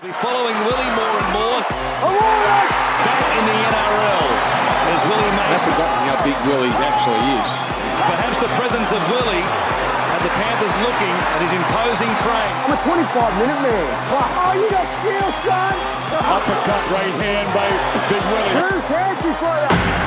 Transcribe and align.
Be 0.00 0.08
following 0.16 0.56
Willie 0.64 0.92
more 0.96 1.16
and 1.20 1.30
more. 1.36 1.60
Back 1.60 3.20
in 3.36 3.44
the 3.44 3.52
NRL 3.68 4.28
as 4.96 5.00
Willie 5.04 5.28
That's 5.36 5.60
Mason. 5.60 5.76
forgotten 5.76 6.00
how 6.08 6.24
big 6.24 6.38
Willie 6.48 6.72
actually 6.72 7.20
is. 7.36 7.48
Perhaps 8.08 8.40
the 8.40 8.48
presence 8.56 8.88
of 8.96 9.00
Willie 9.12 9.44
had 9.44 10.24
the 10.24 10.32
Panthers 10.40 10.72
looking 10.88 11.14
at 11.36 11.44
his 11.44 11.52
imposing 11.52 12.12
frame. 12.24 12.54
I'm 12.64 12.72
a 12.72 12.80
25 12.80 13.44
minute 13.44 13.60
man. 13.60 13.88
Oh, 14.16 14.52
you 14.56 14.72
got 14.72 14.88
skill, 15.04 15.28
son. 15.44 15.76
Uppercut 16.16 16.84
right 16.96 17.16
hand 17.20 17.52
by 17.52 17.68
Big 18.08 18.24
Willie. 18.24 18.56
Who's 18.56 18.84
fancy 18.88 19.32
for 19.36 19.52
you? 19.52 19.99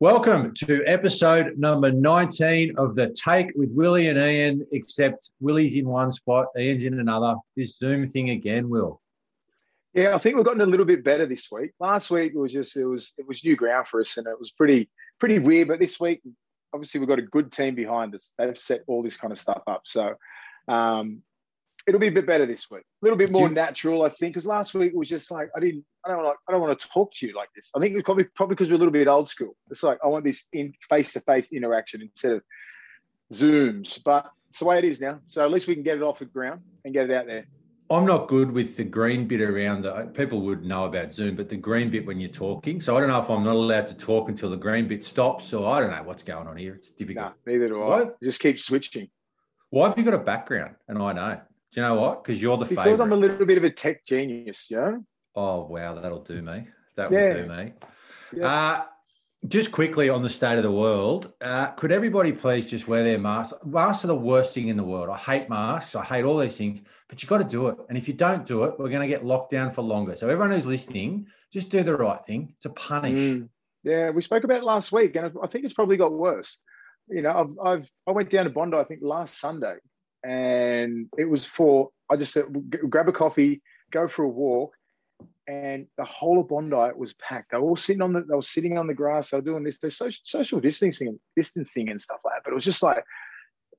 Welcome 0.00 0.54
to 0.54 0.84
episode 0.86 1.58
number 1.58 1.90
19 1.90 2.78
of 2.78 2.94
the 2.94 3.12
Take 3.20 3.50
with 3.56 3.70
Willie 3.72 4.06
and 4.06 4.16
Ian, 4.16 4.64
except 4.70 5.32
Willie's 5.40 5.74
in 5.74 5.88
one 5.88 6.12
spot, 6.12 6.46
Ian's 6.56 6.84
in 6.84 7.00
another. 7.00 7.34
This 7.56 7.78
Zoom 7.78 8.06
thing 8.06 8.30
again, 8.30 8.68
Will. 8.68 9.00
Yeah, 9.94 10.14
I 10.14 10.18
think 10.18 10.36
we've 10.36 10.44
gotten 10.44 10.60
a 10.60 10.66
little 10.66 10.86
bit 10.86 11.02
better 11.02 11.26
this 11.26 11.50
week. 11.50 11.72
Last 11.80 12.12
week 12.12 12.30
it 12.32 12.38
was 12.38 12.52
just 12.52 12.76
it 12.76 12.84
was 12.84 13.12
it 13.18 13.26
was 13.26 13.42
new 13.42 13.56
ground 13.56 13.88
for 13.88 14.00
us, 14.00 14.16
and 14.18 14.28
it 14.28 14.38
was 14.38 14.52
pretty 14.52 14.88
pretty 15.18 15.40
weird. 15.40 15.66
But 15.66 15.80
this 15.80 15.98
week, 15.98 16.22
obviously, 16.72 17.00
we've 17.00 17.08
got 17.08 17.18
a 17.18 17.22
good 17.22 17.50
team 17.50 17.74
behind 17.74 18.14
us. 18.14 18.34
They've 18.38 18.56
set 18.56 18.82
all 18.86 19.02
this 19.02 19.16
kind 19.16 19.32
of 19.32 19.38
stuff 19.40 19.62
up, 19.66 19.80
so 19.84 20.14
um, 20.68 21.24
it'll 21.88 21.98
be 21.98 22.08
a 22.08 22.12
bit 22.12 22.26
better 22.26 22.44
this 22.44 22.70
week. 22.70 22.82
A 22.82 23.04
little 23.04 23.16
bit 23.16 23.30
more 23.30 23.48
you- 23.48 23.54
natural, 23.54 24.02
I 24.02 24.10
think, 24.10 24.34
because 24.34 24.46
last 24.46 24.74
week 24.74 24.92
was 24.94 25.08
just 25.08 25.30
like 25.30 25.48
I 25.56 25.60
didn't 25.60 25.84
I 26.04 26.10
don't 26.10 26.22
want 26.22 26.36
I 26.48 26.52
don't 26.52 26.60
want 26.60 26.78
to 26.78 26.88
talk 26.88 27.12
to 27.14 27.26
you 27.26 27.34
like 27.34 27.48
this. 27.56 27.70
I 27.74 27.80
think 27.80 27.96
it's 27.96 28.04
probably 28.04 28.24
probably 28.24 28.54
because 28.54 28.68
we're 28.68 28.76
a 28.76 28.78
little 28.78 28.92
bit 28.92 29.08
old 29.08 29.28
school. 29.28 29.56
It's 29.70 29.82
like 29.82 29.98
I 30.04 30.06
want 30.06 30.24
this 30.24 30.44
in 30.52 30.74
face 30.88 31.14
to 31.14 31.20
face 31.20 31.50
interaction 31.50 32.02
instead 32.02 32.32
of 32.32 32.42
zooms. 33.32 34.02
But 34.04 34.30
it's 34.48 34.58
the 34.58 34.66
way 34.66 34.78
it 34.78 34.84
is 34.84 35.00
now. 35.00 35.20
So 35.26 35.42
at 35.42 35.50
least 35.50 35.66
we 35.66 35.74
can 35.74 35.82
get 35.82 35.96
it 35.96 36.02
off 36.02 36.18
the 36.18 36.26
ground 36.26 36.60
and 36.84 36.94
get 36.94 37.10
it 37.10 37.16
out 37.16 37.26
there. 37.26 37.46
I'm 37.90 38.04
not 38.04 38.28
good 38.28 38.50
with 38.50 38.76
the 38.76 38.84
green 38.84 39.26
bit 39.26 39.40
around 39.40 39.82
the 39.82 40.10
people 40.12 40.42
would 40.42 40.62
know 40.62 40.84
about 40.84 41.10
Zoom, 41.10 41.36
but 41.36 41.48
the 41.48 41.56
green 41.56 41.88
bit 41.88 42.04
when 42.04 42.20
you're 42.20 42.28
talking. 42.28 42.82
So 42.82 42.94
I 42.94 43.00
don't 43.00 43.08
know 43.08 43.18
if 43.18 43.30
I'm 43.30 43.42
not 43.42 43.56
allowed 43.56 43.86
to 43.86 43.94
talk 43.94 44.28
until 44.28 44.50
the 44.50 44.58
green 44.58 44.86
bit 44.86 45.02
stops, 45.02 45.54
or 45.54 45.66
I 45.66 45.80
don't 45.80 45.90
know 45.90 46.02
what's 46.02 46.22
going 46.22 46.46
on 46.46 46.58
here. 46.58 46.74
It's 46.74 46.90
difficult. 46.90 47.32
No, 47.46 47.52
neither 47.52 47.68
do 47.68 47.82
I. 47.82 47.88
What? 47.88 48.22
Just 48.22 48.40
keep 48.40 48.60
switching. 48.60 49.08
Why 49.70 49.88
have 49.88 49.98
you 49.98 50.04
got 50.04 50.14
a 50.14 50.18
background 50.18 50.76
and 50.86 50.98
I 50.98 51.12
don't? 51.12 51.40
Do 51.72 51.80
you 51.80 51.86
know 51.86 51.94
what? 51.94 52.24
Because 52.24 52.40
you're 52.40 52.56
the 52.56 52.66
favorite. 52.66 52.84
Because 52.84 52.98
favorite. 53.00 53.04
I'm 53.06 53.12
a 53.12 53.26
little 53.26 53.46
bit 53.46 53.58
of 53.58 53.64
a 53.64 53.70
tech 53.70 54.04
genius, 54.06 54.70
you 54.70 54.76
know? 54.78 55.04
Oh 55.36 55.66
wow, 55.66 55.94
that'll 56.00 56.22
do 56.22 56.40
me. 56.42 56.66
That 56.96 57.12
Yeah. 57.12 57.34
will 57.34 57.42
do 57.44 57.48
me. 57.48 57.72
Yeah. 58.34 58.46
Uh, 58.46 58.84
just 59.46 59.70
quickly 59.70 60.08
on 60.08 60.22
the 60.22 60.28
state 60.28 60.56
of 60.56 60.64
the 60.64 60.72
world, 60.72 61.32
uh, 61.40 61.68
could 61.68 61.92
everybody 61.92 62.32
please 62.32 62.66
just 62.66 62.88
wear 62.88 63.04
their 63.04 63.18
masks? 63.20 63.56
Masks 63.64 64.02
are 64.04 64.08
the 64.08 64.16
worst 64.16 64.52
thing 64.52 64.66
in 64.68 64.76
the 64.76 64.82
world. 64.82 65.08
I 65.10 65.16
hate 65.16 65.48
masks. 65.48 65.94
I 65.94 66.02
hate 66.02 66.24
all 66.24 66.38
these 66.38 66.56
things, 66.56 66.80
but 67.08 67.22
you've 67.22 67.30
got 67.30 67.38
to 67.38 67.44
do 67.44 67.68
it. 67.68 67.76
And 67.88 67.96
if 67.96 68.08
you 68.08 68.14
don't 68.14 68.44
do 68.44 68.64
it, 68.64 68.78
we're 68.78 68.88
going 68.88 69.02
to 69.02 69.06
get 69.06 69.24
locked 69.24 69.52
down 69.52 69.70
for 69.70 69.82
longer. 69.82 70.16
So 70.16 70.28
everyone 70.28 70.50
who's 70.50 70.66
listening, 70.66 71.28
just 71.52 71.68
do 71.68 71.84
the 71.84 71.96
right 71.96 72.22
thing. 72.24 72.54
to 72.62 72.70
punish. 72.70 73.18
Mm. 73.18 73.48
Yeah, 73.84 74.10
we 74.10 74.22
spoke 74.22 74.42
about 74.42 74.64
last 74.64 74.90
week, 74.90 75.14
and 75.14 75.30
I 75.40 75.46
think 75.46 75.64
it's 75.64 75.72
probably 75.74 75.96
got 75.96 76.12
worse. 76.12 76.58
You 77.08 77.22
know, 77.22 77.32
I've, 77.62 77.66
I've 77.66 77.90
I 78.08 78.10
went 78.10 78.30
down 78.30 78.44
to 78.44 78.50
Bondi, 78.50 78.76
I 78.76 78.82
think 78.84 79.00
last 79.02 79.38
Sunday, 79.40 79.76
and 80.24 81.08
it 81.16 81.24
was 81.24 81.46
for 81.46 81.90
I 82.10 82.16
just 82.16 82.32
said 82.32 82.44
grab 82.88 83.08
a 83.08 83.12
coffee, 83.12 83.62
go 83.90 84.08
for 84.08 84.24
a 84.24 84.28
walk, 84.28 84.74
and 85.46 85.86
the 85.96 86.04
whole 86.04 86.40
of 86.40 86.48
Bondi 86.48 86.92
was 86.96 87.14
packed. 87.14 87.52
They 87.52 87.58
were 87.58 87.70
all 87.70 87.76
sitting 87.76 88.02
on 88.02 88.12
the 88.12 88.20
they 88.20 88.34
were 88.34 88.42
sitting 88.42 88.78
on 88.78 88.86
the 88.86 88.94
grass. 88.94 89.30
They 89.30 89.38
were 89.38 89.42
doing 89.42 89.64
this. 89.64 89.78
They're 89.78 89.90
social, 89.90 90.20
social 90.22 90.60
distancing, 90.60 91.18
distancing 91.36 91.88
and 91.88 92.00
stuff 92.00 92.18
like 92.24 92.34
that. 92.34 92.42
But 92.44 92.52
it 92.52 92.54
was 92.54 92.64
just 92.64 92.82
like 92.82 93.02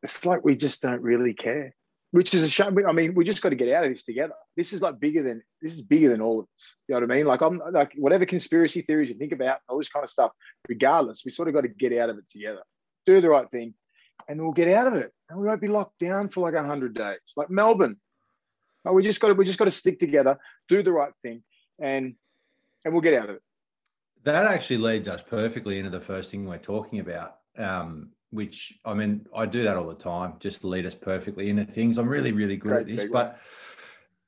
it's 0.02 0.26
like 0.26 0.44
we 0.44 0.56
just 0.56 0.82
don't 0.82 1.02
really 1.02 1.34
care, 1.34 1.76
which 2.12 2.34
is 2.34 2.44
a 2.44 2.50
shame. 2.50 2.78
I 2.88 2.92
mean, 2.92 3.14
we 3.14 3.24
just 3.24 3.42
got 3.42 3.50
to 3.50 3.56
get 3.56 3.72
out 3.74 3.84
of 3.84 3.92
this 3.92 4.04
together. 4.04 4.34
This 4.58 4.74
is 4.74 4.82
like 4.82 5.00
bigger 5.00 5.22
than 5.22 5.44
this 5.62 5.74
is 5.74 5.82
bigger 5.82 6.10
than 6.10 6.22
all 6.22 6.40
of 6.40 6.46
us. 6.46 6.76
You 6.88 6.96
know 6.96 7.02
what 7.02 7.12
I 7.12 7.16
mean? 7.16 7.26
Like 7.28 7.42
I'm 7.42 7.62
like 7.72 7.94
whatever 7.98 8.26
conspiracy 8.26 8.82
theories 8.82 9.10
you 9.10 9.16
think 9.16 9.32
about, 9.32 9.60
all 9.68 9.78
this 9.78 9.90
kind 9.90 10.04
of 10.04 10.10
stuff. 10.10 10.32
Regardless, 10.68 11.24
we 11.24 11.32
sort 11.32 11.48
of 11.48 11.54
got 11.54 11.62
to 11.62 11.68
get 11.68 11.96
out 11.98 12.10
of 12.10 12.18
it 12.18 12.30
together. 12.30 12.62
Do 13.06 13.22
the 13.22 13.30
right 13.30 13.50
thing, 13.50 13.74
and 14.28 14.40
we'll 14.40 14.52
get 14.52 14.68
out 14.68 14.88
of 14.88 14.94
it, 14.94 15.12
and 15.30 15.40
we 15.40 15.48
won't 15.48 15.62
be 15.62 15.68
locked 15.68 16.00
down 16.00 16.30
for 16.30 16.42
like 16.42 16.56
hundred 16.66 16.94
days, 16.94 17.20
like 17.36 17.50
Melbourne. 17.50 17.98
But 18.84 18.94
we 18.94 19.04
just 19.04 19.20
got 19.20 19.30
to 19.30 19.34
we 19.34 19.46
just 19.46 19.60
got 19.60 19.66
to 19.66 19.72
stick 19.72 20.00
together, 20.00 20.38
do 20.68 20.84
the 20.84 20.92
right 20.92 21.14
thing, 21.22 21.44
and 21.80 22.16
and 22.86 22.94
we'll 22.94 23.02
get 23.02 23.14
out 23.14 23.30
of 23.30 23.36
it. 23.36 23.42
That 24.24 24.46
actually 24.46 24.78
leads 24.78 25.08
us 25.08 25.22
perfectly 25.22 25.78
into 25.78 25.90
the 25.90 26.00
first 26.00 26.30
thing 26.30 26.46
we're 26.46 26.58
talking 26.58 27.00
about, 27.00 27.38
um, 27.58 28.10
which 28.32 28.78
I 28.86 28.94
mean, 28.94 29.26
I 29.36 29.46
do 29.46 29.64
that 29.64 29.78
all 29.78 29.88
the 29.88 29.96
time, 29.96 30.34
just 30.40 30.62
to 30.62 30.68
lead 30.68 30.86
us 30.86 30.96
perfectly 30.96 31.50
into 31.50 31.66
things. 31.66 31.98
I'm 31.98 32.10
really, 32.10 32.32
really 32.32 32.58
good 32.58 32.70
Great 32.70 32.82
at 32.82 32.88
this. 32.88 33.06
segue. 33.06 33.12
But 33.12 33.40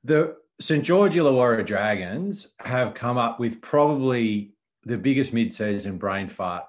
the 0.04 0.36
St. 0.60 0.84
George 0.84 1.14
Illawarra 1.14 1.64
Dragons 1.64 2.48
have 2.60 2.94
come 2.94 3.18
up 3.18 3.40
with 3.40 3.60
probably 3.60 4.54
the 4.84 4.98
biggest 4.98 5.32
mid-season 5.32 5.96
brain 5.96 6.28
fart 6.28 6.64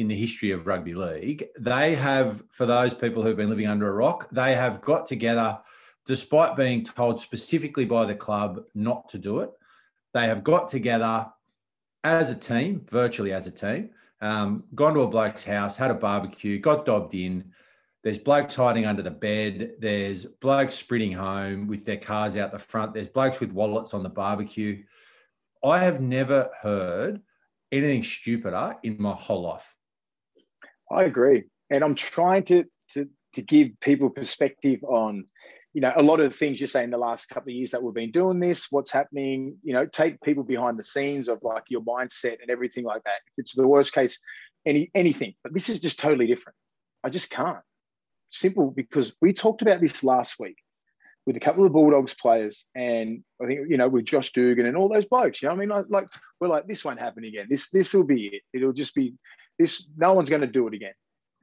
in 0.00 0.08
the 0.08 0.16
history 0.16 0.50
of 0.50 0.66
rugby 0.66 0.94
league. 0.94 1.46
They 1.58 1.94
have, 1.94 2.42
for 2.50 2.66
those 2.66 2.94
people 2.94 3.22
who've 3.22 3.36
been 3.36 3.50
living 3.50 3.66
under 3.66 3.88
a 3.88 3.92
rock, 3.92 4.28
they 4.32 4.54
have 4.54 4.80
got 4.80 5.04
together, 5.04 5.58
despite 6.06 6.56
being 6.56 6.84
told 6.84 7.20
specifically 7.20 7.84
by 7.84 8.06
the 8.06 8.14
club 8.14 8.62
not 8.74 9.08
to 9.10 9.18
do 9.18 9.40
it. 9.40 9.50
They 10.14 10.26
have 10.26 10.42
got 10.42 10.68
together 10.68 11.26
as 12.02 12.30
a 12.30 12.34
team, 12.34 12.84
virtually 12.88 13.32
as 13.32 13.46
a 13.46 13.50
team, 13.50 13.90
um, 14.22 14.64
gone 14.74 14.94
to 14.94 15.00
a 15.00 15.08
bloke's 15.08 15.44
house, 15.44 15.76
had 15.76 15.90
a 15.90 15.94
barbecue, 15.94 16.58
got 16.58 16.86
dobbed 16.86 17.14
in. 17.14 17.52
There's 18.02 18.18
blokes 18.18 18.54
hiding 18.54 18.86
under 18.86 19.02
the 19.02 19.10
bed. 19.10 19.72
There's 19.78 20.24
blokes 20.24 20.74
sprinting 20.74 21.12
home 21.12 21.66
with 21.66 21.84
their 21.84 21.98
cars 21.98 22.36
out 22.36 22.52
the 22.52 22.58
front. 22.58 22.94
There's 22.94 23.08
blokes 23.08 23.38
with 23.38 23.52
wallets 23.52 23.92
on 23.92 24.02
the 24.02 24.08
barbecue. 24.08 24.82
I 25.62 25.78
have 25.78 26.00
never 26.00 26.50
heard 26.62 27.20
anything 27.70 28.02
stupider 28.02 28.78
in 28.82 28.96
my 28.98 29.12
whole 29.12 29.42
life. 29.42 29.74
I 30.90 31.04
agree, 31.04 31.44
and 31.70 31.84
I'm 31.84 31.94
trying 31.94 32.44
to 32.46 32.64
to 32.92 33.08
to 33.34 33.42
give 33.42 33.68
people 33.80 34.10
perspective 34.10 34.82
on, 34.82 35.24
you 35.72 35.80
know, 35.80 35.92
a 35.94 36.02
lot 36.02 36.18
of 36.18 36.30
the 36.30 36.36
things 36.36 36.60
you 36.60 36.66
say 36.66 36.82
in 36.82 36.90
the 36.90 36.98
last 36.98 37.26
couple 37.26 37.50
of 37.50 37.54
years 37.54 37.70
that 37.70 37.82
we've 37.82 37.94
been 37.94 38.10
doing 38.10 38.40
this, 38.40 38.66
what's 38.70 38.90
happening. 38.90 39.56
You 39.62 39.72
know, 39.72 39.86
take 39.86 40.20
people 40.22 40.42
behind 40.42 40.78
the 40.78 40.84
scenes 40.84 41.28
of 41.28 41.38
like 41.42 41.64
your 41.68 41.82
mindset 41.82 42.40
and 42.40 42.50
everything 42.50 42.84
like 42.84 43.04
that. 43.04 43.20
If 43.28 43.34
it's 43.38 43.54
the 43.54 43.68
worst 43.68 43.92
case, 43.92 44.18
any 44.66 44.90
anything, 44.94 45.34
but 45.42 45.54
this 45.54 45.68
is 45.68 45.80
just 45.80 46.00
totally 46.00 46.26
different. 46.26 46.56
I 47.04 47.10
just 47.10 47.30
can't. 47.30 47.62
Simple 48.30 48.70
because 48.70 49.14
we 49.20 49.32
talked 49.32 49.62
about 49.62 49.80
this 49.80 50.04
last 50.04 50.38
week 50.38 50.56
with 51.26 51.36
a 51.36 51.40
couple 51.40 51.64
of 51.64 51.72
Bulldogs 51.72 52.14
players, 52.14 52.66
and 52.74 53.22
I 53.42 53.46
think 53.46 53.60
you 53.68 53.76
know 53.76 53.88
with 53.88 54.04
Josh 54.04 54.32
Dugan 54.32 54.66
and 54.66 54.76
all 54.76 54.88
those 54.88 55.04
blokes. 55.04 55.42
You 55.42 55.48
know, 55.48 55.54
I 55.54 55.58
mean, 55.58 55.68
like, 55.68 55.86
like 55.88 56.08
we're 56.40 56.48
like 56.48 56.66
this 56.66 56.84
won't 56.84 57.00
happen 57.00 57.24
again. 57.24 57.46
This 57.48 57.70
this 57.70 57.94
will 57.94 58.04
be 58.04 58.26
it. 58.26 58.42
It'll 58.52 58.72
just 58.72 58.94
be 58.94 59.14
this. 59.60 59.88
No 59.96 60.12
one's 60.14 60.30
going 60.30 60.40
to 60.40 60.46
do 60.46 60.66
it 60.66 60.74
again. 60.74 60.94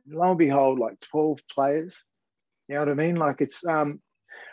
Lo 0.09 0.29
and 0.29 0.38
behold, 0.38 0.79
like 0.79 1.00
twelve 1.00 1.39
players. 1.53 2.03
You 2.67 2.75
know 2.75 2.81
what 2.81 2.89
I 2.89 2.94
mean? 2.95 3.16
Like 3.16 3.41
it's. 3.41 3.66
um 3.66 4.01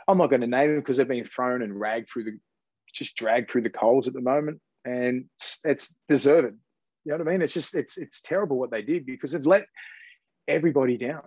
I'm 0.07 0.19
not 0.19 0.31
going 0.31 0.43
to 0.43 0.47
name 0.47 0.69
them 0.69 0.81
because 0.81 0.97
they've 0.99 1.09
been 1.09 1.25
thrown 1.25 1.63
and 1.63 1.79
ragged 1.79 2.09
through 2.11 2.25
the, 2.25 2.39
just 2.93 3.17
dragged 3.17 3.51
through 3.51 3.63
the 3.63 3.71
coals 3.71 4.07
at 4.07 4.15
the 4.15 4.21
moment, 4.21 4.61
and 4.85 5.25
it's, 5.39 5.61
it's 5.65 5.97
deserved. 6.09 6.59
You 7.05 7.13
know 7.13 7.19
what 7.19 7.29
I 7.29 7.31
mean? 7.33 7.43
It's 7.43 7.55
just 7.55 7.75
it's 7.75 7.99
it's 7.99 8.21
terrible 8.21 8.59
what 8.59 8.71
they 8.71 8.83
did 8.83 9.05
because 9.07 9.33
they've 9.33 9.45
let 9.45 9.67
everybody 10.49 10.97
down. 10.97 11.23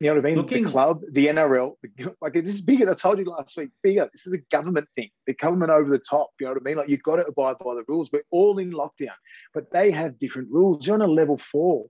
You 0.00 0.08
know 0.08 0.16
what 0.16 0.26
I 0.26 0.28
mean? 0.28 0.36
Looking- 0.36 0.64
the 0.64 0.70
club, 0.70 1.00
the 1.10 1.26
NRL, 1.28 1.74
the, 1.82 2.14
like 2.20 2.34
this 2.34 2.50
is 2.50 2.60
bigger. 2.60 2.90
I 2.90 2.94
told 2.94 3.18
you 3.18 3.24
last 3.24 3.56
week, 3.56 3.70
bigger. 3.82 4.08
This 4.12 4.26
is 4.26 4.34
a 4.34 4.38
government 4.50 4.88
thing. 4.94 5.08
The 5.26 5.32
government 5.32 5.70
over 5.70 5.88
the 5.88 5.98
top. 5.98 6.30
You 6.38 6.46
know 6.46 6.52
what 6.52 6.62
I 6.62 6.64
mean? 6.64 6.76
Like 6.76 6.88
you've 6.90 7.02
got 7.02 7.16
to 7.16 7.26
abide 7.26 7.56
by 7.58 7.74
the 7.74 7.84
rules. 7.88 8.10
We're 8.12 8.22
all 8.30 8.58
in 8.58 8.72
lockdown, 8.72 9.16
but 9.54 9.70
they 9.72 9.90
have 9.92 10.18
different 10.18 10.50
rules. 10.50 10.86
You're 10.86 10.94
on 10.96 11.02
a 11.02 11.06
level 11.06 11.38
four, 11.38 11.86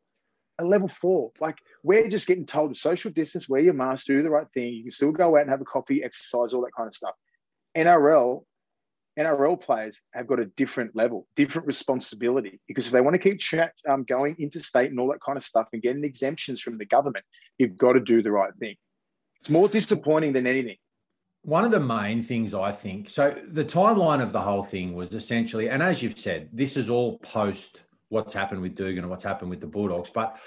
a 0.59 0.65
level 0.65 0.87
four. 0.87 1.33
Like 1.41 1.59
we're 1.83 2.09
just 2.09 2.28
getting 2.28 2.47
told 2.47 2.75
to 2.75 2.78
social 2.78 3.11
distance, 3.11 3.49
wear 3.49 3.61
your 3.61 3.75
mask, 3.75 4.06
do 4.06 4.23
the 4.23 4.31
right 4.31 4.50
thing. 4.55 4.73
You 4.73 4.83
can 4.84 4.91
still 4.93 5.11
go 5.11 5.37
out 5.37 5.43
and 5.43 5.50
have 5.50 5.61
a 5.61 5.65
coffee, 5.65 6.05
exercise, 6.05 6.52
all 6.52 6.62
that 6.62 6.76
kind 6.76 6.87
of 6.87 6.94
stuff. 6.94 7.14
NRL, 7.76 8.44
NRL 9.18 9.60
players 9.60 10.00
have 10.12 10.26
got 10.26 10.40
a 10.40 10.46
different 10.56 10.94
level, 10.94 11.26
different 11.36 11.66
responsibility. 11.66 12.60
Because 12.68 12.86
if 12.86 12.92
they 12.92 13.00
want 13.00 13.14
to 13.14 13.18
keep 13.18 13.40
chat, 13.40 13.72
um, 13.88 14.04
going 14.04 14.36
interstate 14.38 14.90
and 14.90 15.00
all 15.00 15.08
that 15.08 15.20
kind 15.20 15.36
of 15.36 15.42
stuff 15.42 15.68
and 15.72 15.82
getting 15.82 16.04
exemptions 16.04 16.60
from 16.60 16.78
the 16.78 16.84
government, 16.84 17.24
you've 17.58 17.76
got 17.76 17.92
to 17.92 18.00
do 18.00 18.22
the 18.22 18.30
right 18.30 18.54
thing. 18.56 18.76
It's 19.40 19.50
more 19.50 19.68
disappointing 19.68 20.32
than 20.32 20.46
anything. 20.46 20.76
One 21.44 21.64
of 21.64 21.70
the 21.70 21.80
main 21.80 22.22
things 22.22 22.54
I 22.54 22.72
think 22.72 23.08
so, 23.08 23.36
the 23.46 23.64
timeline 23.64 24.20
of 24.20 24.32
the 24.32 24.40
whole 24.40 24.64
thing 24.64 24.94
was 24.94 25.14
essentially, 25.14 25.68
and 25.68 25.82
as 25.82 26.02
you've 26.02 26.18
said, 26.18 26.48
this 26.52 26.76
is 26.76 26.90
all 26.90 27.18
post 27.18 27.82
what's 28.08 28.34
happened 28.34 28.62
with 28.62 28.74
Dugan 28.74 29.04
and 29.04 29.10
what's 29.10 29.24
happened 29.24 29.50
with 29.50 29.60
the 29.60 29.66
Bulldogs, 29.66 30.10
but 30.10 30.38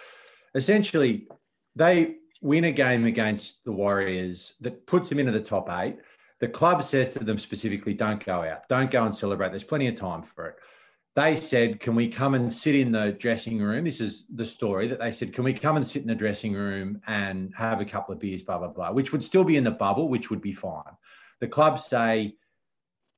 essentially 0.56 1.28
they 1.76 2.16
win 2.42 2.66
a 2.66 2.72
game 2.72 3.06
against 3.06 3.64
the 3.64 3.72
Warriors 3.72 4.54
that 4.62 4.86
puts 4.86 5.10
them 5.10 5.20
into 5.20 5.32
the 5.32 5.42
top 5.42 5.70
eight. 5.82 5.98
The 6.40 6.48
club 6.48 6.84
says 6.84 7.10
to 7.14 7.24
them 7.24 7.38
specifically, 7.38 7.94
don't 7.94 8.24
go 8.24 8.44
out, 8.44 8.68
don't 8.70 8.90
go 8.92 9.04
and 9.04 9.14
celebrate. 9.16 9.50
There's 9.50 9.64
plenty 9.64 9.88
of 9.88 9.96
time 9.96 10.22
for 10.22 10.46
it. 10.48 10.56
they 11.16 11.36
said, 11.36 11.80
Can 11.80 11.96
we 11.96 12.08
come 12.08 12.34
and 12.34 12.52
sit 12.52 12.76
in 12.76 12.92
the 12.92 13.12
dressing 13.12 13.60
room? 13.60 13.84
This 13.84 14.00
is 14.00 14.26
the 14.34 14.46
story 14.46 14.88
that 14.88 15.00
they 15.00 15.12
said, 15.12 15.34
Can 15.34 15.44
we 15.44 15.54
come 15.54 15.76
and 15.76 15.86
sit 15.86 16.02
in 16.02 16.08
the 16.08 16.16
dressing 16.16 16.54
room 16.54 17.02
and 17.08 17.54
have 17.56 17.82
a 17.82 17.86
couple 17.86 18.14
of 18.14 18.20
beers, 18.20 18.42
blah, 18.42 18.58
blah, 18.58 18.70
blah, 18.70 18.92
which 18.92 19.12
would 19.12 19.24
still 19.24 19.44
be 19.44 19.58
in 19.58 19.64
the 19.66 19.72
bubble, 19.72 20.08
which 20.08 20.30
would 20.30 20.42
be 20.42 20.54
fine. 20.54 20.96
The 21.42 21.48
club 21.48 21.78
say, 21.80 22.36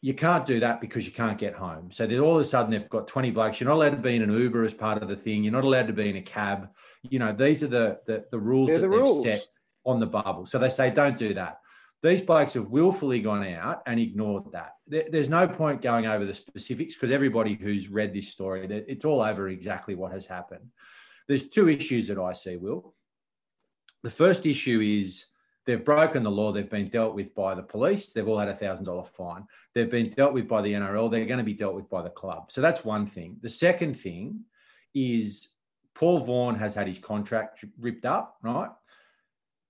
you 0.04 0.16
can't 0.16 0.48
do 0.48 0.60
that 0.62 0.82
because 0.82 1.06
you 1.06 1.12
can't 1.12 1.38
get 1.38 1.54
home. 1.54 1.92
So 1.92 2.06
all 2.24 2.36
of 2.36 2.42
a 2.42 2.46
sudden 2.46 2.72
they've 2.72 2.90
got 2.90 3.08
20 3.08 3.30
blokes. 3.32 3.60
You're 3.60 3.68
not 3.70 3.76
allowed 3.76 3.92
to 3.92 3.98
be 3.98 4.16
in 4.16 4.24
an 4.24 4.32
Uber 4.32 4.66
as 4.66 4.74
part 4.74 5.02
of 5.02 5.08
the 5.08 5.16
thing. 5.16 5.44
You're 5.44 5.54
not 5.54 5.64
allowed 5.64 5.88
to 5.88 5.94
be 5.94 6.10
in 6.10 6.16
a 6.16 6.22
cab. 6.24 6.70
You 7.04 7.20
know, 7.20 7.32
these 7.32 7.62
are 7.62 7.68
the 7.68 8.00
the, 8.08 8.26
the 8.32 8.40
rules 8.40 8.70
They're 8.70 8.80
that 8.80 8.88
the 8.88 8.90
they've 8.90 9.00
rules. 9.00 9.24
set 9.24 9.46
on 9.86 10.00
the 10.00 10.08
bubble. 10.08 10.48
So 10.48 10.58
they 10.58 10.72
say, 10.72 10.90
don't 10.90 11.18
do 11.18 11.36
that. 11.36 11.60
These 12.04 12.24
blokes 12.24 12.54
have 12.54 12.70
willfully 12.70 13.22
gone 13.22 13.46
out 13.48 13.84
and 13.86 14.00
ignored 14.00 14.52
that. 14.54 14.76
There- 14.88 15.08
there's 15.10 15.30
no 15.30 15.48
point 15.48 15.82
going 15.82 16.08
over 16.08 16.26
the 16.26 16.34
specifics 16.34 16.96
because 16.96 17.12
everybody 17.12 17.54
who's 17.54 17.90
read 17.90 18.14
this 18.14 18.30
story, 18.30 18.66
it's 18.66 19.06
all 19.06 19.22
over 19.22 19.50
exactly 19.50 19.94
what 19.94 20.12
has 20.12 20.26
happened. 20.26 20.72
There's 21.28 21.50
two 21.50 21.70
issues 21.70 22.08
that 22.08 22.18
I 22.18 22.34
see, 22.34 22.58
Will. 22.58 22.96
The 24.02 24.10
first 24.10 24.48
issue 24.48 24.80
is 24.82 25.26
they've 25.66 25.86
broken 25.86 26.24
the 26.24 26.32
law. 26.32 26.52
They've 26.52 26.68
been 26.68 26.90
dealt 26.90 27.14
with 27.14 27.36
by 27.36 27.54
the 27.54 27.62
police. 27.62 28.12
They've 28.12 28.28
all 28.28 28.40
had 28.40 28.50
a 28.50 28.56
thousand 28.56 28.86
dollar 28.86 29.04
fine. 29.04 29.46
They've 29.76 29.90
been 29.90 30.10
dealt 30.10 30.34
with 30.34 30.48
by 30.48 30.64
the 30.64 30.74
NRL. 30.74 31.08
They're 31.10 31.26
going 31.28 31.38
to 31.38 31.44
be 31.44 31.54
dealt 31.54 31.76
with 31.76 31.88
by 31.88 32.02
the 32.02 32.10
club. 32.10 32.52
So 32.52 32.62
that's 32.62 32.84
one 32.84 33.06
thing. 33.06 33.38
The 33.42 33.50
second 33.50 33.94
thing 33.94 34.44
is 34.96 35.50
Paul 35.94 36.20
Vaughan 36.22 36.56
has 36.56 36.74
had 36.74 36.88
his 36.88 36.98
contract 36.98 37.64
ripped 37.80 38.06
up, 38.06 38.38
right? 38.42 38.72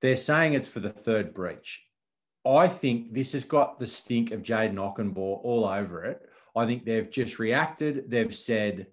They're 0.02 0.16
saying 0.16 0.54
it's 0.54 0.70
for 0.70 0.80
the 0.80 0.90
third 0.90 1.34
breach. 1.34 1.84
I 2.46 2.68
think 2.68 3.14
this 3.14 3.34
has 3.34 3.44
got 3.44 3.80
the 3.80 3.88
stink 3.88 4.32
of 4.32 4.42
Jaden 4.42 4.76
Okunbor 4.76 5.40
all 5.44 5.66
over 5.66 6.06
it. 6.06 6.28
I 6.56 6.66
think 6.66 6.86
they've 6.86 7.10
just 7.10 7.40
reacted. 7.40 8.10
They've 8.10 8.34
said, 8.34 8.88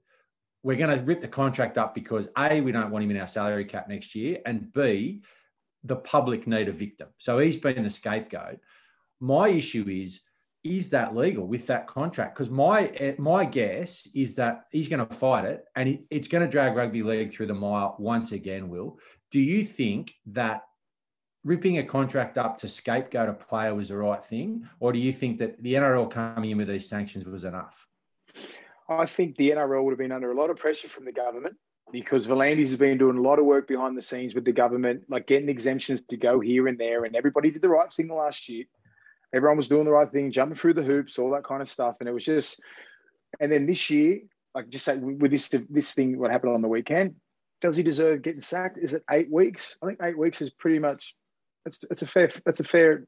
we're 0.63 0.77
going 0.77 0.97
to 0.97 1.05
rip 1.05 1.21
the 1.21 1.29
contract 1.29 1.79
up 1.79 1.95
because 1.95 2.29
A, 2.37 2.61
we 2.61 2.73
don't 2.73 2.91
want 2.91 3.05
him 3.05 3.11
in 3.11 3.21
our 3.21 3.27
salary 3.27 3.65
cap 3.65 3.89
next 3.89 4.15
year, 4.15 4.39
and 4.45 4.73
B, 4.73 5.23
the 5.85 5.97
public 5.97 6.47
need 6.47 6.69
a 6.69 6.73
victim. 6.73 7.09
So 7.19 7.39
he's 7.39 7.57
been 7.57 7.83
the 7.83 7.91
scapegoat. 7.91 8.59
My 9.21 9.49
issue 9.49 9.87
is, 9.89 10.21
is 10.65 10.91
that 10.91 11.17
legal 11.17 11.47
with 11.47 11.67
that 11.69 11.87
contract? 11.87 12.35
Because 12.35 12.51
my 12.51 13.15
my 13.19 13.45
guess 13.45 14.07
is 14.15 14.35
that 14.35 14.65
he's 14.73 14.89
going 14.89 15.07
to 15.07 15.15
fight 15.15 15.45
it, 15.45 15.65
and 15.77 16.01
it's 16.11 16.29
going 16.29 16.45
to 16.45 16.51
drag 16.51 16.77
rugby 16.77 17.03
league 17.03 17.33
through 17.33 17.47
the 17.47 17.55
mire 17.55 17.93
once 17.99 18.33
again. 18.33 18.69
Will 18.69 18.99
do 19.31 19.41
you 19.41 19.65
think 19.65 20.13
that 20.27 20.63
ripping 21.49 21.79
a 21.79 21.83
contract 21.83 22.37
up 22.37 22.59
to 22.59 22.69
scapegoat 22.69 23.31
a 23.31 23.33
player 23.33 23.75
was 23.75 23.89
the 23.89 23.97
right 23.97 24.23
thing, 24.23 24.69
or 24.81 24.93
do 24.93 24.99
you 24.99 25.15
think 25.15 25.39
that 25.39 25.61
the 25.63 25.75
NRL 25.75 26.11
coming 26.11 26.51
in 26.51 26.59
with 26.59 26.69
these 26.69 26.87
sanctions 26.87 27.25
was 27.25 27.45
enough? 27.45 27.87
I 28.89 29.07
think 29.07 29.37
the 29.37 29.51
NRL 29.51 29.83
would 29.83 29.93
have 29.93 29.99
been 29.99 30.13
under 30.13 30.31
a 30.31 30.35
lot 30.35 30.51
of 30.51 30.59
pressure 30.59 30.89
from 30.89 31.07
the 31.07 31.13
government 31.13 31.57
because 31.91 32.27
V'landys 32.27 32.69
has 32.69 32.77
been 32.77 32.99
doing 32.99 33.17
a 33.17 33.23
lot 33.23 33.39
of 33.39 33.47
work 33.47 33.67
behind 33.67 33.97
the 33.97 34.03
scenes 34.03 34.35
with 34.35 34.45
the 34.45 34.53
government, 34.53 35.05
like 35.09 35.27
getting 35.27 35.49
exemptions 35.49 36.03
to 36.03 36.19
go 36.19 36.39
here 36.39 36.69
and 36.69 36.79
there, 36.79 37.05
and 37.05 37.17
everybody 37.17 37.51
did 37.51 37.63
the 37.63 37.69
right 37.69 37.93
thing 37.93 38.09
last 38.09 38.49
year. 38.51 38.65
Everyone 39.35 39.57
was 39.57 39.69
doing 39.69 39.87
the 39.87 39.91
right 39.91 40.11
thing, 40.11 40.31
jumping 40.31 40.59
through 40.59 40.75
the 40.75 40.83
hoops, 40.83 41.19
all 41.19 41.31
that 41.31 41.45
kind 41.45 41.63
of 41.63 41.69
stuff, 41.71 41.97
and 42.01 42.09
it 42.09 42.13
was 42.13 42.25
just. 42.25 42.61
And 43.41 43.53
then 43.53 43.67
this 43.67 43.91
year, 43.91 44.21
like 44.55 44.69
just 44.69 44.85
say 44.85 44.97
with 44.97 45.31
this 45.31 45.49
this 45.49 45.95
thing, 45.95 46.19
what 46.19 46.31
happened 46.31 46.53
on 46.53 46.63
the 46.63 46.69
weekend, 46.69 47.15
does 47.61 47.77
he 47.77 47.83
deserve 47.83 48.23
getting 48.23 48.41
sacked? 48.41 48.79
Is 48.79 48.95
it 48.95 49.03
eight 49.11 49.31
weeks? 49.31 49.77
I 49.83 49.87
think 49.87 50.01
eight 50.03 50.19
weeks 50.19 50.43
is 50.43 50.51
pretty 50.51 50.79
much. 50.79 51.15
It's 51.69 51.85
it's 51.91 52.03
a 52.03 52.07
fair. 52.07 52.31
That's 52.45 52.61
a 52.61 52.65
fair. 52.65 53.07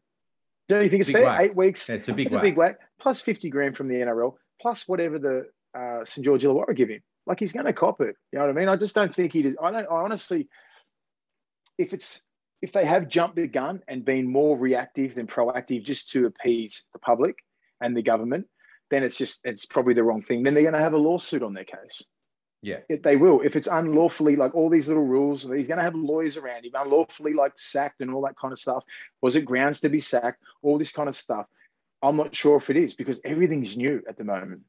Don't 0.68 0.84
you 0.84 0.88
think 0.88 1.00
it's 1.00 1.08
Big 1.08 1.16
fair? 1.16 1.24
whack. 1.24 1.40
Eight 1.40 1.56
weeks. 1.56 1.88
Yeah, 1.88 1.96
it's 1.96 2.08
a 2.08 2.12
big 2.12 2.26
it's 2.26 2.34
whack. 2.34 2.44
a 2.44 2.46
big 2.46 2.56
whack. 2.56 2.78
Plus 3.00 3.20
fifty 3.20 3.50
grand 3.50 3.76
from 3.76 3.88
the 3.88 3.96
NRL, 3.96 4.34
plus 4.62 4.86
whatever 4.86 5.18
the 5.18 5.46
uh, 5.76 6.04
St 6.04 6.24
George 6.24 6.42
Illawarra 6.44 6.76
give 6.76 6.88
him. 6.88 7.02
Like 7.26 7.40
he's 7.40 7.52
going 7.52 7.66
to 7.66 7.72
cop 7.72 8.00
it. 8.00 8.14
You 8.32 8.38
know 8.38 8.46
what 8.46 8.50
I 8.56 8.58
mean? 8.58 8.68
I 8.68 8.76
just 8.76 8.94
don't 8.94 9.14
think 9.14 9.32
he. 9.32 9.42
Does, 9.42 9.56
I 9.62 9.70
don't. 9.72 9.86
I 9.86 9.94
honestly, 9.96 10.48
if 11.78 11.92
it's 11.92 12.24
if 12.62 12.72
they 12.72 12.84
have 12.84 13.08
jumped 13.08 13.36
the 13.36 13.48
gun 13.48 13.82
and 13.88 14.04
been 14.04 14.30
more 14.30 14.56
reactive 14.58 15.14
than 15.14 15.26
proactive 15.26 15.84
just 15.84 16.10
to 16.12 16.26
appease 16.26 16.84
the 16.92 16.98
public 16.98 17.36
and 17.80 17.96
the 17.96 18.02
government, 18.02 18.46
then 18.90 19.02
it's 19.02 19.16
just 19.16 19.40
it's 19.44 19.66
probably 19.66 19.94
the 19.94 20.04
wrong 20.04 20.22
thing. 20.22 20.42
Then 20.42 20.54
they're 20.54 20.62
going 20.62 20.74
to 20.74 20.80
have 20.80 20.92
a 20.94 20.98
lawsuit 20.98 21.42
on 21.42 21.54
their 21.54 21.64
case. 21.64 22.02
Yeah. 22.62 22.78
It, 22.88 23.02
they 23.02 23.16
will. 23.16 23.40
If 23.40 23.56
it's 23.56 23.68
unlawfully, 23.68 24.36
like 24.36 24.54
all 24.54 24.68
these 24.68 24.88
little 24.88 25.04
rules, 25.06 25.42
he's 25.42 25.66
going 25.68 25.78
to 25.78 25.82
have 25.84 25.94
lawyers 25.94 26.36
around 26.36 26.64
him, 26.64 26.72
unlawfully 26.74 27.32
like 27.32 27.52
sacked 27.56 28.00
and 28.00 28.12
all 28.12 28.22
that 28.22 28.36
kind 28.36 28.52
of 28.52 28.58
stuff. 28.58 28.84
Was 29.22 29.36
it 29.36 29.46
grounds 29.46 29.80
to 29.80 29.88
be 29.88 30.00
sacked? 30.00 30.42
All 30.62 30.76
this 30.78 30.92
kind 30.92 31.08
of 31.08 31.16
stuff. 31.16 31.46
I'm 32.02 32.16
not 32.16 32.34
sure 32.34 32.56
if 32.56 32.70
it 32.70 32.76
is 32.76 32.94
because 32.94 33.20
everything's 33.24 33.76
new 33.76 34.02
at 34.08 34.16
the 34.18 34.24
moment. 34.24 34.62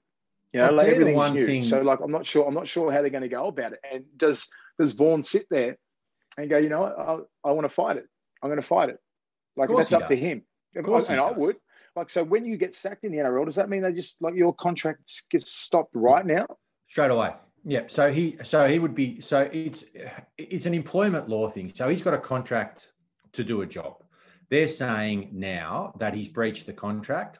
You 0.54 0.60
know, 0.60 0.68
I'll 0.68 0.74
like 0.76 0.88
tell 0.88 0.96
you 0.96 1.04
the 1.06 1.12
everything's 1.12 1.34
new. 1.34 1.46
thing- 1.46 1.64
So 1.64 1.82
like, 1.82 2.00
I'm 2.02 2.12
not 2.12 2.26
sure. 2.26 2.46
I'm 2.48 2.54
not 2.54 2.68
sure 2.68 2.92
how 2.92 3.02
they're 3.02 3.10
going 3.10 3.24
to 3.24 3.30
go 3.30 3.48
about 3.48 3.74
it. 3.74 3.80
And 3.90 4.04
does 4.18 4.50
does 4.80 4.94
Vaughan 4.94 5.24
sit 5.24 5.48
there 5.50 5.78
and 6.38 6.50
go, 6.50 6.58
you 6.58 6.70
know, 6.70 6.82
what? 6.82 7.00
I, 7.00 7.50
I 7.50 7.52
want 7.52 7.66
to 7.66 7.70
fight 7.70 7.98
it. 7.98 8.08
I'm 8.42 8.50
going 8.50 8.62
to 8.62 8.66
fight 8.68 8.90
it. 8.90 9.00
Like 9.58 9.70
that's 9.78 9.92
up 9.94 10.08
to 10.08 10.16
him. 10.16 10.44
Of 10.76 10.86
course 10.86 11.10
and 11.10 11.20
I 11.20 11.32
would. 11.38 11.58
Like, 11.96 12.10
so 12.10 12.24
when 12.24 12.46
you 12.46 12.56
get 12.56 12.74
sacked 12.74 13.04
in 13.04 13.12
the 13.12 13.18
NRL, 13.18 13.44
does 13.46 13.56
that 13.56 13.70
mean 13.70 13.82
they 13.82 13.92
just 13.92 14.22
like 14.22 14.36
your 14.36 14.54
contract 14.56 15.24
gets 15.30 15.52
stopped 15.52 15.92
right 15.94 16.26
now? 16.26 16.46
straight 16.88 17.12
away. 17.12 17.34
Yeah. 17.64 17.84
So 17.88 18.12
he 18.12 18.38
so 18.44 18.68
he 18.68 18.80
would 18.80 18.96
be 18.96 19.22
so 19.22 19.50
it's 19.52 19.86
it's 20.38 20.66
an 20.66 20.74
employment 20.74 21.30
law 21.30 21.48
thing. 21.48 21.72
So 21.74 21.90
he's 21.90 22.02
got 22.02 22.14
a 22.14 22.18
contract 22.18 22.90
to 23.34 23.44
do 23.44 23.62
a 23.62 23.66
job. 23.66 24.04
They're 24.50 24.68
saying 24.68 25.30
now 25.32 25.94
that 26.00 26.14
he's 26.14 26.28
breached 26.28 26.66
the 26.66 26.74
contract. 26.74 27.40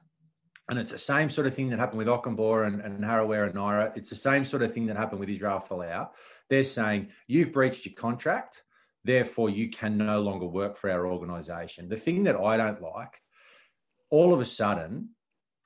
And 0.70 0.80
it's 0.80 0.92
the 0.92 1.00
same 1.00 1.30
sort 1.30 1.48
of 1.48 1.54
thing 1.54 1.70
that 1.70 1.80
happened 1.80 1.98
with 1.98 2.08
Okunbor 2.08 2.66
and, 2.66 2.82
and 2.82 3.04
and 3.04 3.04
Naera. 3.04 3.92
It's 3.98 4.10
the 4.10 4.16
same 4.16 4.46
sort 4.46 4.62
of 4.62 4.74
thing 4.74 4.86
that 4.86 4.96
happened 4.96 5.20
with 5.20 5.28
Israel 5.28 5.60
Folau. 5.60 6.10
They're 6.50 6.64
saying 6.64 7.10
you've 7.28 7.52
breached 7.52 7.86
your 7.86 7.96
contract, 7.96 8.64
therefore 9.04 9.50
you 9.50 9.70
can 9.70 9.98
no 9.98 10.22
longer 10.22 10.46
work 10.46 10.78
for 10.78 10.90
our 10.90 11.08
organisation. 11.08 11.90
The 11.90 11.98
thing 11.98 12.24
that 12.24 12.38
I 12.38 12.56
don't 12.58 12.82
like, 12.82 13.22
all 14.10 14.34
of 14.34 14.40
a 14.40 14.46
sudden, 14.46 15.10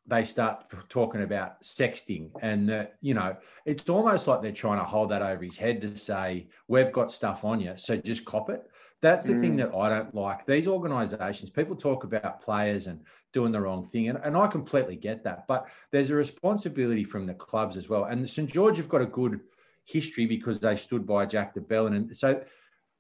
they 0.08 0.24
start 0.24 0.66
talking 0.90 1.24
about 1.24 1.62
sexting 1.62 2.30
and 2.42 2.70
that 2.70 2.96
you 3.02 3.14
know 3.14 3.36
it's 3.66 3.90
almost 3.90 4.28
like 4.28 4.42
they're 4.42 4.52
trying 4.52 4.78
to 4.78 4.84
hold 4.84 5.10
that 5.10 5.22
over 5.22 5.44
his 5.44 5.58
head 5.58 5.82
to 5.82 5.96
say 5.98 6.48
we've 6.68 6.92
got 6.92 7.12
stuff 7.12 7.44
on 7.44 7.60
you 7.60 7.74
so 7.76 7.98
just 7.98 8.26
cop 8.26 8.50
it. 8.50 8.70
That's 9.02 9.26
the 9.26 9.38
thing 9.38 9.56
mm. 9.56 9.58
that 9.58 9.76
i 9.76 9.90
don't 9.90 10.16
like. 10.16 10.46
These 10.46 10.68
organizations 10.68 11.50
people 11.50 11.76
talk 11.76 12.04
about 12.04 12.42
players 12.42 12.88
and 12.88 13.02
doing 13.34 13.52
the 13.52 13.62
wrong 13.62 13.86
thing 13.86 14.10
and, 14.10 14.20
and 14.24 14.38
i 14.38 14.48
completely 14.48 14.96
get 14.96 15.24
that 15.24 15.46
but 15.48 15.68
there's 15.92 16.10
a 16.10 16.16
responsibility 16.16 17.04
from 17.04 17.26
the 17.26 17.34
clubs 17.34 17.78
as 17.78 17.90
well 17.90 18.06
and 18.06 18.28
st 18.30 18.50
george 18.52 18.78
have 18.78 18.90
got 18.90 19.02
a 19.02 19.06
good 19.06 19.42
history 19.84 20.26
because 20.26 20.60
they 20.60 20.76
stood 20.76 21.06
by 21.06 21.26
jack 21.26 21.54
de 21.54 21.62
Belin 21.62 21.96
and 21.96 22.16
so 22.16 22.44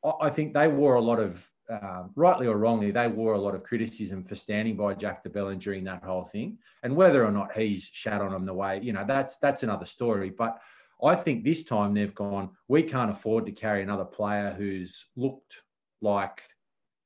I- 0.03 0.27
I 0.27 0.29
think 0.29 0.53
they 0.53 0.67
wore 0.67 0.95
a 0.95 1.01
lot 1.01 1.19
of, 1.19 1.49
um, 1.69 2.11
rightly 2.15 2.47
or 2.47 2.57
wrongly, 2.57 2.91
they 2.91 3.07
wore 3.07 3.33
a 3.33 3.39
lot 3.39 3.55
of 3.55 3.63
criticism 3.63 4.23
for 4.23 4.35
standing 4.35 4.75
by 4.75 4.93
Jack 4.93 5.23
de 5.23 5.29
Belin 5.29 5.57
during 5.57 5.83
that 5.85 6.03
whole 6.03 6.23
thing. 6.23 6.57
And 6.83 6.95
whether 6.95 7.25
or 7.25 7.31
not 7.31 7.57
he's 7.57 7.89
shat 7.91 8.21
on 8.21 8.31
them 8.31 8.45
the 8.45 8.53
way, 8.53 8.79
you 8.81 8.93
know, 8.93 9.05
that's 9.05 9.37
that's 9.37 9.63
another 9.63 9.85
story. 9.85 10.29
But 10.29 10.59
I 11.03 11.15
think 11.15 11.43
this 11.43 11.63
time 11.63 11.93
they've 11.93 12.13
gone, 12.13 12.51
we 12.67 12.83
can't 12.83 13.11
afford 13.11 13.45
to 13.47 13.51
carry 13.51 13.81
another 13.81 14.05
player 14.05 14.53
who's 14.57 15.05
looked 15.15 15.63
like 16.01 16.41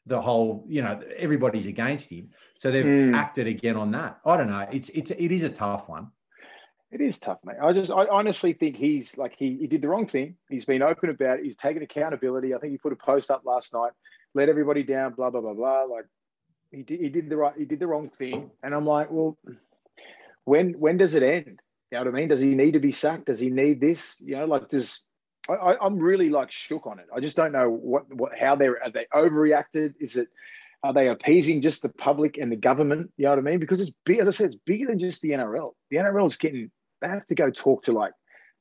the 0.06 0.22
whole, 0.22 0.66
you 0.68 0.82
know, 0.82 1.01
everybody's 1.16 1.68
against 1.68 2.10
him. 2.10 2.30
So 2.58 2.72
they've 2.72 2.86
Mm. 2.86 3.13
acted 3.13 3.48
again 3.48 3.78
on 3.78 3.92
that. 3.92 4.20
I 4.25 4.38
don't 4.38 4.50
know. 4.50 4.68
It's 4.72 4.89
it's 4.89 5.12
it 5.12 5.32
is 5.32 5.44
a 5.44 5.50
tough 5.50 5.88
one. 5.89 6.12
It 6.92 7.01
is 7.01 7.20
tough, 7.20 7.38
mate. 7.44 7.58
I 7.62 7.72
just, 7.72 7.92
I 7.92 8.08
honestly 8.08 8.54
think 8.54 8.75
he's 8.75 9.16
like 9.16 9.36
he, 9.38 9.58
he 9.58 9.68
did 9.68 9.84
the 9.84 9.88
wrong 9.89 10.08
thing. 10.08 10.36
He's 10.50 10.66
been 10.66 10.82
open 10.82 11.12
about 11.12 11.38
it. 11.38 11.46
He's 11.46 11.56
taken 11.56 11.84
accountability. 11.84 12.56
I 12.56 12.58
think 12.58 12.72
he 12.72 12.80
put 12.80 12.94
a 12.94 12.96
post 12.96 13.30
up 13.30 13.44
last 13.46 13.74
night, 13.74 13.92
let 14.36 14.50
everybody 14.50 14.84
down, 14.84 15.14
blah 15.14 15.30
blah 15.30 15.42
blah 15.42 15.54
blah. 15.54 15.84
Like 15.84 16.06
he 16.72 16.84
did, 16.84 17.00
he 17.00 17.10
did 17.10 17.30
the 17.30 17.38
right, 17.38 17.54
he 17.58 17.66
did 17.66 17.80
the 17.80 17.88
wrong 17.88 18.10
thing. 18.10 18.52
And 18.64 18.74
I'm 18.74 18.86
like, 18.86 19.10
well, 19.12 19.38
when 20.46 20.74
when 20.74 20.98
does 20.98 21.16
it 21.16 21.24
end? 21.24 21.60
You 21.92 21.98
know 21.98 22.06
what 22.06 22.14
I 22.16 22.20
mean? 22.20 22.28
Does 22.28 22.42
he 22.42 22.54
need 22.54 22.74
to 22.74 22.80
be 22.80 22.92
sacked? 22.92 23.26
Does 23.26 23.40
he 23.40 23.50
need 23.50 23.82
this? 23.82 24.22
You 24.24 24.38
know, 24.38 24.46
like 24.46 24.70
does 24.70 25.06
I, 25.50 25.76
I'm 25.82 25.98
really 25.98 26.30
like 26.30 26.52
shook 26.52 26.86
on 26.86 27.00
it. 27.00 27.08
I 27.16 27.20
just 27.20 27.36
don't 27.36 27.52
know 27.52 27.70
what 27.70 28.14
what 28.14 28.38
how 28.38 28.56
they're 28.56 28.82
are 28.84 28.92
they 28.92 29.08
overreacted? 29.14 29.96
Is 30.00 30.16
it 30.16 30.28
are 30.84 30.94
they 30.94 31.10
appeasing 31.10 31.62
just 31.62 31.82
the 31.82 31.90
public 31.90 32.38
and 32.38 32.52
the 32.52 32.56
government? 32.56 33.12
You 33.18 33.26
know 33.26 33.32
what 33.32 33.40
I 33.40 33.42
mean? 33.42 33.60
Because 33.60 33.82
it's 33.82 33.92
big, 34.06 34.20
as 34.20 34.28
I 34.28 34.32
said, 34.32 34.46
it's 34.48 34.56
bigger 34.56 34.86
than 34.86 35.00
just 35.00 35.22
the 35.22 35.32
NRL. 35.32 35.74
The 35.90 35.98
NRL 35.98 36.26
is 36.26 36.38
getting 36.38 36.72
they 37.02 37.08
have 37.08 37.26
to 37.28 37.36
go 37.36 37.50
talk 37.50 37.84
to 37.84 37.92
like 37.92 38.14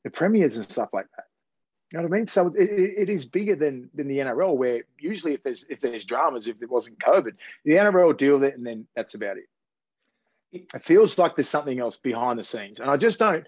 the 0.03 0.09
premiers 0.09 0.55
and 0.55 0.65
stuff 0.65 0.89
like 0.93 1.05
that. 1.15 1.25
You 1.91 1.97
know 1.97 2.03
what 2.03 2.13
I 2.13 2.17
mean? 2.17 2.27
So 2.27 2.47
it, 2.55 2.69
it, 2.69 2.93
it 2.97 3.09
is 3.09 3.25
bigger 3.25 3.55
than 3.55 3.89
than 3.95 4.07
the 4.07 4.19
NRL, 4.19 4.55
where 4.55 4.83
usually 4.99 5.33
if 5.33 5.43
there's 5.43 5.65
if 5.69 5.81
there's 5.81 6.05
dramas, 6.05 6.47
if 6.47 6.59
there 6.59 6.67
wasn't 6.67 6.99
COVID, 6.99 7.33
the 7.65 7.71
NRL 7.71 8.15
deal 8.15 8.33
with 8.33 8.43
it, 8.43 8.57
and 8.57 8.65
then 8.65 8.85
that's 8.95 9.15
about 9.15 9.37
it. 9.37 9.45
It 10.51 10.81
feels 10.81 11.17
like 11.17 11.35
there's 11.35 11.49
something 11.49 11.79
else 11.79 11.97
behind 11.97 12.37
the 12.37 12.43
scenes, 12.43 12.79
and 12.79 12.89
I 12.89 12.97
just 12.97 13.19
don't. 13.19 13.45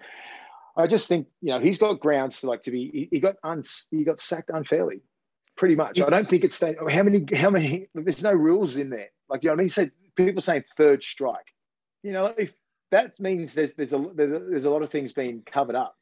I 0.75 0.87
just 0.87 1.07
think 1.07 1.27
you 1.41 1.49
know 1.49 1.59
he's 1.59 1.77
got 1.77 1.99
grounds 1.99 2.41
to 2.41 2.47
like 2.47 2.63
to 2.63 2.71
be. 2.71 2.89
He, 2.91 3.09
he 3.11 3.19
got 3.19 3.35
un, 3.43 3.63
he 3.91 4.03
got 4.03 4.19
sacked 4.19 4.49
unfairly, 4.51 5.01
pretty 5.55 5.75
much. 5.75 5.99
I 6.01 6.09
don't 6.09 6.25
think 6.25 6.43
it's 6.43 6.59
that. 6.59 6.77
How 6.89 7.03
many? 7.03 7.25
How 7.35 7.51
many? 7.51 7.89
There's 7.93 8.23
no 8.23 8.33
rules 8.33 8.75
in 8.75 8.89
there. 8.89 9.09
Like 9.29 9.43
you 9.43 9.49
know 9.49 9.53
what 9.53 9.59
I 9.59 9.63
mean? 9.63 9.69
So 9.69 9.89
people 10.15 10.41
saying 10.41 10.63
third 10.75 11.03
strike. 11.03 11.53
You 12.01 12.13
know, 12.13 12.33
if 12.37 12.53
that 12.89 13.19
means 13.19 13.53
there's 13.53 13.73
there's 13.73 13.93
a 13.93 13.99
there's 14.15 14.65
a 14.65 14.71
lot 14.71 14.81
of 14.81 14.89
things 14.89 15.13
being 15.13 15.43
covered 15.43 15.75
up. 15.75 15.95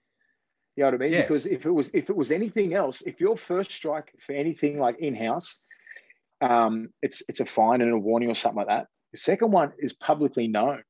You 0.80 0.86
know 0.86 0.92
what 0.92 1.02
I 1.02 1.04
mean? 1.04 1.12
Yeah. 1.12 1.22
Because 1.24 1.46
if 1.46 1.66
it 1.66 1.72
was 1.72 1.92
if 1.94 2.10
it 2.10 2.16
was 2.16 2.32
anything 2.32 2.74
else, 2.74 3.02
if 3.02 3.20
your 3.20 3.36
first 3.36 3.70
strike 3.70 4.14
for 4.22 4.32
anything 4.32 4.80
like 4.80 4.98
in 5.00 5.14
house, 5.14 5.62
um, 6.40 6.88
it's 7.02 7.22
it's 7.28 7.42
a 7.42 7.46
fine 7.46 7.82
and 7.82 7.92
a 7.92 7.98
warning 7.98 8.30
or 8.30 8.34
something 8.34 8.60
like 8.60 8.68
that. 8.68 8.88
The 9.12 9.18
second 9.18 9.52
one 9.52 9.74
is 9.78 9.92
publicly 9.92 10.48
known. 10.48 10.82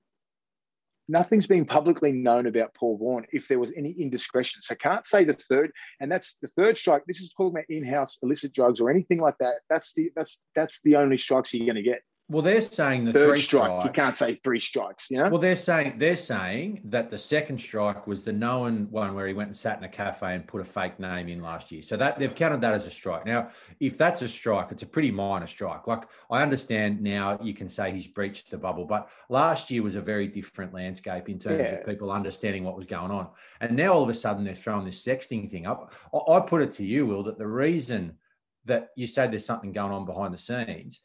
Nothing's 1.07 1.47
been 1.47 1.65
publicly 1.65 2.11
known 2.11 2.45
about 2.45 2.75
Paul 2.75 2.99
Vaughan 2.99 3.25
if 3.31 3.47
there 3.47 3.57
was 3.57 3.73
any 3.75 3.89
indiscretion. 3.89 4.61
So 4.61 4.75
can't 4.75 5.07
say 5.07 5.23
the 5.23 5.33
third, 5.33 5.71
and 5.99 6.11
that's 6.11 6.35
the 6.39 6.49
third 6.49 6.77
strike. 6.77 7.01
This 7.07 7.19
is 7.19 7.33
talking 7.35 7.57
about 7.57 7.65
in-house 7.67 8.19
illicit 8.21 8.53
drugs 8.53 8.79
or 8.79 8.91
anything 8.91 9.19
like 9.19 9.39
that. 9.39 9.55
That's 9.71 9.95
the 9.95 10.11
that's 10.15 10.39
that's 10.53 10.81
the 10.83 10.97
only 10.97 11.17
strikes 11.17 11.51
you're 11.51 11.65
going 11.65 11.77
to 11.77 11.81
get. 11.81 12.03
Well, 12.31 12.43
they're 12.43 12.61
saying 12.61 13.05
the 13.05 13.11
Third 13.13 13.29
three 13.29 13.41
strike, 13.41 13.65
strikes. 13.71 13.85
you 13.85 13.91
can't 13.91 14.15
say 14.15 14.35
three 14.43 14.59
strikes. 14.59 15.09
You 15.09 15.17
know. 15.17 15.29
Well, 15.31 15.39
they're 15.39 15.55
saying 15.55 15.95
they're 15.97 16.15
saying 16.15 16.81
that 16.85 17.09
the 17.09 17.17
second 17.17 17.57
strike 17.59 18.05
was 18.05 18.21
the 18.21 18.31
known 18.31 18.87
one 18.91 19.15
where 19.15 19.25
he 19.25 19.33
went 19.33 19.47
and 19.47 19.55
sat 19.57 19.79
in 19.79 19.83
a 19.83 19.89
cafe 19.89 20.35
and 20.35 20.45
put 20.45 20.61
a 20.61 20.65
fake 20.65 20.99
name 20.99 21.27
in 21.27 21.41
last 21.41 21.71
year. 21.71 21.81
So 21.81 21.97
that 21.97 22.19
they've 22.19 22.33
counted 22.33 22.61
that 22.61 22.75
as 22.75 22.85
a 22.85 22.91
strike. 22.91 23.25
Now, 23.25 23.49
if 23.79 23.97
that's 23.97 24.21
a 24.21 24.27
strike, 24.27 24.71
it's 24.71 24.83
a 24.83 24.85
pretty 24.85 25.09
minor 25.09 25.47
strike. 25.47 25.87
Like 25.87 26.03
I 26.29 26.43
understand 26.43 27.01
now, 27.01 27.39
you 27.41 27.55
can 27.55 27.67
say 27.67 27.91
he's 27.91 28.05
breached 28.07 28.51
the 28.51 28.57
bubble, 28.59 28.85
but 28.85 29.09
last 29.29 29.71
year 29.71 29.81
was 29.81 29.95
a 29.95 30.01
very 30.01 30.27
different 30.27 30.71
landscape 30.71 31.29
in 31.29 31.39
terms 31.39 31.61
Yeah. 31.61 31.75
of 31.79 31.85
people 31.87 32.11
understanding 32.11 32.63
what 32.63 32.77
was 32.77 32.85
going 32.85 33.09
on. 33.09 33.29
And 33.59 33.75
now 33.75 33.93
all 33.93 34.03
of 34.03 34.09
a 34.09 34.13
sudden 34.13 34.43
they're 34.43 34.53
throwing 34.53 34.85
this 34.85 35.03
sexting 35.03 35.49
thing 35.49 35.65
up. 35.65 35.93
I, 36.13 36.33
I 36.33 36.39
put 36.41 36.61
it 36.61 36.71
to 36.73 36.85
you, 36.85 37.07
Will, 37.07 37.23
that 37.23 37.39
the 37.39 37.47
reason 37.47 38.17
that 38.65 38.89
you 38.95 39.07
say 39.07 39.25
there's 39.25 39.45
something 39.45 39.71
going 39.71 39.91
on 39.91 40.05
behind 40.05 40.31
the 40.31 40.37
scenes. 40.37 40.99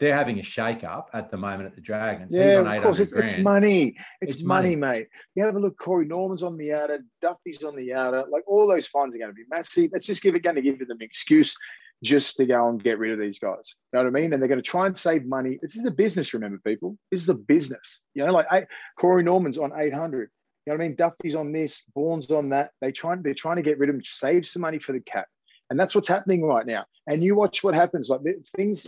They're 0.00 0.14
having 0.14 0.38
a 0.38 0.42
shake 0.44 0.84
up 0.84 1.10
at 1.12 1.30
the 1.30 1.36
moment 1.36 1.66
at 1.66 1.74
the 1.74 1.80
Dragons. 1.80 2.32
Yeah, 2.32 2.60
of 2.60 2.82
course. 2.82 3.00
It's, 3.00 3.12
it's 3.12 3.38
money. 3.38 3.96
It's, 4.20 4.36
It's 4.36 4.44
money, 4.44 4.76
money. 4.76 4.98
mate. 5.00 5.08
You 5.34 5.44
have 5.44 5.56
a 5.56 5.58
look. 5.58 5.76
Corey 5.76 6.06
Norman's 6.06 6.44
on 6.44 6.56
the 6.56 6.72
outer. 6.72 7.00
Dufty's 7.20 7.64
on 7.64 7.74
the 7.74 7.92
outer. 7.94 8.24
Like 8.30 8.44
all 8.46 8.68
those 8.68 8.86
funds 8.86 9.16
are 9.16 9.18
going 9.18 9.30
to 9.30 9.34
be 9.34 9.42
massive. 9.50 9.90
It's 9.94 10.06
just 10.06 10.22
give 10.22 10.36
it 10.36 10.44
going 10.44 10.56
to 10.56 10.62
give 10.62 10.78
them 10.78 10.90
an 10.90 10.98
excuse 11.00 11.56
just 12.04 12.36
to 12.36 12.46
go 12.46 12.68
and 12.68 12.80
get 12.80 13.00
rid 13.00 13.10
of 13.12 13.18
these 13.18 13.40
guys. 13.40 13.74
You 13.92 13.98
know 13.98 14.04
what 14.04 14.16
I 14.16 14.20
mean? 14.20 14.32
And 14.32 14.40
they're 14.40 14.48
going 14.48 14.62
to 14.62 14.70
try 14.70 14.86
and 14.86 14.96
save 14.96 15.26
money. 15.26 15.58
This 15.60 15.74
is 15.74 15.84
a 15.84 15.90
business. 15.90 16.32
Remember, 16.32 16.60
people. 16.64 16.96
This 17.10 17.22
is 17.22 17.28
a 17.28 17.34
business. 17.34 18.04
You 18.14 18.24
know, 18.24 18.32
like 18.32 18.46
I, 18.52 18.66
Corey 19.00 19.24
Norman's 19.24 19.58
on 19.58 19.72
eight 19.76 19.94
hundred. 19.94 20.30
You 20.64 20.72
know 20.72 20.78
what 20.78 20.84
I 20.84 20.88
mean? 20.88 20.96
Dufty's 20.96 21.34
on 21.34 21.50
this. 21.50 21.82
Bourne's 21.94 22.30
on 22.30 22.50
that. 22.50 22.70
They 22.80 22.92
try. 22.92 23.16
They're 23.16 23.34
trying 23.34 23.56
to 23.56 23.62
get 23.62 23.78
rid 23.78 23.88
of 23.90 23.96
them, 23.96 24.04
save 24.04 24.46
some 24.46 24.62
money 24.62 24.78
for 24.78 24.92
the 24.92 25.00
cap. 25.00 25.26
And 25.70 25.80
that's 25.80 25.94
what's 25.94 26.08
happening 26.08 26.44
right 26.44 26.66
now. 26.66 26.84
And 27.08 27.24
you 27.24 27.34
watch 27.34 27.64
what 27.64 27.74
happens. 27.74 28.08
Like 28.10 28.20
things. 28.56 28.86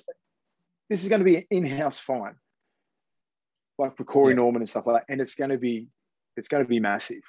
This 0.90 1.02
is 1.02 1.08
going 1.08 1.20
to 1.20 1.24
be 1.24 1.36
an 1.36 1.44
in-house 1.50 2.00
fine 2.00 2.34
like 3.80 3.96
for 3.96 4.04
Corey 4.04 4.34
Yeah. 4.34 4.40
Norman 4.40 4.62
and 4.62 4.68
stuff 4.68 4.86
like 4.86 4.96
that. 5.00 5.12
And 5.12 5.20
it's 5.20 5.34
going 5.34 5.50
to 5.50 5.58
be, 5.58 5.88
it's 6.36 6.48
going 6.48 6.62
to 6.62 6.68
be 6.68 6.78
massive. 6.78 7.22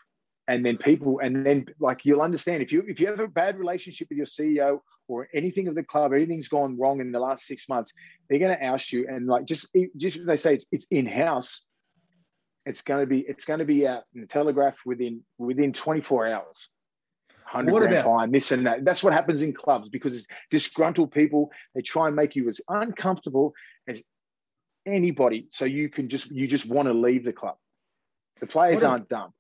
And 0.48 0.66
then 0.66 0.78
people, 0.78 1.20
and 1.20 1.46
then 1.46 1.66
like 1.80 2.04
you'll 2.04 2.22
understand 2.22 2.62
if 2.62 2.74
you 2.74 2.84
if 2.88 3.00
you 3.00 3.08
have 3.08 3.20
a 3.20 3.28
bad 3.28 3.58
relationship 3.58 4.10
with 4.10 4.18
your 4.18 4.26
CEO 4.28 4.80
or 5.08 5.30
anything 5.34 5.68
of 5.68 5.76
the 5.76 5.84
club, 5.84 6.12
anything's 6.14 6.50
gone 6.50 6.78
wrong 6.78 7.00
in 7.00 7.12
the 7.12 7.20
last 7.20 7.46
six 7.46 7.70
months, 7.70 7.94
they're 8.30 8.40
going 8.40 8.58
to 8.58 8.66
oust 8.66 8.92
you. 8.92 9.08
And 9.08 9.28
like 9.28 9.46
just 9.46 9.74
just 9.96 10.20
they 10.26 10.36
say 10.36 10.56
it's, 10.56 10.66
it's 10.72 10.88
in 10.92 11.06
house, 11.06 11.64
it's 12.66 12.82
going 12.82 13.02
to 13.02 13.08
be 13.08 13.20
it's 13.20 13.46
going 13.46 13.60
to 13.60 13.66
be 13.66 13.88
out 13.88 14.04
in 14.14 14.22
the 14.22 14.28
Telegraph 14.28 14.78
within 14.86 15.24
within 15.38 15.72
24 15.72 16.28
hours. 16.28 16.70
Hundred 17.52 17.74
What 17.74 17.80
grand 17.82 17.94
about- 17.96 18.06
fine, 18.06 18.32
this 18.32 18.54
and 18.54 18.66
that. 18.66 18.86
That's 18.86 19.04
what 19.04 19.12
happens 19.12 19.42
in 19.42 19.52
clubs 19.52 19.90
because 19.90 20.16
it's 20.16 20.28
disgruntled 20.52 21.12
people. 21.12 21.52
They 21.76 21.82
try 21.82 22.08
and 22.08 22.16
make 22.16 22.34
you 22.34 22.48
as 22.48 22.62
uncomfortable 22.70 23.54
as 23.90 24.02
anybody, 24.86 25.48
so 25.50 25.66
you 25.66 25.90
can 25.90 26.08
just 26.08 26.32
you 26.32 26.48
just 26.48 26.70
want 26.70 26.88
to 26.88 26.94
leave 26.94 27.26
the 27.26 27.34
club. 27.34 27.58
The 28.40 28.48
players 28.48 28.84
What 28.84 28.90
aren't 28.90 29.10
dumb. 29.10 29.34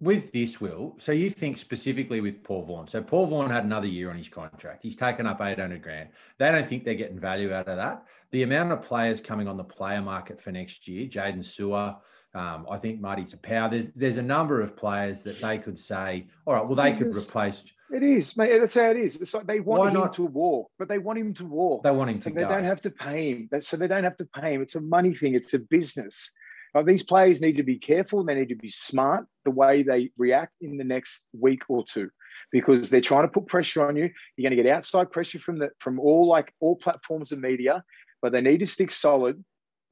With 0.00 0.32
this, 0.32 0.60
Will, 0.62 0.94
so 0.98 1.12
you 1.12 1.28
think 1.28 1.58
specifically 1.58 2.22
with 2.22 2.42
Paul 2.42 2.62
Vaughan. 2.62 2.86
So 2.88 3.02
Paul 3.02 3.26
Vaughan 3.26 3.50
had 3.50 3.64
another 3.64 3.88
year 3.88 4.08
on 4.08 4.16
his 4.16 4.28
contract. 4.30 4.82
He's 4.82 4.96
taken 4.96 5.26
up 5.26 5.40
800 5.42 5.82
grand. 5.82 6.08
They 6.38 6.50
don't 6.50 6.66
think 6.66 6.84
they're 6.84 6.94
getting 6.94 7.18
value 7.20 7.52
out 7.52 7.68
of 7.68 7.76
that. 7.76 8.06
The 8.30 8.44
amount 8.44 8.72
of 8.72 8.80
players 8.82 9.20
coming 9.20 9.46
on 9.48 9.56
the 9.58 9.64
player 9.64 10.00
market 10.00 10.40
for 10.40 10.52
next 10.52 10.86
year, 10.88 11.06
Jaden 11.06 11.38
Su'a, 11.38 11.98
um, 12.34 12.66
I 12.70 12.76
think 12.76 13.00
Marty 13.00 13.22
Taupau, 13.22 13.70
there's 13.70 13.88
there's 13.92 14.18
a 14.18 14.22
number 14.22 14.60
of 14.60 14.76
players 14.76 15.22
that 15.22 15.40
they 15.40 15.58
could 15.58 15.78
say, 15.78 16.26
all 16.46 16.54
right, 16.54 16.64
well, 16.64 16.74
they 16.74 16.92
could 16.92 17.14
replace, 17.14 17.64
It 17.90 18.02
is, 18.02 18.36
mate. 18.36 18.58
That's 18.58 18.74
how 18.74 18.90
it 18.90 18.98
is. 18.98 19.16
It's 19.16 19.32
like 19.32 19.46
they 19.46 19.60
want 19.60 19.80
Why 19.80 19.88
him 19.88 19.94
not? 19.94 20.12
to 20.14 20.24
walk, 20.24 20.70
but 20.78 20.88
they 20.88 20.98
want 20.98 21.18
him 21.18 21.32
to 21.34 21.46
walk. 21.46 21.82
they 21.82 21.90
want 21.90 22.10
him 22.10 22.18
to 22.20 22.30
they 22.30 22.42
don't 22.42 22.64
have 22.64 22.82
to 22.82 22.90
pay 22.90 23.30
him. 23.32 23.48
So 23.62 23.76
they 23.76 23.88
don't 23.88 24.04
have 24.04 24.16
to 24.16 24.26
pay 24.26 24.54
him. 24.54 24.62
It's 24.62 24.74
a 24.74 24.80
money 24.80 25.14
thing. 25.14 25.34
It's 25.34 25.54
a 25.54 25.58
business. 25.58 26.30
Like, 26.74 26.84
these 26.84 27.02
players 27.02 27.40
need 27.40 27.56
to 27.56 27.62
be 27.62 27.78
careful. 27.78 28.22
They 28.22 28.34
need 28.34 28.50
to 28.50 28.54
be 28.54 28.68
smart 28.68 29.26
the 29.46 29.50
way 29.50 29.82
they 29.82 30.10
react 30.18 30.52
in 30.60 30.76
the 30.76 30.84
next 30.84 31.24
week 31.32 31.62
or 31.70 31.82
two, 31.82 32.10
because 32.52 32.90
they're 32.90 33.00
trying 33.00 33.22
to 33.22 33.28
put 33.28 33.46
pressure 33.46 33.86
on 33.88 33.96
you. 33.96 34.10
You're 34.36 34.50
going 34.50 34.56
to 34.56 34.62
get 34.62 34.72
outside 34.74 35.10
pressure 35.10 35.38
from 35.38 35.58
the 35.58 35.70
from 35.80 35.98
all 35.98 36.28
like 36.28 36.52
all 36.60 36.76
platforms 36.76 37.32
of 37.32 37.38
media, 37.40 37.82
but 38.20 38.32
they 38.32 38.42
need 38.42 38.58
to 38.58 38.66
stick 38.66 38.90
solid. 38.90 39.42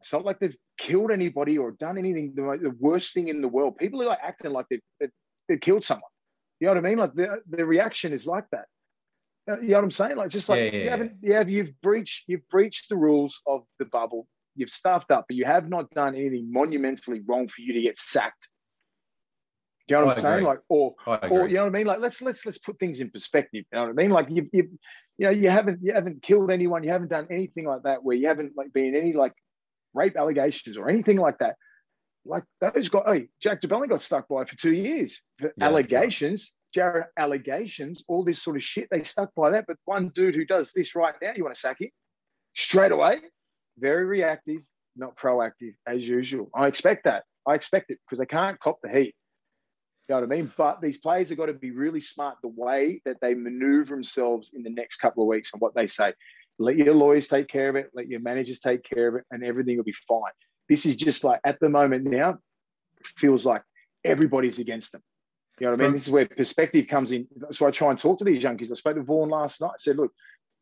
It's 0.02 0.12
not 0.12 0.26
like 0.26 0.38
they've 0.38 0.56
killed 0.78 1.10
anybody 1.10 1.58
or 1.58 1.72
done 1.72 1.98
anything 1.98 2.32
the, 2.34 2.58
the 2.60 2.74
worst 2.78 3.14
thing 3.14 3.28
in 3.28 3.40
the 3.40 3.48
world. 3.48 3.76
People 3.76 4.02
are 4.02 4.06
like 4.06 4.18
acting 4.22 4.52
like 4.52 4.66
they've, 4.70 4.80
they've, 5.00 5.10
they've 5.48 5.60
killed 5.60 5.84
someone. 5.84 6.10
You 6.60 6.66
know 6.66 6.74
what 6.74 6.84
I 6.84 6.88
mean? 6.88 6.98
Like 6.98 7.14
the, 7.14 7.42
the 7.48 7.64
reaction 7.64 8.12
is 8.12 8.26
like 8.26 8.44
that. 8.52 8.66
Uh, 9.50 9.60
You 9.60 9.68
know 9.68 9.76
what 9.76 9.84
I'm 9.84 9.90
saying? 9.90 10.16
Like 10.16 10.30
just 10.30 10.48
like 10.48 10.58
Yeah, 10.58 10.64
yeah, 10.78 10.84
you 10.84 10.90
haven't, 10.90 11.12
have, 11.28 11.48
you've 11.48 11.80
breached, 11.82 12.24
you've 12.26 12.48
breached 12.48 12.88
the 12.88 12.96
rules 12.96 13.40
of 13.46 13.64
the 13.78 13.84
bubble. 13.84 14.26
You've 14.54 14.70
stuffed 14.70 15.10
up, 15.10 15.26
but 15.28 15.36
you 15.36 15.44
have 15.44 15.68
not 15.68 15.90
done 15.90 16.14
anything 16.14 16.50
monumentally 16.50 17.20
wrong 17.26 17.46
for 17.48 17.60
you 17.60 17.74
to 17.74 17.82
get 17.82 17.98
sacked. 17.98 18.48
You 19.86 19.96
know 19.96 20.06
what 20.06 20.14
I 20.14 20.16
I'm 20.16 20.20
saying? 20.20 20.44
Like, 20.44 20.58
or 20.68 20.94
or 21.06 21.46
you 21.46 21.54
know 21.56 21.64
what 21.64 21.68
I 21.68 21.78
mean? 21.78 21.86
Like 21.86 22.00
let's 22.00 22.20
let's 22.20 22.44
let's 22.44 22.58
put 22.58 22.78
things 22.78 23.00
in 23.00 23.10
perspective. 23.10 23.64
You 23.70 23.78
know 23.78 23.82
what 23.82 23.90
I 23.90 23.92
mean? 23.92 24.10
Like 24.10 24.26
you 24.30 24.48
you 24.52 24.78
you 25.18 25.26
know 25.26 25.30
you 25.30 25.48
haven't 25.48 25.80
you 25.80 25.92
haven't 25.92 26.22
killed 26.22 26.50
anyone. 26.50 26.82
You 26.82 26.90
haven't 26.90 27.10
done 27.10 27.28
anything 27.30 27.66
like 27.66 27.82
that. 27.84 28.02
Where 28.02 28.16
you 28.16 28.26
haven't 28.26 28.52
like 28.56 28.72
been 28.72 28.96
any 28.96 29.12
like 29.12 29.32
rape 29.96 30.16
allegations 30.16 30.76
or 30.76 30.88
anything 30.88 31.18
like 31.18 31.38
that. 31.38 31.56
Like 32.24 32.44
those 32.60 32.88
guys. 32.88 33.04
Hey, 33.06 33.28
Jack 33.40 33.60
de 33.60 33.68
Belin 33.68 33.88
got 33.88 34.02
stuck 34.02 34.28
by 34.28 34.44
for 34.44 34.56
two 34.56 34.72
years 34.72 35.22
for 35.38 35.52
Yeah, 35.56 35.66
allegations. 35.66 36.54
Jared 36.74 37.06
allegations, 37.16 38.04
all 38.06 38.22
this 38.22 38.42
sort 38.42 38.56
of 38.56 38.62
shit. 38.62 38.88
They 38.90 39.02
stuck 39.02 39.34
by 39.34 39.50
that. 39.50 39.64
But 39.66 39.78
one 39.86 40.10
dude 40.10 40.34
who 40.34 40.44
does 40.44 40.72
this 40.72 40.94
right 40.94 41.14
now, 41.22 41.32
you 41.34 41.42
want 41.42 41.54
to 41.54 41.60
sack 41.60 41.80
him 41.80 41.88
straight 42.54 42.92
away? 42.92 43.20
Very 43.78 44.04
reactive, 44.04 44.60
not 44.96 45.16
proactive 45.16 45.74
as 45.86 46.06
usual. 46.06 46.50
I 46.54 46.66
expect 46.66 47.04
that. 47.04 47.24
I 47.46 47.54
expect 47.54 47.90
it 47.90 47.98
because 48.04 48.18
they 48.18 48.26
can't 48.26 48.58
cop 48.60 48.78
the 48.82 48.90
heat. 48.90 49.14
You 50.08 50.14
know 50.14 50.20
what 50.20 50.32
I 50.32 50.36
mean? 50.36 50.52
But 50.56 50.80
these 50.80 50.98
players 50.98 51.30
have 51.30 51.38
got 51.38 51.46
to 51.46 51.54
be 51.54 51.70
really 51.70 52.00
smart 52.00 52.36
the 52.42 52.52
way 52.54 53.00
that 53.04 53.16
they 53.20 53.34
maneuver 53.34 53.94
themselves 53.94 54.50
in 54.54 54.62
the 54.62 54.70
next 54.70 54.98
couple 54.98 55.22
of 55.22 55.28
weeks 55.28 55.50
and 55.52 55.60
what 55.60 55.74
they 55.74 55.86
say. 55.86 56.12
Let 56.58 56.76
your 56.76 56.94
lawyers 56.94 57.28
take 57.28 57.48
care 57.48 57.68
of 57.68 57.76
it, 57.76 57.90
let 57.94 58.08
your 58.08 58.20
managers 58.20 58.60
take 58.60 58.82
care 58.82 59.08
of 59.08 59.14
it, 59.16 59.24
and 59.30 59.44
everything 59.44 59.76
will 59.76 59.84
be 59.84 59.92
fine. 59.92 60.32
This 60.68 60.86
is 60.86 60.96
just 60.96 61.22
like 61.22 61.40
at 61.44 61.60
the 61.60 61.68
moment 61.68 62.04
now, 62.04 62.38
feels 63.02 63.44
like 63.44 63.62
everybody's 64.04 64.58
against 64.58 64.92
them. 64.92 65.02
You 65.60 65.66
know 65.66 65.72
what 65.72 65.80
I 65.80 65.84
mean? 65.84 65.92
This 65.92 66.06
is 66.06 66.12
where 66.12 66.26
perspective 66.26 66.86
comes 66.88 67.12
in. 67.12 67.26
That's 67.36 67.60
why 67.60 67.68
I 67.68 67.70
try 67.70 67.90
and 67.90 67.98
talk 67.98 68.18
to 68.18 68.24
these 68.24 68.42
young 68.42 68.56
kids. 68.56 68.70
I 68.70 68.74
spoke 68.74 68.96
to 68.96 69.02
Vaughan 69.02 69.30
last 69.30 69.60
night. 69.60 69.70
I 69.70 69.78
said, 69.78 69.96
look, 69.96 70.12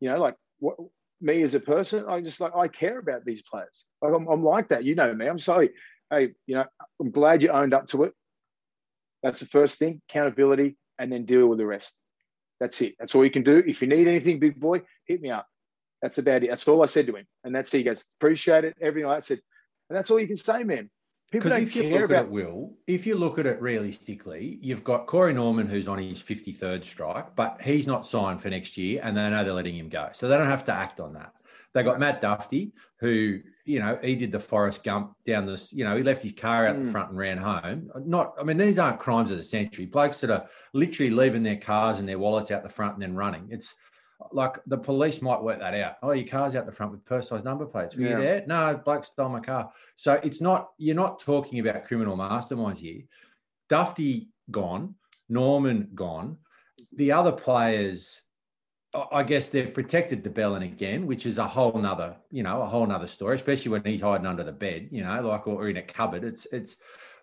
you 0.01 0.09
know, 0.09 0.19
like 0.19 0.37
what 0.59 0.77
me 1.21 1.43
as 1.43 1.55
a 1.55 1.61
person, 1.61 2.05
I 2.09 2.21
just 2.21 2.41
like 2.41 2.55
I 2.55 2.69
care 2.69 2.99
about 2.99 3.25
these 3.25 3.43
players. 3.43 3.87
Like 4.03 4.13
I'm, 4.15 4.29
I'm 4.29 4.45
like 4.45 4.69
that. 4.69 4.85
You 4.85 4.95
know 4.95 5.13
me. 5.15 5.27
I'm 5.27 5.39
sorry. 5.39 5.71
Hey, 6.11 6.33
you 6.47 6.55
know, 6.55 6.65
I'm 7.01 7.11
glad 7.11 7.43
you 7.43 7.49
owned 7.49 7.75
up 7.75 7.87
to 7.89 8.05
it. 8.05 8.13
That's 9.23 9.41
the 9.41 9.47
first 9.47 9.79
thing, 9.79 10.03
accountability, 10.09 10.77
and 10.99 11.11
then 11.11 11.25
deal 11.25 11.47
with 11.47 11.59
the 11.59 11.67
rest. 11.67 11.97
That's 12.61 12.81
it. 12.83 12.95
That's 12.99 13.15
all 13.15 13.25
you 13.25 13.31
can 13.31 13.43
do. 13.43 13.63
If 13.67 13.81
you 13.81 13.89
need 13.89 14.07
anything, 14.07 14.39
big 14.39 14.61
boy, 14.61 14.83
hit 15.07 15.21
me 15.21 15.31
up. 15.31 15.47
That's 16.05 16.19
about 16.19 16.43
it. 16.43 16.51
That's 16.51 16.69
all 16.69 16.83
I 16.83 16.87
said 16.87 17.07
to 17.07 17.17
him. 17.17 17.25
And 17.45 17.55
that's 17.55 17.73
it. 17.73 17.79
He 17.79 17.83
goes, 17.85 18.05
appreciate 18.21 18.63
it, 18.65 18.77
everything 18.79 19.09
like 19.09 19.17
that. 19.17 19.25
I 19.25 19.27
said, 19.27 19.41
and 19.89 19.97
that's 19.97 20.11
all 20.11 20.21
you 20.21 20.27
can 20.27 20.37
say, 20.37 20.63
man. 20.63 20.91
People 21.33 21.49
don't 21.49 21.63
if 21.63 21.75
you 21.75 21.81
care 21.81 22.03
look 22.03 22.11
about 22.11 22.19
at 22.19 22.25
it, 22.27 22.31
Will, 22.31 22.75
if 22.87 23.07
you 23.07 23.15
look 23.15 23.39
at 23.39 23.47
it 23.47 23.59
realistically, 23.63 24.59
you've 24.61 24.85
got 24.85 25.07
Corey 25.07 25.33
Norman 25.33 25.67
who's 25.67 25.89
on 25.89 25.97
his 25.97 26.21
53rd 26.21 26.85
strike, 26.85 27.35
but 27.35 27.63
he's 27.63 27.87
not 27.87 28.07
signed 28.07 28.43
for 28.43 28.51
next 28.51 28.77
year 28.77 29.01
and 29.03 29.17
they 29.17 29.31
know 29.31 29.45
they're 29.45 29.55
letting 29.55 29.79
him 29.79 29.89
go. 29.89 30.11
So 30.13 30.29
they 30.29 30.37
don't 30.37 30.47
have 30.47 30.65
to 30.65 30.75
act 30.75 31.01
on 31.01 31.15
that. 31.15 31.33
They 31.73 31.83
got 31.83 31.99
Matt 31.99 32.21
Dufty, 32.21 32.73
who, 33.01 33.41
you 33.65 33.81
know, 33.81 33.99
he 34.03 34.15
did 34.15 34.31
the 34.31 34.39
Forest 34.39 34.85
Gump 34.85 35.15
down 35.25 35.47
this, 35.47 35.73
you 35.73 35.87
know, 35.87 35.97
he 35.97 36.03
left 36.03 36.23
his 36.23 36.33
car 36.33 36.67
out 36.67 36.77
the 36.77 36.85
Mm. 36.85 36.93
front 36.93 37.09
and 37.09 37.19
ran 37.19 37.39
home. 37.39 37.91
Not, 38.05 38.35
I 38.39 38.43
mean, 38.45 38.59
these 38.59 38.79
aren't 38.79 39.01
crimes 39.01 39.31
of 39.31 39.39
the 39.39 39.43
century. 39.43 39.87
Blokes 39.87 40.21
that 40.21 40.31
are 40.31 40.47
literally 40.75 41.11
leaving 41.11 41.43
their 41.43 41.57
cars 41.57 41.99
and 41.99 42.07
their 42.07 42.19
wallets 42.19 42.51
out 42.51 42.63
the 42.63 42.69
front 42.69 42.93
and 42.93 43.03
then 43.03 43.15
running. 43.15 43.49
It's 43.51 43.75
like 44.33 44.57
the 44.67 44.79
police 44.79 45.21
might 45.23 45.43
work 45.43 45.59
that 45.61 45.75
out. 45.75 45.97
Oh, 46.03 46.13
your 46.13 46.27
car's 46.27 46.55
out 46.55 46.67
the 46.67 46.73
front 46.73 46.93
with 46.93 47.05
personalised 47.05 47.45
number 47.45 47.67
plates. 47.67 47.95
Were 47.97 48.03
Yeah. 48.05 48.11
you 48.11 48.17
there? 48.17 48.45
No, 48.47 48.81
bloke 48.85 49.05
stole 49.05 49.29
my 49.29 49.41
car. 49.41 49.71
So 49.97 50.15
it's 50.23 50.41
not, 50.41 50.71
you're 50.79 50.95
not 50.95 51.21
talking 51.21 51.61
about 51.61 51.85
criminal 51.85 52.17
masterminds 52.17 52.79
here. 52.79 53.03
Dufty 53.69 54.29
gone, 54.51 54.95
Norman 55.29 55.91
gone. 55.95 56.39
The 56.97 57.13
other 57.13 57.33
players, 57.33 58.23
I- 59.13 59.23
guess 59.25 59.49
they've 59.49 59.73
protected 59.73 60.23
de 60.23 60.31
Belin 60.31 60.63
again, 60.63 61.07
which 61.07 61.27
is 61.27 61.39
a 61.39 61.47
whole 61.49 61.73
nother, 61.73 62.17
you 62.31 62.43
know, 62.43 62.63
a 62.63 62.67
whole 62.67 62.87
nother 62.87 63.09
story, 63.09 63.35
especially 63.35 63.73
when 63.73 63.85
he's 63.85 64.01
hiding 64.03 64.27
under 64.27 64.45
the 64.45 64.53
bed, 64.53 64.89
you 64.93 65.03
know, 65.03 65.21
like 65.23 65.47
or 65.49 65.69
in 65.69 65.77
a 65.79 65.83
cupboard. 65.83 66.25
It's 66.25 66.47
it's 66.53 66.77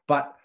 but 0.08 0.36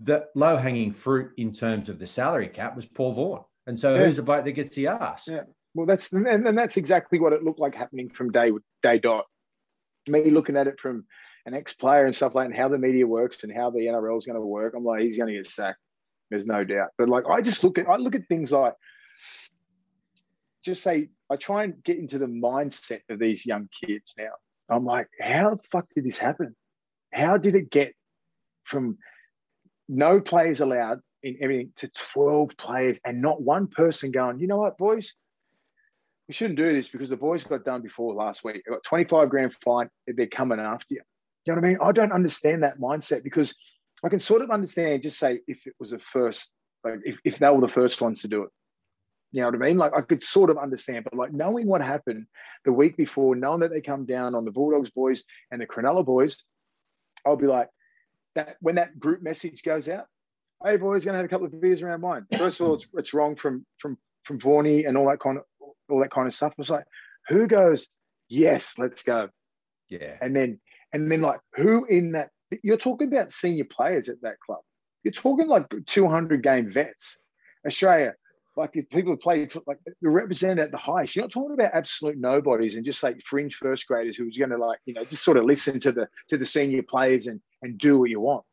the 0.00 0.26
low 0.34 0.56
hanging 0.56 0.92
fruit 0.92 1.32
in 1.36 1.52
terms 1.52 1.88
of 1.88 1.98
the 1.98 2.06
salary 2.06 2.48
cap 2.48 2.74
was 2.76 2.84
Paul 2.86 3.12
Vaughan. 3.12 3.44
And 3.66 3.78
so 3.78 3.94
Yeah. 3.94 4.04
who's 4.04 4.16
the 4.16 4.22
bloke 4.22 4.44
that 4.44 4.52
gets 4.52 4.74
the 4.74 4.88
ass? 4.88 5.28
Yeah. 5.28 5.44
Well, 5.76 5.84
that's 5.84 6.10
and, 6.14 6.26
and 6.26 6.56
that's 6.56 6.78
exactly 6.78 7.20
what 7.20 7.34
it 7.34 7.44
looked 7.44 7.60
like 7.60 7.74
happening 7.74 8.08
from 8.08 8.32
day 8.32 8.50
day 8.82 8.98
dot. 8.98 9.26
Me 10.08 10.30
looking 10.30 10.56
at 10.56 10.66
it 10.66 10.80
from 10.80 11.04
an 11.44 11.52
ex-player 11.52 12.06
and 12.06 12.16
stuff 12.16 12.34
like 12.34 12.46
and 12.46 12.56
how 12.56 12.68
the 12.68 12.78
media 12.78 13.06
works 13.06 13.44
and 13.44 13.54
how 13.54 13.70
the 13.70 13.80
NRL 13.80 14.16
is 14.16 14.24
going 14.24 14.40
to 14.40 14.44
work. 14.44 14.72
I'm 14.74 14.84
like, 14.84 15.02
he's 15.02 15.18
going 15.18 15.28
to 15.28 15.34
get 15.34 15.46
sacked. 15.46 15.78
There's 16.30 16.46
no 16.46 16.64
doubt. 16.64 16.88
But 16.96 17.10
like, 17.10 17.24
I 17.30 17.42
just 17.42 17.62
look 17.62 17.76
at 17.76 17.86
I 17.86 17.96
look 17.96 18.14
at 18.14 18.26
things 18.26 18.52
like 18.52 18.72
just 20.64 20.82
say 20.82 21.10
I 21.28 21.36
try 21.36 21.64
and 21.64 21.84
get 21.84 21.98
into 21.98 22.18
the 22.18 22.26
mindset 22.26 23.02
of 23.10 23.18
these 23.18 23.44
young 23.44 23.68
kids 23.84 24.14
now. 24.16 24.32
I'm 24.70 24.86
like, 24.86 25.08
how 25.20 25.56
the 25.56 25.62
fuck 25.62 25.88
did 25.94 26.04
this 26.04 26.18
happen? 26.18 26.56
How 27.12 27.36
did 27.36 27.54
it 27.54 27.70
get 27.70 27.92
from 28.64 28.96
no 29.90 30.22
players 30.22 30.60
allowed 30.60 31.00
in 31.22 31.36
everything 31.42 31.72
to 31.76 31.90
12 32.14 32.56
players 32.56 32.98
and 33.04 33.20
not 33.20 33.42
one 33.42 33.66
person 33.66 34.10
going, 34.10 34.40
you 34.40 34.46
know 34.46 34.56
what, 34.56 34.78
boys? 34.78 35.14
We 36.28 36.34
shouldn't 36.34 36.58
do 36.58 36.72
this 36.72 36.88
because 36.88 37.10
the 37.10 37.16
boys 37.16 37.44
got 37.44 37.64
done 37.64 37.82
before 37.82 38.14
last 38.14 38.42
week. 38.42 38.62
They 38.66 38.72
got 38.72 38.82
25 38.82 39.28
grand 39.28 39.54
fine. 39.64 39.88
They're 40.06 40.26
coming 40.26 40.58
after 40.58 40.94
you. 40.94 41.02
You 41.44 41.52
know 41.52 41.60
what 41.60 41.66
I 41.66 41.68
mean? 41.68 41.78
I 41.80 41.92
don't 41.92 42.12
understand 42.12 42.64
that 42.64 42.80
mindset 42.80 43.22
because 43.22 43.54
I 44.04 44.08
can 44.08 44.18
sort 44.18 44.42
of 44.42 44.50
understand, 44.50 45.04
just 45.04 45.18
say, 45.18 45.40
if 45.46 45.66
it 45.66 45.74
was 45.78 45.92
a 45.92 45.98
first, 46.00 46.50
like 46.82 46.94
if, 47.04 47.18
if 47.24 47.38
they 47.38 47.48
were 47.48 47.60
the 47.60 47.68
first 47.68 48.00
ones 48.00 48.22
to 48.22 48.28
do 48.28 48.42
it. 48.42 48.50
You 49.32 49.42
know 49.42 49.48
what 49.48 49.62
I 49.62 49.66
mean? 49.66 49.76
Like 49.76 49.92
I 49.96 50.00
could 50.00 50.22
sort 50.22 50.50
of 50.50 50.58
understand, 50.58 51.04
but 51.04 51.14
like 51.14 51.32
knowing 51.32 51.66
what 51.66 51.82
happened 51.82 52.26
the 52.64 52.72
week 52.72 52.96
before, 52.96 53.36
knowing 53.36 53.60
that 53.60 53.70
they 53.70 53.80
come 53.80 54.06
down 54.06 54.34
on 54.34 54.44
the 54.44 54.50
Bulldogs 54.50 54.90
boys 54.90 55.24
and 55.50 55.60
the 55.60 55.66
Cronulla 55.66 56.04
boys, 56.04 56.44
I'll 57.24 57.36
be 57.36 57.46
like, 57.46 57.68
that 58.34 58.56
when 58.60 58.76
that 58.76 58.98
group 58.98 59.22
message 59.22 59.62
goes 59.62 59.88
out, 59.88 60.06
hey 60.64 60.76
boys, 60.76 61.04
gonna 61.04 61.18
have 61.18 61.24
a 61.24 61.28
couple 61.28 61.46
of 61.46 61.60
beers 61.60 61.82
around 61.82 62.00
mine. 62.00 62.26
First 62.36 62.60
of 62.60 62.66
all, 62.66 62.74
it's, 62.74 62.86
it's 62.94 63.14
wrong 63.14 63.36
from 63.36 63.66
from 63.78 63.98
from 64.24 64.38
Vorney 64.38 64.86
and 64.86 64.96
all 64.96 65.08
that 65.08 65.20
kind 65.20 65.38
of 65.38 65.44
all 65.88 66.00
that 66.00 66.10
kind 66.10 66.26
of 66.26 66.34
stuff. 66.34 66.54
It's 66.58 66.70
like, 66.70 66.84
who 67.28 67.46
goes, 67.46 67.88
yes, 68.28 68.74
let's 68.78 69.02
go, 69.02 69.28
Yeah. 69.88 70.16
and 70.20 70.34
then 70.34 70.60
and 70.92 71.10
then 71.10 71.20
like 71.20 71.40
who 71.54 71.84
in 71.86 72.12
that? 72.12 72.30
You're 72.62 72.76
talking 72.76 73.08
about 73.08 73.32
senior 73.32 73.64
players 73.64 74.08
at 74.08 74.22
that 74.22 74.38
club. 74.40 74.60
You're 75.02 75.12
talking 75.12 75.48
like 75.48 75.66
200 75.86 76.42
game 76.42 76.70
vets, 76.70 77.18
Australia. 77.66 78.14
Like 78.56 78.70
if 78.74 78.88
people 78.88 79.12
have 79.12 79.20
played 79.20 79.52
for, 79.52 79.60
like 79.66 79.78
you're 80.00 80.12
represented 80.12 80.60
at 80.60 80.70
the 80.70 80.78
highest. 80.78 81.14
You're 81.14 81.24
not 81.24 81.32
talking 81.32 81.52
about 81.54 81.74
absolute 81.74 82.16
nobodies 82.16 82.76
and 82.76 82.84
just 82.86 83.02
like 83.02 83.20
fringe 83.22 83.56
first 83.56 83.86
graders 83.86 84.16
who's 84.16 84.38
going 84.38 84.50
to 84.50 84.56
like 84.56 84.78
you 84.86 84.94
know 84.94 85.04
just 85.04 85.24
sort 85.24 85.36
of 85.36 85.44
listen 85.44 85.78
to 85.80 85.92
the 85.92 86.08
to 86.28 86.38
the 86.38 86.46
senior 86.46 86.82
players 86.82 87.26
and 87.26 87.40
and 87.62 87.76
do 87.78 87.98
what 87.98 88.10
you 88.10 88.20
want. 88.20 88.44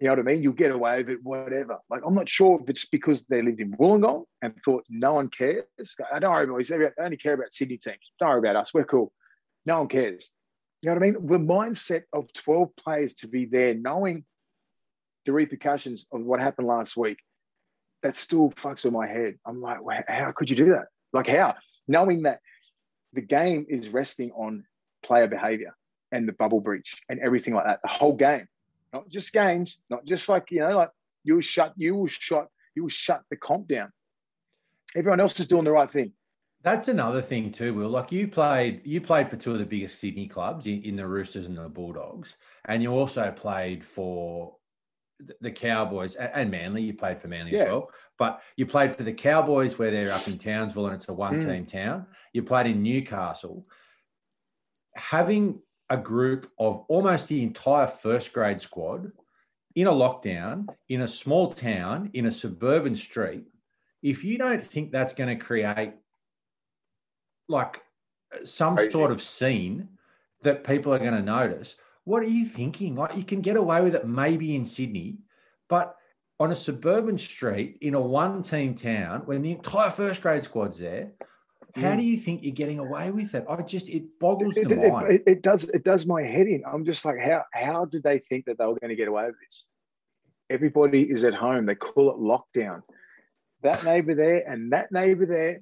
You 0.00 0.06
know 0.06 0.12
what 0.12 0.20
I 0.20 0.22
mean? 0.22 0.42
You'll 0.42 0.52
get 0.52 0.70
away 0.70 0.98
with 0.98 1.10
it, 1.10 1.18
whatever. 1.24 1.78
Like, 1.90 2.02
I'm 2.06 2.14
not 2.14 2.28
sure 2.28 2.60
if 2.62 2.70
it's 2.70 2.86
because 2.86 3.24
they 3.24 3.42
lived 3.42 3.60
in 3.60 3.72
Wollongong 3.72 4.24
and 4.42 4.54
thought 4.64 4.84
no 4.88 5.14
one 5.14 5.28
cares. 5.28 5.64
I 6.12 6.20
don't 6.20 6.32
worry 6.32 6.44
about. 6.44 6.92
They 6.96 7.04
only 7.04 7.16
care 7.16 7.34
about 7.34 7.52
Sydney 7.52 7.78
teams. 7.78 7.98
Don't 8.20 8.28
worry 8.28 8.38
about 8.38 8.56
us. 8.56 8.72
We're 8.72 8.84
cool. 8.84 9.12
No 9.66 9.78
one 9.78 9.88
cares. 9.88 10.30
You 10.82 10.88
know 10.88 10.94
what 10.94 11.02
I 11.02 11.06
mean? 11.10 11.26
The 11.26 11.38
mindset 11.38 12.02
of 12.12 12.32
12 12.32 12.68
players 12.76 13.14
to 13.14 13.28
be 13.28 13.46
there, 13.46 13.74
knowing 13.74 14.24
the 15.26 15.32
repercussions 15.32 16.06
of 16.12 16.20
what 16.22 16.40
happened 16.40 16.68
last 16.68 16.96
week, 16.96 17.18
that 18.04 18.16
still 18.16 18.50
fucks 18.50 18.84
with 18.84 18.94
my 18.94 19.08
head. 19.08 19.34
I'm 19.44 19.60
like, 19.60 19.82
well, 19.82 20.00
how 20.06 20.30
could 20.30 20.48
you 20.48 20.54
do 20.54 20.66
that? 20.66 20.86
Like, 21.12 21.26
how? 21.26 21.56
Knowing 21.88 22.22
that 22.22 22.38
the 23.12 23.22
game 23.22 23.66
is 23.68 23.88
resting 23.88 24.30
on 24.30 24.64
player 25.04 25.26
behavior 25.26 25.74
and 26.12 26.28
the 26.28 26.32
bubble 26.32 26.60
breach 26.60 27.02
and 27.08 27.18
everything 27.18 27.54
like 27.54 27.64
that. 27.64 27.80
The 27.82 27.88
whole 27.88 28.14
game, 28.14 28.46
not 28.92 29.08
just 29.08 29.32
games, 29.32 29.78
not 29.90 30.04
just 30.04 30.28
like 30.28 30.50
you 30.50 30.60
know, 30.60 30.76
like 30.76 30.90
you 31.24 31.34
will 31.34 31.40
shut, 31.40 31.72
you 31.76 31.94
will 31.94 32.06
shut, 32.06 32.48
you 32.74 32.82
will 32.82 32.88
shut 32.88 33.22
the 33.30 33.36
comp 33.36 33.68
down. 33.68 33.90
Everyone 34.96 35.20
else 35.20 35.38
is 35.38 35.46
doing 35.46 35.64
the 35.64 35.72
right 35.72 35.90
thing. 35.90 36.12
That's 36.62 36.88
another 36.88 37.22
thing 37.22 37.52
too, 37.52 37.74
Will. 37.74 37.88
Like 37.88 38.10
you 38.10 38.26
played, 38.26 38.84
you 38.84 39.00
played 39.00 39.28
for 39.28 39.36
two 39.36 39.52
of 39.52 39.58
the 39.58 39.66
biggest 39.66 40.00
Sydney 40.00 40.26
clubs 40.26 40.66
in, 40.66 40.82
in 40.82 40.96
the 40.96 41.06
Roosters 41.06 41.46
and 41.46 41.56
the 41.56 41.68
Bulldogs, 41.68 42.36
and 42.64 42.82
you 42.82 42.90
also 42.90 43.30
played 43.30 43.84
for 43.84 44.56
the 45.40 45.50
Cowboys 45.50 46.14
and 46.16 46.50
Manly. 46.50 46.82
You 46.82 46.94
played 46.94 47.20
for 47.20 47.28
Manly 47.28 47.52
Yeah. 47.52 47.62
as 47.62 47.68
well, 47.68 47.90
but 48.18 48.42
you 48.56 48.66
played 48.66 48.94
for 48.94 49.02
the 49.02 49.12
Cowboys 49.12 49.78
where 49.78 49.90
they're 49.90 50.12
up 50.12 50.26
in 50.28 50.38
Townsville 50.38 50.86
and 50.86 50.94
it's 50.94 51.08
a 51.08 51.12
one-team 51.12 51.64
mm. 51.64 51.66
town. 51.66 52.06
You 52.32 52.42
played 52.42 52.66
in 52.66 52.82
Newcastle. 52.82 53.66
Having 54.94 55.60
a 55.90 55.96
group 55.96 56.50
of 56.58 56.84
almost 56.88 57.28
the 57.28 57.42
entire 57.42 57.86
first 57.86 58.32
grade 58.32 58.60
squad 58.60 59.10
in 59.74 59.86
a 59.86 59.92
lockdown 59.92 60.66
in 60.88 61.02
a 61.02 61.08
small 61.08 61.52
town 61.52 62.10
in 62.14 62.26
a 62.26 62.32
suburban 62.32 62.96
street, 62.96 63.44
if 64.02 64.24
you 64.24 64.38
don't 64.38 64.66
think 64.66 64.90
that's 64.90 65.14
going 65.14 65.36
to 65.36 65.44
create 65.44 65.94
like 67.48 67.80
some 68.44 68.76
Crazy. 68.76 68.90
sort 68.90 69.10
of 69.10 69.22
scene 69.22 69.88
that 70.42 70.64
people 70.64 70.92
are 70.92 70.98
going 70.98 71.12
to 71.12 71.22
notice. 71.22 71.76
What 72.04 72.22
are 72.22 72.28
you 72.28 72.46
thinking? 72.46 72.94
Like 72.94 73.16
you 73.16 73.24
can 73.24 73.40
get 73.40 73.56
away 73.56 73.82
with 73.82 73.94
it 73.94 74.06
maybe 74.06 74.56
in 74.56 74.64
Sydney, 74.64 75.18
but 75.68 75.96
on 76.40 76.52
a 76.52 76.56
suburban 76.56 77.18
street 77.18 77.78
in 77.80 77.94
a 77.94 78.00
one 78.00 78.42
team 78.42 78.74
town 78.74 79.22
when 79.24 79.42
the 79.42 79.52
entire 79.52 79.90
first 79.90 80.22
grade 80.22 80.44
squad's 80.44 80.78
there, 80.78 81.12
how 81.76 81.94
do 81.96 82.02
you 82.02 82.16
think 82.16 82.42
you're 82.42 82.54
getting 82.54 82.78
away 82.78 83.10
with 83.10 83.34
it? 83.34 83.44
I 83.48 83.60
just, 83.62 83.88
it 83.88 84.18
boggles 84.18 84.56
It, 84.56 84.68
the 84.68 84.82
it- 84.82 84.92
mind. 84.92 85.12
it- 85.12 85.22
it 85.26 85.42
does 85.42 85.64
it 85.64 85.84
does 85.84 86.06
my 86.06 86.22
head 86.22 86.46
in. 86.46 86.62
I'm 86.66 86.84
just 86.84 87.04
like, 87.04 87.18
how 87.18 87.44
how 87.52 87.84
did 87.84 88.02
they 88.02 88.18
think 88.18 88.46
that 88.46 88.58
they 88.58 88.64
were 88.66 88.78
going 88.80 88.88
to 88.90 88.96
get 88.96 89.08
away 89.08 89.26
with 89.26 89.36
this? 89.40 89.66
Everybody 90.50 91.02
is 91.02 91.24
at 91.24 91.34
home. 91.34 91.66
They 91.66 91.74
call 91.74 92.10
it 92.10 92.16
lockdown. 92.18 92.82
That 93.62 93.84
neighbor 93.84 94.14
there 94.14 94.44
and 94.48 94.72
that 94.72 94.90
neighbor 94.92 95.26
there 95.26 95.60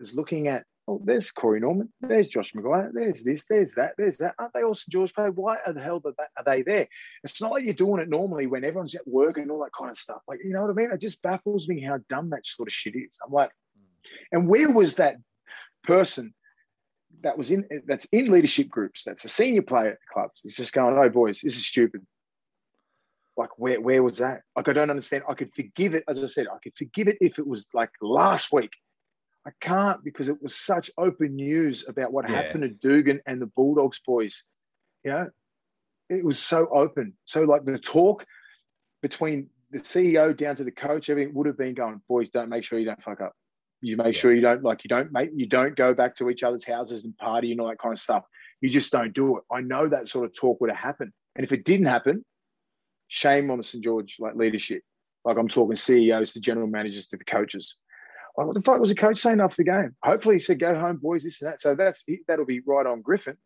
is 0.00 0.14
looking 0.14 0.48
at. 0.48 0.64
Oh, 0.88 1.00
there's 1.04 1.30
Corey 1.30 1.60
Norman. 1.60 1.92
There's 2.00 2.26
Josh 2.26 2.52
McGuire. 2.54 2.90
There's 2.92 3.22
this. 3.22 3.46
There's 3.46 3.72
that. 3.74 3.92
There's 3.96 4.16
that. 4.16 4.34
Aren't 4.38 4.52
they 4.52 4.64
all 4.64 4.74
St 4.74 4.88
George 4.90 5.14
players? 5.14 5.32
Why 5.36 5.58
are 5.64 5.72
the 5.72 5.80
hell 5.80 6.02
are 6.04 6.44
they 6.44 6.62
there? 6.62 6.88
It's 7.22 7.40
not 7.40 7.52
like 7.52 7.64
you're 7.64 7.74
doing 7.74 8.00
it 8.00 8.08
normally 8.08 8.48
when 8.48 8.64
everyone's 8.64 8.94
at 8.96 9.06
work 9.06 9.38
and 9.38 9.48
all 9.50 9.60
that 9.62 9.72
kind 9.78 9.90
of 9.92 9.96
stuff. 9.96 10.22
Like, 10.26 10.40
you 10.42 10.50
know 10.52 10.62
what 10.62 10.70
I 10.70 10.74
mean? 10.74 10.90
It 10.90 11.00
just 11.00 11.22
baffles 11.22 11.68
me 11.68 11.80
how 11.80 12.00
dumb 12.08 12.30
that 12.30 12.44
sort 12.46 12.68
of 12.68 12.72
shit 12.72 12.96
is. 12.96 13.16
I'm 13.24 13.32
like, 13.32 13.50
and 14.32 14.48
where 14.48 14.70
was 14.72 14.96
that 14.96 15.18
person 15.84 16.34
that 17.22 17.36
was 17.36 17.50
in 17.50 17.66
that's 17.86 18.06
in 18.06 18.30
leadership 18.30 18.68
groups, 18.68 19.04
that's 19.04 19.24
a 19.24 19.28
senior 19.28 19.62
player 19.62 19.90
at 19.90 19.98
the 20.00 20.12
clubs. 20.12 20.40
He's 20.42 20.56
just 20.56 20.72
going, 20.72 20.96
oh 20.98 21.08
boys, 21.08 21.40
this 21.40 21.56
is 21.56 21.66
stupid. 21.66 22.04
Like 23.36 23.58
where 23.58 23.80
where 23.80 24.02
was 24.02 24.18
that? 24.18 24.42
Like 24.56 24.68
I 24.68 24.72
don't 24.72 24.90
understand. 24.90 25.24
I 25.28 25.34
could 25.34 25.54
forgive 25.54 25.94
it, 25.94 26.04
as 26.08 26.22
I 26.22 26.26
said, 26.26 26.46
I 26.48 26.58
could 26.62 26.76
forgive 26.76 27.08
it 27.08 27.18
if 27.20 27.38
it 27.38 27.46
was 27.46 27.68
like 27.74 27.90
last 28.00 28.52
week. 28.52 28.72
I 29.46 29.50
can't 29.60 30.02
because 30.04 30.28
it 30.28 30.40
was 30.40 30.54
such 30.54 30.90
open 30.98 31.34
news 31.34 31.86
about 31.88 32.12
what 32.12 32.28
Yeah. 32.28 32.36
happened 32.36 32.62
to 32.62 32.68
Dugan 32.68 33.20
and 33.26 33.40
the 33.40 33.46
Bulldogs 33.46 34.00
boys. 34.06 34.44
You 35.04 35.12
know, 35.12 35.30
it 36.08 36.24
was 36.24 36.38
so 36.38 36.68
open. 36.72 37.14
So 37.24 37.42
like 37.44 37.64
the 37.64 37.78
talk 37.78 38.24
between 39.00 39.48
the 39.70 39.78
CEO 39.78 40.36
down 40.36 40.54
to 40.56 40.64
the 40.64 40.70
coach, 40.70 41.10
everything 41.10 41.34
would 41.34 41.46
have 41.46 41.58
been 41.58 41.74
going, 41.74 42.00
boys, 42.08 42.28
don't 42.30 42.50
make 42.50 42.62
sure 42.64 42.78
you 42.78 42.84
don't 42.84 43.02
fuck 43.02 43.20
up. 43.20 43.32
You 43.82 43.96
make 43.96 44.14
Yeah. 44.14 44.20
sure 44.20 44.32
you 44.32 44.40
don't 44.40 44.62
like 44.62 44.84
you 44.84 44.88
don't 44.88 45.12
make 45.12 45.30
you 45.34 45.46
don't 45.46 45.76
go 45.76 45.92
back 45.92 46.14
to 46.16 46.30
each 46.30 46.42
other's 46.42 46.64
houses 46.64 47.04
and 47.04 47.16
party 47.18 47.52
and 47.52 47.60
all 47.60 47.68
that 47.68 47.78
kind 47.78 47.92
of 47.92 47.98
stuff. 47.98 48.24
You 48.60 48.68
just 48.68 48.92
don't 48.92 49.12
do 49.12 49.36
it. 49.38 49.42
I 49.52 49.60
know 49.60 49.88
that 49.88 50.08
sort 50.08 50.24
of 50.24 50.32
talk 50.34 50.60
would 50.60 50.70
have 50.70 50.78
happened. 50.78 51.12
And 51.36 51.44
if 51.44 51.52
it 51.52 51.64
didn't 51.64 51.86
happen, 51.86 52.24
shame 53.08 53.50
on 53.50 53.58
the 53.58 53.64
St. 53.64 53.82
George 53.82 54.16
like 54.20 54.34
leadership. 54.36 54.82
Like 55.24 55.36
I'm 55.36 55.48
talking 55.48 55.76
CEOs 55.76 56.32
to 56.34 56.40
general 56.40 56.66
managers 56.68 57.08
to 57.08 57.16
the 57.16 57.24
coaches. 57.24 57.76
Like, 58.36 58.46
what 58.46 58.54
the 58.54 58.62
fuck 58.62 58.80
was 58.80 58.88
the 58.88 58.94
coach 58.94 59.18
saying 59.18 59.40
after 59.40 59.56
the 59.58 59.64
game? 59.70 59.94
Hopefully 60.02 60.36
he 60.36 60.38
said, 60.38 60.58
go 60.58 60.74
home, 60.78 60.96
boys, 60.96 61.24
this 61.24 61.42
and 61.42 61.50
that. 61.50 61.60
So 61.60 61.74
that's 61.74 62.04
that'll 62.26 62.46
be 62.46 62.60
right 62.66 62.86
on 62.86 63.02
Griffin. 63.02 63.36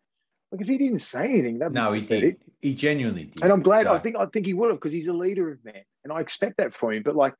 Like 0.52 0.60
if 0.60 0.68
he 0.68 0.78
didn't 0.78 1.00
say 1.00 1.24
anything, 1.28 1.58
that 1.58 1.72
no, 1.72 1.92
he 1.92 2.00
did. 2.06 2.36
He 2.60 2.72
genuinely 2.74 3.24
did. 3.24 3.42
and 3.42 3.52
I'm 3.52 3.62
glad. 3.62 3.84
So- 3.84 3.92
I 3.94 3.98
think 3.98 4.16
I 4.16 4.26
think 4.26 4.46
he 4.46 4.54
would 4.54 4.70
have 4.70 4.76
because 4.78 4.92
he's 4.92 5.08
a 5.08 5.12
leader 5.12 5.50
of 5.50 5.64
men, 5.64 5.82
and 6.04 6.12
I 6.12 6.20
expect 6.20 6.58
that 6.58 6.74
from 6.74 6.92
him. 6.92 7.02
But 7.02 7.16
like, 7.16 7.34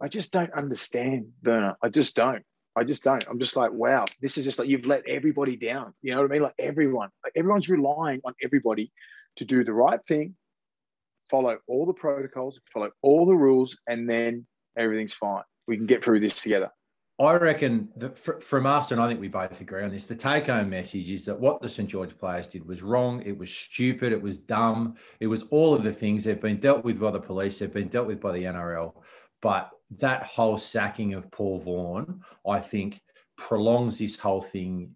I 0.00 0.08
just 0.08 0.32
don't 0.32 0.52
understand 0.52 1.26
Burner. 1.42 1.76
I 1.82 1.88
just 1.88 2.16
don't. 2.16 2.42
I 2.76 2.84
just 2.84 3.02
don't. 3.02 3.24
I'm 3.28 3.38
just 3.38 3.56
like, 3.56 3.72
wow, 3.72 4.06
this 4.20 4.38
is 4.38 4.44
just 4.44 4.58
like 4.58 4.68
you've 4.68 4.86
let 4.86 5.06
everybody 5.06 5.56
down. 5.56 5.92
You 6.02 6.12
know 6.12 6.22
what 6.22 6.30
I 6.30 6.32
mean? 6.32 6.42
Like 6.42 6.54
everyone, 6.58 7.10
like 7.24 7.32
everyone's 7.36 7.68
relying 7.68 8.20
on 8.24 8.32
everybody 8.42 8.92
to 9.36 9.44
do 9.44 9.64
the 9.64 9.72
right 9.72 10.02
thing, 10.06 10.34
follow 11.28 11.58
all 11.66 11.84
the 11.84 11.92
protocols, 11.92 12.60
follow 12.72 12.90
all 13.02 13.26
the 13.26 13.34
rules, 13.34 13.76
and 13.86 14.08
then 14.08 14.46
everything's 14.76 15.12
fine. 15.12 15.42
We 15.66 15.76
can 15.76 15.86
get 15.86 16.04
through 16.04 16.20
this 16.20 16.42
together. 16.42 16.70
I 17.18 17.34
reckon 17.34 17.90
that 17.96 18.18
from 18.18 18.64
us, 18.64 18.92
and 18.92 19.00
I 19.00 19.06
think 19.06 19.20
we 19.20 19.28
both 19.28 19.60
agree 19.60 19.82
on 19.82 19.90
this, 19.90 20.06
the 20.06 20.16
take 20.16 20.46
home 20.46 20.70
message 20.70 21.10
is 21.10 21.26
that 21.26 21.38
what 21.38 21.60
the 21.60 21.68
St. 21.68 21.86
George 21.86 22.16
players 22.16 22.46
did 22.46 22.66
was 22.66 22.82
wrong. 22.82 23.22
It 23.26 23.36
was 23.36 23.50
stupid. 23.50 24.12
It 24.12 24.22
was 24.22 24.38
dumb. 24.38 24.94
It 25.18 25.26
was 25.26 25.42
all 25.50 25.74
of 25.74 25.82
the 25.82 25.92
things 25.92 26.24
they've 26.24 26.40
been 26.40 26.60
dealt 26.60 26.82
with 26.82 26.98
by 26.98 27.10
the 27.10 27.20
police, 27.20 27.58
they've 27.58 27.70
been 27.70 27.88
dealt 27.88 28.06
with 28.06 28.22
by 28.22 28.32
the 28.32 28.44
NRL. 28.44 28.94
But 29.42 29.70
that 29.98 30.22
whole 30.22 30.56
sacking 30.58 31.14
of 31.14 31.30
Paul 31.30 31.58
Vaughan, 31.58 32.22
I 32.48 32.60
think, 32.60 33.00
prolongs 33.36 33.98
this 33.98 34.18
whole 34.18 34.40
thing 34.42 34.94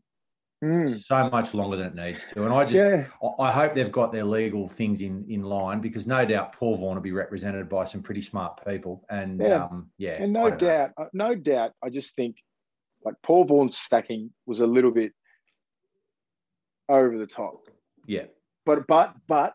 Mm. 0.63 0.89
so 0.89 1.29
much 1.29 1.53
longer 1.53 1.77
than 1.77 1.89
it 1.89 1.95
needs 1.95 2.25
to. 2.33 2.45
And 2.45 2.55
I 2.55 2.65
just, 2.65 2.77
Yeah. 2.83 3.07
I- 3.39 3.53
hope 3.53 3.75
they've 3.75 3.93
got 3.93 4.13
their 4.13 4.25
legal 4.25 4.67
things 4.67 5.03
in 5.03 5.27
in 5.29 5.43
line 5.43 5.81
because 5.83 6.07
no 6.07 6.25
doubt 6.25 6.55
Paul 6.55 6.77
Vaughan 6.79 6.95
will 6.95 7.03
be 7.03 7.13
represented 7.13 7.69
by 7.69 7.85
some 7.85 8.03
pretty 8.03 8.23
smart 8.23 8.65
people. 8.67 9.05
And 9.11 9.41
Yeah. 9.41 9.65
um, 9.65 9.91
yeah 9.99 10.23
And 10.23 10.33
no 10.33 10.49
don't 10.49 10.63
know. 10.63 10.67
doubt, 10.67 10.93
uh, 10.97 11.07
no 11.13 11.35
doubt, 11.35 11.73
I 11.83 11.91
just 11.91 12.17
think 12.17 12.37
like 13.05 13.15
Paul 13.23 13.45
Vaughan's 13.45 13.77
stacking 13.77 14.33
was 14.47 14.61
a 14.61 14.67
little 14.67 14.93
bit 14.93 15.13
over 16.89 17.19
the 17.19 17.27
top. 17.27 17.69
yeah, 18.07 18.27
But 18.65 18.87
but 18.87 19.15
but 19.27 19.55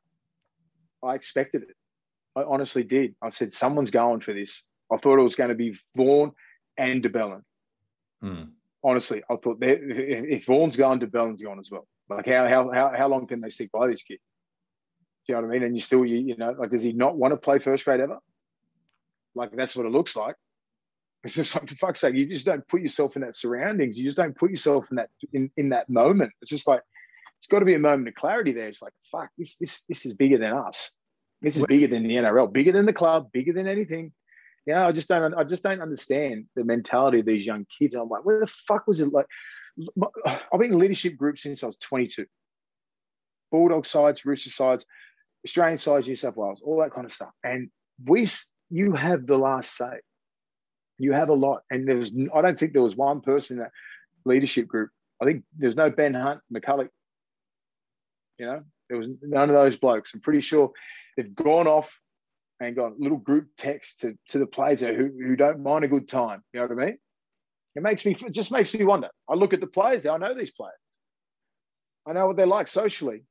I 1.02 1.16
expected 1.16 1.64
it. 1.64 1.76
I 2.36 2.44
honestly 2.44 2.84
did. 2.84 3.16
I 3.22 3.30
said 3.30 3.52
someone's 3.54 3.90
going 3.92 4.20
for 4.20 4.34
this. 4.34 4.64
I 4.92 4.98
thought 4.98 5.20
it 5.20 5.24
was 5.24 5.36
going 5.36 5.50
to 5.50 5.56
be 5.56 5.78
Vaughan 5.96 6.32
and 6.78 7.04
de 7.04 7.10
Belin. 7.10 7.44
Mm. 8.24 8.52
Honestly, 8.84 9.24
I 9.30 9.36
thought 9.36 9.60
that 9.60 9.70
if, 9.70 10.26
if 10.26 10.46
Vaughan's 10.46 10.78
going, 10.78 11.00
de 11.00 11.08
Belin's 11.08 11.44
going 11.44 11.60
as 11.60 11.70
well. 11.70 11.88
Like 12.10 12.28
how 12.28 12.48
how 12.48 12.72
how 12.72 12.92
how 12.96 13.08
long 13.08 13.28
can 13.28 13.42
they 13.42 13.50
stick 13.50 13.72
by 13.72 13.88
this 13.88 14.02
kid? 14.02 14.20
Do 15.28 15.34
you 15.34 15.36
know 15.36 15.48
what 15.48 15.54
I 15.54 15.60
mean? 15.60 15.64
And 15.64 15.76
you 15.76 15.82
still 15.82 16.06
you, 16.06 16.18
you 16.18 16.38
know 16.38 16.56
like 16.58 16.72
does 16.72 16.82
he 16.82 16.92
not 16.92 17.16
want 17.16 17.34
to 17.34 17.38
play 17.38 17.60
first 17.60 17.86
grade 17.86 18.00
ever? 18.00 18.18
Like 19.36 19.52
that's 19.56 19.76
what 19.76 19.86
it 19.86 19.92
looks 19.92 20.16
like. 20.16 20.36
It's 21.24 21.36
just 21.36 21.54
like 21.54 21.70
for 21.70 21.76
fuck's 21.76 22.00
sake, 22.00 22.16
you 22.16 22.26
just 22.26 22.46
don't 22.46 22.68
put 22.68 22.82
yourself 22.82 23.16
in 23.16 23.22
that 23.24 23.36
surroundings. 23.36 24.00
You 24.00 24.06
just 24.06 24.18
don't 24.18 24.36
put 24.36 24.50
yourself 24.50 24.86
in 24.90 24.96
that 24.96 25.10
in, 25.34 25.52
in 25.58 25.70
that 25.70 25.90
moment. 25.90 26.32
It's 26.42 26.50
just 26.50 26.68
like 26.68 26.82
it's 27.38 27.48
got 27.48 27.60
to 27.60 27.66
be 27.66 27.76
a 27.76 27.80
moment 27.80 28.08
of 28.08 28.16
clarity 28.16 28.54
there. 28.54 28.68
It's 28.68 28.82
like 28.82 28.94
fuck, 29.12 29.30
this 29.38 29.58
this 29.58 29.84
this 29.84 30.06
is 30.06 30.14
bigger 30.14 30.38
than 30.38 30.54
us. 30.54 30.92
This 31.42 31.56
is 31.56 31.66
bigger 31.66 31.88
than 31.88 32.04
the 32.04 32.16
NRL, 32.16 32.52
bigger 32.52 32.72
than 32.72 32.86
the 32.86 32.94
club, 32.94 33.32
bigger 33.32 33.54
than 33.54 33.68
anything. 33.68 34.12
You 34.70 34.76
know, 34.76 34.86
I 34.86 34.92
just 34.92 35.10
don't 35.10 35.34
I 35.34 35.44
just 35.44 35.64
don't 35.64 35.82
understand 35.82 36.46
the 36.56 36.64
mentality 36.64 37.22
of 37.22 37.26
these 37.26 37.44
young 37.44 37.66
kids. 37.76 37.96
I'm 37.96 38.08
like, 38.08 38.24
where 38.24 38.40
the 38.40 38.46
fuck 38.46 38.86
was 38.86 39.02
it 39.02 39.12
like? 39.12 39.26
I've 40.28 40.60
been 40.60 40.74
in 40.74 40.78
leadership 40.78 41.18
groups 41.18 41.42
since 41.42 41.64
I 41.64 41.66
was 41.66 41.80
22. 41.80 42.28
Bulldog 43.52 43.88
sides, 43.88 44.26
Rooster 44.26 44.52
sides, 44.52 44.86
Australian 45.44 45.80
sides, 45.80 46.08
New 46.08 46.14
South 46.14 46.36
Wales, 46.36 46.62
all 46.64 46.80
that 46.82 46.92
kind 46.92 47.06
of 47.06 47.12
stuff. 47.12 47.32
And 47.44 47.72
we, 48.06 48.28
you 48.70 48.94
have 48.94 49.26
the 49.26 49.40
last 49.40 49.76
say. 49.76 50.02
You 51.00 51.14
have 51.14 51.30
a 51.30 51.34
lot, 51.34 51.62
and 51.72 51.88
there 51.88 51.98
was. 51.98 52.14
I 52.36 52.44
don't 52.44 52.60
think 52.60 52.74
there 52.74 52.84
was 52.84 52.96
one 52.96 53.22
person 53.22 53.58
in 53.58 53.64
that 53.64 53.72
leadership 54.24 54.68
group. 54.68 54.92
I 55.20 55.26
think 55.26 55.46
there's 55.58 55.78
no 55.78 55.90
Ben 55.90 56.14
Hunt, 56.14 56.42
McCulloch. 56.54 56.90
You 58.38 58.46
know, 58.46 58.64
there 58.88 59.00
was 59.00 59.10
none 59.24 59.50
of 59.50 59.56
those 59.56 59.78
blokes. 59.78 60.14
I'm 60.14 60.22
pretty 60.22 60.42
sure 60.42 60.72
they've 61.18 61.34
gone 61.34 61.66
off 61.66 61.92
and 62.60 62.76
got 62.76 63.00
little 63.00 63.18
group 63.18 63.48
text 63.58 64.02
to, 64.02 64.18
to 64.30 64.40
the 64.40 64.48
players 64.48 64.82
who, 64.82 64.94
who 64.94 65.36
don't 65.36 65.64
mind 65.64 65.86
a 65.86 65.88
good 65.88 66.08
time. 66.08 66.44
You 66.54 66.60
know 66.62 66.68
what 66.68 66.84
I 66.84 66.86
mean? 66.88 66.98
It 67.76 67.84
makes 67.84 68.06
me 68.06 68.18
it 68.26 68.32
just 68.32 68.52
makes 68.52 68.74
me 68.74 68.84
wonder. 68.84 69.10
I 69.30 69.36
look 69.36 69.54
at 69.54 69.62
the 69.62 69.68
players. 69.68 70.06
I 70.06 70.18
know 70.18 70.34
these 70.34 70.52
players. 70.52 70.74
I 72.06 72.14
know 72.14 72.28
what 72.28 72.38
they're 72.38 72.48
like 72.48 72.68
socially. 72.68 73.24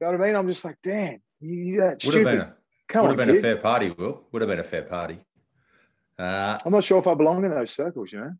You 0.00 0.06
know 0.06 0.12
what 0.12 0.20
I 0.22 0.26
mean? 0.26 0.36
I'm 0.36 0.46
just 0.48 0.64
like, 0.64 0.76
damn, 0.82 1.20
you, 1.40 1.80
that 1.80 1.84
would 1.84 1.90
have 1.90 2.00
stupid. 2.02 2.24
been 2.24 2.40
a 2.40 3.02
would 3.02 3.10
on, 3.12 3.18
have 3.18 3.26
been 3.28 3.36
a 3.36 3.40
fair 3.40 3.56
party. 3.56 3.90
Will 3.90 4.24
would 4.32 4.42
have 4.42 4.48
been 4.48 4.58
a 4.58 4.64
fair 4.64 4.82
party. 4.82 5.20
Uh, 6.18 6.58
I'm 6.64 6.72
not 6.72 6.84
sure 6.84 6.98
if 6.98 7.06
I 7.06 7.14
belong 7.14 7.44
in 7.44 7.50
those 7.50 7.70
circles. 7.70 8.12
You 8.12 8.20
know, 8.20 8.32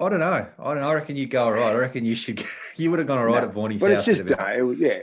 I 0.00 0.08
don't 0.08 0.20
know. 0.20 0.26
I 0.58 0.64
don't. 0.64 0.78
know. 0.78 0.88
I 0.88 0.94
reckon 0.94 1.16
you'd 1.16 1.30
go 1.30 1.44
all 1.44 1.52
right. 1.52 1.74
I 1.74 1.74
reckon 1.74 2.04
you 2.04 2.14
should. 2.14 2.42
You 2.76 2.88
would 2.90 2.98
have 2.98 3.08
gone 3.08 3.18
all 3.18 3.26
right 3.26 3.42
No, 3.42 3.48
at 3.48 3.54
Vaughan's 3.54 3.80
but 3.80 3.90
house. 3.90 4.08
it's 4.08 4.20
just 4.20 4.40
uh, 4.40 4.44
it- 4.46 4.78
yeah. 4.78 4.98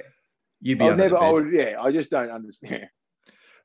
You'd 0.62 0.80
be 0.80 0.86
under 0.86 1.04
never. 1.04 1.18
I 1.18 1.30
would. 1.32 1.54
Yeah. 1.54 1.76
I 1.80 1.92
just 1.92 2.10
don't 2.10 2.32
understand. 2.32 2.90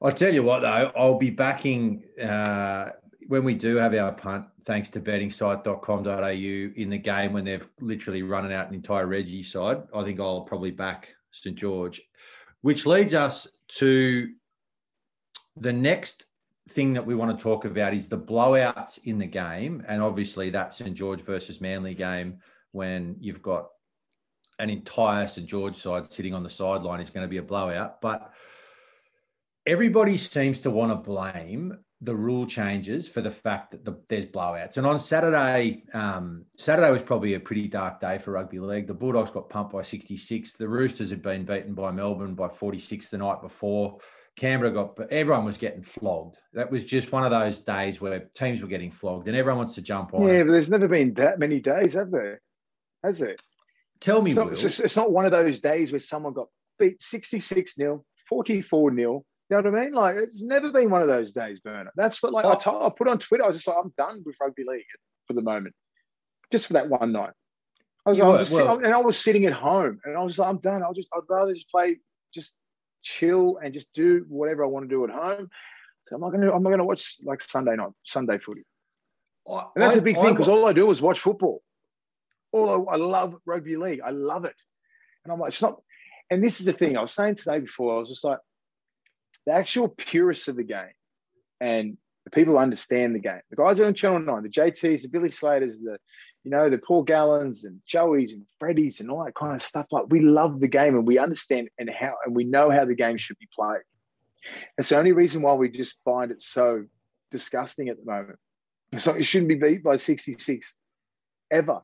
I'll 0.03 0.13
tell 0.13 0.35
you 0.35 0.43
what, 0.43 0.61
though, 0.61 0.91
I'll 0.97 1.19
be 1.19 1.31
backing 1.31 2.03
uh, 2.21 2.91
when 3.29 3.45
we 3.45 3.55
do 3.55 3.77
have 3.77 3.95
our 3.95 4.13
punt, 4.13 4.47
thanks 4.65 4.89
to 4.91 5.01
bettingsite.com.au 5.01 6.81
in 6.83 6.91
the 6.91 6.99
game 6.99 7.33
when 7.33 7.45
they've 7.45 7.67
literally 7.81 8.25
running 8.25 8.53
out 8.53 8.69
an 8.69 8.75
entire 8.75 9.07
Reggie 9.07 9.45
side. 9.45 9.83
I 9.95 10.03
think 10.03 10.19
I'll 10.19 10.43
probably 10.43 10.73
back 10.73 11.09
St. 11.31 11.55
George, 11.55 12.03
which 12.63 12.85
leads 12.85 13.15
us 13.15 13.47
to 13.79 14.33
the 15.57 15.73
next 15.73 16.27
thing 16.71 16.93
that 16.95 17.07
we 17.07 17.15
want 17.15 17.37
to 17.37 17.43
talk 17.43 17.65
about 17.65 17.95
is 17.95 18.09
the 18.09 18.19
blowouts 18.19 18.99
in 19.05 19.19
the 19.19 19.27
game. 19.27 19.85
And 19.87 20.03
obviously, 20.03 20.51
that 20.51 20.75
St. 20.75 20.95
George 20.95 21.21
versus 21.21 21.61
Manly 21.61 21.95
game 21.95 22.39
when 22.73 23.17
you've 23.21 23.43
got 23.43 23.69
an 24.59 24.69
entire 24.69 25.29
St. 25.29 25.47
George 25.47 25.77
side 25.77 26.11
sitting 26.11 26.35
on 26.35 26.43
the 26.43 26.51
sideline 26.51 27.01
is 27.01 27.11
going 27.11 27.25
to 27.25 27.31
be 27.31 27.39
a 27.39 27.43
blowout. 27.43 28.01
But 28.01 28.33
everybody 29.67 30.17
seems 30.17 30.61
to 30.61 30.71
want 30.71 30.93
to 30.93 30.97
blame 30.97 31.79
the 32.01 32.15
rule 32.15 32.47
changes 32.47 33.07
for 33.07 33.21
the 33.21 33.31
fact 33.31 33.71
that 33.71 33.85
the, 33.85 33.97
there's 34.09 34.27
blowouts. 34.27 34.77
And 34.77 34.85
on 34.85 34.99
Saturday, 34.99 35.85
um, 35.95 36.45
Saturday 36.57 36.91
was 36.91 37.01
probably 37.01 37.35
a 37.35 37.41
pretty 37.41 37.69
dark 37.69 38.01
day 38.01 38.19
for 38.19 38.33
rugby 38.33 38.59
league. 38.59 38.89
The 38.89 38.95
Bulldogs 38.95 39.31
got 39.31 39.49
pumped 39.49 39.73
by 39.73 39.83
66. 39.83 40.55
The 40.55 40.69
Roosters 40.69 41.11
had 41.11 41.23
been 41.23 41.45
beaten 41.45 41.75
by 41.75 41.93
Melbourne 41.93 42.35
by 42.35 42.49
46 42.49 43.09
the 43.09 43.19
night 43.19 43.41
before. 43.41 43.99
Canberra 44.35 44.73
got, 44.73 44.97
but 44.97 45.13
everyone 45.13 45.45
was 45.45 45.59
getting 45.59 45.83
flogged. 45.83 46.39
That 46.55 46.71
was 46.71 46.85
just 46.85 47.13
one 47.13 47.23
of 47.23 47.31
those 47.31 47.61
days 47.61 48.01
where 48.01 48.31
teams 48.35 48.63
were 48.63 48.69
getting 48.69 48.91
flogged, 48.91 49.29
and 49.29 49.37
everyone 49.37 49.59
wants 49.59 49.75
to 49.75 49.83
jump 49.83 50.15
on. 50.15 50.27
Yeah, 50.27 50.35
it. 50.35 50.47
but 50.47 50.53
there's 50.53 50.71
never 50.71 50.89
been 50.89 51.15
that 51.15 51.39
many 51.39 51.61
days, 51.61 51.93
have 51.95 52.11
there? 52.11 52.41
Has 53.05 53.21
it? 53.21 53.41
Tell 54.01 54.23
me, 54.23 54.31
It's 54.31 54.37
not, 54.37 54.47
Will, 54.47 54.53
it's, 54.53 54.81
it's 54.81 54.97
not 54.97 55.13
one 55.13 55.27
of 55.27 55.33
those 55.33 55.61
days 55.61 55.93
where 55.93 56.01
someone 56.01 56.33
got 56.33 56.49
beat 56.79 57.01
66 57.01 57.79
nil, 57.79 58.05
44 58.29 58.91
nil. 58.91 59.25
You 59.53 59.61
know 59.63 59.71
what 59.71 59.79
I 59.81 59.85
mean? 59.85 59.93
Like 59.93 60.17
it's 60.17 60.43
never 60.43 60.73
been 60.73 60.89
one 60.89 61.03
of 61.03 61.09
those 61.09 61.31
days, 61.33 61.61
Bernard. 61.61 61.91
That's 61.95 62.23
what 62.23 62.33
like 62.33 62.47
I 62.47 62.55
told, 62.55 62.83
I 62.83 62.89
put 62.89 63.07
on 63.07 63.19
Twitter. 63.19 63.45
I 63.45 63.49
was 63.49 63.59
just 63.59 63.69
like, 63.69 63.77
I'm 63.85 63.93
done 63.99 64.23
with 64.25 64.35
rugby 64.41 64.65
league 64.67 64.87
for 65.27 65.35
the 65.35 65.43
moment, 65.43 65.75
just 66.51 66.67
for 66.69 66.73
that 66.73 66.89
one 66.89 67.13
night. 67.13 67.33
I 68.07 68.11
was, 68.11 68.19
You 68.19 68.25
like, 68.25 68.33
were, 68.33 68.39
just 68.39 68.53
well- 68.53 68.79
and 68.79 68.95
I 68.95 68.99
was 68.99 69.19
sitting 69.19 69.45
at 69.45 69.53
home, 69.53 70.01
and 70.07 70.17
I 70.17 70.23
was 70.23 70.39
like, 70.39 70.49
I'm 70.49 70.57
done. 70.57 70.83
I'll 70.83 70.95
just, 70.95 71.09
I'd 71.15 71.21
rather 71.29 71.53
just 71.53 71.71
play, 71.71 71.99
just 72.33 72.55
chill 73.03 73.59
and 73.63 73.75
just 73.75 73.93
do 73.93 74.25
whatever 74.27 74.65
I 74.65 74.69
want 74.69 74.89
to 74.89 74.89
do 74.89 75.05
at 75.05 75.11
home. 75.11 75.51
So 76.09 76.15
I'm 76.15 76.23
not 76.23 76.31
gonna, 76.33 76.51
I'm 76.51 76.63
not 76.63 76.71
gonna 76.71 76.87
watch 76.87 77.19
like 77.23 77.43
Sunday 77.43 77.77
night, 77.77 77.91
Sunday 78.05 78.39
footy. 78.39 78.63
I- 79.47 79.67
And 79.75 79.83
that's 79.85 79.97
I- 79.97 79.99
a 79.99 80.03
big 80.03 80.17
I- 80.17 80.23
thing 80.23 80.33
because 80.33 80.49
all 80.49 80.65
I 80.65 80.73
do 80.73 80.91
is 80.91 81.03
watch 81.03 81.21
football. 81.21 81.63
All 82.53 82.89
I, 82.89 82.95
I 82.95 82.97
love 82.97 83.37
rugby 83.45 83.77
league. 83.77 84.01
I 84.03 84.11
love 84.13 84.47
it. 84.47 84.57
And 85.25 85.33
I'm 85.33 85.39
like, 85.39 85.49
it's 85.49 85.61
not. 85.61 85.79
And 86.31 86.43
this 86.43 86.61
is 86.61 86.65
the 86.65 86.73
thing 86.73 86.97
I 86.97 87.03
was 87.03 87.13
saying 87.13 87.35
today 87.35 87.59
before. 87.59 87.95
I 87.97 87.99
was 87.99 88.09
just 88.09 88.25
like, 88.25 88.39
the 89.47 89.53
actual 89.53 89.89
purists 89.89 90.49
of 90.49 90.57
the 90.57 90.65
game 90.65 90.95
and 91.61 91.97
the 92.25 92.31
people 92.31 92.55
who 92.55 92.59
understand 92.59 93.15
the 93.15 93.21
game, 93.21 93.41
the 93.51 93.57
guys 93.57 93.79
that 93.79 93.85
are 93.85 93.89
on 93.89 93.95
Channel 93.95 94.21
9, 94.21 94.43
the 94.43 94.49
JTs, 94.49 95.03
the 95.03 95.09
Billy 95.09 95.31
Slaters, 95.31 95.79
the, 95.83 95.99
you 96.45 96.51
know, 96.51 96.69
the 96.69 96.79
Paul 96.79 97.05
Gallens 97.05 97.65
and 97.65 97.81
Joey's 97.87 98.33
and 98.33 98.45
Freddy's 98.59 99.01
and 99.01 99.11
all 99.11 99.25
that 99.25 99.35
kind 99.35 99.55
of 99.55 99.63
stuff. 99.63 99.87
Like, 99.91 100.07
we 100.11 100.21
love 100.21 100.61
the 100.61 100.69
game 100.69 100.95
and 100.95 101.07
we 101.07 101.19
understand 101.19 101.69
and 101.79 101.91
how, 101.91 102.15
and 102.25 102.35
we 102.35 102.45
know 102.45 102.71
how 102.71 102.85
the 102.85 102.95
game 102.95 103.17
should 103.17 103.39
be 103.39 103.49
played. 103.53 103.83
It's 104.79 104.89
the 104.89 104.99
only 104.99 105.13
reason 105.13 105.43
why 105.43 105.55
we 105.55 105.69
just 105.69 105.99
find 106.05 106.31
it 106.31 106.41
so 106.41 106.85
disgusting 107.31 107.89
at 107.89 107.97
the 107.97 108.05
moment. 108.05 108.39
So 108.99 109.15
it 109.15 109.23
shouldn't 109.23 109.49
be 109.49 109.55
beat 109.55 109.83
by 109.83 109.97
66 109.97 110.77
ever. 111.51 111.81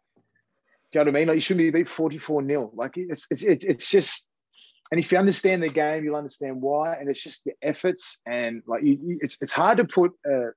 Do 0.91 0.99
you 0.99 1.05
know 1.05 1.11
what 1.11 1.17
I 1.17 1.19
mean? 1.19 1.29
Like 1.29 1.35
you 1.37 1.41
shouldn't 1.41 1.73
be 1.73 1.79
beat 1.79 1.89
44 1.89 2.43
nil. 2.43 2.71
Like 2.75 2.97
it's, 2.97 3.27
it's, 3.31 3.43
it's 3.43 3.91
just, 3.91 4.28
and 4.91 5.01
if 5.01 5.13
you 5.13 5.19
understand 5.19 5.63
the 5.63 5.69
game, 5.69 6.05
you'll 6.05 6.17
understand 6.17 6.61
why. 6.61 6.95
And 6.95 7.09
it's 7.09 7.23
just 7.23 7.45
the 7.45 7.53
efforts 7.63 8.21
and 8.27 8.63
like 8.67 8.83
you, 8.83 8.99
you- 9.03 9.19
it's, 9.21 9.37
it's 9.41 9.53
hard 9.53 9.79
to 9.79 9.85
put, 9.85 10.13
uh, 10.29 10.51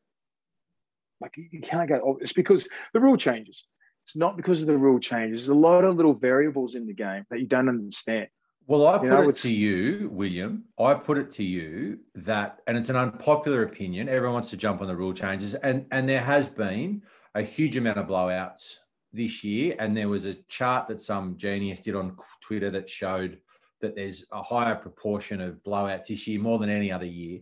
like 1.20 1.34
you, 1.38 1.62
can't 1.62 1.88
go, 1.88 2.02
oh, 2.04 2.18
it's 2.22 2.34
because 2.34 2.68
the 2.94 3.00
rule 3.00 3.18
changes. 3.18 3.66
It's 4.04 4.16
not 4.16 4.36
because 4.38 4.62
of 4.62 4.68
the 4.68 4.78
rule 4.78 5.00
changes. 5.00 5.42
There's 5.42 5.50
a 5.50 5.60
lot 5.60 5.84
of 5.84 5.96
little 5.96 6.16
variables 6.16 6.74
in 6.76 6.88
the 6.88 6.94
game 6.94 7.24
that 7.30 7.40
you 7.40 7.46
don't 7.46 7.70
understand. 7.70 8.28
Well, 8.66 8.88
I 8.88 8.94
You 8.94 9.00
put 9.00 9.10
know, 9.10 9.30
it 9.30 9.36
to 9.36 9.56
you, 9.56 10.10
William. 10.12 10.64
I 10.80 10.94
put 10.94 11.18
it 11.18 11.32
to 11.34 11.44
you 11.44 12.00
that, 12.16 12.62
and 12.68 12.78
it's 12.78 12.90
an 12.90 12.96
unpopular 12.96 13.64
opinion. 13.64 14.08
Everyone 14.08 14.34
wants 14.36 14.50
to 14.52 14.58
jump 14.58 14.82
on 14.82 14.88
the 14.88 14.96
rule 14.96 15.14
changes, 15.14 15.56
and 15.56 15.86
and 15.92 16.08
there 16.08 16.22
has 16.22 16.48
been 16.48 17.04
a 17.36 17.42
huge 17.42 17.76
amount 17.76 17.98
of 17.98 18.08
blowouts 18.08 18.78
this 19.14 19.44
year. 19.44 19.76
And 19.80 19.96
there 19.96 20.10
was 20.10 20.26
a 20.26 20.36
chart 20.48 20.88
that 20.88 21.02
some 21.02 21.38
genius 21.38 21.82
did 21.82 21.96
on 21.96 22.16
Twitter 22.40 22.70
that 22.70 22.90
showed 22.90 23.40
that 23.82 23.96
there's 23.96 24.26
a 24.32 24.42
higher 24.42 24.76
proportion 24.76 25.42
of 25.42 25.62
blowouts 25.64 26.08
this 26.08 26.28
year, 26.28 26.40
more 26.40 26.60
than 26.60 26.70
any 26.70 26.92
other 26.92 27.06
year. 27.06 27.40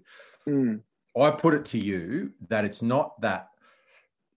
Mm. 0.48 0.82
I 1.20 1.32
put 1.32 1.54
it 1.54 1.66
to 1.66 1.78
you 1.78 2.34
that 2.48 2.66
it's 2.66 2.82
not 2.82 3.20
that 3.22 3.50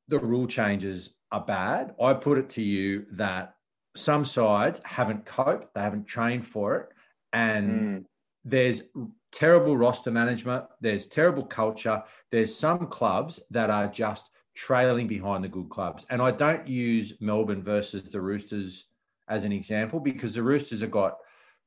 the 0.08 0.18
rule 0.18 0.46
changes 0.46 1.10
are 1.30 1.44
bad. 1.44 1.94
I 2.00 2.12
put 2.14 2.38
it 2.38 2.50
to 2.50 2.62
you 2.62 3.06
that 3.12 3.54
some 3.96 4.24
sides 4.24 4.80
haven't 4.84 5.24
coped, 5.24 5.74
they 5.74 5.80
haven't 5.80 6.06
trained 6.06 6.46
for 6.46 6.76
it, 6.76 6.88
and 7.32 7.70
Mm. 7.70 8.04
there's 8.44 8.82
terrible 9.30 9.76
roster 9.76 10.10
management, 10.10 10.64
there's 10.80 11.06
terrible 11.06 11.44
culture, 11.44 12.02
there's 12.30 12.54
some 12.54 12.86
clubs 12.86 13.40
that 13.50 13.70
are 13.70 13.88
just 13.88 14.30
trailing 14.54 15.06
behind 15.06 15.42
the 15.42 15.48
good 15.48 15.70
clubs. 15.70 16.04
And 16.10 16.20
I 16.20 16.30
don't 16.30 16.66
use 16.66 17.14
Melbourne 17.20 17.62
versus 17.62 18.02
the 18.02 18.20
Roosters 18.20 18.88
as 19.28 19.44
an 19.44 19.52
example 19.52 20.00
because 20.00 20.34
the 20.34 20.42
Roosters 20.42 20.80
have 20.82 20.90
got 20.90 21.16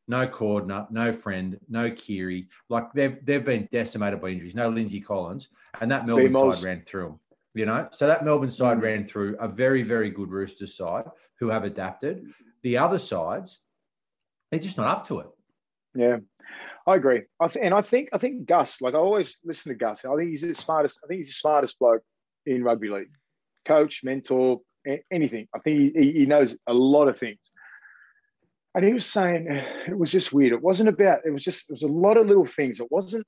no 0.07 0.27
Cordner, 0.27 0.89
no 0.91 1.11
friend, 1.11 1.59
no 1.69 1.89
Keary. 1.91 2.47
Like 2.69 2.93
they've 2.93 3.17
they've 3.25 3.43
been 3.43 3.67
decimated 3.71 4.21
by 4.21 4.29
injuries. 4.29 4.55
No 4.55 4.69
Lindsay 4.69 5.01
Collins, 5.01 5.49
and 5.81 5.89
that 5.91 6.05
Melbourne 6.05 6.27
B-Moz. 6.31 6.55
side 6.55 6.63
ran 6.65 6.81
through 6.85 7.03
them. 7.05 7.19
You 7.53 7.65
know, 7.65 7.87
so 7.91 8.05
that 8.07 8.25
Melbourne 8.25 8.49
side 8.49 8.79
Mm. 8.79 8.83
ran 8.83 9.07
through 9.07 9.37
a 9.39 9.47
very 9.47 9.81
very 9.83 10.09
good 10.09 10.29
Roosters 10.29 10.75
side 10.75 11.05
who 11.39 11.49
have 11.49 11.63
adapted. 11.63 12.27
the 12.63 12.77
other 12.79 12.97
sides, 12.97 13.59
they're 14.49 14.59
just 14.59 14.75
not 14.77 14.87
up 14.87 15.05
to 15.07 15.19
it. 15.19 15.27
Yeah, 15.93 16.17
I 16.87 16.95
agree. 16.95 17.21
I 17.39 17.47
th- 17.47 17.63
and 17.63 17.75
I 17.75 17.81
think 17.81 18.09
I 18.11 18.17
think 18.17 18.45
Gus, 18.47 18.81
like 18.81 18.95
I 18.95 18.97
always 18.97 19.37
listen 19.43 19.71
to 19.71 19.75
Gus. 19.77 20.03
I 20.03 20.15
think 20.15 20.29
he's 20.31 20.41
the 20.41 20.53
smartest. 20.55 20.99
I 21.03 21.07
think 21.07 21.19
he's 21.19 21.27
the 21.27 21.33
smartest 21.33 21.77
bloke 21.79 22.01
in 22.47 22.63
rugby 22.63 22.89
league, 22.89 23.11
coach, 23.65 24.03
mentor, 24.03 24.61
anything. 25.11 25.47
I 25.55 25.59
think 25.59 25.95
he, 25.95 26.11
he 26.11 26.25
knows 26.25 26.57
a 26.67 26.73
lot 26.73 27.07
of 27.07 27.17
things. 27.19 27.39
And 28.75 28.85
he 28.85 28.93
was 28.93 29.05
saying 29.05 29.47
it 29.87 29.97
was 29.97 30.11
just 30.11 30.33
weird. 30.33 30.53
It 30.53 30.61
wasn't 30.61 30.89
about. 30.89 31.21
It 31.25 31.31
was 31.31 31.43
just. 31.43 31.69
It 31.69 31.73
was 31.73 31.83
a 31.83 31.87
lot 31.87 32.17
of 32.17 32.27
little 32.27 32.45
things. 32.45 32.79
It 32.79 32.91
wasn't 32.91 33.25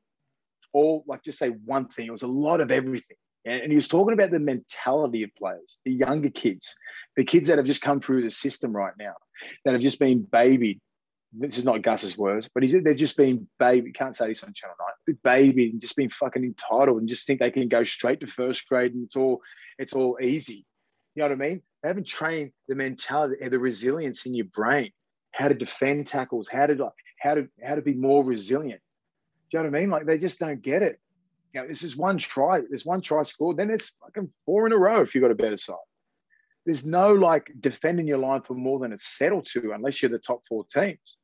all 0.73 1.03
like 1.07 1.23
just 1.23 1.39
say 1.39 1.49
one 1.65 1.87
thing. 1.87 2.07
It 2.07 2.11
was 2.11 2.23
a 2.23 2.27
lot 2.27 2.61
of 2.61 2.71
everything. 2.71 3.17
And, 3.45 3.61
and 3.61 3.71
he 3.71 3.75
was 3.75 3.87
talking 3.87 4.13
about 4.13 4.31
the 4.31 4.39
mentality 4.39 5.23
of 5.23 5.31
players, 5.37 5.79
the 5.85 5.93
younger 5.93 6.29
kids, 6.29 6.75
the 7.15 7.23
kids 7.23 7.47
that 7.47 7.57
have 7.57 7.65
just 7.65 7.81
come 7.81 8.01
through 8.01 8.23
the 8.23 8.31
system 8.31 8.75
right 8.75 8.93
now, 8.99 9.13
that 9.65 9.73
have 9.73 9.81
just 9.81 9.99
been 9.99 10.21
babied 10.21 10.79
this 11.33 11.57
is 11.57 11.65
not 11.65 11.81
Gus's 11.81 12.17
words, 12.17 12.49
but 12.53 12.63
he's 12.63 12.71
they've 12.71 12.95
just 12.95 13.17
been 13.17 13.47
baby. 13.59 13.91
Can't 13.91 14.15
say 14.15 14.29
this 14.29 14.43
on 14.43 14.53
Channel 14.53 14.75
Nine. 14.79 15.17
Baby 15.23 15.69
and 15.69 15.81
just 15.81 15.95
been 15.95 16.09
fucking 16.09 16.43
entitled 16.43 16.99
and 16.99 17.09
just 17.09 17.27
think 17.27 17.39
they 17.39 17.51
can 17.51 17.67
go 17.67 17.83
straight 17.83 18.19
to 18.21 18.27
first 18.27 18.67
grade 18.67 18.93
and 18.93 19.03
it's 19.03 19.15
all 19.15 19.41
it's 19.77 19.93
all 19.93 20.17
easy. 20.21 20.65
You 21.15 21.23
know 21.23 21.29
what 21.29 21.31
I 21.33 21.49
mean? 21.49 21.61
They 21.81 21.89
haven't 21.89 22.07
trained 22.07 22.51
the 22.67 22.75
mentality, 22.75 23.47
the 23.47 23.59
resilience 23.59 24.25
in 24.25 24.33
your 24.33 24.45
brain, 24.47 24.91
how 25.37 25.47
to 25.47 25.53
defend 25.53 26.07
tackles, 26.07 26.47
how 26.47 26.65
to 26.65 26.89
how 27.19 27.35
to 27.35 27.47
how 27.63 27.75
to 27.75 27.81
be 27.81 27.93
more 27.93 28.25
resilient. 28.25 28.81
Do 29.51 29.57
you 29.57 29.63
know 29.63 29.69
what 29.69 29.77
I 29.77 29.79
mean? 29.79 29.89
Like 29.89 30.05
they 30.05 30.17
just 30.17 30.39
don't 30.39 30.61
get 30.61 30.81
it. 30.81 30.99
You 31.53 31.61
know, 31.61 31.67
this 31.67 31.83
is 31.83 31.95
one 31.95 32.17
try. 32.17 32.61
There's 32.67 32.85
one 32.85 33.01
try 33.01 33.23
scored. 33.23 33.57
Then 33.57 33.69
it's 33.69 33.95
fucking 34.01 34.29
four 34.45 34.65
in 34.65 34.73
a 34.73 34.77
row 34.77 35.01
if 35.01 35.13
you've 35.13 35.21
got 35.21 35.31
a 35.31 35.35
better 35.35 35.55
side. 35.55 35.75
There's 36.65 36.85
no 36.85 37.13
like 37.13 37.51
defending 37.59 38.07
your 38.07 38.17
line 38.17 38.41
for 38.41 38.55
more 38.55 38.79
than 38.79 38.93
a 38.93 38.97
set 38.97 39.31
or 39.31 39.41
two 39.41 39.71
unless 39.73 40.01
you're 40.01 40.11
the 40.11 40.19
top 40.19 40.41
four 40.49 40.65
teams. 40.65 41.17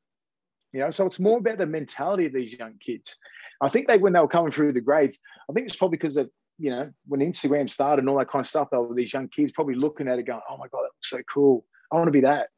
You 0.71 0.79
know, 0.79 0.91
so 0.91 1.05
it's 1.05 1.19
more 1.19 1.39
about 1.39 1.57
the 1.57 1.67
mentality 1.67 2.27
of 2.27 2.33
these 2.33 2.53
young 2.53 2.75
kids. 2.79 3.17
I 3.61 3.69
think 3.69 3.87
they 3.87 3.97
when 3.97 4.13
they 4.13 4.19
were 4.19 4.27
coming 4.27 4.51
through 4.51 4.73
the 4.73 4.81
grades, 4.81 5.19
I 5.49 5.53
think 5.53 5.67
it's 5.67 5.75
probably 5.75 5.97
because 5.97 6.17
of 6.17 6.29
you 6.59 6.69
know 6.69 6.91
when 7.07 7.19
Instagram 7.19 7.69
started 7.69 8.03
and 8.03 8.09
all 8.09 8.17
that 8.19 8.29
kind 8.29 8.41
of 8.41 8.47
stuff. 8.47 8.69
They 8.71 8.77
were 8.77 8.93
these 8.93 9.13
young 9.13 9.27
kids 9.27 9.51
probably 9.51 9.75
looking 9.75 10.07
at 10.07 10.19
it, 10.19 10.27
going, 10.27 10.41
"Oh 10.49 10.57
my 10.57 10.67
god, 10.67 10.83
that 10.83 10.91
looks 10.95 11.09
so 11.09 11.21
cool! 11.31 11.65
I 11.91 11.95
want 11.95 12.07
to 12.07 12.11
be 12.11 12.21
that. 12.21 12.49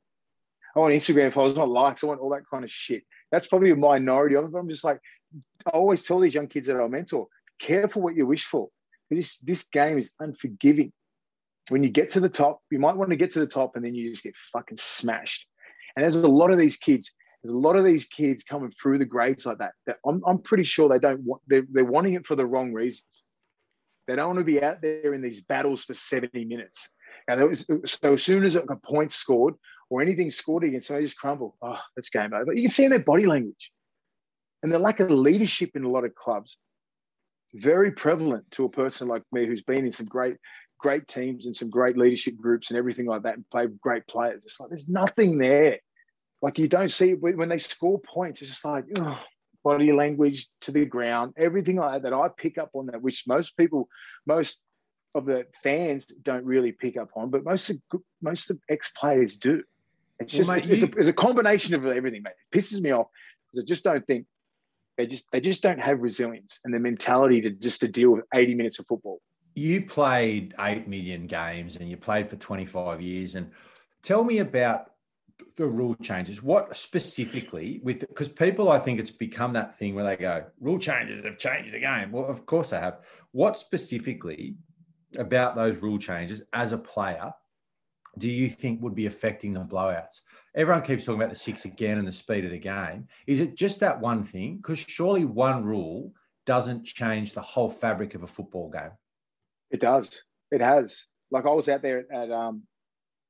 Oh, 0.75 0.81
I 0.81 0.83
want 0.83 0.93
Instagram 0.93 1.31
followers, 1.31 1.57
I 1.57 1.59
want 1.59 1.71
likes, 1.71 2.03
I 2.03 2.07
want 2.07 2.19
all 2.19 2.29
that 2.31 2.49
kind 2.49 2.63
of 2.63 2.71
shit." 2.71 3.03
That's 3.31 3.47
probably 3.47 3.71
a 3.71 3.75
minority 3.75 4.35
of 4.35 4.43
them. 4.43 4.55
I'm 4.55 4.69
just 4.69 4.83
like, 4.83 4.99
I 5.65 5.69
always 5.71 6.03
tell 6.03 6.19
these 6.19 6.35
young 6.35 6.47
kids 6.47 6.67
that 6.67 6.79
I 6.79 6.87
mentor, 6.87 7.27
careful 7.59 8.01
what 8.01 8.15
you 8.15 8.25
wish 8.25 8.45
for. 8.45 8.69
This 9.09 9.39
this 9.39 9.63
game 9.63 9.97
is 9.97 10.11
unforgiving 10.19 10.91
when 11.69 11.83
you 11.83 11.89
get 11.89 12.09
to 12.11 12.19
the 12.19 12.29
top, 12.29 12.61
you 12.69 12.79
might 12.79 12.95
want 12.95 13.09
to 13.11 13.15
get 13.15 13.31
to 13.31 13.39
the 13.39 13.47
top 13.47 13.75
and 13.75 13.83
then 13.83 13.95
you 13.95 14.09
just 14.09 14.23
get 14.23 14.35
fucking 14.53 14.77
smashed. 14.77 15.47
And 15.95 16.03
there's 16.03 16.15
a 16.15 16.27
lot 16.27 16.51
of 16.51 16.57
these 16.57 16.77
kids. 16.77 17.11
There's 17.43 17.53
a 17.53 17.57
lot 17.57 17.75
of 17.75 17.83
these 17.83 18.05
kids 18.05 18.43
coming 18.43 18.71
through 18.81 18.99
the 18.99 19.05
grades 19.05 19.45
like 19.45 19.59
that. 19.59 19.73
that 19.87 19.97
I'm, 20.05 20.21
I'm 20.25 20.39
pretty 20.39 20.63
sure 20.63 20.89
they 20.89 20.99
don't 20.99 21.21
want. 21.21 21.41
They're, 21.47 21.65
they're 21.71 21.85
wanting 21.85 22.15
it 22.15 22.25
for 22.25 22.35
the 22.35 22.45
wrong 22.45 22.73
reasons. 22.73 23.05
They 24.07 24.15
don't 24.15 24.27
want 24.27 24.39
to 24.39 24.45
be 24.45 24.61
out 24.61 24.81
there 24.81 25.13
in 25.13 25.21
these 25.21 25.41
battles 25.41 25.83
for 25.83 25.93
70 25.93 26.45
minutes. 26.45 26.89
Now, 27.27 27.47
was, 27.47 27.65
so 27.85 28.13
as 28.13 28.23
soon 28.23 28.43
as 28.43 28.55
a 28.55 28.63
point 28.83 29.11
scored 29.11 29.55
or 29.89 30.01
anything 30.01 30.31
scored 30.31 30.63
against 30.63 30.87
them, 30.87 30.97
they 30.97 31.03
just 31.03 31.17
crumble. 31.17 31.55
Oh, 31.61 31.79
that's 31.95 32.09
game 32.09 32.33
over. 32.33 32.53
You 32.53 32.63
can 32.63 32.71
see 32.71 32.85
in 32.85 32.89
their 32.91 32.99
body 32.99 33.25
language 33.25 33.71
and 34.63 34.71
the 34.71 34.79
lack 34.79 34.99
of 34.99 35.11
leadership 35.11 35.71
in 35.75 35.83
a 35.83 35.89
lot 35.89 36.05
of 36.05 36.15
clubs. 36.15 36.57
Very 37.53 37.91
prevalent 37.91 38.49
to 38.51 38.65
a 38.65 38.69
person 38.69 39.07
like 39.07 39.23
me 39.31 39.45
who's 39.45 39.61
been 39.61 39.85
in 39.85 39.91
some 39.91 40.07
great 40.07 40.35
great 40.79 41.07
teams 41.07 41.45
and 41.45 41.55
some 41.55 41.69
great 41.69 41.97
leadership 41.97 42.35
groups 42.35 42.69
and 42.69 42.77
everything 42.77 43.05
like 43.05 43.23
that 43.23 43.35
and 43.35 43.49
played 43.49 43.69
with 43.69 43.79
great 43.79 44.05
players. 44.07 44.43
It's 44.43 44.59
like 44.59 44.69
there's 44.69 44.89
nothing 44.89 45.37
there. 45.37 45.79
Like 46.41 46.59
you 46.59 46.67
don't 46.67 46.91
see 46.91 47.13
when 47.13 47.49
they 47.49 47.57
score 47.57 47.99
points, 48.01 48.41
it's 48.41 48.51
just 48.51 48.65
like 48.65 48.85
body 49.63 49.91
language 49.91 50.47
to 50.61 50.71
the 50.71 50.85
ground, 50.85 51.33
everything 51.37 51.77
like 51.77 52.03
that. 52.03 52.09
That 52.09 52.15
I 52.15 52.29
pick 52.37 52.57
up 52.57 52.69
on 52.73 52.87
that, 52.87 53.01
which 53.01 53.23
most 53.27 53.57
people, 53.57 53.87
most 54.27 54.59
of 55.15 55.25
the 55.25 55.45
fans 55.63 56.05
don't 56.05 56.45
really 56.45 56.71
pick 56.71 56.97
up 56.97 57.09
on, 57.15 57.29
but 57.29 57.43
most 57.43 57.69
of 57.69 57.77
most 58.21 58.51
of 58.51 58.59
ex 58.69 58.91
players 58.95 59.37
do. 59.37 59.63
It's 60.19 60.33
well, 60.33 60.37
just 60.37 60.49
mate, 60.49 60.69
it's, 60.69 60.81
you... 60.81 60.87
a, 60.87 60.99
it's, 60.99 61.09
a, 61.09 61.13
combination 61.13 61.75
of 61.75 61.85
everything, 61.85 62.23
mate. 62.23 62.33
It 62.51 62.57
pisses 62.57 62.81
me 62.81 62.91
off 62.91 63.07
because 63.51 63.63
I 63.63 63.65
just 63.65 63.83
don't 63.83 64.05
think 64.07 64.25
they 64.97 65.07
just 65.07 65.25
they 65.31 65.41
just 65.41 65.61
don't 65.61 65.79
have 65.79 66.01
resilience 66.01 66.59
and 66.63 66.73
the 66.73 66.79
mentality 66.79 67.41
to 67.41 67.49
just 67.51 67.81
to 67.81 67.87
deal 67.87 68.11
with 68.11 68.25
80 68.33 68.55
minutes 68.55 68.79
of 68.79 68.87
football. 68.87 69.21
You 69.55 69.85
played 69.85 70.53
8 70.59 70.87
million 70.87 71.27
games 71.27 71.75
and 71.77 71.89
you 71.89 71.97
played 71.97 72.29
for 72.29 72.35
25 72.35 73.01
years 73.01 73.35
and 73.35 73.51
tell 74.03 74.23
me 74.23 74.39
about 74.39 74.91
the 75.57 75.65
rule 75.65 75.95
changes. 76.01 76.41
What 76.41 76.75
specifically 76.77 77.81
with 77.83 77.99
because 77.99 78.29
people 78.29 78.71
i 78.71 78.79
think 78.79 78.99
it's 78.99 79.11
become 79.11 79.51
that 79.53 79.77
thing 79.77 79.95
where 79.95 80.05
they 80.05 80.15
go 80.15 80.45
rule 80.61 80.79
changes 80.79 81.23
have 81.25 81.37
changed 81.37 81.73
the 81.73 81.79
game. 81.79 82.11
Well 82.11 82.25
of 82.25 82.45
course 82.45 82.69
they 82.69 82.79
have. 82.79 82.99
What 83.31 83.59
specifically 83.59 84.55
about 85.17 85.55
those 85.55 85.77
rule 85.77 85.97
changes 85.97 86.43
as 86.53 86.71
a 86.71 86.77
player 86.77 87.33
do 88.17 88.29
you 88.29 88.49
think 88.49 88.81
would 88.81 88.95
be 88.95 89.07
affecting 89.07 89.53
the 89.53 89.59
blowouts 89.59 90.21
everyone 90.55 90.81
keeps 90.81 91.05
talking 91.05 91.19
about 91.19 91.29
the 91.29 91.35
six 91.35 91.65
again 91.65 91.97
and 91.97 92.07
the 92.07 92.11
speed 92.11 92.45
of 92.45 92.51
the 92.51 92.59
game 92.59 93.07
is 93.27 93.39
it 93.39 93.55
just 93.55 93.79
that 93.79 93.99
one 93.99 94.23
thing 94.23 94.57
because 94.57 94.79
surely 94.79 95.25
one 95.25 95.63
rule 95.63 96.13
doesn't 96.45 96.85
change 96.85 97.33
the 97.33 97.41
whole 97.41 97.69
fabric 97.69 98.15
of 98.15 98.23
a 98.23 98.27
football 98.27 98.69
game 98.69 98.91
it 99.71 99.81
does. 99.81 100.21
It 100.51 100.61
has. 100.61 101.05
Like 101.31 101.45
I 101.45 101.49
was 101.49 101.69
out 101.69 101.81
there 101.81 102.05
at 102.11 102.31
um, 102.31 102.63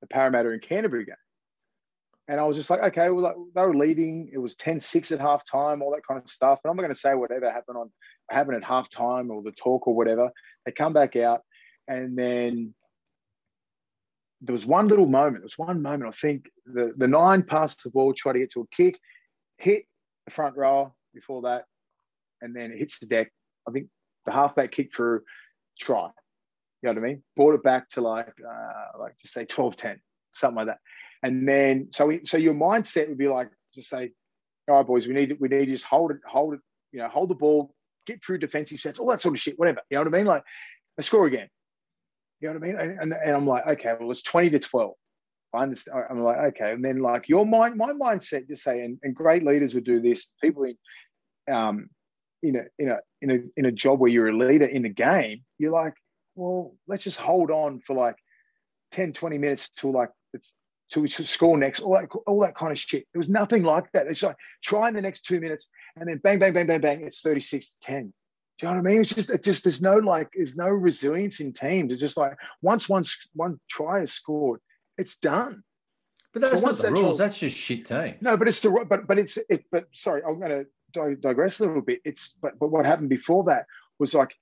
the 0.01 0.07
Parramatta 0.07 0.51
in 0.51 0.59
Canterbury 0.59 1.05
game. 1.05 1.15
And 2.27 2.39
I 2.39 2.43
was 2.43 2.55
just 2.55 2.71
like, 2.71 2.81
okay, 2.81 3.09
well, 3.09 3.23
like, 3.23 3.35
they 3.53 3.61
were 3.61 3.75
leading. 3.75 4.29
It 4.33 4.39
was 4.39 4.55
10-6 4.55 5.11
at 5.11 5.19
halftime, 5.19 5.81
all 5.81 5.91
that 5.93 6.05
kind 6.07 6.21
of 6.21 6.29
stuff. 6.29 6.59
And 6.63 6.71
I'm 6.71 6.75
not 6.75 6.81
going 6.83 6.93
to 6.93 6.99
say 6.99 7.13
whatever 7.13 7.51
happened 7.51 7.77
on 7.77 7.91
happened 8.31 8.57
at 8.57 8.67
halftime 8.67 9.29
or 9.29 9.43
the 9.43 9.51
talk 9.51 9.87
or 9.87 9.95
whatever. 9.95 10.31
They 10.65 10.71
come 10.71 10.93
back 10.93 11.15
out, 11.15 11.41
and 11.87 12.17
then 12.17 12.73
there 14.41 14.53
was 14.53 14.65
one 14.65 14.87
little 14.87 15.05
moment. 15.05 15.37
There 15.37 15.43
was 15.43 15.57
one 15.57 15.81
moment. 15.81 16.07
I 16.07 16.11
think 16.11 16.49
the 16.65 16.93
the 16.97 17.07
nine 17.07 17.43
passed 17.43 17.83
the 17.83 17.91
ball, 17.91 18.13
tried 18.13 18.33
to 18.33 18.39
get 18.39 18.51
to 18.51 18.61
a 18.61 18.67
kick, 18.75 18.99
hit 19.57 19.85
the 20.25 20.31
front 20.31 20.55
row 20.57 20.93
before 21.13 21.43
that, 21.43 21.65
and 22.41 22.55
then 22.55 22.71
it 22.71 22.77
hits 22.77 22.99
the 22.99 23.07
deck. 23.07 23.31
I 23.67 23.71
think 23.71 23.87
the 24.25 24.31
halfback 24.31 24.71
kicked 24.71 24.95
through, 24.95 25.21
try. 25.79 26.09
You 26.81 26.93
know 26.93 27.01
what 27.01 27.07
I 27.07 27.11
mean? 27.13 27.23
Brought 27.35 27.55
it 27.55 27.63
back 27.63 27.89
to 27.89 28.01
like 28.01 28.33
uh, 28.47 28.99
like 28.99 29.17
just 29.17 29.33
say 29.33 29.45
12, 29.45 29.75
10, 29.75 29.99
something 30.33 30.57
like 30.57 30.67
that. 30.67 30.79
And 31.23 31.47
then 31.47 31.87
so 31.91 32.07
we, 32.07 32.21
so 32.25 32.37
your 32.37 32.53
mindset 32.53 33.09
would 33.09 33.17
be 33.17 33.27
like 33.27 33.49
just 33.73 33.89
say, 33.89 34.11
all 34.67 34.77
right, 34.77 34.85
boys, 34.85 35.07
we 35.07 35.13
need 35.13 35.35
we 35.39 35.47
need 35.47 35.65
to 35.65 35.71
just 35.71 35.85
hold 35.85 36.11
it, 36.11 36.17
hold 36.27 36.53
it, 36.53 36.59
you 36.91 36.99
know, 36.99 37.07
hold 37.07 37.29
the 37.29 37.35
ball, 37.35 37.73
get 38.05 38.23
through 38.23 38.39
defensive 38.39 38.79
sets, 38.79 38.99
all 38.99 39.07
that 39.07 39.21
sort 39.21 39.35
of 39.35 39.41
shit, 39.41 39.57
whatever. 39.57 39.81
You 39.89 39.97
know 39.97 40.03
what 40.03 40.13
I 40.13 40.17
mean? 40.17 40.27
Like 40.27 40.43
let's 40.97 41.07
score 41.07 41.25
again. 41.25 41.47
You 42.39 42.49
know 42.49 42.59
what 42.59 42.63
I 42.63 42.67
mean? 42.67 42.75
And, 42.77 42.99
and, 42.99 43.13
and 43.13 43.35
I'm 43.35 43.47
like, 43.47 43.65
okay, 43.65 43.93
well, 43.99 44.11
it's 44.11 44.23
20 44.23 44.51
to 44.51 44.59
12. 44.59 44.93
I 45.53 45.63
understand. 45.63 46.03
I'm 46.09 46.19
like, 46.19 46.37
okay. 46.53 46.71
And 46.71 46.83
then 46.83 46.99
like 46.99 47.29
your 47.29 47.45
mind, 47.45 47.77
my 47.77 47.93
mindset 47.93 48.47
just 48.47 48.63
say, 48.63 48.83
and, 48.83 48.99
and 49.03 49.15
great 49.15 49.43
leaders 49.43 49.73
would 49.73 49.85
do 49.85 50.01
this. 50.01 50.31
People 50.41 50.63
in 50.63 50.75
um 51.53 51.89
in 52.43 52.57
a 52.57 52.63
in 52.77 52.89
a 52.89 52.99
in 53.21 53.31
a 53.31 53.39
in 53.57 53.65
a 53.65 53.71
job 53.71 53.99
where 53.99 54.11
you're 54.11 54.29
a 54.29 54.37
leader 54.37 54.65
in 54.65 54.83
the 54.83 54.89
game, 54.89 55.43
you're 55.57 55.71
like, 55.71 55.93
well, 56.35 56.75
let's 56.87 57.03
just 57.03 57.19
hold 57.19 57.51
on 57.51 57.79
for 57.79 57.95
like 57.95 58.15
10, 58.91 59.13
20 59.13 59.37
minutes 59.37 59.69
till 59.69 59.91
like 59.91 60.09
it's 60.33 60.55
we 60.95 61.07
score 61.07 61.57
next, 61.57 61.79
all 61.81 61.93
that, 61.93 62.09
all 62.27 62.39
that 62.41 62.55
kind 62.55 62.71
of 62.71 62.77
shit. 62.77 63.05
There 63.13 63.19
was 63.19 63.29
nothing 63.29 63.63
like 63.63 63.91
that. 63.93 64.07
It's 64.07 64.23
like 64.23 64.37
try 64.63 64.87
in 64.87 64.93
the 64.93 65.01
next 65.01 65.25
two 65.25 65.39
minutes 65.39 65.69
and 65.95 66.07
then 66.07 66.19
bang, 66.23 66.39
bang, 66.39 66.53
bang, 66.53 66.67
bang, 66.67 66.79
bang, 66.79 67.01
it's 67.01 67.21
36 67.21 67.71
to 67.71 67.79
10. 67.81 68.13
Do 68.57 68.67
you 68.67 68.71
know 68.71 68.79
what 68.79 68.87
I 68.87 68.91
mean? 68.91 69.01
It's 69.01 69.13
just, 69.13 69.29
it 69.29 69.43
just, 69.43 69.63
there's 69.63 69.81
no 69.81 69.97
like, 69.97 70.29
there's 70.33 70.55
no 70.55 70.67
resilience 70.69 71.41
in 71.41 71.51
teams. 71.51 71.91
It's 71.91 72.01
just 72.01 72.17
like 72.17 72.33
once 72.61 72.87
one, 72.87 73.03
one 73.33 73.59
try 73.69 73.99
is 73.99 74.13
scored, 74.13 74.61
it's 74.97 75.17
done. 75.17 75.63
But 76.35 76.41
that's 76.41 76.61
not 76.61 76.77
the 76.77 76.91
rules. 76.91 77.17
That's 77.17 77.39
just 77.39 77.55
shit 77.55 77.85
team. 77.85 78.15
No, 78.19 78.35
but 78.35 78.49
it's 78.49 78.59
the 78.59 78.85
but 78.89 79.07
but 79.07 79.17
it's 79.17 79.37
it. 79.49 79.63
But 79.71 79.85
sorry, 79.93 80.21
I'm 80.27 80.37
going 80.37 80.65
to 80.91 81.15
digress 81.15 81.61
a 81.61 81.65
little 81.65 81.81
bit. 81.81 82.01
It's 82.03 82.37
but 82.41 82.59
but 82.59 82.71
what 82.71 82.85
happened 82.85 83.07
before 83.07 83.45
that 83.45 83.65
was 83.99 84.13
like 84.13 84.35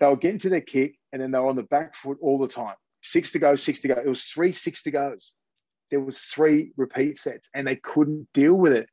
they 0.00 0.08
were 0.08 0.16
getting 0.16 0.40
to 0.40 0.48
their 0.48 0.60
kick 0.60 0.98
and 1.12 1.22
then 1.22 1.30
they 1.30 1.38
were 1.38 1.46
on 1.46 1.54
the 1.54 1.62
back 1.62 1.94
foot 1.94 2.18
all 2.20 2.40
the 2.40 2.48
time. 2.48 2.74
Six 3.02 3.30
to 3.32 3.38
go, 3.38 3.54
six 3.54 3.78
to 3.80 3.88
go. 3.88 3.94
It 3.94 4.08
was 4.08 4.24
three 4.24 4.50
six 4.50 4.82
to 4.82 4.90
goes. 4.90 5.32
There 5.92 6.00
was 6.00 6.18
three 6.18 6.72
repeat 6.76 7.20
sets 7.20 7.48
and 7.54 7.68
they 7.68 7.76
couldn't 7.76 8.26
deal 8.34 8.54
with 8.54 8.72
it. 8.72 8.88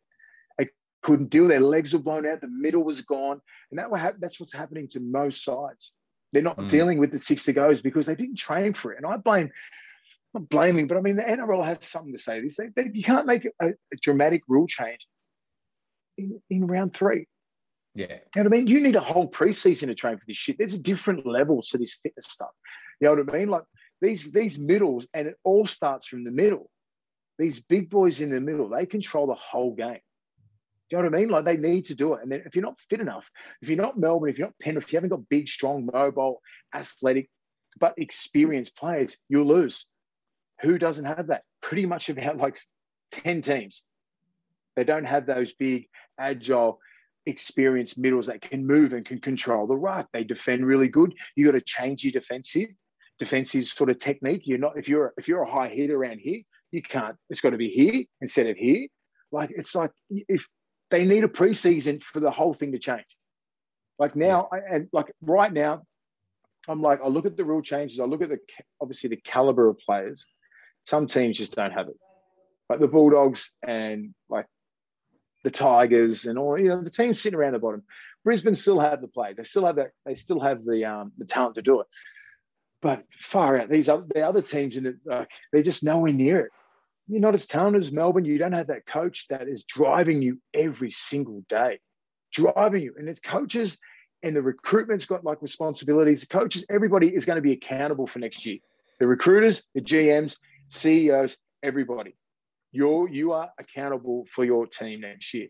Couldn't 1.01 1.29
deal. 1.29 1.47
Their 1.47 1.59
legs 1.61 1.93
were 1.93 1.99
blown 1.99 2.27
out. 2.27 2.41
The 2.41 2.49
middle 2.49 2.83
was 2.83 3.01
gone. 3.01 3.39
And 3.71 3.79
that 3.79 3.89
ha- 3.89 4.13
that's 4.19 4.39
what's 4.39 4.53
happening 4.53 4.87
to 4.89 4.99
most 4.99 5.43
sides. 5.43 5.93
They're 6.31 6.43
not 6.43 6.57
mm. 6.57 6.69
dealing 6.69 6.97
with 6.99 7.11
the 7.11 7.19
six 7.19 7.45
to 7.45 7.53
goes 7.53 7.81
because 7.81 8.05
they 8.05 8.15
didn't 8.15 8.37
train 8.37 8.73
for 8.73 8.91
it. 8.91 8.97
And 8.97 9.05
I 9.05 9.17
blame, 9.17 9.49
I'm 10.35 10.41
not 10.41 10.49
blaming, 10.49 10.87
but 10.87 10.97
I 10.97 11.01
mean, 11.01 11.15
the 11.15 11.23
NRL 11.23 11.65
has 11.65 11.85
something 11.85 12.13
to 12.13 12.19
say. 12.19 12.41
This 12.41 12.57
they, 12.57 12.67
they, 12.75 12.89
you 12.93 13.03
can't 13.03 13.25
make 13.25 13.47
a, 13.61 13.69
a 13.69 13.97
dramatic 14.01 14.41
rule 14.47 14.67
change 14.67 15.07
in, 16.17 16.41
in 16.49 16.67
round 16.67 16.93
three. 16.93 17.27
Yeah. 17.95 18.05
You 18.07 18.43
know 18.43 18.43
what 18.43 18.45
I 18.45 18.49
mean? 18.49 18.67
You 18.67 18.81
need 18.81 18.95
a 18.95 19.01
whole 19.01 19.29
preseason 19.29 19.87
to 19.87 19.95
train 19.95 20.17
for 20.17 20.25
this 20.27 20.37
shit. 20.37 20.57
There's 20.57 20.75
a 20.75 20.81
different 20.81 21.25
levels 21.25 21.69
to 21.69 21.77
this 21.77 21.99
fitness 22.03 22.27
stuff. 22.27 22.51
You 23.01 23.07
know 23.07 23.23
what 23.23 23.33
I 23.33 23.37
mean? 23.37 23.49
Like 23.49 23.63
these 24.01 24.31
these 24.31 24.59
middles, 24.59 25.07
and 25.13 25.27
it 25.27 25.35
all 25.43 25.65
starts 25.65 26.07
from 26.07 26.23
the 26.23 26.31
middle. 26.31 26.69
these 27.37 27.59
big 27.59 27.89
boys 27.89 28.21
in 28.21 28.29
the 28.29 28.41
middle, 28.41 28.69
they 28.69 28.85
control 28.85 29.25
the 29.25 29.35
whole 29.35 29.73
game. 29.73 29.99
Do 30.89 30.97
you 30.97 31.03
know 31.03 31.09
what 31.09 31.15
I 31.15 31.19
mean? 31.19 31.29
Like 31.29 31.45
they 31.45 31.57
need 31.57 31.85
to 31.85 31.95
do 31.95 32.13
it. 32.13 32.23
And 32.23 32.31
then 32.31 32.43
if 32.45 32.55
you're 32.55 32.65
not 32.65 32.79
fit 32.79 32.99
enough, 32.99 33.29
if 33.61 33.69
you're 33.69 33.77
not 33.77 33.99
Melbourne, 33.99 34.29
if 34.29 34.39
you're 34.39 34.47
not 34.47 34.59
Penrith, 34.59 34.85
if 34.85 34.93
you 34.93 34.97
haven't 34.97 35.09
got 35.09 35.29
big, 35.29 35.47
strong, 35.47 35.87
mobile, 35.91 36.41
athletic, 36.73 37.29
but 37.79 37.93
experienced 37.97 38.75
players, 38.75 39.17
you'll 39.27 39.45
lose. 39.45 39.85
Who 40.61 40.77
doesn't 40.77 41.05
have 41.05 41.27
that? 41.27 41.43
Pretty 41.61 41.85
much 41.85 42.09
about 42.09 42.37
like 42.37 42.59
10 43.11 43.41
teams. 43.41 43.83
They 44.75 44.83
don't 44.83 45.05
have 45.05 45.25
those 45.25 45.53
big, 45.53 45.87
agile, 46.19 46.79
experienced 47.25 47.99
middles 47.99 48.27
that 48.27 48.41
can 48.41 48.65
move 48.65 48.93
and 48.93 49.05
can 49.05 49.19
control 49.19 49.67
the 49.67 49.77
ruck. 49.77 50.07
They 50.11 50.23
defend 50.23 50.65
really 50.65 50.87
good. 50.87 51.13
You 51.35 51.45
got 51.45 51.51
to 51.51 51.61
change 51.61 52.03
your 52.03 52.13
defensive 52.13 52.69
defensive 53.19 53.65
sort 53.65 53.89
of 53.89 53.99
technique. 53.99 54.43
You're 54.45 54.57
not 54.57 54.77
if 54.77 54.89
you're 54.89 55.13
if 55.17 55.27
you're 55.27 55.43
a 55.43 55.51
high 55.51 55.67
hit 55.67 55.91
around 55.91 56.19
here, 56.19 56.41
you 56.71 56.81
can't. 56.81 57.15
It's 57.29 57.41
got 57.41 57.51
to 57.51 57.57
be 57.57 57.69
here 57.69 58.05
instead 58.21 58.47
of 58.47 58.57
here. 58.57 58.87
Like 59.31 59.51
it's 59.51 59.75
like 59.75 59.91
if 60.09 60.47
they 60.91 61.05
need 61.05 61.23
a 61.23 61.27
preseason 61.27 62.01
for 62.01 62.19
the 62.19 62.31
whole 62.31 62.53
thing 62.53 62.71
to 62.71 62.79
change. 62.79 63.05
Like 63.97 64.15
now, 64.15 64.47
I, 64.51 64.59
and 64.71 64.89
like 64.91 65.11
right 65.21 65.51
now, 65.51 65.83
I'm 66.67 66.81
like 66.81 67.01
I 67.03 67.07
look 67.07 67.25
at 67.25 67.37
the 67.37 67.45
rule 67.45 67.61
changes. 67.61 67.99
I 67.99 68.05
look 68.05 68.21
at 68.21 68.29
the 68.29 68.39
obviously 68.81 69.09
the 69.09 69.17
caliber 69.17 69.67
of 69.67 69.77
players. 69.79 70.25
Some 70.85 71.07
teams 71.07 71.37
just 71.37 71.55
don't 71.55 71.71
have 71.71 71.87
it. 71.87 71.97
Like 72.69 72.79
the 72.79 72.87
Bulldogs 72.87 73.51
and 73.61 74.13
like 74.29 74.45
the 75.43 75.51
Tigers 75.51 76.25
and 76.25 76.37
all, 76.37 76.59
you 76.59 76.69
know, 76.69 76.81
the 76.81 76.89
teams 76.89 77.21
sitting 77.21 77.37
around 77.37 77.53
the 77.53 77.59
bottom. 77.59 77.83
Brisbane 78.23 78.55
still 78.55 78.79
have 78.79 79.01
the 79.01 79.07
play. 79.07 79.33
They 79.33 79.43
still 79.43 79.65
have 79.65 79.77
that. 79.77 79.91
They 80.05 80.15
still 80.15 80.39
have 80.39 80.65
the 80.65 80.85
um, 80.85 81.11
the 81.17 81.25
talent 81.25 81.55
to 81.55 81.61
do 81.61 81.81
it. 81.81 81.87
But 82.81 83.03
far 83.19 83.59
out, 83.59 83.69
these 83.69 83.89
other 83.89 84.05
the 84.13 84.21
other 84.21 84.41
teams 84.41 84.77
in 84.77 84.85
it, 84.85 84.95
like, 85.05 85.29
they're 85.51 85.63
just 85.63 85.83
nowhere 85.83 86.13
near 86.13 86.39
it. 86.41 86.51
You're 87.09 87.21
not 87.21 87.33
as 87.33 87.47
talented 87.47 87.81
as 87.81 87.91
Melbourne. 87.91 88.23
You 88.23 88.37
don't 88.37 88.53
have 88.53 88.67
that 88.67 88.85
coach 88.85 89.25
that 89.29 89.47
is 89.47 89.63
driving 89.63 90.21
you 90.21 90.39
every 90.53 90.91
single 90.91 91.43
day, 91.49 91.79
driving 92.31 92.83
you. 92.83 92.93
And 92.97 93.09
it's 93.09 93.19
coaches 93.19 93.79
and 94.21 94.35
the 94.35 94.43
recruitment's 94.43 95.05
got 95.05 95.23
like 95.23 95.41
responsibilities. 95.41 96.21
The 96.21 96.27
coaches, 96.27 96.65
everybody 96.69 97.07
is 97.13 97.25
going 97.25 97.37
to 97.37 97.41
be 97.41 97.53
accountable 97.53 98.05
for 98.05 98.19
next 98.19 98.45
year. 98.45 98.59
The 98.99 99.07
recruiters, 99.07 99.65
the 99.73 99.81
GMs, 99.81 100.37
CEOs, 100.67 101.37
everybody. 101.63 102.15
You're 102.71 103.09
you 103.09 103.31
are 103.31 103.49
accountable 103.57 104.27
for 104.31 104.45
your 104.45 104.67
team 104.67 105.01
next 105.01 105.33
year. 105.33 105.47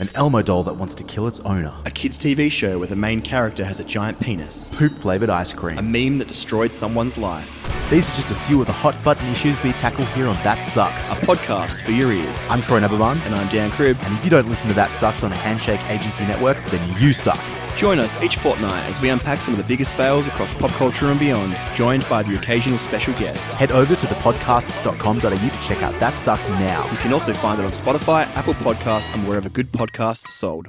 An 0.00 0.08
Elmo 0.16 0.42
doll 0.42 0.64
that 0.64 0.74
wants 0.74 0.96
to 0.96 1.04
kill 1.04 1.28
its 1.28 1.38
owner. 1.40 1.72
A 1.84 1.90
kids' 1.90 2.18
TV 2.18 2.50
show 2.50 2.78
where 2.80 2.88
the 2.88 2.96
main 2.96 3.22
character 3.22 3.64
has 3.64 3.78
a 3.78 3.84
giant 3.84 4.18
penis. 4.18 4.68
Poop 4.72 4.90
flavored 4.92 5.30
ice 5.30 5.52
cream. 5.52 5.78
A 5.78 5.82
meme 5.82 6.18
that 6.18 6.26
destroyed 6.26 6.72
someone's 6.72 7.16
life. 7.16 7.62
These 7.90 8.10
are 8.12 8.22
just 8.22 8.32
a 8.32 8.34
few 8.46 8.60
of 8.60 8.66
the 8.66 8.72
hot 8.72 8.96
button 9.04 9.24
issues 9.28 9.62
we 9.62 9.70
tackle 9.72 10.04
here 10.06 10.26
on 10.26 10.34
That 10.42 10.58
Sucks. 10.58 11.12
A 11.12 11.14
podcast 11.16 11.80
for 11.82 11.92
your 11.92 12.10
ears. 12.10 12.36
I'm 12.50 12.60
Troy 12.60 12.80
Nabavan. 12.80 13.24
And 13.24 13.36
I'm 13.36 13.48
Dan 13.52 13.70
Cribb. 13.70 13.96
And 14.02 14.16
if 14.18 14.24
you 14.24 14.30
don't 14.30 14.48
listen 14.48 14.66
to 14.68 14.74
That 14.74 14.90
Sucks 14.90 15.22
on 15.22 15.30
a 15.30 15.36
Handshake 15.36 15.80
Agency 15.88 16.26
network, 16.26 16.56
then 16.70 17.00
you 17.00 17.12
suck. 17.12 17.38
Join 17.76 17.98
us 18.00 18.20
each 18.22 18.36
fortnight 18.36 18.84
as 18.88 19.00
we 19.00 19.10
unpack 19.10 19.40
some 19.40 19.54
of 19.54 19.58
the 19.58 19.64
biggest 19.66 19.92
fails 19.92 20.26
across 20.26 20.52
pop 20.54 20.70
culture 20.72 21.06
and 21.06 21.18
beyond, 21.20 21.56
joined 21.74 22.08
by 22.08 22.22
the 22.22 22.36
occasional 22.36 22.78
special 22.78 23.12
guest. 23.14 23.40
Head 23.54 23.70
over 23.72 23.94
to 23.94 24.06
thepodcasts.com.au 24.06 25.53
check 25.64 25.82
out 25.82 25.98
That 25.98 26.16
Sucks 26.18 26.48
now. 26.48 26.90
You 26.90 26.98
can 26.98 27.12
also 27.12 27.32
find 27.32 27.58
it 27.58 27.64
on 27.64 27.72
Spotify, 27.72 28.26
Apple 28.36 28.54
Podcasts, 28.54 29.12
and 29.14 29.26
wherever 29.26 29.48
good 29.48 29.72
podcasts 29.72 30.28
are 30.28 30.32
sold. 30.32 30.68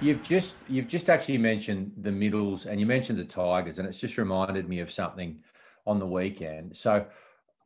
You've 0.00 0.22
just 0.22 0.54
you've 0.68 0.86
just 0.86 1.08
actually 1.08 1.38
mentioned 1.38 1.92
the 1.96 2.12
middles 2.12 2.66
and 2.66 2.78
you 2.78 2.84
mentioned 2.84 3.18
the 3.18 3.24
Tigers, 3.24 3.78
and 3.78 3.88
it's 3.88 3.98
just 3.98 4.18
reminded 4.18 4.68
me 4.68 4.80
of 4.80 4.92
something 4.92 5.38
on 5.86 5.98
the 5.98 6.06
weekend. 6.06 6.76
So 6.76 7.06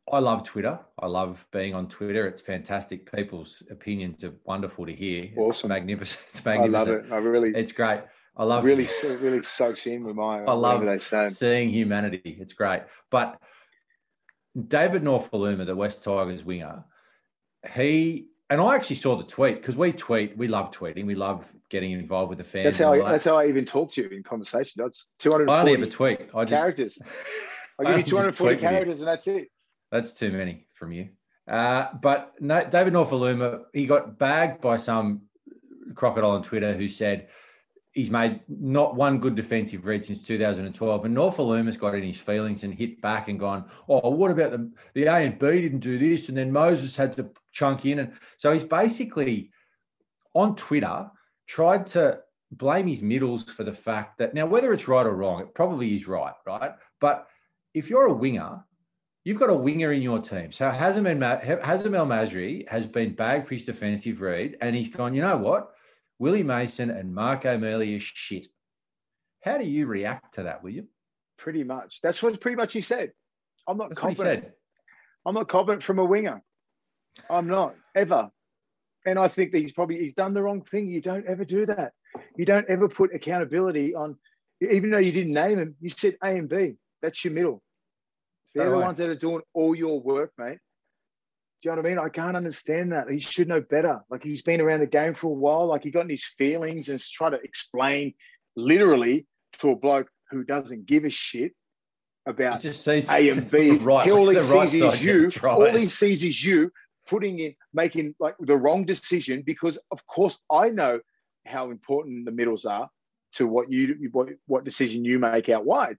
I 0.09 0.19
love 0.19 0.45
Twitter. 0.45 0.79
I 0.97 1.07
love 1.07 1.45
being 1.51 1.75
on 1.75 1.89
Twitter. 1.89 2.25
It's 2.25 2.41
fantastic. 2.41 3.11
People's 3.11 3.61
opinions 3.69 4.23
are 4.23 4.33
wonderful 4.45 4.85
to 4.85 4.93
hear. 4.93 5.29
Awesome. 5.35 5.49
It's 5.49 5.79
magnificent. 5.79 6.23
It's 6.29 6.45
magnificent. 6.45 6.75
I 6.75 6.79
love 6.79 6.87
it. 6.87 7.11
I 7.11 7.17
really. 7.17 7.51
It's 7.55 7.73
great. 7.73 8.01
I 8.37 8.45
love 8.45 8.63
really 8.63 8.87
really 9.03 9.43
soaks 9.43 9.85
in 9.85 10.05
with 10.05 10.15
my. 10.15 10.43
I 10.45 10.53
love 10.53 10.87
seeing 11.29 11.69
humanity. 11.71 12.37
It's 12.39 12.53
great. 12.53 12.83
But 13.09 13.41
David 14.67 15.03
Nofoaluma, 15.03 15.65
the 15.65 15.75
West 15.75 16.03
Tigers 16.03 16.43
winger, 16.43 16.83
he 17.73 18.27
and 18.49 18.59
I 18.59 18.75
actually 18.75 18.95
saw 18.95 19.15
the 19.15 19.23
tweet 19.23 19.55
because 19.57 19.75
we 19.75 19.91
tweet. 19.91 20.35
We 20.35 20.47
love 20.47 20.71
tweeting. 20.71 21.05
We 21.05 21.15
love 21.15 21.53
getting 21.69 21.91
involved 21.91 22.29
with 22.29 22.39
the 22.39 22.43
fans. 22.43 22.63
That's 22.63 22.77
how. 22.79 22.93
I, 22.93 23.11
that's 23.11 23.25
how 23.25 23.37
I 23.37 23.45
even 23.47 23.65
talk 23.65 23.91
to 23.93 24.01
you 24.01 24.09
in 24.09 24.23
conversation. 24.23 24.81
That's 24.83 25.07
two 25.19 25.31
hundred. 25.31 25.49
I 25.49 25.59
only 25.59 25.73
ever 25.73 25.85
tweet. 25.85 26.29
I 26.33 26.45
just, 26.45 26.59
characters. 26.59 27.01
I 27.79 27.83
give 27.83 27.97
you 27.97 28.03
two 28.03 28.17
hundred 28.17 28.35
forty 28.35 28.57
characters, 28.57 28.99
and 28.99 29.07
that's 29.07 29.27
it. 29.27 29.49
That's 29.91 30.13
too 30.13 30.31
many 30.31 30.67
from 30.73 30.91
you. 30.91 31.09
Uh, 31.47 31.87
but 32.01 32.33
no, 32.39 32.65
David 32.65 32.93
Nofoaluma, 32.93 33.63
he 33.73 33.85
got 33.85 34.17
bagged 34.17 34.61
by 34.61 34.77
some 34.77 35.23
crocodile 35.95 36.31
on 36.31 36.43
Twitter 36.43 36.73
who 36.73 36.87
said 36.87 37.27
he's 37.99 38.09
made 38.09 38.39
not 38.47 38.95
one 38.95 39.19
good 39.19 39.35
defensive 39.35 39.85
read 39.85 40.05
since 40.05 40.21
2012. 40.21 41.05
And 41.05 41.17
Nofoaluma's 41.17 41.75
got 41.75 41.95
in 41.95 42.03
his 42.03 42.17
feelings 42.17 42.63
and 42.63 42.73
hit 42.73 43.01
back 43.01 43.27
and 43.27 43.37
gone, 43.37 43.65
oh, 43.89 44.09
what 44.11 44.31
about 44.31 44.51
the, 44.51 44.71
the 44.93 45.03
A 45.03 45.15
and 45.15 45.37
B 45.37 45.61
didn't 45.61 45.81
do 45.81 45.99
this? 45.99 46.29
And 46.29 46.37
then 46.37 46.49
Moses 46.49 46.95
had 46.95 47.11
to 47.13 47.29
chunk 47.51 47.85
in. 47.85 47.99
And 47.99 48.13
so 48.37 48.53
he's 48.53 48.63
basically 48.63 49.51
on 50.33 50.55
Twitter 50.55 51.11
tried 51.45 51.87
to 51.87 52.21
blame 52.53 52.87
his 52.87 53.01
middles 53.01 53.43
for 53.43 53.65
the 53.65 53.73
fact 53.73 54.17
that 54.19 54.33
now, 54.33 54.45
whether 54.45 54.71
it's 54.71 54.87
right 54.87 55.05
or 55.05 55.17
wrong, 55.17 55.41
it 55.41 55.53
probably 55.53 55.93
is 55.93 56.07
right, 56.07 56.33
right? 56.47 56.71
But 57.01 57.27
if 57.73 57.89
you're 57.89 58.05
a 58.05 58.13
winger 58.13 58.63
You've 59.25 59.37
got 59.37 59.49
a 59.49 59.53
winger 59.53 59.91
in 59.91 60.01
your 60.01 60.19
team. 60.19 60.53
So 60.53 60.71
Hazem 60.71 61.05
El 61.05 62.07
Masri 62.07 62.67
has 62.69 62.87
been 62.87 63.13
bagged 63.13 63.45
for 63.45 63.53
his 63.53 63.65
defensive 63.65 64.21
read, 64.21 64.57
and 64.61 64.73
he's 64.73 64.87
gone, 64.87 65.13
you 65.13 65.21
know 65.21 65.37
what? 65.37 65.73
Willie 66.19 66.43
Mason 66.43 66.89
and 66.89 67.15
Mark 67.15 67.45
O'Meley 67.45 67.95
is 67.95 68.03
shit. 68.03 68.47
How 69.43 69.57
do 69.57 69.69
you 69.69 69.87
react 69.87 70.35
to 70.35 70.43
that, 70.43 70.63
William? 70.63 70.87
Pretty 71.37 71.63
much. 71.63 72.01
That's 72.03 72.21
what 72.21 72.39
pretty 72.41 72.57
much 72.57 72.73
he 72.73 72.81
said. 72.81 73.13
I'm 73.67 73.77
not 73.77 73.89
That's 73.89 73.99
confident. 73.99 74.45
I'm 75.25 75.33
not 75.33 75.47
confident 75.47 75.81
from 75.81 75.99
a 75.99 76.05
winger. 76.05 76.41
I'm 77.29 77.47
not 77.47 77.75
ever. 77.95 78.29
And 79.05 79.17
I 79.17 79.29
think 79.29 79.53
that 79.53 79.59
he's 79.59 79.71
probably 79.71 79.99
he's 79.99 80.13
done 80.13 80.33
the 80.33 80.43
wrong 80.43 80.61
thing. 80.61 80.87
You 80.87 81.01
don't 81.01 81.25
ever 81.25 81.45
do 81.45 81.65
that. 81.65 81.93
You 82.35 82.45
don't 82.45 82.69
ever 82.69 82.89
put 82.89 83.15
accountability 83.15 83.95
on, 83.95 84.17
even 84.61 84.91
though 84.91 84.97
you 84.97 85.13
didn't 85.13 85.33
name 85.33 85.57
him, 85.57 85.75
you 85.79 85.89
said 85.89 86.17
A 86.21 86.29
and 86.29 86.49
B. 86.49 86.75
That's 87.01 87.23
your 87.23 87.33
middle. 87.33 87.63
They're 88.53 88.69
the 88.69 88.79
ones 88.79 88.97
that 88.97 89.09
are 89.09 89.15
doing 89.15 89.41
all 89.53 89.73
your 89.73 90.01
work, 90.01 90.33
mate. 90.37 90.57
Do 91.61 91.67
you 91.69 91.75
know 91.75 91.81
what 91.81 91.87
I 91.87 91.89
mean? 91.89 91.99
I 91.99 92.09
can't 92.09 92.37
understand 92.37 92.93
that. 92.93 93.11
He 93.11 93.19
should 93.19 93.49
know 93.49 93.59
better. 93.59 94.01
Like 94.09 94.23
he's 94.23 94.41
been 94.41 94.61
around 94.61 94.79
the 94.79 94.87
game 94.87 95.13
for 95.13 95.27
a 95.27 95.33
while. 95.33 95.67
Like 95.67 95.83
he 95.83 95.91
got 95.91 96.01
in 96.01 96.09
his 96.09 96.23
feelings 96.23 96.87
and 96.87 96.99
trying 96.99 97.31
to 97.31 97.41
explain 97.41 98.13
literally 98.55 99.25
to 99.59 99.71
a 99.71 99.75
bloke 99.75 100.09
who 100.31 100.43
doesn't 100.43 100.85
give 100.85 101.03
a 101.03 101.09
shit 101.09 101.53
about 102.25 102.61
just 102.61 102.83
sees 102.83 103.09
A 103.09 103.29
and 103.29 103.49
B. 103.49 103.71
Right, 103.77 104.09
all 104.09 104.29
he 104.29 104.39
sees 104.39 104.73
is 104.73 105.03
you. 105.03 105.29
All 105.43 105.73
he 105.73 105.85
sees 105.85 106.23
is 106.23 106.43
you 106.43 106.71
putting 107.07 107.39
in, 107.39 107.55
making 107.73 108.15
like 108.19 108.35
the 108.39 108.55
wrong 108.55 108.85
decision 108.85 109.41
because, 109.41 109.77
of 109.91 110.05
course, 110.07 110.39
I 110.51 110.69
know 110.69 111.01
how 111.45 111.71
important 111.71 112.25
the 112.25 112.31
middles 112.31 112.65
are 112.65 112.89
to 113.33 113.47
what 113.47 113.71
you 113.71 114.09
what, 114.11 114.29
what 114.45 114.63
decision 114.63 115.03
you 115.03 115.19
make 115.19 115.49
out 115.49 115.65
wide. 115.65 115.97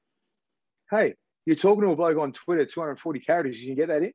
Hey, 0.90 1.14
you're 1.44 1.57
talking 1.57 1.83
to 1.83 1.90
a 1.90 1.96
bloke 1.96 2.18
on 2.18 2.33
Twitter, 2.33 2.64
240 2.64 3.20
characters. 3.20 3.61
You 3.61 3.68
can 3.68 3.77
get 3.77 3.88
that 3.88 4.03
in. 4.03 4.12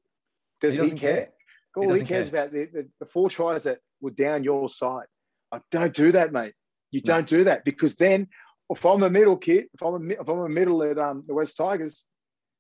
Does 0.62 0.76
he, 0.76 0.90
he 0.90 0.92
care? 0.92 1.16
care? 1.16 1.30
All 1.76 1.94
he, 1.94 2.02
he 2.02 2.06
cares 2.06 2.30
care. 2.30 2.42
about 2.42 2.54
the, 2.54 2.66
the, 2.66 2.88
the, 3.00 3.06
four 3.06 3.30
tries 3.30 3.64
that 3.64 3.80
were 4.02 4.12
down 4.12 4.44
your 4.44 4.70
side. 4.70 5.08
I 5.52 5.60
don't 5.72 5.94
do 5.94 6.12
that, 6.14 6.32
mate. 6.32 6.54
You 6.92 7.02
no. 7.06 7.16
don't 7.16 7.28
do 7.28 7.44
that 7.46 7.66
because 7.66 7.96
then, 7.96 8.28
if 8.70 8.86
I'm 8.86 9.04
a 9.04 9.10
middle 9.10 9.38
kid, 9.38 9.66
if 9.74 9.82
I'm 9.82 10.10
a, 10.10 10.14
if 10.14 10.28
I'm 10.28 10.40
a 10.40 10.50
middle 10.50 10.84
at 10.84 10.98
um, 10.98 11.24
the 11.28 11.34
West 11.34 11.58
Tigers, 11.58 12.06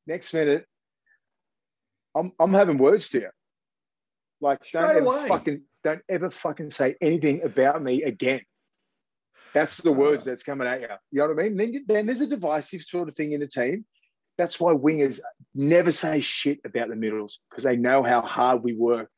next 0.05 0.33
minute, 0.33 0.65
I'm 2.15 2.31
I'm 2.39 2.53
having 2.53 2.77
words 2.77 3.09
to 3.09 3.21
you. 3.21 3.29
Like, 4.41 4.63
Straight 4.65 4.81
don't 4.81 4.97
ever 4.97 5.05
away. 5.05 5.27
fucking 5.27 5.61
don't 5.83 6.01
ever 6.09 6.29
fucking 6.29 6.69
say 6.69 6.95
anything 7.01 7.43
about 7.43 7.81
me 7.81 8.03
again. 8.03 8.41
That's 9.53 9.77
the 9.77 9.91
words 9.91 10.25
that's 10.25 10.43
coming 10.43 10.67
at 10.67 10.81
you. 10.81 10.87
You 11.11 11.21
know 11.21 11.33
what 11.33 11.39
I 11.39 11.43
mean? 11.49 11.57
Then, 11.57 11.85
then 11.87 12.05
there's 12.05 12.21
a 12.21 12.27
divisive 12.27 12.81
sort 12.81 13.07
of 13.07 13.15
thing 13.15 13.31
in 13.31 13.39
the 13.39 13.47
team. 13.47 13.85
That's 14.37 14.59
why 14.59 14.73
wingers 14.73 15.19
never 15.53 15.91
say 15.91 16.19
shit 16.19 16.59
about 16.65 16.89
the 16.89 16.95
middles 16.95 17.39
because 17.49 17.63
they 17.63 17.77
know 17.77 18.03
how 18.03 18.21
hard 18.21 18.63
we 18.63 18.73
work. 18.73 19.09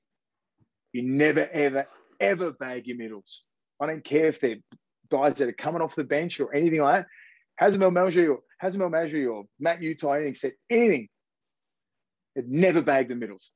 You 0.93 1.03
never, 1.03 1.49
ever, 1.51 1.87
ever 2.19 2.51
bag 2.51 2.87
your 2.87 2.97
middles. 2.97 3.43
I 3.79 3.87
don't 3.87 4.03
care 4.03 4.27
if 4.27 4.39
they're 4.39 4.57
guys 5.09 5.35
that 5.35 5.49
are 5.49 5.53
coming 5.53 5.81
off 5.81 5.95
the 5.95 6.03
bench 6.03 6.39
or 6.39 6.53
anything 6.53 6.81
like 6.81 7.05
that. 7.05 7.07
Hazem 7.63 7.81
El 7.81 7.91
Masri 7.91 8.29
or 8.29 8.39
Hazem 8.61 8.81
El 8.81 9.31
or 9.31 9.45
Matt 9.59 9.81
Utai, 9.81 10.15
anything 10.15 10.35
said 10.35 10.53
anything. 10.69 11.07
It 12.35 12.47
never 12.47 12.81
bag 12.81 13.09
the 13.09 13.15
middles, 13.15 13.51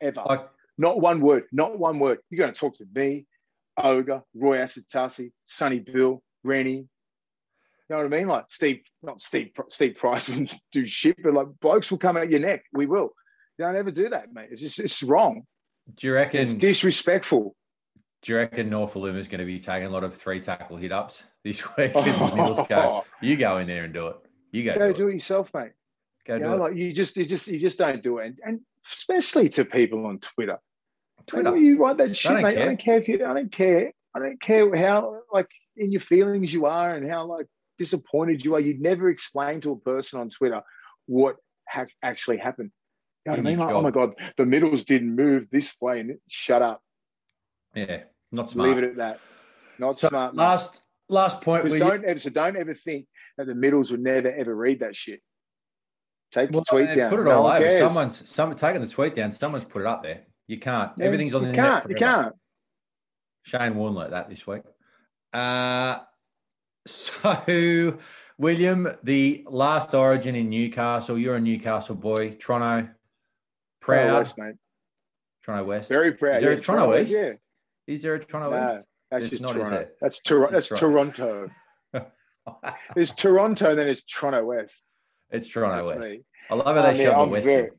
ever. 0.00 0.20
I, 0.20 0.44
not 0.76 1.00
one 1.00 1.20
word, 1.20 1.44
not 1.50 1.78
one 1.78 1.98
word. 1.98 2.18
You're 2.28 2.38
going 2.38 2.52
to 2.52 2.58
talk 2.58 2.76
to 2.76 2.86
me, 2.94 3.26
Ogre, 3.76 4.22
Roy 4.34 4.58
Asotasi, 4.58 5.32
Sonny 5.46 5.80
Bill, 5.80 6.22
Rennie, 6.44 6.86
You 7.88 7.96
know 7.96 8.02
what 8.02 8.12
I 8.12 8.18
mean? 8.18 8.28
Like 8.28 8.44
Steve, 8.48 8.80
not 9.02 9.20
Steve, 9.20 9.50
Steve 9.68 9.96
Price 9.96 10.28
wouldn't 10.28 10.54
do 10.72 10.86
shit, 10.86 11.16
but 11.22 11.32
like 11.34 11.46
blokes 11.60 11.90
will 11.90 11.98
come 11.98 12.16
at 12.16 12.30
your 12.30 12.40
neck. 12.40 12.64
We 12.72 12.86
will. 12.86 13.12
Don't 13.58 13.76
ever 13.76 13.90
do 13.90 14.08
that, 14.10 14.32
mate. 14.32 14.48
It's 14.50 14.60
just 14.60 14.78
it's 14.78 15.02
wrong. 15.02 15.42
Do 15.96 16.06
you 16.06 16.14
reckon? 16.14 16.40
It's 16.40 16.54
disrespectful. 16.54 17.56
Do 18.22 18.32
you 18.32 18.38
reckon 18.38 18.68
Nofo 18.70 19.14
is 19.16 19.28
going 19.28 19.38
to 19.38 19.46
be 19.46 19.58
taking 19.58 19.88
a 19.88 19.90
lot 19.90 20.04
of 20.04 20.14
three 20.14 20.40
tackle 20.40 20.76
hit 20.76 20.92
ups 20.92 21.22
this 21.44 21.62
week? 21.76 21.92
Oh. 21.94 23.04
You 23.22 23.36
go 23.36 23.58
in 23.58 23.66
there 23.66 23.84
and 23.84 23.94
do 23.94 24.08
it. 24.08 24.16
You 24.52 24.64
go, 24.64 24.74
go 24.74 24.88
do, 24.88 24.94
do 24.94 25.06
it. 25.06 25.10
it 25.10 25.14
yourself, 25.14 25.50
mate. 25.54 25.72
Go 26.26 26.34
you 26.34 26.40
do 26.40 26.44
know, 26.46 26.54
it. 26.54 26.58
like 26.58 26.74
you 26.74 26.92
just 26.92 27.16
you 27.16 27.24
just 27.24 27.48
you 27.48 27.58
just 27.58 27.78
don't 27.78 28.02
do 28.02 28.18
it, 28.18 28.26
and, 28.26 28.38
and 28.44 28.60
especially 28.86 29.48
to 29.50 29.64
people 29.64 30.06
on 30.06 30.18
Twitter. 30.18 30.58
Twitter. 31.26 31.56
You, 31.56 31.64
you 31.64 31.78
write 31.78 31.96
that 31.98 32.16
shit, 32.16 32.32
don't 32.32 32.42
mate. 32.42 32.54
care. 32.54 32.62
I 32.62 32.66
don't 32.66 32.78
care 32.78 32.98
if 32.98 33.08
you. 33.08 33.24
I 33.24 33.34
don't 33.34 33.52
care. 33.52 33.92
I 34.14 34.18
don't 34.18 34.40
care 34.40 34.74
how 34.76 35.20
like 35.32 35.48
in 35.76 35.90
your 35.90 36.00
feelings 36.00 36.52
you 36.52 36.66
are 36.66 36.94
and 36.94 37.08
how 37.08 37.26
like 37.26 37.46
disappointed 37.78 38.44
you 38.44 38.54
are. 38.54 38.60
You'd 38.60 38.80
never 38.80 39.08
explain 39.08 39.60
to 39.62 39.72
a 39.72 39.76
person 39.76 40.20
on 40.20 40.28
Twitter 40.30 40.60
what 41.06 41.36
ha- 41.68 41.86
actually 42.02 42.36
happened. 42.38 42.70
You 43.24 43.32
know 43.32 43.38
what 43.38 43.46
I 43.46 43.50
mean? 43.50 43.58
Like, 43.58 43.74
oh 43.74 43.80
my 43.82 43.90
god, 43.90 44.14
the 44.36 44.46
middles 44.46 44.84
didn't 44.84 45.14
move 45.14 45.46
this 45.50 45.74
way, 45.80 46.00
and 46.00 46.10
it, 46.10 46.20
shut 46.28 46.62
up. 46.62 46.82
Yeah, 47.74 48.02
not 48.32 48.50
smart. 48.50 48.68
Leave 48.70 48.78
it 48.78 48.84
at 48.84 48.96
that. 48.96 49.20
Not 49.78 49.98
So 49.98 50.08
smart. 50.08 50.34
mate. 50.34 50.42
last 50.42 50.80
last 51.08 51.40
point. 51.42 51.64
Because 51.64 51.78
don't 51.78 52.04
ever, 52.04 52.18
so 52.18 52.30
don't 52.30 52.56
ever 52.56 52.74
think 52.74 53.06
that 53.36 53.46
the 53.46 53.54
middles 53.54 53.90
would 53.90 54.00
never 54.00 54.30
ever 54.32 54.54
read 54.54 54.80
that 54.80 54.96
shit. 54.96 55.20
Take 56.32 56.50
well, 56.50 56.62
the 56.70 56.84
tweet 56.84 56.96
down. 56.96 57.10
Put 57.10 57.20
it 57.20 57.24
No 57.24 57.42
all 57.42 57.46
over. 57.46 57.58
cares. 57.58 57.78
Someone's 57.78 58.28
some 58.28 58.54
taking 58.54 58.80
the 58.82 58.88
tweet 58.88 59.14
down. 59.14 59.30
Someone's 59.32 59.64
put 59.64 59.80
it 59.82 59.86
up 59.86 60.02
there. 60.02 60.22
You 60.46 60.58
can't. 60.58 60.92
Yeah, 60.96 61.04
Everything's 61.06 61.34
on 61.34 61.42
the 61.42 61.48
you 61.48 61.54
can't. 61.54 61.84
internet. 61.84 62.00
You 62.00 62.06
can't. 62.06 62.34
Shane 63.44 63.76
Warne 63.76 63.94
like 63.94 64.10
that 64.10 64.28
this 64.28 64.46
week. 64.46 64.62
Uh, 65.32 65.98
so, 66.88 67.98
William, 68.38 68.88
the 69.02 69.44
last 69.48 69.94
origin 69.94 70.34
in 70.34 70.48
Newcastle. 70.48 71.18
You're 71.18 71.36
a 71.36 71.40
Newcastle 71.40 71.94
boy. 71.94 72.30
Toronto, 72.40 72.88
proud. 73.80 73.96
Toronto 74.02 74.18
West, 74.18 74.38
mate. 74.38 74.54
Toronto 75.44 75.64
West. 75.64 75.88
Very 75.88 76.12
proud. 76.12 76.36
Is 76.36 76.42
there 76.42 76.52
yeah, 76.52 76.58
a 76.58 76.60
Toronto 76.60 76.88
West? 76.90 77.10
Yeah. 77.10 77.32
Is 77.86 78.02
there 78.02 78.14
a 78.14 78.24
Toronto 78.24 78.50
No, 78.50 78.56
West? 78.74 78.86
that's 79.10 79.24
It's 79.24 79.30
just 79.30 79.42
not, 79.42 79.52
Toronto. 79.52 79.76
it? 79.80 79.96
That's, 80.00 80.20
Tor- 80.22 80.44
It's 80.44 80.52
that's 80.68 80.80
Toronto. 80.80 81.50
Toronto. 81.92 82.10
There's 82.94 83.14
Toronto, 83.14 83.74
then 83.74 83.88
it's 83.88 84.02
Toronto 84.04 84.44
West. 84.44 84.86
it's 85.30 85.48
Toronto 85.48 85.86
That's 85.86 85.98
West. 85.98 86.10
me. 86.10 86.22
I 86.50 86.54
love 86.54 86.76
how 86.76 86.82
Um, 86.88 86.96
they 86.96 87.02
yeah, 87.02 87.18
the 87.18 87.26
West 87.28 87.44
very- 87.44 87.70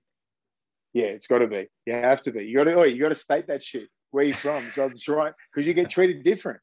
Yeah, 0.93 1.05
it's 1.05 1.27
got 1.27 1.39
to 1.39 1.47
be. 1.47 1.67
You 1.85 1.93
have 1.93 2.21
to 2.23 2.31
be. 2.31 2.43
You 2.45 2.57
got 2.57 2.63
to. 2.65 2.73
Oh, 2.75 2.83
you 2.83 3.01
got 3.01 3.09
to 3.09 3.15
state 3.15 3.47
that 3.47 3.63
shit. 3.63 3.87
Where 4.11 4.23
you 4.23 4.33
from? 4.33 4.63
So 4.73 4.87
that's 4.87 5.07
right, 5.07 5.33
because 5.53 5.67
you 5.67 5.73
get 5.73 5.89
treated 5.89 6.23
different. 6.23 6.59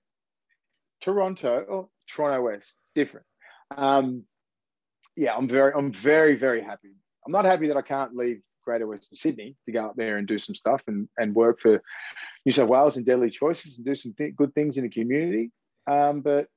Toronto 1.00 1.60
or 1.68 1.88
Toronto 2.08 2.42
West, 2.42 2.76
it's 2.82 2.92
different. 2.94 3.26
Um, 3.76 4.24
yeah, 5.16 5.34
I'm 5.34 5.48
very, 5.48 5.72
I'm 5.74 5.92
very, 5.92 6.36
very 6.36 6.62
happy. 6.62 6.94
I'm 7.24 7.32
not 7.32 7.44
happy 7.44 7.68
that 7.68 7.76
I 7.76 7.82
can't 7.82 8.14
leave 8.14 8.40
Greater 8.64 8.86
Western 8.86 9.16
Sydney 9.16 9.56
to 9.66 9.72
go 9.72 9.86
up 9.86 9.96
there 9.96 10.18
and 10.18 10.26
do 10.26 10.38
some 10.38 10.54
stuff 10.54 10.82
and 10.86 11.08
and 11.16 11.34
work 11.34 11.60
for 11.60 11.82
New 12.44 12.52
South 12.52 12.68
Wales 12.68 12.96
and 12.96 13.06
Deadly 13.06 13.30
Choices 13.30 13.78
and 13.78 13.86
do 13.86 13.94
some 13.94 14.14
th- 14.16 14.36
good 14.36 14.54
things 14.54 14.76
in 14.76 14.84
the 14.84 14.90
community. 14.90 15.52
Um, 15.86 16.20
but 16.20 16.48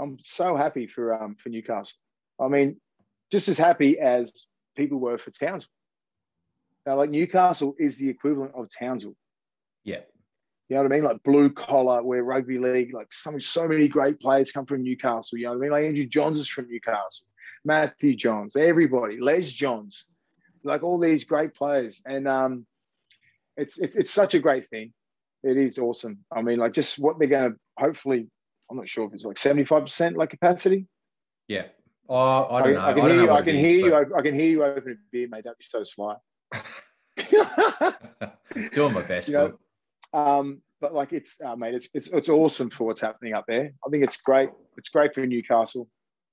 I'm 0.00 0.18
so 0.22 0.56
happy 0.56 0.86
for 0.86 1.14
um, 1.14 1.36
for 1.36 1.48
Newcastle. 1.48 1.96
I 2.40 2.48
mean, 2.48 2.80
just 3.32 3.48
as 3.48 3.58
happy 3.58 3.98
as 3.98 4.46
people 4.76 4.98
were 4.98 5.18
for 5.18 5.30
Townsville. 5.30 5.70
Now, 6.86 6.96
like 6.96 7.10
Newcastle 7.10 7.74
is 7.78 7.98
the 7.98 8.08
equivalent 8.08 8.52
of 8.54 8.68
Townsville. 8.70 9.16
Yeah. 9.84 10.00
You 10.70 10.76
know 10.76 10.84
what 10.84 10.92
I 10.92 10.94
mean? 10.94 11.04
Like 11.04 11.22
blue 11.24 11.50
collar, 11.50 12.00
where 12.00 12.22
rugby 12.22 12.56
league, 12.56 12.94
like 12.94 13.12
so, 13.12 13.36
so 13.40 13.66
many 13.66 13.88
great 13.88 14.20
players 14.20 14.52
come 14.52 14.66
from 14.66 14.84
Newcastle. 14.84 15.36
You 15.36 15.46
know 15.46 15.50
what 15.50 15.56
I 15.56 15.60
mean? 15.62 15.70
Like 15.72 15.84
Andrew 15.84 16.06
Johns 16.06 16.38
is 16.38 16.48
from 16.48 16.68
Newcastle, 16.68 17.26
Matthew 17.64 18.14
Johns, 18.14 18.54
everybody, 18.54 19.18
Les 19.20 19.50
Johns, 19.50 20.06
like 20.62 20.84
all 20.84 21.00
these 21.00 21.24
great 21.24 21.54
players. 21.54 22.00
And 22.06 22.28
um, 22.28 22.66
it's, 23.56 23.78
it's, 23.78 23.96
it's 23.96 24.12
such 24.12 24.34
a 24.34 24.38
great 24.38 24.68
thing. 24.68 24.92
It 25.42 25.56
is 25.56 25.76
awesome. 25.76 26.20
I 26.30 26.40
mean, 26.40 26.60
like 26.60 26.72
just 26.72 27.00
what 27.00 27.18
they're 27.18 27.26
going 27.26 27.50
to 27.50 27.58
hopefully, 27.76 28.28
I'm 28.70 28.76
not 28.76 28.88
sure 28.88 29.08
if 29.08 29.12
it's 29.12 29.24
like 29.24 29.38
75% 29.38 30.14
like 30.14 30.30
capacity. 30.30 30.86
Yeah. 31.48 31.64
Oh, 32.08 32.46
I 32.48 32.62
don't 32.62 32.74
know. 32.74 32.80
I 32.80 32.92
can 32.92 33.02
don't 33.02 33.10
hear 33.10 33.24
you. 33.24 33.30
I 33.32 33.42
can 33.42 33.56
is, 33.56 33.60
hear 33.60 33.86
you. 33.86 33.90
but 33.90 34.14
I, 34.14 34.18
I 34.20 34.22
can 34.22 34.34
hear 34.34 34.50
you 34.50 34.62
open 34.62 34.92
a 34.92 34.96
beer, 35.10 35.26
mate. 35.28 35.42
Don't 35.42 35.58
be 35.58 35.64
so 35.64 35.82
sly. 35.82 36.14
Doing 38.72 38.94
my 38.94 39.02
best. 39.02 39.28
You 39.28 39.34
know. 39.34 39.58
Um, 40.12 40.62
but 40.80 40.94
like 40.94 41.12
it's, 41.12 41.40
uh, 41.40 41.56
mate, 41.56 41.74
it's, 41.74 41.88
it's 41.94 42.08
it's 42.08 42.28
awesome 42.28 42.70
for 42.70 42.84
what's 42.84 43.00
happening 43.00 43.34
up 43.34 43.44
there. 43.46 43.72
I 43.86 43.90
think 43.90 44.02
it's 44.02 44.16
great. 44.16 44.48
It's 44.76 44.88
great 44.88 45.14
for 45.14 45.24
Newcastle, 45.26 45.88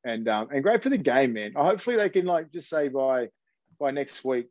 and 0.06 0.28
um, 0.30 0.48
and 0.52 0.64
great 0.64 0.82
for 0.82 0.90
the 0.90 0.98
game, 0.98 1.34
man. 1.34 1.54
Hopefully 1.56 1.96
they 1.98 2.10
can 2.10 2.26
like 2.26 2.52
just 2.52 2.70
say 2.70 2.88
by 2.88 3.28
by 3.80 3.92
next 3.92 4.24
week, 4.24 4.48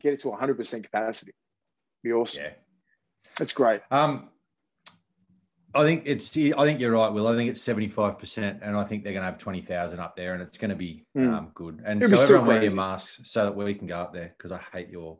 get 0.00 0.14
it 0.14 0.20
to 0.20 0.28
100 0.28 0.56
percent 0.56 0.84
capacity. 0.84 1.32
Be 2.02 2.12
awesome. 2.12 2.44
Yeah. 2.44 2.50
It's 3.40 3.52
great. 3.52 3.80
Um, 3.90 4.30
I 5.74 5.82
think 5.84 6.02
it's. 6.06 6.34
I 6.36 6.64
think 6.64 6.80
you're 6.80 6.92
right, 6.92 7.08
Will. 7.12 7.28
I 7.28 7.36
think 7.36 7.50
it's 7.50 7.60
seventy 7.62 7.88
five 7.88 8.18
percent, 8.18 8.60
and 8.62 8.74
I 8.76 8.82
think 8.84 9.04
they're 9.04 9.12
going 9.12 9.22
to 9.24 9.30
have 9.30 9.38
twenty 9.38 9.60
thousand 9.60 10.00
up 10.00 10.16
there, 10.16 10.32
and 10.32 10.42
it's 10.42 10.56
going 10.58 10.70
to 10.70 10.76
be 10.76 11.04
Mm. 11.16 11.34
um, 11.34 11.50
good. 11.54 11.82
And 11.84 12.02
It'll 12.02 12.16
so 12.16 12.24
everyone 12.24 12.46
wear 12.46 12.62
your 12.62 12.74
masks 12.74 13.20
so 13.24 13.44
that 13.44 13.54
we 13.54 13.74
can 13.74 13.86
go 13.86 13.96
up 13.96 14.14
there 14.14 14.34
because 14.36 14.52
I 14.52 14.60
hate 14.72 14.88
your. 14.88 15.18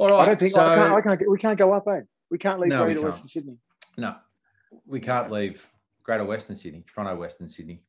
All 0.00 0.08
right. 0.08 0.22
I 0.22 0.26
don't 0.26 0.38
think 0.38 0.52
so, 0.52 0.64
I 0.64 0.76
can't. 0.76 0.94
I 0.94 1.00
can't. 1.02 1.30
We 1.30 1.38
can't 1.38 1.58
go 1.58 1.74
up, 1.74 1.86
eh? 1.88 2.00
We 2.30 2.38
can't 2.38 2.58
leave 2.58 2.70
No, 2.70 2.84
Greater. 2.84 3.02
Western 3.02 3.28
Sydney. 3.28 3.56
No, 3.98 4.16
we 4.86 4.98
can't 4.98 5.30
leave 5.30 5.68
Greater 6.02 6.24
Western 6.24 6.56
Sydney, 6.56 6.84
Toronto, 6.86 7.16
Western 7.16 7.48
Sydney. 7.48 7.82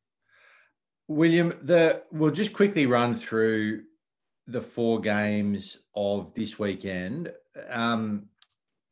William, 1.08 1.58
the 1.62 2.02
we'll 2.12 2.30
just 2.30 2.52
quickly 2.52 2.84
run 2.84 3.14
through 3.14 3.84
the 4.46 4.60
four 4.60 5.00
games 5.00 5.78
of 5.96 6.34
this 6.34 6.58
weekend. 6.58 7.32
Um, 7.70 8.26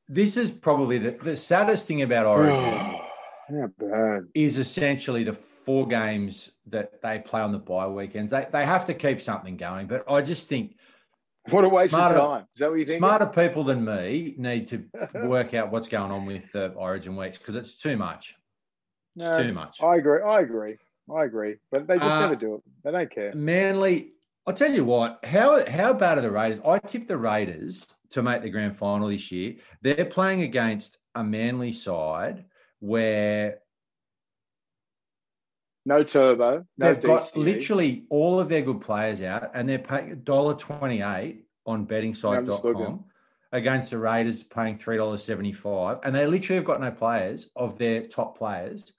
this 0.09 0.39
is 0.39 0.51
probably 0.51 0.97
the, 0.97 1.11
the 1.11 1.37
saddest 1.37 1.87
thing 1.87 2.01
about 2.01 2.27
Origin 3.51 4.29
is 4.35 4.57
essentially 4.57 5.25
the 5.25 5.35
four 5.35 5.87
games 5.87 6.53
that 6.67 7.03
they 7.03 7.19
play 7.19 7.43
on 7.43 7.53
the 7.53 7.59
bye 7.59 7.87
weekends. 7.87 8.31
They, 8.31 8.47
they 8.51 8.65
have 8.65 8.87
to 8.87 8.95
keep 8.95 9.21
something 9.21 9.59
going, 9.59 9.89
but 9.89 10.11
I 10.11 10.23
just 10.23 10.49
think 10.49 10.77
What 11.49 11.65
a 11.65 11.69
waste 11.69 11.95
Smarter- 11.95 12.19
of 12.19 12.31
time. 12.31 12.47
Is 12.55 12.61
that 12.61 12.71
what 12.71 12.79
you 12.79 12.85
think? 12.85 12.99
smarter 12.99 13.27
people 13.27 13.65
than 13.65 13.85
me 13.85 14.35
need 14.37 14.67
to 14.69 14.85
work 15.27 15.55
out 15.55 15.71
what's 15.73 15.89
going 15.89 16.13
on 16.13 16.27
with 16.27 16.53
the 16.53 16.69
Origin 16.73 17.17
weeks 17.17 17.39
because 17.39 17.57
it's 17.57 17.75
too 17.77 17.97
much. 17.97 18.35
It's 19.17 19.25
No, 19.25 19.43
too 19.43 19.53
much. 19.53 19.83
I 19.83 19.97
agree. 19.97 20.21
I 20.23 20.41
agree. 20.41 20.77
I 21.15 21.25
agree. 21.25 21.57
But 21.73 21.87
they 21.89 21.99
just 21.99 22.11
Uh, 22.11 22.21
never 22.21 22.37
do 22.37 22.55
it. 22.57 22.61
They 22.85 22.93
don't 22.93 23.11
care. 23.11 23.33
Manly, 23.35 24.13
I'll 24.47 24.55
tell 24.55 24.71
you 24.73 24.85
what, 24.85 25.25
how 25.25 25.69
how 25.69 25.93
bad 25.95 26.19
are 26.19 26.21
the 26.21 26.31
Raiders? 26.31 26.61
I 26.65 26.79
tipped 26.79 27.09
the 27.09 27.17
Raiders 27.19 27.87
to 28.11 28.23
make 28.23 28.43
the 28.43 28.51
grand 28.51 28.77
final 28.77 29.09
this 29.09 29.33
year. 29.33 29.57
They're 29.83 30.05
playing 30.05 30.43
against 30.43 30.99
a 31.15 31.25
Manly 31.25 31.73
side 31.73 32.45
where 32.81 33.59
No 35.87 36.03
turbo. 36.03 36.65
No 36.77 36.95
they've 36.95 37.03
got 37.03 37.37
literally 37.37 38.05
all 38.11 38.39
of 38.39 38.49
their 38.49 38.63
good 38.63 38.81
players 38.81 39.23
out 39.23 39.51
and 39.55 39.69
they're 39.69 39.79
paying 39.79 40.15
$1.28 40.15 41.39
on 41.67 41.87
bettingside.com 41.87 43.05
against 43.53 43.91
the 43.91 43.99
Raiders 43.99 44.43
paying 44.43 44.79
$3.75. 44.79 46.01
And 46.05 46.15
they 46.15 46.27
literally 46.27 46.57
have 46.57 46.65
got 46.65 46.81
no 46.81 46.91
players 46.91 47.49
of 47.57 47.79
their 47.79 48.07
top 48.07 48.39
players. 48.39 48.93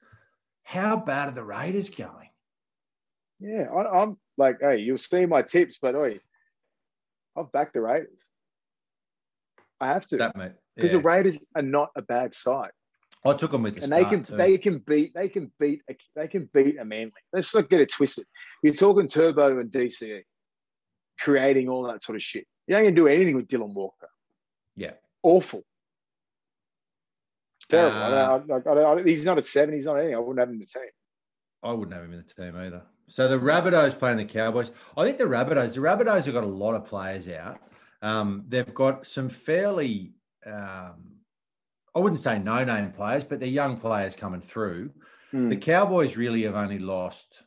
How 0.64 0.96
bad 0.96 1.30
are 1.30 1.36
the 1.36 1.44
Raiders 1.44 1.90
going? 1.90 2.30
Yeah, 3.40 3.68
I, 3.74 4.02
I'm 4.02 4.18
like, 4.38 4.58
hey, 4.62 4.78
you'll 4.78 4.98
see 4.98 5.26
my 5.26 5.42
tips, 5.42 5.80
but 5.82 5.96
oi, 5.96 6.20
I've 7.38 7.52
backed 7.52 7.74
the 7.74 7.82
Raiders. 7.82 8.26
I 9.80 9.88
have 9.88 10.06
to 10.08 10.18
because 10.76 10.94
yeah. 10.94 11.00
the 11.00 11.04
Raiders 11.04 11.40
are 11.56 11.64
not 11.64 11.90
a 11.96 12.02
bad 12.02 12.36
side, 12.36 12.72
I 13.26 13.34
took 13.34 13.52
them 13.52 13.64
with 13.64 13.76
the 13.76 13.84
and 13.84 13.92
they 13.92 14.06
can 14.06 14.24
too. 14.24 14.36
they 14.36 14.58
can 14.58 14.80
beat 14.80 15.14
they 15.14 15.30
can 15.30 15.52
beat 15.60 15.82
a, 15.90 15.96
they 16.16 16.28
can 16.28 16.50
beat 16.54 16.80
a 16.80 16.86
Manly. 16.86 17.12
Let's 17.32 17.54
not 17.54 17.70
get 17.70 17.82
it 17.82 17.92
twisted. 17.92 18.26
You're 18.64 18.74
talking 18.74 19.08
Turbo 19.08 19.60
and 19.60 19.72
DCE, 19.72 20.24
creating 21.20 21.70
all 21.70 21.84
that 21.84 22.02
sort 22.02 22.16
of 22.16 22.22
shit. 22.22 22.48
You 22.68 22.76
ain't 22.76 22.86
gonna 22.86 22.96
do 22.96 23.08
anything 23.08 23.36
with 23.36 23.48
Dylan 23.48 23.74
Walker. 23.74 24.10
Yeah. 24.76 24.94
Awful. 25.24 25.64
Terrible. 27.70 27.98
Uh, 27.98 28.04
I 28.04 28.40
don't, 28.40 28.68
I, 28.68 28.84
I, 28.84 29.04
he's 29.04 29.26
not 29.26 29.38
a 29.38 29.44
seven. 29.44 29.74
He's 29.76 29.86
not 29.86 29.98
anything. 29.98 30.16
I 30.16 30.20
wouldn't 30.20 30.40
have 30.40 30.50
him 30.50 30.56
in 30.56 30.60
the 30.60 30.66
team. 30.66 30.90
I 31.64 31.72
wouldn't 31.72 31.94
have 31.94 32.04
him 32.04 32.14
in 32.14 32.24
the 32.26 32.44
team 32.44 32.56
either. 32.58 32.82
So 33.08 33.28
the 33.28 33.38
Rabbitohs 33.38 33.98
playing 33.98 34.18
the 34.18 34.26
Cowboys. 34.26 34.72
I 34.98 35.06
think 35.06 35.18
the 35.18 35.26
Rabbitohs, 35.26 35.74
the 35.74 35.82
Rabbitohs 35.82 36.26
have 36.26 36.34
got 36.34 36.44
a 36.44 36.48
lot 36.48 36.76
of 36.76 36.86
players 36.86 37.28
out. 37.28 37.60
Um, 38.02 38.46
they've 38.48 38.74
got 38.74 39.06
some 39.06 39.30
fairly, 39.30 40.14
um, 40.46 41.20
I 41.96 42.00
wouldn't 42.00 42.22
say 42.22 42.40
no-name 42.40 42.92
players, 42.92 43.24
but 43.24 43.40
they're 43.40 43.50
young 43.50 43.78
players 43.78 44.16
coming 44.16 44.42
through. 44.42 44.92
Hmm. 45.32 45.50
The 45.50 45.58
Cowboys 45.58 46.18
really 46.18 46.44
have 46.44 46.56
only 46.56 46.80
lost 46.80 47.44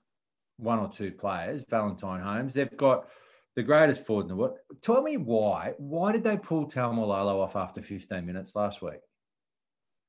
one 0.59 0.79
or 0.79 0.89
two 0.89 1.13
players. 1.13 1.65
Valentine 1.69 2.21
Holmes. 2.21 2.55
They've 2.55 2.77
got 2.77 3.09
the 3.57 3.63
greatest 3.63 4.05
forward 4.05 4.23
in 4.23 4.29
the 4.29 4.37
world. 4.37 4.57
Tell 4.83 5.03
me 5.03 5.17
why? 5.17 5.75
Why 5.79 6.13
did 6.13 6.25
they 6.25 6.37
pull 6.37 6.67
Taumalolo 6.67 7.41
off 7.41 7.57
after 7.57 7.81
15 7.81 8.25
minutes 8.25 8.55
last 8.55 8.83
week? 8.83 9.01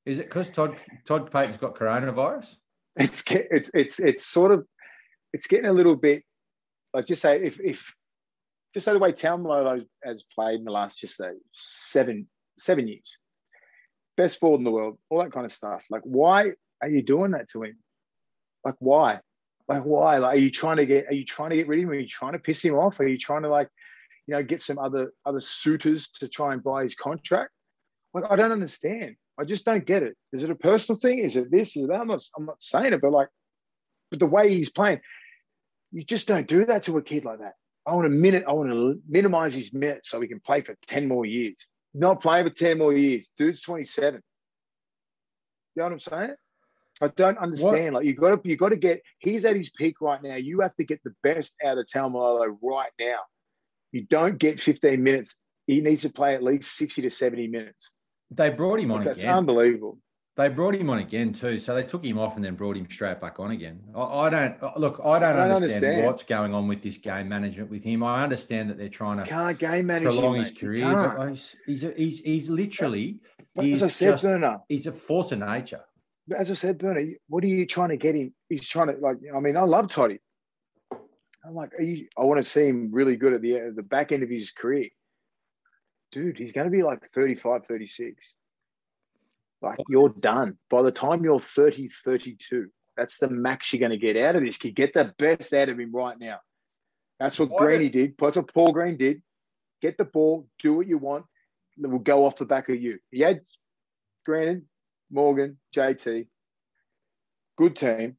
Is 0.04 0.18
it 0.18 0.26
because 0.26 0.50
Todd 0.50 0.76
Todd 1.04 1.30
Payten's 1.30 1.56
got 1.56 1.74
coronavirus? 1.74 2.56
it's 2.96 3.22
it's 3.30 3.70
it's 3.74 3.98
it's 4.00 4.26
sort 4.26 4.52
of 4.52 4.66
it's 5.32 5.46
getting 5.46 5.66
a 5.66 5.72
little 5.72 5.96
bit 5.96 6.22
like 6.94 7.06
just 7.06 7.20
say 7.20 7.42
if 7.42 7.60
if 7.60 7.94
just 8.72 8.84
say 8.84 8.92
the 8.92 8.98
way 8.98 9.12
Taumalolo 9.12 9.84
has 10.04 10.24
played 10.34 10.58
in 10.58 10.64
the 10.64 10.70
last 10.70 10.98
just 10.98 11.16
say 11.16 11.30
seven 11.52 12.26
seven 12.58 12.88
years, 12.88 13.18
best 14.16 14.40
forward 14.40 14.58
in 14.58 14.64
the 14.64 14.70
world, 14.70 14.98
all 15.10 15.22
that 15.22 15.32
kind 15.32 15.46
of 15.46 15.52
stuff. 15.52 15.84
Like, 15.90 16.02
why 16.02 16.52
are 16.82 16.88
you 16.88 17.02
doing 17.02 17.32
that 17.32 17.48
to 17.50 17.62
him? 17.62 17.76
Like, 18.64 18.74
why? 18.78 19.20
Like, 19.68 19.82
why? 19.82 20.18
Like, 20.18 20.36
are 20.36 20.40
you 20.40 20.50
trying 20.50 20.76
to 20.76 20.86
get? 20.86 21.06
Are 21.06 21.14
you 21.14 21.24
trying 21.24 21.50
to 21.50 21.56
get 21.56 21.68
rid 21.68 21.78
of 21.80 21.84
him? 21.84 21.90
Are 21.90 21.94
you 21.94 22.06
trying 22.06 22.32
to 22.32 22.38
piss 22.38 22.64
him 22.64 22.74
off? 22.74 23.00
Are 23.00 23.06
you 23.06 23.18
trying 23.18 23.42
to 23.42 23.48
like, 23.48 23.68
you 24.26 24.34
know, 24.34 24.42
get 24.42 24.62
some 24.62 24.78
other 24.78 25.12
other 25.24 25.40
suitors 25.40 26.08
to 26.10 26.28
try 26.28 26.52
and 26.52 26.62
buy 26.62 26.82
his 26.82 26.94
contract? 26.94 27.50
Like, 28.14 28.24
I 28.30 28.36
don't 28.36 28.52
understand. 28.52 29.16
I 29.38 29.44
just 29.44 29.64
don't 29.64 29.84
get 29.84 30.02
it. 30.02 30.16
Is 30.32 30.42
it 30.44 30.50
a 30.50 30.54
personal 30.54 30.98
thing? 30.98 31.18
Is 31.18 31.36
it 31.36 31.50
this? 31.50 31.76
Is 31.76 31.84
it 31.84 31.88
that? 31.88 32.00
I'm 32.00 32.06
not. 32.06 32.22
I'm 32.36 32.46
not 32.46 32.62
saying 32.62 32.92
it, 32.92 33.00
but 33.00 33.12
like, 33.12 33.28
but 34.10 34.20
the 34.20 34.26
way 34.26 34.54
he's 34.54 34.70
playing, 34.70 35.00
you 35.92 36.02
just 36.02 36.28
don't 36.28 36.46
do 36.46 36.64
that 36.64 36.84
to 36.84 36.96
a 36.96 37.02
kid 37.02 37.24
like 37.24 37.40
that. 37.40 37.54
I 37.86 37.94
want 37.94 38.06
to 38.06 38.10
minute. 38.10 38.44
I 38.48 38.52
want 38.52 38.70
to 38.70 39.00
minimize 39.08 39.54
his 39.54 39.72
minutes 39.72 40.10
so 40.10 40.20
he 40.20 40.28
can 40.28 40.40
play 40.40 40.62
for 40.62 40.76
ten 40.86 41.06
more 41.08 41.26
years. 41.26 41.68
Not 41.98 42.20
playing 42.20 42.46
for 42.46 42.54
ten 42.54 42.78
more 42.78 42.92
years. 42.92 43.30
Dude's 43.38 43.62
27. 43.62 44.20
You 45.74 45.80
know 45.80 45.84
what 45.84 45.92
I'm 45.92 46.00
saying? 46.00 46.34
I 47.00 47.08
don't 47.08 47.38
understand. 47.38 47.94
What? 47.94 48.04
Like 48.04 48.06
you 48.06 48.14
got 48.14 48.42
to 48.42 48.48
you 48.48 48.56
got 48.56 48.68
to 48.70 48.76
get. 48.76 49.02
He's 49.18 49.44
at 49.44 49.56
his 49.56 49.70
peak 49.70 50.00
right 50.00 50.22
now. 50.22 50.36
You 50.36 50.60
have 50.60 50.74
to 50.76 50.84
get 50.84 51.00
the 51.04 51.14
best 51.22 51.56
out 51.64 51.78
of 51.78 51.86
Taumalolo 51.86 52.56
right 52.62 52.90
now. 53.00 53.18
You 53.92 54.02
don't 54.02 54.38
get 54.38 54.60
15 54.60 55.02
minutes. 55.02 55.36
He 55.66 55.80
needs 55.80 56.02
to 56.02 56.10
play 56.10 56.34
at 56.34 56.42
least 56.42 56.76
60 56.76 57.02
to 57.02 57.10
70 57.10 57.48
minutes. 57.48 57.92
They 58.30 58.50
brought 58.50 58.80
him 58.80 58.92
on 58.92 59.04
That's 59.04 59.20
again. 59.20 59.34
unbelievable. 59.34 59.98
They 60.36 60.50
brought 60.50 60.74
him 60.74 60.90
on 60.90 60.98
again 60.98 61.32
too. 61.32 61.58
So 61.58 61.74
they 61.74 61.82
took 61.82 62.04
him 62.04 62.18
off 62.18 62.36
and 62.36 62.44
then 62.44 62.56
brought 62.56 62.76
him 62.76 62.86
straight 62.90 63.20
back 63.22 63.40
on 63.40 63.52
again. 63.52 63.80
I, 63.94 64.02
I 64.02 64.30
don't 64.30 64.62
uh, 64.62 64.72
look. 64.76 65.00
I 65.02 65.18
don't, 65.18 65.30
I 65.30 65.46
don't 65.46 65.56
understand, 65.56 65.84
understand. 65.84 66.06
what's 66.06 66.24
going 66.24 66.52
on 66.52 66.68
with 66.68 66.82
this 66.82 66.98
game 66.98 67.30
management 67.30 67.70
with 67.70 67.82
him. 67.82 68.02
I 68.02 68.22
understand 68.22 68.68
that 68.68 68.76
they're 68.76 68.90
trying 68.90 69.16
to 69.16 69.24
Can't 69.24 69.58
game 69.58 69.86
manage 69.86 70.08
him, 70.08 70.12
prolong 70.12 70.36
his 70.36 70.48
mate. 70.48 70.62
You 70.62 70.68
career, 70.68 71.14
but 71.16 71.28
he's 71.30 71.56
he's 71.64 71.82
he's, 71.96 72.18
he's 72.20 72.50
literally 72.50 73.18
But 73.54 73.64
he's 73.64 73.82
as 73.82 73.84
I 73.84 73.88
said, 73.88 74.10
just, 74.10 74.24
Burner, 74.24 74.60
he's 74.68 74.86
a 74.86 74.92
force 74.92 75.32
of 75.32 75.38
nature. 75.38 75.80
But 76.28 76.38
as 76.38 76.50
I 76.50 76.54
said, 76.54 76.76
Bernie, 76.76 77.16
what 77.28 77.42
are 77.42 77.48
you 77.48 77.64
trying 77.64 77.90
to 77.90 77.96
get 77.96 78.14
him? 78.14 78.34
He's 78.50 78.68
trying 78.68 78.88
to 78.88 78.96
like. 79.00 79.16
I 79.34 79.40
mean, 79.40 79.56
I 79.56 79.62
love 79.62 79.88
Toddy. 79.88 80.18
I'm 81.46 81.54
like, 81.54 81.72
are 81.78 81.82
you, 81.82 82.08
I 82.18 82.24
want 82.24 82.42
to 82.42 82.48
see 82.48 82.66
him 82.66 82.90
really 82.92 83.16
good 83.16 83.32
at 83.32 83.40
the 83.40 83.56
at 83.56 83.76
the 83.76 83.82
back 83.82 84.12
end 84.12 84.22
of 84.22 84.28
his 84.28 84.50
career. 84.50 84.88
Dude, 86.12 86.36
he's 86.36 86.52
going 86.52 86.66
to 86.66 86.70
be 86.70 86.82
like 86.82 87.10
35, 87.14 87.66
36. 87.66 88.36
Like 89.62 89.78
you're 89.88 90.10
done. 90.10 90.58
By 90.70 90.82
the 90.82 90.92
time 90.92 91.24
you're 91.24 91.40
30, 91.40 91.88
32, 91.88 92.68
that's 92.96 93.18
the 93.18 93.28
max 93.28 93.72
you're 93.72 93.80
going 93.80 93.90
to 93.90 93.98
get 93.98 94.16
out 94.16 94.36
of 94.36 94.42
this 94.42 94.56
kid. 94.56 94.74
Get 94.74 94.94
the 94.94 95.14
best 95.18 95.52
out 95.52 95.68
of 95.68 95.78
him 95.78 95.94
right 95.94 96.18
now. 96.18 96.38
That's 97.18 97.38
what 97.38 97.50
Why 97.50 97.58
Greeny 97.58 97.88
did. 97.88 98.14
That's 98.18 98.36
what 98.36 98.52
Paul 98.52 98.72
Green 98.72 98.96
did. 98.96 99.22
Get 99.80 99.98
the 99.98 100.04
ball, 100.04 100.46
do 100.62 100.74
what 100.74 100.86
you 100.86 100.98
want. 100.98 101.24
It 101.78 101.86
will 101.86 101.98
go 101.98 102.24
off 102.24 102.36
the 102.36 102.46
back 102.46 102.68
of 102.68 102.80
you. 102.80 102.98
He 103.10 103.20
had, 103.20 103.40
granted, 104.24 104.62
Morgan, 105.10 105.58
JT, 105.74 106.26
good 107.56 107.76
team, 107.76 108.16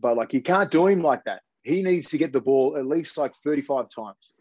but 0.00 0.16
like 0.16 0.32
you 0.32 0.42
can't 0.42 0.70
do 0.70 0.86
him 0.86 1.02
like 1.02 1.24
that. 1.24 1.42
He 1.62 1.82
needs 1.82 2.10
to 2.10 2.18
get 2.18 2.32
the 2.32 2.40
ball 2.40 2.76
at 2.76 2.86
least 2.86 3.18
like 3.18 3.34
35 3.36 3.86
times. 3.94 4.32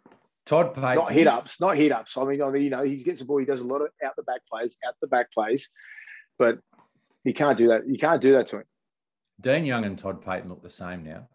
Todd 0.46 0.74
Payten, 0.74 0.96
Not 0.96 1.14
hit 1.14 1.28
ups, 1.28 1.62
not 1.62 1.78
hit 1.78 1.92
ups. 1.92 2.18
I 2.18 2.24
mean, 2.24 2.42
I 2.42 2.50
mean, 2.50 2.64
you 2.64 2.70
know, 2.72 2.84
he 2.84 2.96
gets 2.98 3.20
the 3.20 3.26
ball, 3.26 3.38
he 3.38 3.46
does 3.46 3.62
a 3.62 3.68
lot 3.68 3.82
of 3.82 3.90
out 4.04 4.16
the 4.16 4.24
back 4.24 4.42
plays, 4.50 4.78
out 4.88 4.96
the 5.02 5.08
back 5.08 5.32
plays, 5.32 5.70
but 6.42 6.58
you 7.24 7.34
can't 7.36 7.56
do 7.58 7.68
that. 7.68 7.88
You 7.88 7.98
can't 8.00 8.20
do 8.22 8.32
that 8.34 8.48
to 8.48 8.58
him. 8.58 8.64
Dean 9.40 9.64
Young 9.64 9.86
and 9.86 9.98
Todd 9.98 10.24
Payten 10.26 10.50
look 10.50 10.64
the 10.64 10.70
same 10.72 11.04
now. 11.04 11.28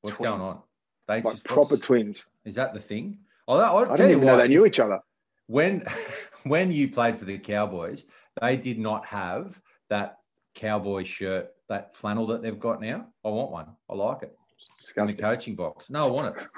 What's 0.00 0.16
going 0.16 0.40
on? 0.40 0.62
They 1.06 1.20
Like 1.20 1.34
just, 1.34 1.44
proper 1.44 1.76
twins. 1.76 2.26
Is 2.46 2.54
that 2.54 2.72
the 2.72 2.80
thing? 2.80 3.18
I'll, 3.46 3.58
I'll 3.60 3.78
I 3.78 3.84
tell 3.84 3.96
didn't 3.96 4.10
you 4.10 4.16
even 4.16 4.26
know 4.26 4.36
what, 4.36 4.42
they 4.42 4.48
knew 4.48 4.64
if- 4.64 4.68
each 4.68 4.80
other. 4.80 5.00
when 5.46 5.82
when 6.44 6.72
you 6.72 6.88
played 6.90 7.18
for 7.18 7.26
the 7.26 7.38
Cowboys, 7.38 8.04
they 8.40 8.56
did 8.56 8.78
not 8.78 9.04
have 9.06 9.60
that 9.90 10.18
cowboy 10.54 11.04
shirt, 11.04 11.50
that 11.68 11.94
flannel 11.94 12.26
that 12.28 12.42
they've 12.42 12.58
got 12.58 12.80
now. 12.80 13.06
I 13.24 13.28
want 13.28 13.50
one. 13.50 13.66
I 13.90 13.94
like 13.94 14.22
it. 14.22 14.32
In 14.32 14.34
the 14.76 14.80
Disgusting. 14.80 15.24
coaching 15.24 15.54
box. 15.54 15.90
No, 15.90 16.06
I 16.06 16.10
want 16.10 16.36
it. 16.36 16.46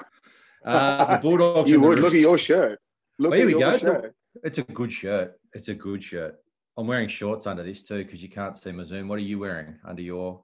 Uh, 0.63 1.15
the 1.15 1.21
Bulldogs. 1.23 1.67
You 1.71 1.77
and 1.77 1.83
the 1.83 1.87
would 1.87 1.99
look 1.99 2.13
at 2.13 2.19
your 2.19 2.37
shirt. 2.37 2.79
Look 3.17 3.31
Well, 3.31 3.39
here 3.39 3.49
at 3.49 3.55
we 3.55 3.59
your 3.59 3.71
go. 3.71 3.77
shirt. 3.79 4.15
It's 4.43 4.59
a 4.59 4.63
good 4.63 4.91
shirt. 4.91 5.39
It's 5.53 5.69
a 5.69 5.73
good 5.73 6.03
shirt. 6.03 6.35
I'm 6.81 6.87
wearing 6.87 7.07
shorts 7.07 7.45
under 7.45 7.61
this 7.61 7.83
too 7.83 8.03
because 8.03 8.23
you 8.23 8.29
can't 8.29 8.57
see 8.57 8.71
my 8.71 8.83
Zoom. 8.83 9.07
What 9.07 9.17
are 9.17 9.21
you 9.21 9.37
wearing 9.37 9.75
under 9.85 10.01
your 10.01 10.43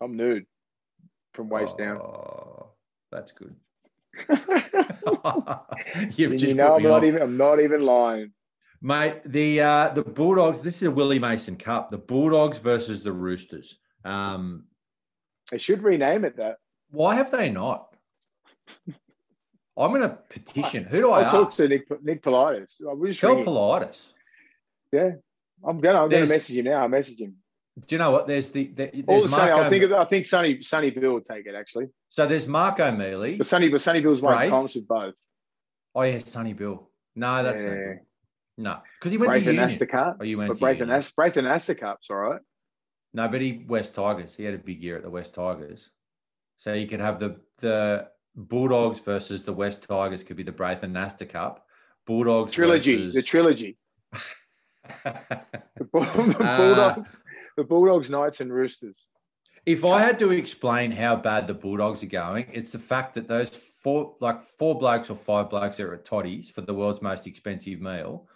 I'm 0.00 0.16
nude 0.16 0.46
from 1.34 1.48
waist 1.48 1.76
down. 1.76 1.96
Oh, 1.96 2.68
that's 3.10 3.32
good. 3.32 3.56
You've 6.16 6.32
just 6.32 6.44
you 6.44 6.54
know, 6.54 6.76
I'm 6.76 6.82
not 6.84 7.04
even. 7.04 7.20
I'm 7.20 7.36
not 7.36 7.60
even 7.60 7.82
lying. 7.82 8.30
Mate, 8.80 9.22
the 9.26 9.60
uh, 9.60 9.88
the 9.88 10.02
Bulldogs. 10.02 10.60
This 10.60 10.76
is 10.76 10.88
a 10.88 10.90
Willie 10.92 11.18
Mason 11.18 11.56
Cup. 11.56 11.90
The 11.90 11.98
Bulldogs 11.98 12.58
versus 12.58 13.02
the 13.02 13.12
Roosters. 13.12 13.76
Um, 14.04 14.66
They 15.50 15.58
should 15.58 15.82
rename 15.82 16.24
it 16.24 16.36
that. 16.36 16.58
why 16.90 17.16
have 17.16 17.32
they 17.32 17.50
not? 17.50 17.92
I'm 19.76 19.90
going 19.90 20.02
to 20.02 20.16
petition. 20.30 20.84
Who 20.84 21.00
do 21.00 21.12
I 21.12 21.24
talk 21.24 21.50
to 21.56 21.66
Nick 21.66 21.88
Nick 22.04 22.22
Politis. 22.22 22.80
I 22.82 23.12
Tell. 23.12 23.36
Politis. 23.44 24.12
Yeah, 24.92 25.10
I'm 25.64 25.80
gonna. 25.80 26.02
I'm 26.02 26.08
gonna 26.08 26.26
message 26.26 26.56
you 26.56 26.62
now. 26.62 26.82
I'll 26.82 26.88
message 26.88 27.20
him. 27.20 27.36
Do 27.78 27.94
you 27.94 27.98
know 27.98 28.10
what? 28.10 28.26
There's 28.26 28.50
the, 28.50 28.68
the 28.68 28.90
there's 28.92 29.04
All 29.06 29.22
the 29.22 29.28
Mark 29.28 29.50
I 29.50 29.68
think. 29.68 29.92
I 29.92 30.04
think 30.06 30.24
Sonny 30.24 30.62
Sonny 30.62 30.90
Bill 30.90 31.12
will 31.12 31.20
take 31.20 31.46
it 31.46 31.54
actually. 31.54 31.88
so. 32.08 32.26
There's 32.26 32.46
Mark 32.46 32.80
O'Meley. 32.80 33.36
But 33.36 33.46
Sonny, 33.46 33.68
but 33.68 33.80
Sonny 33.80 34.00
Bill's 34.00 34.22
won 34.22 34.48
comps 34.48 34.74
with 34.74 34.88
both. 34.88 35.14
Oh 35.94 36.02
yeah, 36.02 36.20
Sonny 36.24 36.54
Bill. 36.54 36.88
No, 37.14 37.42
that's 37.42 37.62
Yeah. 37.62 37.94
no, 38.58 38.78
because 38.98 39.12
he 39.12 39.18
went 39.18 39.30
Braith 39.30 39.44
to 39.44 39.50
Union. 39.50 39.64
Astor 39.64 39.86
Cup. 39.86 40.18
Oh, 40.20 40.24
you 40.24 40.38
went 40.38 40.48
But 40.48 40.54
to 40.54 40.60
Braith 40.60 40.80
and 40.80 40.88
Union. 40.88 40.96
Astor, 40.98 41.74
Braith 41.74 41.80
Cup's 41.80 42.10
all 42.10 42.16
right. 42.16 42.40
No, 43.12 43.28
but 43.28 43.40
he 43.40 43.64
West 43.66 43.94
Tigers. 43.94 44.34
He 44.34 44.44
had 44.44 44.54
a 44.54 44.58
big 44.58 44.82
year 44.82 44.96
at 44.96 45.02
the 45.02 45.10
West 45.10 45.34
Tigers. 45.34 45.90
So 46.56 46.72
you 46.72 46.86
could 46.86 47.00
have 47.00 47.18
the 47.18 47.40
the 47.58 48.08
Bulldogs 48.34 48.98
versus 49.00 49.44
the 49.44 49.52
West 49.52 49.82
Tigers 49.88 50.22
could 50.22 50.36
be 50.36 50.42
the 50.42 50.52
Braith 50.52 50.82
Anasta 50.82 51.28
Cup. 51.28 51.66
Bulldogs 52.06 52.52
Trilogy, 52.52 52.96
versus... 52.96 53.14
the 53.14 53.22
trilogy. 53.22 53.76
The, 55.78 55.84
Bull- 55.84 56.02
the 56.02 56.36
Uh, 56.44 56.56
Bulldogs, 56.56 57.16
the 57.56 57.64
Bulldogs, 57.64 58.10
Knights, 58.10 58.40
and 58.40 58.52
Roosters. 58.52 59.06
if 59.66 59.84
I 59.84 60.00
had 60.00 60.18
to 60.20 60.32
explain 60.32 60.90
how 60.90 61.16
bad 61.16 61.46
the 61.46 61.54
Bulldogs 61.54 62.02
are 62.02 62.06
going, 62.06 62.46
it's 62.52 62.70
the 62.72 62.78
fact 62.78 63.14
that 63.14 63.28
those 63.28 63.50
four 63.50 64.14
like 64.20 64.40
four 64.42 64.78
blokes 64.78 65.10
or 65.10 65.14
five 65.16 65.50
blokes 65.50 65.76
that 65.76 65.84
are 65.86 65.94
at 65.94 66.04
Toddy's 66.04 66.48
for 66.50 66.60
the 66.62 66.74
world's 66.74 67.02
most 67.02 67.26
expensive 67.26 67.80
meal. 67.80 68.28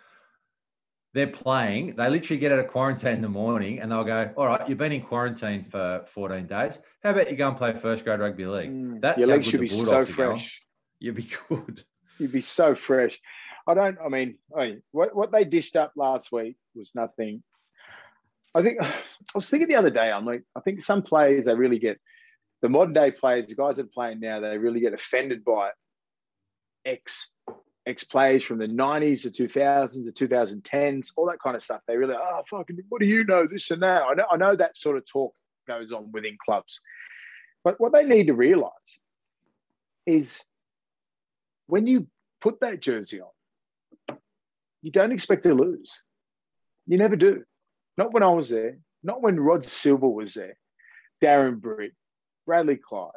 They're 1.12 1.26
playing. 1.26 1.96
They 1.96 2.08
literally 2.08 2.38
get 2.38 2.52
out 2.52 2.60
of 2.60 2.68
quarantine 2.68 3.16
in 3.16 3.20
the 3.22 3.28
morning 3.28 3.80
and 3.80 3.90
they'll 3.90 4.04
go, 4.04 4.30
All 4.36 4.46
right, 4.46 4.68
you've 4.68 4.78
been 4.78 4.92
in 4.92 5.00
quarantine 5.02 5.64
for 5.64 6.04
14 6.06 6.46
days. 6.46 6.78
How 7.02 7.10
about 7.10 7.28
you 7.30 7.36
go 7.36 7.48
and 7.48 7.56
play 7.56 7.72
first 7.72 8.04
grade 8.04 8.20
rugby 8.20 8.46
league? 8.46 8.70
Mm, 8.70 9.00
That's 9.00 9.18
Your 9.18 9.26
how 9.28 9.34
legs 9.34 9.48
should 9.48 9.60
be 9.60 9.68
so 9.70 9.84
Bulldogs 9.86 10.10
are 10.10 10.12
going. 10.12 10.30
fresh. 10.38 10.62
You'd 11.00 11.16
be 11.16 11.28
good. 11.48 11.84
You'd 12.20 12.30
be 12.32 12.40
so 12.42 12.74
fresh. 12.76 13.18
I 13.70 13.74
don't. 13.74 13.98
I 14.04 14.08
mean, 14.08 14.36
I 14.56 14.66
mean, 14.66 14.82
what 14.90 15.14
what 15.14 15.32
they 15.32 15.44
dished 15.44 15.76
up 15.76 15.92
last 15.96 16.32
week 16.32 16.56
was 16.74 16.92
nothing. 16.94 17.42
I 18.54 18.62
think 18.62 18.82
I 18.82 18.88
was 19.34 19.48
thinking 19.48 19.68
the 19.68 19.76
other 19.76 19.90
day. 19.90 20.10
I'm 20.10 20.26
like, 20.26 20.42
I 20.56 20.60
think 20.60 20.82
some 20.82 21.02
players 21.02 21.44
they 21.44 21.54
really 21.54 21.78
get 21.78 22.00
the 22.62 22.68
modern 22.68 22.92
day 22.92 23.10
players, 23.10 23.46
the 23.46 23.54
guys 23.54 23.76
that 23.76 23.86
are 23.86 23.90
playing 23.94 24.20
now, 24.20 24.40
they 24.40 24.58
really 24.58 24.80
get 24.80 24.92
offended 24.92 25.44
by 25.44 25.70
ex 26.84 27.30
ex 27.86 28.04
players 28.04 28.42
from 28.42 28.58
the 28.58 28.66
90s 28.66 29.22
to 29.22 29.30
2000s 29.30 30.14
to 30.14 30.26
2010s, 30.26 31.12
all 31.16 31.26
that 31.26 31.40
kind 31.42 31.56
of 31.56 31.62
stuff. 31.62 31.80
They 31.86 31.96
really, 31.96 32.14
oh 32.18 32.42
fucking, 32.48 32.78
what 32.88 33.00
do 33.00 33.06
you 33.06 33.24
know? 33.24 33.46
This 33.50 33.70
and 33.70 33.82
that. 33.82 34.02
I 34.02 34.14
know, 34.14 34.26
I 34.30 34.36
know 34.36 34.54
that 34.54 34.76
sort 34.76 34.96
of 34.96 35.06
talk 35.06 35.34
goes 35.66 35.92
on 35.92 36.10
within 36.12 36.36
clubs, 36.44 36.80
but 37.64 37.80
what 37.80 37.92
they 37.92 38.04
need 38.04 38.26
to 38.26 38.34
realize 38.34 39.00
is 40.06 40.42
when 41.66 41.86
you 41.86 42.06
put 42.40 42.60
that 42.60 42.80
jersey 42.80 43.20
on, 43.20 43.28
you 44.82 44.90
don't 44.90 45.12
expect 45.12 45.42
to 45.44 45.54
lose. 45.54 46.02
You 46.86 46.98
never 46.98 47.16
do. 47.16 47.44
Not 47.96 48.12
when 48.12 48.22
I 48.22 48.30
was 48.30 48.48
there. 48.48 48.78
Not 49.02 49.22
when 49.22 49.38
Rod 49.38 49.64
Silva 49.64 50.08
was 50.08 50.34
there. 50.34 50.56
Darren 51.22 51.60
Britt, 51.60 51.92
Bradley 52.46 52.76
Clyde. 52.76 53.10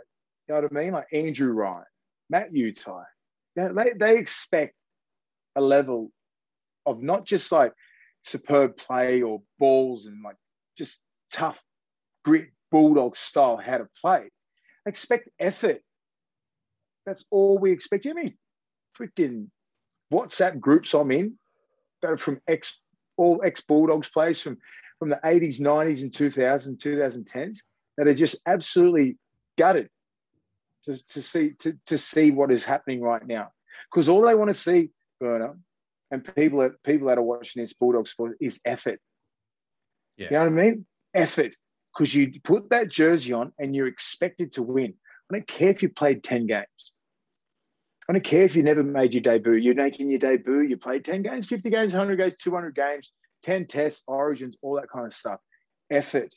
You 0.47 0.55
know 0.55 0.61
what 0.61 0.71
I 0.71 0.75
mean? 0.75 0.93
Like 0.93 1.07
Andrew 1.13 1.51
Ryan, 1.51 1.85
Matt 2.29 2.51
Utai. 2.51 3.05
You 3.55 3.63
know, 3.63 3.73
they, 3.73 3.93
they 3.97 4.17
expect 4.17 4.75
a 5.55 5.61
level 5.61 6.11
of 6.85 7.01
not 7.01 7.25
just 7.25 7.51
like 7.51 7.73
superb 8.23 8.77
play 8.77 9.21
or 9.21 9.41
balls 9.59 10.07
and 10.07 10.21
like 10.23 10.35
just 10.77 10.99
tough 11.31 11.61
grit 12.25 12.49
bulldog 12.71 13.15
style 13.15 13.57
how 13.57 13.77
to 13.77 13.87
play. 14.01 14.29
Expect 14.85 15.29
effort. 15.39 15.81
That's 17.05 17.23
all 17.31 17.57
we 17.57 17.71
expect. 17.71 18.05
You 18.05 18.13
know 18.13 18.21
how 18.21 18.23
many 18.23 18.37
freaking 18.99 19.47
WhatsApp 20.11 20.59
groups 20.59 20.93
I'm 20.93 21.11
in 21.11 21.37
that 22.03 22.11
are 22.11 22.17
from 22.17 22.39
ex 22.47 22.79
all 23.17 23.41
ex 23.43 23.61
Bulldogs 23.61 24.09
players 24.09 24.41
from 24.41 24.57
from 24.99 25.09
the 25.09 25.19
80s, 25.23 25.59
90s, 25.59 26.01
and 26.03 26.11
2000s, 26.11 26.77
2010s. 26.77 27.57
that 27.97 28.07
are 28.07 28.13
just 28.13 28.39
absolutely 28.45 29.17
gutted 29.57 29.89
to, 30.83 31.07
to 31.07 31.21
see 31.21 31.51
to, 31.59 31.77
to 31.87 31.97
see 31.97 32.31
what 32.31 32.51
is 32.51 32.63
happening 32.63 33.01
right 33.01 33.25
now. 33.25 33.49
Because 33.91 34.07
all 34.07 34.21
they 34.21 34.35
want 34.35 34.49
to 34.49 34.53
see, 34.53 34.91
Burner, 35.19 35.57
and 36.11 36.23
people 36.35 36.59
that 36.59 36.71
people 36.83 37.07
that 37.07 37.17
are 37.17 37.23
watching 37.23 37.61
this 37.61 37.73
Bulldog 37.73 38.07
sport 38.07 38.37
is 38.39 38.61
effort. 38.65 38.99
Yeah. 40.17 40.25
You 40.25 40.31
know 40.31 40.39
what 40.39 40.47
I 40.47 40.63
mean? 40.63 40.85
Effort. 41.13 41.55
Because 41.93 42.13
you 42.13 42.39
put 42.43 42.69
that 42.69 42.89
jersey 42.89 43.33
on 43.33 43.51
and 43.59 43.75
you're 43.75 43.87
expected 43.87 44.51
to 44.53 44.63
win. 44.63 44.93
I 45.29 45.35
don't 45.35 45.47
care 45.47 45.69
if 45.69 45.83
you 45.83 45.89
played 45.89 46.23
10 46.23 46.47
games. 46.47 46.92
I 48.07 48.13
don't 48.13 48.23
care 48.23 48.43
if 48.43 48.55
you 48.55 48.63
never 48.63 48.83
made 48.83 49.13
your 49.13 49.21
debut. 49.21 49.53
You're 49.53 49.75
making 49.75 50.09
your 50.09 50.19
debut, 50.19 50.61
you 50.61 50.77
played 50.77 51.05
10 51.05 51.21
games, 51.21 51.47
50 51.47 51.69
games, 51.69 51.93
100 51.93 52.17
games, 52.17 52.35
200 52.35 52.75
games, 52.75 53.11
10 53.43 53.65
tests, 53.65 54.03
origins, 54.07 54.57
all 54.61 54.75
that 54.75 54.89
kind 54.89 55.05
of 55.05 55.13
stuff. 55.13 55.39
Effort. 55.89 56.33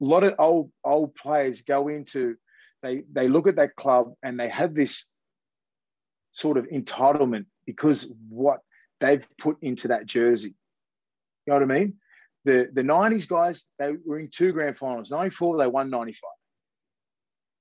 A 0.00 0.04
lot 0.04 0.24
of 0.24 0.34
old 0.38 0.70
old 0.84 1.14
players 1.14 1.62
go 1.62 1.88
into, 1.88 2.36
they, 2.82 3.02
they 3.12 3.28
look 3.28 3.48
at 3.48 3.56
that 3.56 3.76
club 3.76 4.12
and 4.22 4.38
they 4.38 4.48
have 4.48 4.74
this 4.74 5.06
sort 6.32 6.58
of 6.58 6.66
entitlement 6.68 7.46
because 7.66 8.12
what 8.28 8.60
they've 9.00 9.24
put 9.38 9.56
into 9.62 9.88
that 9.88 10.06
jersey. 10.06 10.54
You 11.46 11.52
know 11.52 11.60
what 11.60 11.70
I 11.70 11.78
mean? 11.78 11.94
The 12.44 12.68
the 12.72 12.82
90s 12.82 13.28
guys, 13.28 13.66
they 13.78 13.92
were 14.04 14.18
in 14.18 14.30
two 14.30 14.52
grand 14.52 14.78
finals. 14.78 15.10
94, 15.10 15.58
they 15.58 15.66
won 15.66 15.90
95. 15.90 16.20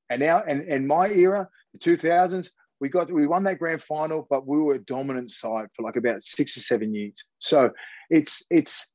And 0.09 0.21
now, 0.21 0.43
and, 0.47 0.61
and 0.61 0.87
my 0.87 1.09
era, 1.09 1.49
the 1.73 1.79
2000s, 1.79 2.49
we 2.81 2.89
got 2.89 3.11
we 3.11 3.27
won 3.27 3.43
that 3.45 3.59
grand 3.59 3.81
final, 3.81 4.27
but 4.29 4.45
we 4.45 4.57
were 4.57 4.75
a 4.75 4.79
dominant 4.79 5.31
side 5.31 5.67
for 5.75 5.83
like 5.83 5.95
about 5.95 6.23
six 6.23 6.57
or 6.57 6.59
seven 6.61 6.93
years. 6.93 7.25
So 7.39 7.71
it's 8.09 8.45
it's 8.49 8.91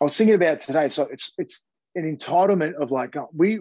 I 0.00 0.04
was 0.04 0.16
thinking 0.16 0.34
about 0.34 0.60
today. 0.60 0.88
So 0.88 1.08
it's 1.10 1.32
it's 1.38 1.64
an 1.94 2.16
entitlement 2.16 2.74
of 2.74 2.90
like 2.90 3.16
uh, 3.16 3.26
we 3.34 3.60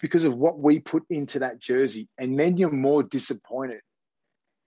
because 0.00 0.24
of 0.24 0.36
what 0.36 0.58
we 0.58 0.80
put 0.80 1.04
into 1.10 1.38
that 1.40 1.60
jersey, 1.60 2.08
and 2.18 2.38
then 2.38 2.56
you're 2.56 2.70
more 2.70 3.02
disappointed. 3.02 3.80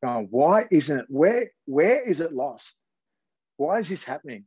Going, 0.03 0.27
why 0.29 0.65
isn't 0.71 0.99
it? 0.99 1.05
Where 1.07 1.51
where 1.65 2.01
is 2.01 2.21
it 2.21 2.33
lost? 2.33 2.77
Why 3.57 3.79
is 3.79 3.89
this 3.89 4.03
happening? 4.03 4.45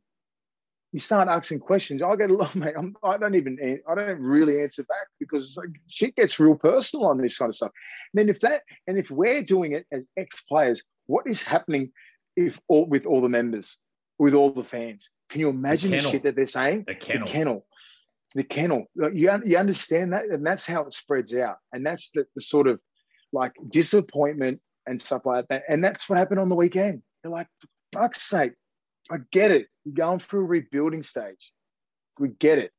You 0.91 0.99
start 0.99 1.27
asking 1.27 1.59
questions. 1.59 2.01
I 2.01 2.15
get 2.15 2.31
a 2.31 2.33
lot, 2.33 2.55
mate. 2.55 2.73
I'm, 2.77 2.95
I 3.03 3.17
don't 3.17 3.35
even 3.35 3.57
I 3.87 3.95
don't 3.95 4.19
really 4.19 4.61
answer 4.61 4.83
back 4.83 5.07
because 5.19 5.43
it's 5.43 5.57
like 5.57 5.69
shit 5.87 6.15
gets 6.15 6.39
real 6.39 6.55
personal 6.55 7.05
on 7.07 7.17
this 7.17 7.37
kind 7.37 7.49
of 7.49 7.55
stuff. 7.55 7.71
And 8.13 8.19
then 8.19 8.29
if 8.29 8.39
that 8.41 8.63
and 8.87 8.97
if 8.97 9.11
we're 9.11 9.43
doing 9.43 9.73
it 9.73 9.85
as 9.91 10.07
ex 10.17 10.41
players, 10.41 10.81
what 11.07 11.27
is 11.27 11.43
happening 11.43 11.91
if 12.35 12.59
all 12.67 12.85
with 12.85 13.05
all 13.05 13.21
the 13.21 13.29
members, 13.29 13.77
with 14.17 14.33
all 14.33 14.51
the 14.51 14.63
fans? 14.63 15.09
Can 15.29 15.41
you 15.41 15.49
imagine 15.49 15.91
the, 15.91 15.97
kennel. 15.97 16.11
shit 16.11 16.23
that 16.23 16.35
they're 16.35 16.45
saying? 16.45 16.85
The 16.87 16.95
kennel. 16.95 17.25
The 17.27 17.31
kennel. 17.31 17.65
The 18.35 18.43
kennel. 18.43 18.85
You, 18.95 19.31
you 19.45 19.57
understand 19.57 20.13
that? 20.13 20.25
And 20.25 20.45
that's 20.45 20.65
how 20.65 20.81
it 20.81 20.93
spreads 20.93 21.35
out. 21.35 21.57
And 21.71 21.85
that's 21.85 22.09
the, 22.11 22.25
the 22.35 22.41
sort 22.41 22.67
of 22.67 22.81
like 23.31 23.53
disappointment 23.69 24.59
and 24.87 25.01
stuff 25.01 25.25
like 25.25 25.47
that. 25.49 25.63
And 25.69 25.83
that's 25.83 26.09
what 26.09 26.17
happened 26.17 26.39
on 26.39 26.49
the 26.49 26.55
weekend. 26.55 27.03
You're 27.23 27.33
like, 27.33 27.47
for 27.59 27.67
fuck's 27.93 28.23
sake, 28.23 28.53
I 29.11 29.17
get 29.31 29.51
it. 29.51 29.67
You're 29.85 29.95
going 29.95 30.19
through 30.19 30.41
a 30.41 30.47
rebuilding 30.47 31.03
stage. 31.03 31.51
We 32.19 32.29
get 32.29 32.59
it. 32.59 32.71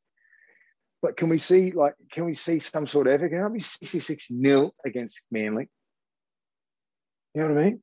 But 1.03 1.17
can 1.17 1.29
we 1.29 1.39
see 1.39 1.73
like 1.73 1.95
can 2.13 2.27
we 2.27 2.35
see 2.35 2.59
some 2.59 2.87
sort 2.87 3.07
of 3.07 3.15
effort? 3.15 3.31
Can 3.31 3.45
it 3.45 3.53
be 3.53 3.61
66 3.61 4.31
nil 4.31 4.75
against 4.85 5.27
Manly? 5.31 5.69
You 7.35 7.43
know 7.43 7.55
what 7.55 7.59
I 7.59 7.65
mean? 7.65 7.83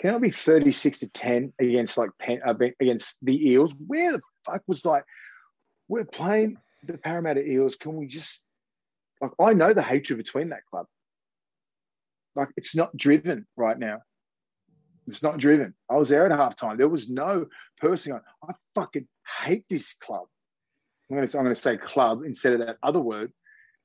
Can 0.00 0.14
it 0.14 0.22
be 0.22 0.30
36 0.30 1.00
to 1.00 1.08
10 1.08 1.52
against 1.60 1.98
like 1.98 2.10
Pen, 2.20 2.40
uh, 2.44 2.54
against 2.80 3.18
the 3.22 3.50
Eels? 3.50 3.74
Where 3.86 4.12
the 4.12 4.20
fuck 4.46 4.62
was 4.66 4.84
like 4.84 5.04
we're 5.88 6.04
playing 6.04 6.56
the 6.86 6.98
Parramatta 6.98 7.44
Eels? 7.44 7.76
Can 7.76 7.96
we 7.96 8.06
just 8.06 8.44
like 9.22 9.30
I 9.40 9.54
know 9.54 9.72
the 9.72 9.82
hatred 9.82 10.18
between 10.18 10.50
that 10.50 10.66
club. 10.70 10.86
Like 12.34 12.48
it's 12.56 12.74
not 12.74 12.94
driven 12.96 13.46
right 13.56 13.78
now. 13.78 14.00
It's 15.06 15.22
not 15.22 15.38
driven. 15.38 15.74
I 15.90 15.96
was 15.96 16.08
there 16.08 16.26
at 16.26 16.32
halftime. 16.32 16.78
There 16.78 16.88
was 16.88 17.08
no 17.08 17.46
person 17.78 18.12
going, 18.12 18.22
I 18.48 18.52
fucking 18.74 19.06
hate 19.42 19.64
this 19.68 19.94
club. 19.94 20.26
I'm 21.10 21.16
going 21.16 21.28
to, 21.28 21.38
I'm 21.38 21.44
going 21.44 21.54
to 21.54 21.60
say 21.60 21.76
club 21.76 22.22
instead 22.24 22.54
of 22.54 22.60
that 22.60 22.76
other 22.82 23.00
word. 23.00 23.32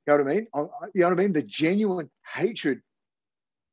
You 0.06 0.16
know 0.16 0.24
what 0.24 0.30
I 0.30 0.34
mean? 0.34 0.46
I, 0.54 0.58
you 0.94 1.00
know 1.02 1.08
what 1.08 1.18
I 1.18 1.22
mean? 1.22 1.32
The 1.32 1.42
genuine 1.42 2.10
hatred 2.34 2.80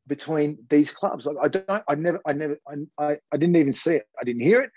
between 0.07 0.57
these 0.69 0.91
clubs. 0.91 1.25
Like 1.25 1.37
I 1.41 1.47
don't, 1.47 1.83
I 1.87 1.95
never, 1.95 2.19
I 2.25 2.33
never, 2.33 2.57
I, 2.99 3.17
I, 3.31 3.37
didn't 3.37 3.55
even 3.55 3.73
see 3.73 3.95
it. 3.95 4.07
I 4.19 4.23
didn't 4.23 4.41
hear 4.41 4.61
it. 4.61 4.71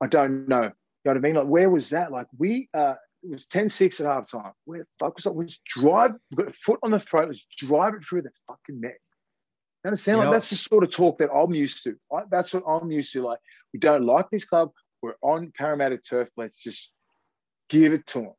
I 0.00 0.06
don't 0.06 0.48
know. 0.48 0.62
You 0.62 0.68
know 0.68 0.72
what 1.12 1.16
I 1.16 1.20
mean? 1.20 1.34
Like 1.34 1.46
where 1.46 1.70
was 1.70 1.90
that? 1.90 2.12
Like 2.12 2.26
we, 2.36 2.68
uh, 2.74 2.94
it 3.22 3.30
was 3.30 3.46
10-6 3.46 4.00
at 4.00 4.06
halftime. 4.06 4.52
Where 4.64 4.80
the 4.80 4.86
fuck 4.98 5.14
was 5.14 5.24
that? 5.24 5.36
Let's 5.36 5.60
drive, 5.66 6.12
we've 6.30 6.38
got 6.38 6.48
a 6.48 6.52
foot 6.52 6.80
on 6.82 6.90
the 6.90 7.00
throat. 7.00 7.28
Let's 7.28 7.46
drive 7.56 7.94
it 7.94 8.04
through 8.04 8.22
the 8.22 8.32
fucking 8.46 8.80
neck. 8.80 9.00
You 9.84 9.88
understand? 9.88 10.18
You 10.18 10.24
like 10.24 10.32
that's 10.34 10.50
the 10.50 10.56
sort 10.56 10.84
of 10.84 10.90
talk 10.90 11.18
that 11.18 11.30
I'm 11.32 11.52
used 11.54 11.82
to. 11.84 11.96
I, 12.12 12.22
that's 12.30 12.52
what 12.52 12.64
I'm 12.66 12.90
used 12.90 13.12
to. 13.14 13.22
Like 13.22 13.38
we 13.72 13.80
don't 13.80 14.04
like 14.04 14.28
this 14.30 14.44
club. 14.44 14.70
We're 15.02 15.14
on 15.22 15.52
Parramatta 15.56 15.96
turf. 15.98 16.28
Let's 16.36 16.56
just 16.56 16.92
give 17.70 17.92
it 17.94 18.06
to 18.08 18.20
them. 18.20 18.32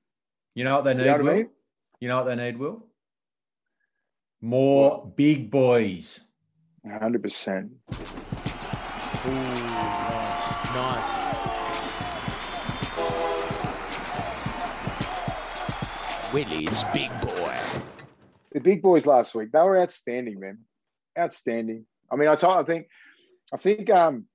You 0.53 0.65
know 0.65 0.75
what 0.75 0.83
they 0.83 0.93
need, 0.93 1.05
You 1.05 1.07
know 1.07 1.11
what 1.13 1.21
I 1.21 1.23
Will? 1.23 1.35
mean? 1.35 1.49
You 1.99 2.07
know 2.09 2.17
what 2.17 2.25
they 2.25 2.35
need, 2.35 2.57
Will? 2.57 2.85
More 4.41 5.11
big 5.15 5.49
boys. 5.49 6.19
100. 6.83 7.21
percent 7.21 7.71
Ooh, 9.25 9.31
nice. 9.31 10.75
Nice. 10.75 11.41
Willie's 16.33 16.83
big 16.93 17.11
boy. 17.21 17.55
The 18.53 18.61
big 18.61 18.81
boys 18.81 19.05
last 19.05 19.35
week, 19.35 19.51
they 19.51 19.59
were 19.61 19.79
outstanding, 19.79 20.39
man. 20.39 20.59
Outstanding. 21.17 21.85
I 22.11 22.15
mean, 22.15 22.27
I 22.27 22.35
told, 22.35 22.57
I 22.57 22.63
think, 22.63 22.87
I 23.53 23.57
think 23.57 23.89
um, 23.89 24.25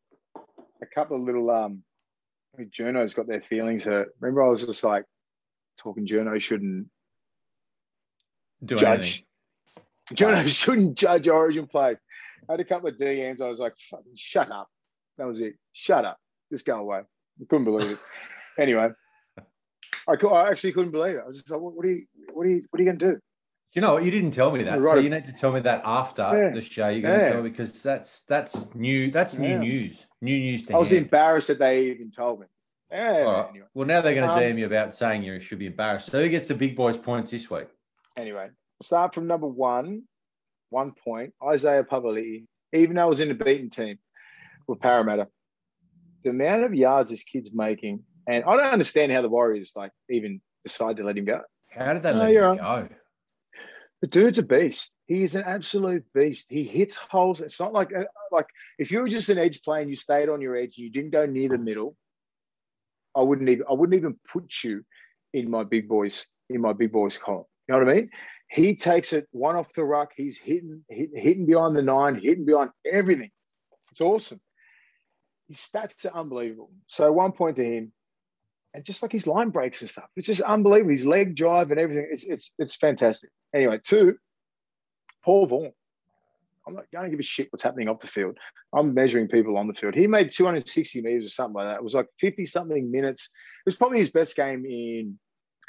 a 0.82 0.86
couple 0.86 1.16
of 1.16 1.22
little 1.22 1.50
um, 1.50 1.82
I 2.56 2.60
mean, 2.60 2.70
journos 2.70 3.14
got 3.14 3.26
their 3.26 3.40
feelings 3.40 3.84
hurt. 3.84 4.14
Remember, 4.20 4.42
I 4.42 4.48
was 4.48 4.64
just 4.64 4.82
like 4.82 5.04
talking 5.76 6.06
journo 6.06 6.40
shouldn't 6.40 6.88
Do 8.64 8.76
judge. 8.76 9.24
Journo 10.12 10.46
shouldn't 10.62 10.96
judge 10.96 11.28
Origin 11.28 11.66
plays. 11.66 11.98
I 12.48 12.52
had 12.52 12.60
a 12.60 12.64
couple 12.64 12.88
of 12.88 12.96
DMs. 12.96 13.40
I 13.40 13.48
was 13.48 13.58
like, 13.58 13.74
shut 14.14 14.50
up." 14.50 14.68
That 15.18 15.26
was 15.26 15.40
it. 15.40 15.54
Shut 15.72 16.04
up. 16.04 16.18
Just 16.50 16.64
go 16.64 16.78
away. 16.78 16.98
I 16.98 17.44
couldn't 17.48 17.64
believe 17.64 17.92
it. 17.92 17.98
anyway, 18.58 18.90
I, 20.08 20.12
I 20.12 20.48
actually 20.48 20.72
couldn't 20.72 20.92
believe 20.92 21.16
it. 21.16 21.22
I 21.24 21.26
was 21.26 21.38
just 21.38 21.50
like, 21.50 21.60
"What, 21.60 21.74
what 21.74 21.84
are 21.84 21.90
you? 21.90 22.06
What 22.32 22.46
are 22.46 22.50
you? 22.50 22.62
What 22.70 22.80
are 22.80 22.82
you 22.82 22.88
going 22.88 22.98
to 22.98 23.12
do?" 23.12 23.20
You 23.76 23.82
know, 23.82 23.92
what? 23.92 24.04
you 24.04 24.10
didn't 24.10 24.30
tell 24.30 24.50
me 24.50 24.62
that. 24.62 24.80
Right. 24.80 24.94
So 24.94 24.98
you 25.00 25.10
need 25.10 25.26
to 25.26 25.32
tell 25.32 25.52
me 25.52 25.60
that 25.60 25.82
after 25.84 26.22
Yeah. 26.22 26.54
the 26.54 26.62
show. 26.62 26.88
You're 26.88 27.02
going 27.02 27.20
to 27.20 27.28
tell 27.28 27.42
me 27.42 27.50
because 27.50 27.82
that's 27.82 28.22
that's 28.22 28.74
new. 28.74 29.10
That's 29.10 29.36
new 29.36 29.50
Yeah. 29.50 29.58
news. 29.58 30.06
New 30.22 30.38
news 30.38 30.64
to 30.64 30.74
I 30.74 30.78
was 30.78 30.88
hand. 30.88 31.02
embarrassed 31.02 31.48
that 31.48 31.58
they 31.58 31.84
even 31.90 32.10
told 32.10 32.40
me. 32.40 32.46
Yeah. 32.90 33.18
Right. 33.20 33.48
Anyway. 33.50 33.66
Well, 33.74 33.86
now 33.86 34.00
they're 34.00 34.14
going 34.14 34.26
to 34.26 34.32
Um, 34.32 34.40
DM 34.40 34.58
you 34.60 34.64
about 34.64 34.94
saying 34.94 35.24
you 35.24 35.38
should 35.40 35.58
be 35.58 35.66
embarrassed. 35.66 36.10
So 36.10 36.22
who 36.22 36.28
gets 36.30 36.48
the 36.48 36.54
big 36.54 36.74
boys 36.74 36.96
points 36.96 37.30
this 37.30 37.50
week? 37.50 37.68
anyway, 38.16 38.48
start 38.82 39.12
from 39.14 39.26
number 39.26 39.46
one, 39.46 40.04
one 40.70 40.92
point. 41.04 41.34
Isaiah 41.46 41.84
Papali'i, 41.84 42.46
even 42.72 42.96
though 42.96 43.02
I 43.02 43.04
was 43.04 43.20
in 43.20 43.28
the 43.28 43.34
beaten 43.34 43.68
team 43.68 43.98
with 44.66 44.80
Parramatta, 44.80 45.28
the 46.24 46.30
amount 46.30 46.64
of 46.64 46.74
yards 46.74 47.10
this 47.10 47.22
kid's 47.24 47.52
making, 47.52 48.02
and 48.26 48.42
I 48.44 48.56
don't 48.56 48.72
understand 48.72 49.12
how 49.12 49.20
the 49.20 49.28
Warriors 49.28 49.74
like 49.76 49.92
even 50.08 50.40
decide 50.64 50.96
to 50.96 51.04
let 51.04 51.18
him 51.18 51.26
go. 51.26 51.42
How 51.70 51.92
did 51.92 52.02
they 52.02 52.12
No, 52.14 52.20
let 52.20 52.30
him 52.30 52.56
go? 52.56 52.88
The 54.06 54.20
dude's 54.20 54.38
a 54.38 54.44
beast. 54.44 54.92
He 55.06 55.24
is 55.24 55.34
an 55.34 55.42
absolute 55.42 56.04
beast. 56.14 56.46
He 56.48 56.62
hits 56.62 56.94
holes. 56.94 57.40
It's 57.40 57.58
not 57.58 57.72
like 57.72 57.92
uh, 57.92 58.04
like 58.30 58.46
if 58.78 58.92
you 58.92 59.00
were 59.00 59.08
just 59.08 59.30
an 59.30 59.36
edge 59.36 59.64
player 59.64 59.80
and 59.80 59.90
you 59.90 59.96
stayed 59.96 60.28
on 60.28 60.40
your 60.40 60.54
edge, 60.54 60.78
you 60.78 60.90
didn't 60.90 61.10
go 61.10 61.26
near 61.26 61.48
the 61.48 61.58
middle. 61.58 61.96
I 63.16 63.22
wouldn't 63.22 63.48
even 63.48 63.66
I 63.68 63.72
wouldn't 63.72 63.96
even 63.96 64.16
put 64.32 64.62
you 64.62 64.84
in 65.34 65.50
my 65.50 65.64
big 65.64 65.88
boys 65.88 66.28
in 66.48 66.60
my 66.60 66.72
big 66.72 66.92
boys 66.92 67.18
column. 67.18 67.46
You 67.68 67.72
know 67.72 67.84
what 67.84 67.90
I 67.90 67.94
mean? 67.96 68.10
He 68.48 68.76
takes 68.76 69.12
it 69.12 69.26
one 69.32 69.56
off 69.56 69.72
the 69.74 69.82
ruck. 69.82 70.12
He's 70.16 70.38
hitting 70.38 70.84
hit, 70.88 71.10
hitting 71.12 71.44
beyond 71.44 71.76
the 71.76 71.82
nine, 71.82 72.14
hitting 72.14 72.44
behind 72.44 72.70
everything. 72.88 73.32
It's 73.90 74.00
awesome. 74.00 74.40
His 75.48 75.56
stats 75.56 76.06
are 76.06 76.16
unbelievable. 76.16 76.70
So 76.86 77.10
one 77.10 77.32
point 77.32 77.56
to 77.56 77.64
him, 77.64 77.92
and 78.72 78.84
just 78.84 79.02
like 79.02 79.10
his 79.10 79.26
line 79.26 79.50
breaks 79.50 79.80
and 79.80 79.90
stuff, 79.90 80.08
it's 80.14 80.28
just 80.28 80.42
unbelievable. 80.42 80.92
His 80.92 81.06
leg 81.06 81.34
drive 81.34 81.72
and 81.72 81.80
everything. 81.80 82.06
It's 82.08 82.22
it's 82.22 82.52
it's 82.60 82.76
fantastic. 82.76 83.30
Anyway, 83.56 83.80
two, 83.82 84.16
Paul 85.24 85.46
Vaughan. 85.46 85.72
I'm 86.66 86.74
not 86.74 86.84
going 86.92 87.04
to 87.04 87.10
give 87.10 87.20
a 87.20 87.22
shit 87.22 87.48
what's 87.50 87.62
happening 87.62 87.88
off 87.88 88.00
the 88.00 88.06
field. 88.06 88.36
I'm 88.74 88.92
measuring 88.92 89.28
people 89.28 89.56
on 89.56 89.66
the 89.66 89.72
field. 89.72 89.94
He 89.94 90.06
made 90.06 90.30
260 90.30 91.00
meters 91.00 91.26
or 91.26 91.28
something 91.30 91.54
like 91.54 91.68
that. 91.68 91.76
It 91.76 91.84
was 91.84 91.94
like 91.94 92.08
50 92.18 92.44
something 92.44 92.90
minutes. 92.90 93.24
It 93.24 93.68
was 93.68 93.76
probably 93.76 93.98
his 93.98 94.10
best 94.10 94.36
game 94.36 94.66
in 94.66 95.18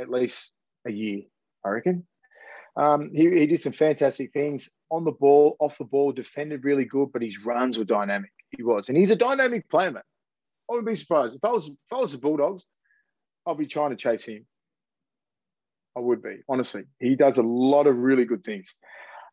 at 0.02 0.10
least 0.10 0.52
a 0.86 0.92
year, 0.92 1.22
I 1.64 1.70
reckon. 1.70 2.06
Um, 2.76 3.12
he, 3.14 3.30
he 3.30 3.48
did 3.48 3.62
some 3.62 3.72
fantastic 3.72 4.34
things 4.34 4.70
on 4.92 5.06
the 5.06 5.12
ball, 5.12 5.56
off 5.60 5.78
the 5.78 5.86
ball, 5.86 6.12
defended 6.12 6.66
really 6.66 6.86
good, 6.86 7.14
but 7.14 7.22
his 7.22 7.46
runs 7.46 7.78
were 7.78 7.86
dynamic. 7.86 8.32
He 8.50 8.64
was. 8.64 8.90
And 8.90 8.98
he's 8.98 9.12
a 9.12 9.16
dynamic 9.16 9.70
player, 9.70 9.92
man. 9.92 10.04
I 10.70 10.74
wouldn't 10.74 10.88
be 10.88 10.96
surprised. 10.96 11.36
If 11.36 11.46
I 11.46 11.52
was, 11.52 11.68
if 11.68 11.94
I 11.94 12.02
was 12.02 12.12
the 12.12 12.18
Bulldogs, 12.18 12.66
I'd 13.48 13.58
be 13.58 13.66
trying 13.66 13.92
to 13.92 13.96
chase 13.96 14.26
him. 14.26 14.46
I 15.98 16.00
would 16.00 16.22
be, 16.22 16.38
honestly. 16.48 16.84
He 17.00 17.16
does 17.16 17.40
a 17.40 17.44
lot 17.44 17.88
of 17.88 17.98
really 17.98 18.26
good 18.26 18.44
things. 18.44 18.76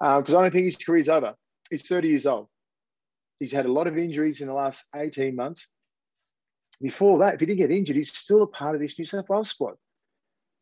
Uh, 0.00 0.20
because 0.20 0.34
I 0.34 0.42
don't 0.42 0.50
think 0.50 0.64
his 0.64 0.76
career's 0.76 1.08
over. 1.10 1.34
He's 1.70 1.86
30 1.86 2.08
years 2.08 2.26
old. 2.26 2.48
He's 3.38 3.52
had 3.52 3.66
a 3.66 3.72
lot 3.72 3.86
of 3.86 3.98
injuries 3.98 4.40
in 4.40 4.48
the 4.48 4.54
last 4.54 4.86
18 4.96 5.36
months. 5.36 5.68
Before 6.80 7.18
that, 7.18 7.34
if 7.34 7.40
he 7.40 7.46
didn't 7.46 7.58
get 7.58 7.70
injured, 7.70 7.96
he's 7.96 8.16
still 8.16 8.42
a 8.42 8.46
part 8.46 8.74
of 8.74 8.80
this 8.80 8.98
New 8.98 9.04
South 9.04 9.28
Wales 9.28 9.50
squad. 9.50 9.74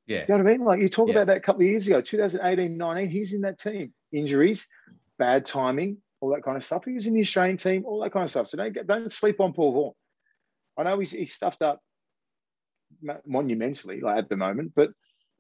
Yeah. 0.06 0.20
You 0.22 0.26
know 0.28 0.42
what 0.42 0.50
I 0.52 0.56
mean? 0.56 0.66
Like 0.66 0.80
you 0.80 0.88
talk 0.88 1.08
Yeah. 1.08 1.14
about 1.14 1.28
that 1.28 1.36
a 1.36 1.40
couple 1.40 1.62
of 1.62 1.68
years 1.68 1.86
ago, 1.86 2.00
2018, 2.00 2.76
19, 2.76 3.10
he's 3.10 3.32
in 3.32 3.42
that 3.42 3.60
team. 3.60 3.94
Injuries, 4.10 4.66
bad 5.18 5.44
timing, 5.44 5.98
all 6.20 6.30
that 6.30 6.42
kind 6.42 6.56
of 6.56 6.64
stuff. 6.64 6.84
He 6.84 6.92
was 6.92 7.06
in 7.06 7.14
the 7.14 7.20
Australian 7.20 7.56
team, 7.56 7.84
all 7.86 8.00
that 8.00 8.12
kind 8.12 8.24
of 8.24 8.30
stuff. 8.30 8.48
So 8.48 8.56
don't 8.56 8.72
get, 8.74 8.86
don't 8.88 9.12
sleep 9.12 9.40
on 9.40 9.52
Paul 9.52 9.72
Vaughan. 9.72 9.92
I 10.76 10.82
know 10.82 10.98
he's, 10.98 11.12
he's 11.12 11.32
stuffed 11.34 11.62
up 11.62 11.80
monumentally 13.24 14.00
like 14.00 14.18
at 14.18 14.28
the 14.28 14.36
moment, 14.36 14.72
but 14.74 14.90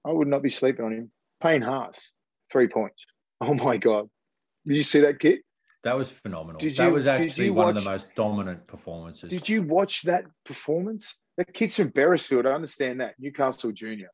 I 0.04 0.10
would 0.12 0.28
not 0.28 0.42
be 0.42 0.50
sleeping 0.50 0.84
on 0.84 0.92
him. 0.92 1.10
Payne 1.42 1.62
Haas, 1.62 2.12
three 2.50 2.68
points. 2.68 3.04
Oh 3.44 3.54
my 3.54 3.76
God. 3.76 4.08
Did 4.66 4.76
you 4.76 4.84
see 4.84 5.00
that 5.00 5.18
kid? 5.18 5.40
That 5.82 5.98
was 5.98 6.08
phenomenal. 6.08 6.60
Did 6.60 6.76
that 6.76 6.86
you- 6.86 6.92
was 6.92 7.08
actually 7.08 7.50
one 7.50 7.68
of 7.70 7.74
the 7.74 7.90
most 7.90 8.06
dominant 8.14 8.68
performances. 8.68 9.30
Did 9.30 9.48
you 9.48 9.62
watch 9.62 10.02
that 10.02 10.26
performance? 10.44 11.16
That 11.38 11.52
kid's 11.52 11.74
from 11.74 11.90
Beresfield. 11.90 12.46
I 12.46 12.52
understand 12.52 13.00
that. 13.00 13.14
Newcastle 13.18 13.72
Junior. 13.72 14.10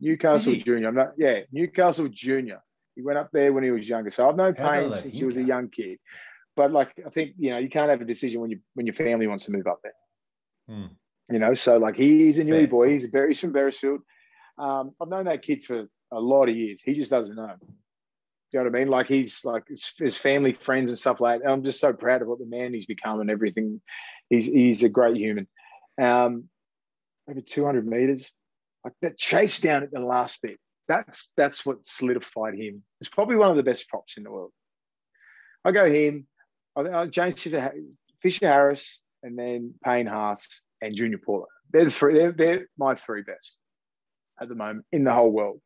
Newcastle 0.00 0.56
Junior. 0.56 0.88
I'm 0.88 0.96
not, 0.96 1.12
yeah, 1.16 1.40
Newcastle 1.52 2.08
Junior. 2.10 2.60
He 2.96 3.02
went 3.02 3.16
up 3.16 3.30
there 3.32 3.52
when 3.52 3.62
he 3.62 3.70
was 3.70 3.88
younger. 3.88 4.10
So 4.10 4.28
I've 4.28 4.34
known 4.34 4.54
Payne 4.54 4.92
since 4.96 5.16
he 5.16 5.24
was 5.24 5.36
a 5.36 5.44
young 5.44 5.68
kid. 5.68 5.98
But 6.56 6.72
like 6.72 6.92
I 7.06 7.10
think, 7.10 7.34
you 7.38 7.50
know, 7.50 7.58
you 7.58 7.68
can't 7.68 7.88
have 7.90 8.00
a 8.00 8.04
decision 8.04 8.40
when 8.40 8.50
you 8.50 8.58
when 8.74 8.86
your 8.86 8.94
family 8.94 9.28
wants 9.28 9.46
to 9.46 9.52
move 9.52 9.66
up 9.68 9.78
there. 9.84 9.92
Hmm. 10.68 10.86
You 11.30 11.38
know, 11.38 11.54
so 11.54 11.78
like 11.78 11.94
he's 11.96 12.40
a 12.40 12.44
Fair. 12.44 12.66
boy. 12.66 12.90
He's 12.90 13.06
a 13.06 13.26
he's 13.28 13.40
from 13.40 13.52
Beresfield. 13.52 13.98
Um, 14.58 14.94
I've 15.00 15.08
known 15.08 15.24
that 15.24 15.42
kid 15.42 15.64
for 15.64 15.86
a 16.12 16.20
lot 16.20 16.48
of 16.48 16.56
years. 16.56 16.82
He 16.82 16.94
just 16.94 17.10
doesn't 17.10 17.36
know. 17.36 17.54
You 18.52 18.60
know 18.60 18.64
what 18.64 18.76
I 18.76 18.78
mean? 18.78 18.88
Like 18.88 19.08
he's 19.08 19.44
like 19.44 19.64
his, 19.98 20.18
family, 20.18 20.52
friends, 20.52 20.90
and 20.90 20.98
stuff 20.98 21.20
like 21.20 21.40
that. 21.40 21.50
I'm 21.50 21.64
just 21.64 21.80
so 21.80 21.92
proud 21.92 22.20
of 22.20 22.28
what 22.28 22.38
the 22.38 22.46
man 22.46 22.74
he's 22.74 22.86
become 22.86 23.20
and 23.20 23.30
everything. 23.30 23.80
He's 24.28 24.46
he's 24.46 24.82
a 24.82 24.90
great 24.90 25.16
human. 25.16 25.48
Um, 26.00 26.44
over 27.30 27.40
200 27.40 27.86
meters, 27.86 28.30
like 28.84 28.92
that 29.00 29.16
chase 29.16 29.60
down 29.60 29.82
at 29.82 29.90
the 29.90 30.00
last 30.00 30.42
bit. 30.42 30.58
That's 30.86 31.32
that's 31.34 31.64
what 31.64 31.86
solidified 31.86 32.54
him. 32.54 32.82
It's 33.00 33.08
probably 33.08 33.36
one 33.36 33.50
of 33.50 33.56
the 33.56 33.62
best 33.62 33.88
props 33.88 34.18
in 34.18 34.24
the 34.24 34.30
world. 34.30 34.52
I 35.64 35.72
go 35.72 35.88
him. 35.88 36.26
I 36.76 37.06
James 37.06 37.42
Fisher, 37.42 37.72
Fisher 38.20 38.48
Harris, 38.48 39.00
and 39.22 39.38
then 39.38 39.74
Payne 39.82 40.06
Haas 40.06 40.46
and 40.82 40.94
Junior 40.94 41.18
Paulo. 41.24 41.46
They're 41.72 41.84
the 41.84 41.90
three. 41.90 42.14
They're, 42.14 42.32
they're 42.32 42.66
my 42.76 42.94
three 42.96 43.22
best 43.22 43.58
at 44.42 44.48
the 44.48 44.54
moment 44.54 44.84
in 44.92 45.04
the 45.04 45.12
whole 45.12 45.30
world. 45.30 45.60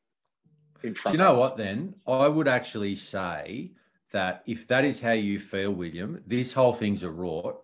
In 0.83 0.93
Do 0.93 1.01
front. 1.01 1.15
you 1.15 1.19
know 1.19 1.35
what 1.35 1.57
then? 1.57 1.95
I 2.07 2.29
would 2.29 2.47
actually 2.47 2.95
say 2.97 3.73
that 4.13 4.43
if 4.47 4.69
that 4.69 4.85
is 4.85 5.01
how 5.01 5.13
you 5.13 5.41
feel, 5.41 5.73
William, 5.73 6.23
this 6.27 6.53
whole 6.53 6.73
thing's 6.73 7.03
a 7.03 7.09
rort 7.09 7.57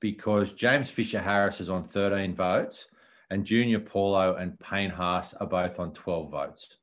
because 0.00 0.52
James 0.52 0.90
Fisher 0.90 1.18
Harris 1.20 1.60
is 1.60 1.70
on 1.70 1.84
13 1.84 2.34
votes 2.34 2.86
and 3.30 3.44
Junior 3.44 3.80
Paulo 3.80 4.36
and 4.36 4.58
Payne 4.60 4.90
Haas 4.90 5.34
are 5.34 5.46
both 5.46 5.80
on 5.80 5.92
12 5.92 6.30
votes. 6.30 6.76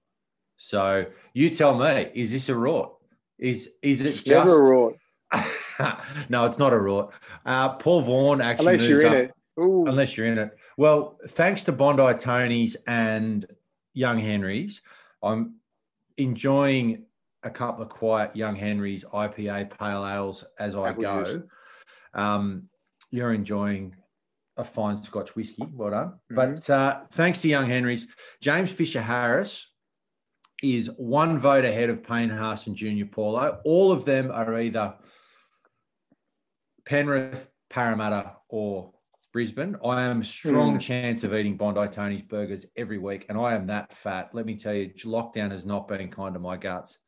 So 0.57 1.05
you 1.33 1.49
tell 1.49 1.77
me, 1.77 2.09
is 2.13 2.31
this 2.31 2.49
a 2.49 2.53
rort? 2.53 2.91
Is 3.37 3.71
is 3.81 4.01
it 4.01 4.23
just 4.23 4.29
a 4.29 4.51
rort 4.51 4.95
no, 6.29 6.45
it's 6.45 6.57
not 6.57 6.71
a 6.71 6.77
rort. 6.77 7.11
Uh, 7.45 7.75
Paul 7.75 8.01
Vaughan 8.01 8.41
actually 8.41 8.67
unless 8.75 8.87
you're 8.87 9.01
moves 9.03 9.05
in 9.07 9.13
up- 9.13 9.29
it. 9.29 9.31
Ooh, 9.61 9.85
unless 9.87 10.17
you're 10.17 10.27
in 10.27 10.37
it. 10.37 10.51
Well, 10.77 11.17
thanks 11.27 11.63
to 11.63 11.71
Bondi 11.71 12.01
Tonys 12.01 12.75
and 12.87 13.45
Young 13.95 14.19
Henrys, 14.19 14.81
I'm 15.23 15.55
enjoying 16.17 17.05
a 17.43 17.49
couple 17.49 17.83
of 17.83 17.89
quiet 17.89 18.35
Young 18.35 18.55
Henrys 18.55 19.05
IPA 19.05 19.77
pale 19.79 20.05
ales 20.05 20.45
as 20.59 20.75
I 20.75 20.93
go. 20.93 21.43
Um, 22.13 22.69
you're 23.11 23.33
enjoying 23.33 23.95
a 24.57 24.63
fine 24.63 25.01
Scotch 25.01 25.35
whiskey. 25.35 25.63
Well 25.71 25.91
done. 25.91 26.13
Mhm. 26.31 26.35
But 26.35 26.69
uh, 26.69 27.03
thanks 27.11 27.41
to 27.41 27.47
Young 27.47 27.67
Henrys, 27.67 28.07
James 28.41 28.71
Fisher 28.71 29.01
Harris 29.01 29.71
is 30.63 30.89
one 30.97 31.37
vote 31.37 31.65
ahead 31.65 31.89
of 31.89 32.03
Payne 32.03 32.29
Haas 32.29 32.67
and 32.67 32.75
Junior 32.75 33.05
Paulo. 33.05 33.59
All 33.65 33.91
of 33.91 34.05
them 34.05 34.31
are 34.31 34.59
either 34.59 34.95
Penrith, 36.85 37.49
Parramatta, 37.69 38.37
or 38.49 38.93
Brisbane. 39.35 39.75
I 39.83 40.05
am 40.05 40.21
a 40.21 40.23
strong 40.23 40.77
Mm. 40.77 40.79
chance 40.79 41.25
of 41.25 41.33
eating 41.33 41.57
Bondi 41.57 41.85
Tony's 41.89 42.21
burgers 42.21 42.65
every 42.77 42.97
week, 42.97 43.25
and 43.27 43.37
I 43.37 43.53
am 43.53 43.67
that 43.67 43.91
fat. 43.91 44.29
Let 44.33 44.45
me 44.45 44.55
tell 44.55 44.73
you, 44.73 44.87
lockdown 45.03 45.51
has 45.51 45.65
not 45.65 45.89
been 45.89 46.09
kind 46.09 46.33
to 46.35 46.39
my 46.39 46.55
guts. 46.55 46.99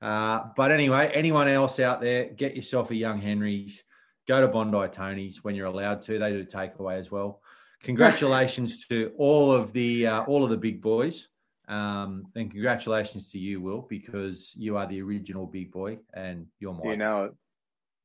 Uh, 0.00 0.44
but 0.56 0.72
anyway, 0.72 1.10
anyone 1.12 1.48
else 1.48 1.78
out 1.78 2.00
there, 2.00 2.30
get 2.30 2.56
yourself 2.56 2.90
a 2.92 2.94
Young 2.94 3.20
Henry's. 3.20 3.84
Go 4.26 4.40
to 4.40 4.48
Bondi 4.48 4.88
Tony's 4.88 5.44
when 5.44 5.54
you're 5.54 5.66
allowed 5.66 6.00
to. 6.02 6.18
They 6.18 6.32
do 6.32 6.46
takeaway 6.46 6.98
as 6.98 7.10
well. 7.10 7.42
Congratulations 7.82 8.86
to 8.88 9.12
all 9.18 9.52
of 9.52 9.74
the 9.74 10.06
uh, 10.06 10.22
all 10.22 10.44
of 10.44 10.48
the 10.48 10.56
big 10.56 10.80
boys, 10.80 11.28
um, 11.68 12.24
and 12.36 12.50
congratulations 12.50 13.30
to 13.32 13.38
you, 13.38 13.60
Will, 13.60 13.82
because 13.82 14.54
you 14.56 14.78
are 14.78 14.86
the 14.86 15.02
original 15.02 15.46
big 15.46 15.72
boy, 15.72 15.98
and 16.14 16.46
you're 16.58 16.72
my 16.72 16.92
you 16.92 16.96
know 16.96 17.32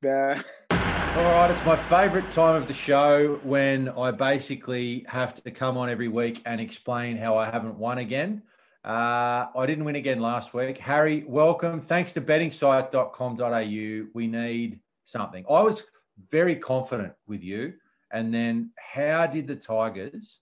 it. 0.02 0.06
Uh, 0.06 0.42
all 1.14 1.24
right, 1.24 1.50
it's 1.50 1.64
my 1.66 1.76
favourite 1.76 2.30
time 2.30 2.54
of 2.56 2.66
the 2.66 2.74
show 2.74 3.38
when 3.42 3.90
I 3.90 4.12
basically 4.12 5.04
have 5.08 5.34
to 5.42 5.50
come 5.50 5.76
on 5.76 5.90
every 5.90 6.08
week 6.08 6.40
and 6.46 6.60
explain 6.60 7.18
how 7.18 7.36
I 7.36 7.50
haven't 7.50 7.76
won 7.76 7.98
again. 7.98 8.42
Uh, 8.82 9.46
I 9.54 9.66
didn't 9.66 9.84
win 9.84 9.96
again 9.96 10.20
last 10.20 10.54
week. 10.54 10.78
Harry, 10.78 11.22
welcome. 11.26 11.80
Thanks 11.80 12.12
to 12.12 12.20
bettingsite.com.au. 12.20 14.08
We 14.14 14.26
need 14.26 14.80
something. 15.04 15.44
I 15.50 15.60
was 15.60 15.84
very 16.30 16.56
confident 16.56 17.12
with 17.26 17.42
you. 17.42 17.74
And 18.10 18.32
then 18.32 18.70
how 18.76 19.26
did 19.26 19.46
the 19.46 19.56
Tigers 19.56 20.40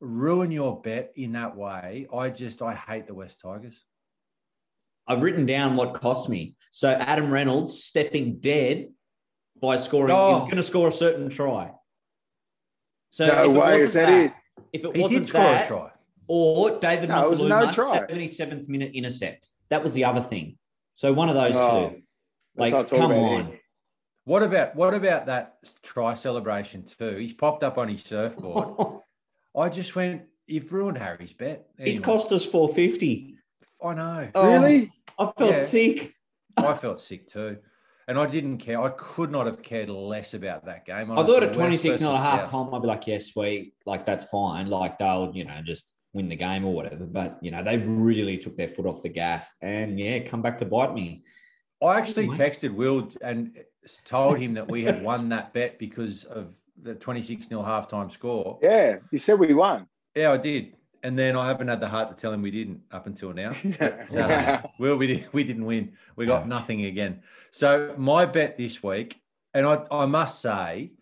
ruin 0.00 0.50
your 0.50 0.80
bet 0.80 1.12
in 1.14 1.32
that 1.32 1.56
way? 1.56 2.06
I 2.12 2.30
just, 2.30 2.62
I 2.62 2.74
hate 2.74 3.06
the 3.06 3.14
West 3.14 3.40
Tigers. 3.40 3.84
I've 5.06 5.22
written 5.22 5.46
down 5.46 5.76
what 5.76 5.94
cost 5.94 6.28
me. 6.28 6.56
So 6.70 6.90
Adam 6.90 7.30
Reynolds 7.30 7.84
stepping 7.84 8.40
dead 8.40 8.88
by 9.60 9.76
scoring. 9.76 10.08
He 10.08 10.12
Oh. 10.14 10.34
was 10.34 10.44
going 10.44 10.56
to 10.56 10.62
score 10.62 10.88
a 10.88 10.92
certain 10.92 11.28
try. 11.28 11.72
So 13.10 13.26
No 13.26 13.32
if 13.42 13.44
it 13.46 13.48
way, 13.48 13.56
wasn't 13.56 13.80
is 13.82 13.94
that 13.94 14.08
it? 14.12 14.32
If 14.72 14.84
it 14.84 14.96
He 14.96 15.02
wasn't 15.02 15.20
did 15.20 15.28
score 15.28 15.40
that, 15.42 15.64
a 15.64 15.68
try. 15.68 15.90
or 16.26 16.78
David 16.78 17.08
No, 17.08 17.26
it 17.26 17.30
was 17.30 17.42
no 17.42 17.70
try. 17.70 17.98
77th 18.06 18.68
minute 18.68 18.92
intercept. 18.94 19.48
That 19.70 19.82
was 19.82 19.94
the 19.94 20.04
other 20.04 20.20
thing. 20.20 20.58
So 20.96 21.12
one 21.12 21.28
of 21.28 21.34
those 21.36 21.56
Oh, 21.56 21.90
two. 21.90 22.02
let's 22.56 22.72
Like, 22.72 22.88
come 22.90 23.10
about 23.10 23.16
on. 23.18 23.46
it. 23.52 23.60
What 24.24 24.42
about 24.42 24.76
what 24.76 24.92
about 24.92 25.26
that 25.26 25.56
try 25.82 26.12
celebration 26.14 26.82
too? 26.84 27.16
He's 27.16 27.32
popped 27.32 27.62
up 27.62 27.78
on 27.78 27.88
his 27.88 28.02
surfboard. 28.02 29.00
I 29.56 29.70
just 29.70 29.96
went, 29.96 30.22
you've 30.46 30.70
ruined 30.72 30.98
Harry's 30.98 31.32
bet. 31.32 31.66
He's 31.78 31.98
cost 31.98 32.30
us 32.32 32.44
450. 32.44 33.36
I 33.82 33.94
know. 33.94 34.30
Oh, 34.34 34.52
Really? 34.52 34.92
I 35.18 35.32
felt 35.38 35.52
Yeah. 35.52 35.58
sick. 35.58 36.14
I 36.58 36.74
felt 36.74 37.00
sick 37.00 37.26
too. 37.26 37.58
And 38.08 38.18
I 38.18 38.26
didn't 38.26 38.56
care. 38.58 38.80
I 38.80 38.88
could 38.88 39.30
not 39.30 39.44
have 39.46 39.62
cared 39.62 39.90
less 39.90 40.32
about 40.32 40.64
that 40.64 40.86
game. 40.86 41.10
I 41.10 41.16
thought 41.16 41.42
honestly. 41.42 41.46
at 41.48 41.54
26 41.54 41.84
West 41.90 42.00
nil 42.00 42.10
at 42.10 42.12
versus 42.12 42.26
half 42.26 42.40
South. 42.40 42.50
time, 42.50 42.74
I'd 42.74 42.80
be 42.82 42.88
like, 42.88 43.06
yeah, 43.06 43.18
sweet. 43.18 43.74
Like, 43.84 44.06
that's 44.06 44.24
fine. 44.26 44.68
Like, 44.68 44.96
they'll, 44.96 45.30
you 45.34 45.44
know, 45.44 45.60
just 45.62 45.86
win 46.14 46.30
the 46.30 46.36
game 46.36 46.64
or 46.64 46.72
whatever. 46.72 47.04
But, 47.04 47.38
you 47.42 47.50
know, 47.50 47.62
they 47.62 47.76
really 47.76 48.38
took 48.38 48.56
their 48.56 48.68
foot 48.68 48.86
off 48.86 49.02
the 49.02 49.10
gas 49.10 49.52
and, 49.60 50.00
yeah, 50.00 50.20
come 50.20 50.40
back 50.40 50.58
to 50.60 50.64
bite 50.64 50.94
me. 50.94 51.22
I 51.82 51.98
actually 51.98 52.24
Anyway. 52.24 52.38
texted 52.38 52.74
Will 52.74 53.12
and 53.20 53.56
told 54.04 54.38
him 54.38 54.54
that 54.54 54.70
we 54.70 54.84
had 54.84 55.02
won 55.02 55.28
that 55.28 55.52
bet 55.52 55.78
because 55.78 56.24
of 56.24 56.56
the 56.82 56.94
26 56.94 57.46
0 57.46 57.62
halftime 57.62 58.10
score. 58.10 58.58
Yeah, 58.62 58.96
you 59.12 59.18
said 59.18 59.38
we 59.38 59.52
won. 59.52 59.86
Yeah, 60.14 60.32
I 60.32 60.38
did. 60.38 60.77
And 61.02 61.18
then 61.18 61.36
I 61.36 61.46
haven't 61.48 61.68
had 61.68 61.80
the 61.80 61.88
heart 61.88 62.10
to 62.10 62.16
tell 62.16 62.32
him 62.32 62.42
we 62.42 62.50
didn't 62.50 62.80
up 62.90 63.06
until 63.06 63.32
now. 63.32 63.52
But, 63.78 64.16
uh, 64.16 64.62
well, 64.78 64.96
we, 64.96 65.06
did, 65.06 65.28
we 65.32 65.44
didn't 65.44 65.64
win. 65.64 65.92
We 66.16 66.26
got 66.26 66.48
nothing 66.48 66.86
again. 66.86 67.22
So 67.50 67.94
my 67.96 68.26
bet 68.26 68.56
this 68.56 68.82
week, 68.82 69.20
and 69.54 69.66
I, 69.66 69.84
I 69.90 70.06
must 70.06 70.40
say, 70.40 70.92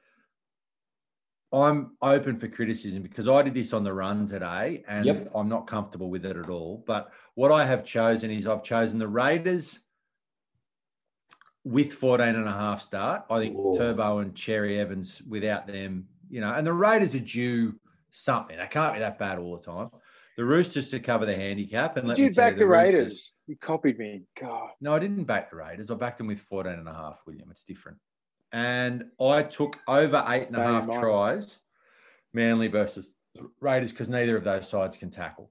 I'm 1.53 1.97
open 2.03 2.38
for 2.38 2.49
criticism 2.49 3.03
because 3.03 3.28
I 3.28 3.42
did 3.42 3.55
this 3.55 3.72
on 3.72 3.84
the 3.84 3.92
run 3.92 4.26
today 4.26 4.82
and 4.88 5.07
Yep. 5.07 5.30
I'm 5.34 5.49
not 5.49 5.66
comfortable 5.66 6.11
with 6.11 6.26
it 6.26 6.36
at 6.36 6.51
all. 6.51 6.82
But 6.86 7.12
what 7.34 7.53
I 7.53 7.64
have 7.64 7.84
chosen 7.84 8.30
is 8.30 8.47
I've 8.47 8.62
chosen 8.62 8.99
the 8.99 9.09
Raiders 9.09 9.78
with 11.64 11.92
14 11.94 12.34
and 12.34 12.47
a 12.47 12.53
half 12.53 12.82
start. 12.82 13.24
I 13.30 13.38
think 13.38 13.57
Whoa. 13.57 13.76
Turbo 13.76 14.18
and 14.18 14.34
Cherry 14.34 14.78
Evans 14.78 15.22
without 15.26 15.66
them, 15.66 16.07
you 16.28 16.40
know, 16.40 16.53
and 16.53 16.66
the 16.66 16.72
Raiders 16.72 17.14
are 17.14 17.20
due 17.20 17.74
something. 18.16 18.56
They 18.56 18.66
can't 18.66 18.94
be 18.94 19.00
that 19.00 19.18
bad 19.18 19.38
all 19.38 19.56
the 19.56 19.62
time. 19.62 19.90
The 20.36 20.44
Roosters 20.44 20.90
to 20.90 21.00
cover 21.00 21.24
the 21.26 21.34
handicap. 21.34 21.96
And 21.96 22.04
Did 22.06 22.08
let 22.10 22.18
you 22.18 22.26
me 22.26 22.32
tell 22.32 22.50
back 22.50 22.58
the 22.58 22.66
Roosters- 22.66 22.94
Raiders? 22.94 23.32
You 23.46 23.56
copied 23.56 23.98
me. 23.98 24.22
God. 24.40 24.70
no, 24.80 24.94
I 24.94 24.98
didn't 24.98 25.24
back 25.24 25.50
the 25.50 25.56
Raiders. 25.56 25.90
I 25.90 25.94
backed 25.94 26.18
them 26.18 26.26
with 26.26 26.40
14 26.40 26.72
and 26.72 26.88
a 26.88 26.92
half, 26.92 27.22
William. 27.26 27.48
It's 27.50 27.64
different. 27.64 27.98
And 28.52 29.04
I 29.20 29.42
took 29.42 29.78
over 29.88 30.24
eight 30.28 30.46
and 30.48 30.56
a 30.56 30.62
half 30.62 30.82
Same, 30.82 30.90
mine. 30.90 31.00
tries, 31.00 31.58
Manly 32.32 32.68
versus 32.68 33.08
Raiders, 33.60 33.92
because 33.92 34.08
neither 34.08 34.36
of 34.36 34.44
those 34.44 34.68
sides 34.68 34.96
can 34.96 35.10
tackle. 35.10 35.50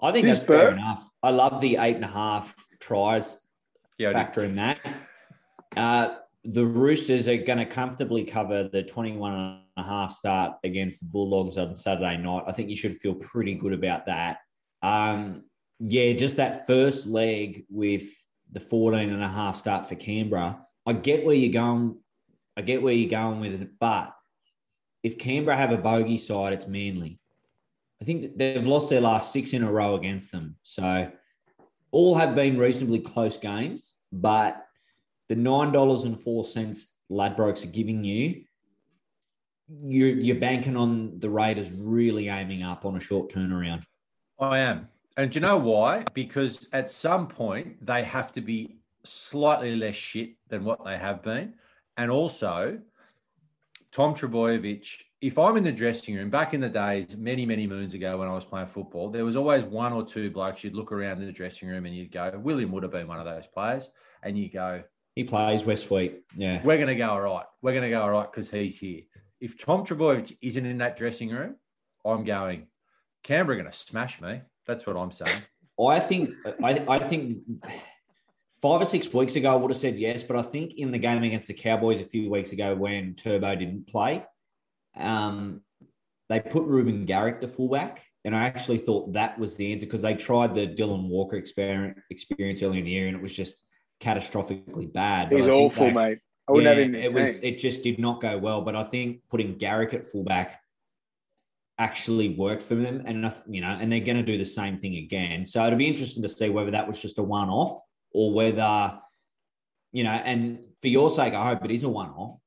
I 0.00 0.12
think 0.12 0.26
This 0.26 0.38
that's 0.42 0.46
fair 0.48 0.72
enough. 0.72 1.06
I 1.22 1.30
love 1.30 1.60
the 1.60 1.76
eight 1.76 1.96
and 1.96 2.04
a 2.04 2.08
half 2.08 2.54
tries 2.80 3.38
Yeah, 3.98 4.12
factor 4.12 4.42
in 4.44 4.54
that. 4.56 4.78
Uh, 5.76 6.16
the 6.44 6.66
Roosters 6.66 7.28
are 7.28 7.36
going 7.36 7.58
to 7.58 7.66
comfortably 7.66 8.24
cover 8.24 8.64
the 8.68 8.82
21 8.82 9.32
and 9.32 9.61
a 9.76 9.82
half 9.82 10.12
start 10.12 10.54
against 10.64 11.00
the 11.00 11.06
Bulldogs 11.06 11.56
on 11.56 11.76
Saturday 11.76 12.16
night. 12.16 12.44
I 12.46 12.52
think 12.52 12.68
you 12.68 12.76
should 12.76 12.96
feel 12.96 13.14
pretty 13.14 13.54
good 13.54 13.72
about 13.72 14.06
that. 14.06 14.38
Um, 14.82 15.44
yeah, 15.78 16.12
just 16.12 16.36
that 16.36 16.66
first 16.66 17.06
leg 17.06 17.64
with 17.68 18.04
the 18.52 18.60
14 18.60 19.10
and 19.10 19.22
a 19.22 19.28
half 19.28 19.56
start 19.56 19.86
for 19.86 19.94
Canberra. 19.94 20.60
I 20.86 20.92
get 20.92 21.24
where 21.24 21.34
you're 21.34 21.52
going. 21.52 21.98
I 22.56 22.62
get 22.62 22.82
where 22.82 22.92
you're 22.92 23.08
going 23.08 23.40
with 23.40 23.60
it, 23.60 23.70
but 23.80 24.12
if 25.02 25.18
Canberra 25.18 25.56
have 25.56 25.72
a 25.72 25.78
bogey 25.78 26.18
side, 26.18 26.52
it's 26.52 26.66
Manly. 26.66 27.18
I 28.00 28.04
think 28.04 28.36
they've 28.36 28.66
lost 28.66 28.90
their 28.90 29.00
last 29.00 29.32
six 29.32 29.52
in 29.52 29.62
a 29.62 29.72
row 29.72 29.94
against 29.94 30.32
them. 30.32 30.56
So 30.64 31.10
all 31.92 32.14
have 32.16 32.34
been 32.34 32.58
reasonably 32.58 32.98
close 32.98 33.38
games, 33.38 33.94
but 34.12 34.62
the 35.28 35.36
nine 35.36 35.72
dollars 35.72 36.04
and 36.04 36.20
four 36.20 36.44
cents 36.44 36.94
Ladbrokes 37.10 37.64
are 37.64 37.70
giving 37.70 38.04
you, 38.04 38.42
you're 39.84 40.08
you're 40.08 40.36
banking 40.36 40.76
on 40.76 41.18
the 41.18 41.30
Raiders 41.30 41.70
really 41.70 42.28
aiming 42.28 42.62
up 42.62 42.84
on 42.84 42.96
a 42.96 43.00
short 43.00 43.30
turnaround. 43.30 43.84
I 44.38 44.58
am. 44.58 44.88
And 45.16 45.30
do 45.30 45.36
you 45.36 45.40
know 45.40 45.58
why? 45.58 46.04
Because 46.14 46.66
at 46.72 46.90
some 46.90 47.26
point 47.26 47.84
they 47.84 48.02
have 48.02 48.32
to 48.32 48.40
be 48.40 48.76
slightly 49.04 49.76
less 49.76 49.94
shit 49.94 50.30
than 50.48 50.64
what 50.64 50.84
they 50.84 50.96
have 50.96 51.22
been. 51.22 51.54
And 51.96 52.10
also, 52.10 52.80
Tom 53.92 54.14
Trbojevic, 54.14 54.88
if 55.20 55.38
I'm 55.38 55.56
in 55.56 55.64
the 55.64 55.72
dressing 55.72 56.14
room, 56.14 56.30
back 56.30 56.54
in 56.54 56.60
the 56.60 56.68
days, 56.68 57.14
many, 57.16 57.44
many 57.44 57.66
moons 57.66 57.92
ago 57.92 58.18
when 58.18 58.28
I 58.28 58.32
was 58.32 58.44
playing 58.44 58.68
football, 58.68 59.10
there 59.10 59.24
was 59.24 59.36
always 59.36 59.64
one 59.64 59.92
or 59.92 60.04
two 60.04 60.30
blokes 60.30 60.64
you'd 60.64 60.74
look 60.74 60.92
around 60.92 61.20
in 61.20 61.26
the 61.26 61.32
dressing 61.32 61.68
room 61.68 61.84
and 61.84 61.94
you'd 61.94 62.10
go, 62.10 62.32
William 62.42 62.72
would 62.72 62.82
have 62.82 62.92
been 62.92 63.06
one 63.06 63.18
of 63.18 63.26
those 63.26 63.46
players. 63.46 63.90
And 64.22 64.38
you 64.38 64.50
go, 64.50 64.82
He 65.14 65.24
plays 65.24 65.64
West 65.64 65.88
Sweet. 65.88 66.22
Yeah. 66.34 66.62
we're 66.64 66.78
going 66.78 66.88
to 66.88 66.94
go 66.94 67.10
all 67.10 67.20
right. 67.20 67.44
We're 67.60 67.72
going 67.72 67.84
to 67.84 67.90
go 67.90 68.02
all 68.02 68.10
right 68.10 68.30
because 68.32 68.50
he's 68.50 68.78
here. 68.78 69.02
If 69.42 69.58
Tom 69.58 69.84
Trbojevic 69.84 70.38
isn't 70.40 70.64
in 70.64 70.78
that 70.78 70.96
dressing 70.96 71.30
room, 71.30 71.56
I'm 72.04 72.22
going, 72.22 72.68
Canberra 73.24 73.58
are 73.58 73.60
going 73.60 73.72
to 73.72 73.76
smash 73.76 74.20
me. 74.20 74.40
That's 74.68 74.86
what 74.86 74.96
I'm 74.96 75.10
saying. 75.10 75.42
I 75.84 75.98
think 75.98 76.30
I, 76.62 76.84
I 76.86 76.98
think 77.00 77.38
five 78.60 78.80
or 78.80 78.84
six 78.84 79.12
weeks 79.12 79.34
ago 79.34 79.52
I 79.52 79.56
would 79.56 79.72
have 79.72 79.78
said 79.78 79.98
yes, 79.98 80.22
but 80.22 80.36
I 80.36 80.42
think 80.42 80.74
in 80.74 80.92
the 80.92 80.98
game 80.98 81.24
against 81.24 81.48
the 81.48 81.54
Cowboys 81.54 81.98
a 81.98 82.04
few 82.04 82.30
weeks 82.30 82.52
ago 82.52 82.76
when 82.76 83.14
Turbo 83.16 83.56
didn't 83.56 83.88
play, 83.88 84.24
um, 84.96 85.62
they 86.28 86.38
put 86.38 86.62
Ruben 86.62 87.04
Garrick 87.04 87.40
to 87.40 87.48
fullback, 87.48 88.04
and 88.24 88.36
I 88.36 88.44
actually 88.44 88.78
thought 88.78 89.12
that 89.14 89.40
was 89.40 89.56
the 89.56 89.72
answer 89.72 89.86
because 89.86 90.02
they 90.02 90.14
tried 90.14 90.54
the 90.54 90.68
Dylan 90.68 91.08
Walker 91.08 91.34
experience 91.34 91.98
experience 92.10 92.62
early 92.62 92.78
in 92.78 92.84
the 92.84 92.92
year, 92.92 93.08
and 93.08 93.16
it 93.16 93.22
was 93.22 93.34
just 93.34 93.56
catastrophically 94.00 94.92
bad. 94.92 95.32
He's 95.32 95.48
awful, 95.48 95.86
they- 95.86 95.92
mate. 95.92 96.18
I 96.48 96.52
wouldn't 96.52 96.76
yeah, 96.76 96.82
have 96.82 96.94
him 96.94 96.94
it 96.94 97.12
was. 97.12 97.38
It 97.38 97.58
just 97.58 97.82
did 97.82 97.98
not 97.98 98.20
go 98.20 98.36
well. 98.38 98.62
But 98.62 98.74
I 98.74 98.82
think 98.82 99.20
putting 99.30 99.56
Garrick 99.56 99.94
at 99.94 100.04
fullback 100.04 100.60
actually 101.78 102.30
worked 102.30 102.62
for 102.62 102.74
them, 102.74 103.02
and 103.06 103.18
enough- 103.18 103.42
you 103.48 103.60
know, 103.60 103.76
and 103.80 103.90
they're 103.90 104.00
going 104.00 104.16
to 104.16 104.22
do 104.22 104.38
the 104.38 104.44
same 104.44 104.76
thing 104.76 104.96
again. 104.96 105.46
So 105.46 105.64
it'll 105.64 105.78
be 105.78 105.86
interesting 105.86 106.22
to 106.22 106.28
see 106.28 106.48
whether 106.48 106.70
that 106.72 106.86
was 106.86 107.00
just 107.00 107.18
a 107.18 107.22
one-off 107.22 107.80
or 108.12 108.32
whether, 108.32 108.98
you 109.92 110.04
know, 110.04 110.10
and 110.10 110.60
for 110.80 110.88
your 110.88 111.10
sake, 111.10 111.34
I 111.34 111.48
hope 111.48 111.64
it 111.64 111.70
is 111.70 111.84
a 111.84 111.88
one-off. 111.88 112.38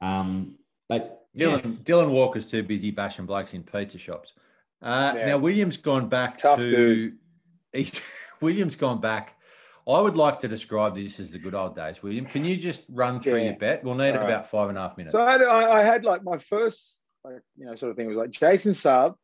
Um, 0.00 0.56
but 0.88 1.26
yeah, 1.34 1.58
Dylan, 1.58 1.84
Dylan 1.84 2.10
Walker's 2.10 2.46
too 2.46 2.62
busy 2.62 2.90
bashing 2.90 3.26
blokes 3.26 3.54
in 3.54 3.62
pizza 3.62 3.98
shops. 3.98 4.34
Uh, 4.82 5.14
Yeah. 5.16 5.26
Now 5.26 5.38
Williams 5.38 5.76
gone 5.76 6.08
back 6.08 6.36
Tough 6.36 6.60
to 6.60 6.70
dude. 6.70 7.18
he's 7.72 8.00
Williams 8.40 8.76
gone 8.76 9.00
back. 9.00 9.36
I 9.92 10.00
would 10.00 10.16
like 10.16 10.40
to 10.40 10.48
describe 10.48 10.94
this 10.94 11.20
as 11.20 11.30
the 11.30 11.38
good 11.38 11.54
old 11.54 11.74
days. 11.74 12.02
William, 12.02 12.26
can 12.26 12.44
you 12.44 12.56
just 12.56 12.84
run 12.90 13.20
through 13.20 13.38
Yeah. 13.38 13.44
your 13.50 13.56
bet? 13.56 13.82
We'll 13.84 13.94
need 13.94 14.10
All 14.10 14.20
right. 14.20 14.24
about 14.24 14.48
five 14.48 14.68
and 14.68 14.78
a 14.78 14.82
half 14.82 14.96
minutes. 14.96 15.12
So 15.12 15.20
I 15.20 15.32
had, 15.32 15.42
I, 15.42 15.80
I 15.80 15.82
had 15.82 16.04
like 16.04 16.22
my 16.22 16.38
first, 16.38 17.00
like, 17.24 17.40
you 17.56 17.66
know, 17.66 17.74
sort 17.74 17.90
of 17.90 17.96
thing 17.96 18.06
was 18.06 18.16
like 18.16 18.30
Jason 18.30 18.72
Saab, 18.72 19.14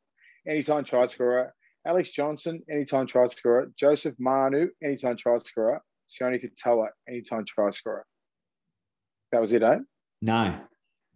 anytime 0.49 0.85
try 0.85 1.07
scorer, 1.07 1.55
Alex 1.87 2.11
Johnson, 2.11 2.63
anytime 2.71 3.07
try 3.07 3.27
scorer, 3.27 3.71
Joseph 3.79 4.15
Manu, 4.19 4.69
anytime 4.83 5.17
try 5.17 5.39
scorer, 5.39 5.81
Sione 6.09 6.43
Katoa, 6.43 6.89
anytime 7.09 7.45
try 7.47 7.71
scorer. 7.71 8.05
That 9.33 9.41
was 9.41 9.53
it, 9.53 9.63
eh? 9.63 9.79
no, 10.23 10.59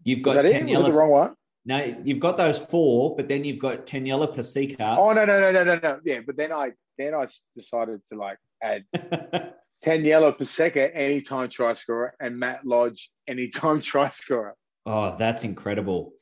you've 0.05 0.25
Was 0.25 0.35
got 0.35 0.43
that 0.43 0.51
it? 0.53 0.67
Was 0.67 0.81
it 0.81 0.87
the 0.87 0.93
wrong 0.93 1.11
one? 1.11 1.35
No, 1.65 1.95
you've 2.05 2.21
got 2.21 2.37
those 2.37 2.59
four, 2.59 3.15
but 3.17 3.29
then 3.29 3.45
you've 3.45 3.59
got 3.59 3.87
Taniela 3.87 4.35
Paseka. 4.35 4.97
Oh 4.99 5.13
no, 5.13 5.25
no, 5.25 5.41
no, 5.41 5.53
no, 5.53 5.65
no, 5.65 5.79
no. 5.83 6.01
Yeah, 6.05 6.21
but 6.27 6.37
then 6.37 6.53
I 6.53 6.73
then 6.99 7.15
I 7.15 7.27
decided 7.55 8.03
to 8.07 8.17
like 8.17 8.39
add 8.63 8.85
Taniela 9.85 10.37
Paseka, 10.39 10.91
anytime 10.95 11.49
try 11.49 11.73
scorer, 11.73 12.15
and 12.21 12.39
Matt 12.39 12.65
Lodge, 12.65 13.11
anytime 13.27 13.81
try 13.93 14.09
scorer. 14.11 14.55
Oh, 14.87 15.17
that's 15.17 15.45
incredible. 15.45 16.13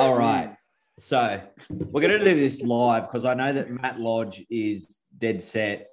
All 0.00 0.16
right. 0.16 0.54
So 0.98 1.40
we're 1.70 2.00
going 2.00 2.18
to 2.18 2.20
do 2.20 2.34
this 2.34 2.62
live 2.62 3.04
because 3.04 3.24
I 3.24 3.34
know 3.34 3.52
that 3.52 3.70
Matt 3.70 3.98
Lodge 3.98 4.44
is 4.50 5.00
dead 5.18 5.42
set. 5.42 5.88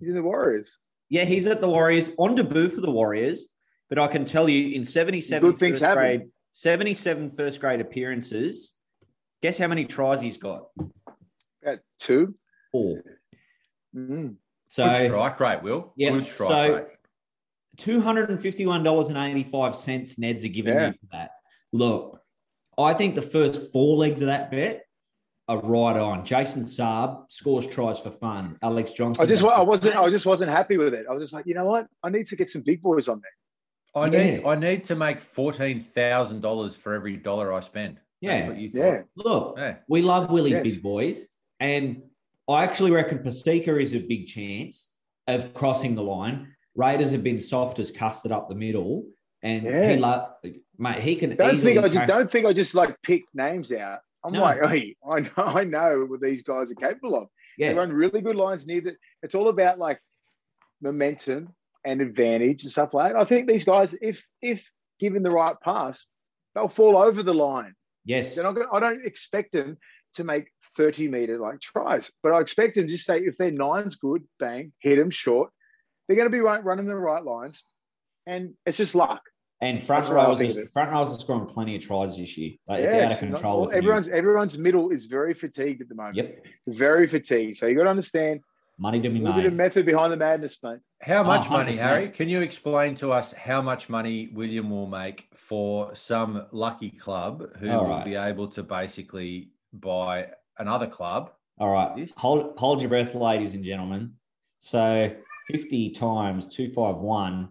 He's 0.00 0.08
in 0.08 0.14
the 0.14 0.22
Warriors. 0.22 0.72
Yeah, 1.10 1.24
he's 1.24 1.46
at 1.46 1.60
the 1.60 1.68
Warriors 1.68 2.10
on 2.18 2.34
debut 2.34 2.68
for 2.68 2.80
the 2.80 2.90
Warriors, 2.90 3.46
but 3.88 3.98
I 3.98 4.06
can 4.08 4.24
tell 4.24 4.48
you 4.48 4.74
in 4.74 4.84
77 4.84 5.50
Good 5.50 5.58
things 5.58 5.80
first 5.80 5.84
happen. 5.84 6.02
grade, 6.02 6.22
77 6.52 7.30
first 7.30 7.60
grade 7.60 7.80
appearances, 7.80 8.74
guess 9.42 9.58
how 9.58 9.66
many 9.66 9.84
tries 9.84 10.20
he's 10.20 10.38
got? 10.38 10.68
At 11.64 11.80
two. 11.98 12.34
Four. 12.72 13.02
Mm. 13.94 14.36
So 14.70 14.90
good 14.90 15.10
strike 15.12 15.38
rate, 15.40 15.62
Will. 15.62 15.92
Yeah, 15.96 16.10
Good 16.12 16.26
strike 16.26 16.70
so- 16.70 16.76
rate. 16.76 16.86
$251.85 17.76 20.18
Neds 20.18 20.44
are 20.44 20.48
giving 20.48 20.74
Yeah. 20.74 20.88
you 20.88 20.92
for 20.94 21.06
that. 21.12 21.30
Look, 21.72 22.20
I 22.78 22.94
think 22.94 23.14
the 23.14 23.22
first 23.22 23.72
four 23.72 23.96
legs 23.96 24.20
of 24.20 24.26
that 24.28 24.50
bet 24.50 24.84
are 25.48 25.60
right 25.60 25.96
on. 25.96 26.24
Jason 26.24 26.62
Saab 26.64 27.30
scores 27.30 27.66
tries 27.66 28.00
for 28.00 28.10
fun. 28.10 28.56
Alex 28.62 28.92
Johnson. 28.92 29.22
I 29.24 29.26
just 29.26 29.42
I 29.44 29.62
wasn't. 29.62 29.96
I 29.96 30.08
just 30.10 30.26
wasn't 30.26 30.50
happy 30.50 30.76
with 30.78 30.94
it. 30.94 31.06
I 31.08 31.12
was 31.12 31.22
just 31.22 31.32
like, 31.32 31.46
you 31.46 31.54
know 31.54 31.64
what? 31.66 31.86
I 32.02 32.10
need 32.10 32.26
to 32.26 32.36
get 32.36 32.50
some 32.50 32.62
big 32.62 32.82
boys 32.82 33.08
on 33.08 33.20
there. 33.22 34.02
I 34.02 34.08
need 34.08 34.44
I 34.44 34.54
need 34.54 34.84
to 34.84 34.94
make 34.94 35.20
fourteen 35.20 35.80
thousand 35.80 36.42
dollars 36.42 36.76
for 36.76 36.94
every 36.94 37.16
dollar 37.16 37.52
I 37.52 37.60
spend. 37.60 37.96
That's 37.96 38.06
Yeah. 38.42 38.48
what 38.48 38.56
you. 38.58 38.70
Yeah. 38.72 39.02
Look, 39.16 39.58
Yeah. 39.58 39.76
we 39.88 40.02
love 40.02 40.30
Willie's 40.30 40.52
Yes. 40.52 40.62
big 40.62 40.82
boys. 40.82 41.26
And 41.58 42.02
I 42.50 42.64
actually 42.64 42.90
reckon 42.90 43.18
Paseka 43.20 43.80
is 43.80 43.94
a 43.94 44.00
big 44.00 44.26
chance 44.26 44.94
of 45.26 45.54
crossing 45.54 45.94
the 45.94 46.02
line. 46.02 46.54
Raiders 46.74 47.10
have 47.12 47.22
been 47.22 47.38
soft 47.40 47.78
as 47.78 47.90
custard 47.90 48.32
up 48.32 48.48
the 48.48 48.54
middle. 48.54 49.06
And 49.42 49.64
Yeah. 49.64 49.90
he 49.92 49.96
lo- 49.96 50.28
mate, 50.78 50.98
he 50.98 51.16
can 51.16 51.36
Don't 51.36 51.58
think 51.58 51.78
I 51.78 51.88
just 51.88 52.06
don't 52.06 52.30
think 52.30 52.46
I 52.46 52.52
just 52.52 52.74
like 52.74 53.00
pick 53.02 53.22
names 53.34 53.72
out. 53.72 54.00
I'm 54.24 54.32
No. 54.32 54.42
like, 54.42 54.62
hey, 54.66 54.96
I 55.08 55.20
know 55.20 55.30
I 55.36 55.64
know 55.64 56.06
what 56.08 56.20
these 56.20 56.42
guys 56.42 56.70
are 56.70 56.74
capable 56.74 57.14
of. 57.16 57.28
They 57.58 57.66
yeah. 57.66 57.72
run 57.72 57.92
really 57.92 58.20
good 58.20 58.36
lines 58.36 58.66
near 58.66 58.80
the 58.80 58.96
it's 59.22 59.34
all 59.34 59.48
about 59.48 59.78
like 59.78 60.00
momentum 60.80 61.54
and 61.84 62.00
advantage 62.00 62.62
and 62.64 62.72
stuff 62.72 62.94
like 62.94 63.12
that. 63.12 63.20
I 63.20 63.24
think 63.24 63.48
these 63.48 63.64
guys, 63.64 63.94
if 64.02 64.26
if 64.42 64.70
given 64.98 65.22
the 65.22 65.30
right 65.30 65.56
pass, 65.62 66.06
they'll 66.54 66.68
fall 66.68 66.98
over 66.98 67.22
the 67.22 67.34
line. 67.34 67.74
Yes. 68.04 68.34
They're 68.34 68.44
not 68.44 68.52
gonna, 68.56 68.72
I 68.72 68.80
don't 68.80 69.04
expect 69.04 69.52
them 69.52 69.78
to 70.14 70.24
make 70.24 70.50
30 70.76 71.08
meter 71.08 71.38
like 71.38 71.60
tries, 71.60 72.10
but 72.22 72.32
I 72.32 72.40
expect 72.40 72.74
them 72.74 72.84
to 72.86 72.90
just 72.90 73.06
say 73.06 73.20
if 73.20 73.36
their 73.36 73.52
nine's 73.52 73.96
good, 73.96 74.24
bang, 74.38 74.72
hit 74.80 74.96
them 74.96 75.10
short. 75.10 75.50
They're 76.08 76.16
going 76.16 76.26
to 76.30 76.36
be 76.36 76.40
right, 76.40 76.62
running 76.64 76.86
the 76.86 76.96
right 76.96 77.24
lines, 77.24 77.62
and 78.26 78.54
it's 78.66 78.76
just 78.76 78.94
luck. 78.94 79.22
And 79.62 79.80
front 79.80 80.04
That's 80.06 80.14
what 80.14 80.24
I 80.26 80.28
rows, 80.30 80.40
is, 80.40 80.72
front 80.72 80.90
rows 80.90 81.14
are 81.14 81.20
scoring 81.20 81.46
plenty 81.46 81.76
of 81.76 81.82
tries 81.82 82.16
this 82.16 82.36
year. 82.38 82.52
Like, 82.66 82.80
it's 82.82 82.94
out 82.94 83.02
of 83.04 83.10
not- 83.10 83.18
control. 83.18 83.52
well, 83.52 83.60
with 83.66 83.70
them. 83.70 83.78
everyone's 83.78 84.08
everyone's 84.08 84.58
middle 84.58 84.90
is 84.90 85.04
very 85.06 85.34
fatigued 85.34 85.82
at 85.82 85.88
the 85.88 85.94
moment. 85.94 86.16
Yep. 86.16 86.46
Very 86.68 87.06
fatigued. 87.06 87.56
So 87.56 87.66
you 87.66 87.76
got 87.76 87.84
to 87.84 87.90
understand 87.90 88.40
Money 88.78 88.98
to 89.02 89.08
a 89.08 89.10
be 89.10 89.18
little 89.18 89.34
bit 89.34 89.44
of 89.44 89.52
method 89.52 89.84
behind 89.84 90.10
the 90.10 90.16
madness, 90.16 90.56
mate. 90.62 90.78
How 91.02 91.20
Oh, 91.20 91.24
much 91.24 91.50
money, 91.50 91.76
Harry? 91.76 92.08
Can 92.08 92.30
you 92.30 92.40
explain 92.40 92.94
to 92.96 93.12
us 93.12 93.32
how 93.34 93.60
much 93.60 93.90
money 93.90 94.30
William 94.32 94.70
will 94.70 94.86
make 94.86 95.28
for 95.34 95.94
some 95.94 96.46
lucky 96.50 96.88
club 96.88 97.56
who 97.58 97.70
All 97.70 97.82
will 97.84 97.90
right. 97.90 98.04
be 98.06 98.14
able 98.14 98.48
to 98.48 98.62
basically 98.62 99.50
buy 99.72 100.28
another 100.58 100.86
club? 100.86 101.32
All 101.58 101.70
right. 101.70 101.94
This? 101.96 102.12
Hold 102.16 102.58
hold 102.58 102.80
your 102.80 102.88
breath, 102.88 103.14
ladies 103.14 103.54
and 103.54 103.64
gentlemen. 103.64 104.12
So 104.60 105.14
50 105.50 105.90
times 105.90 106.46
251. 106.46 107.48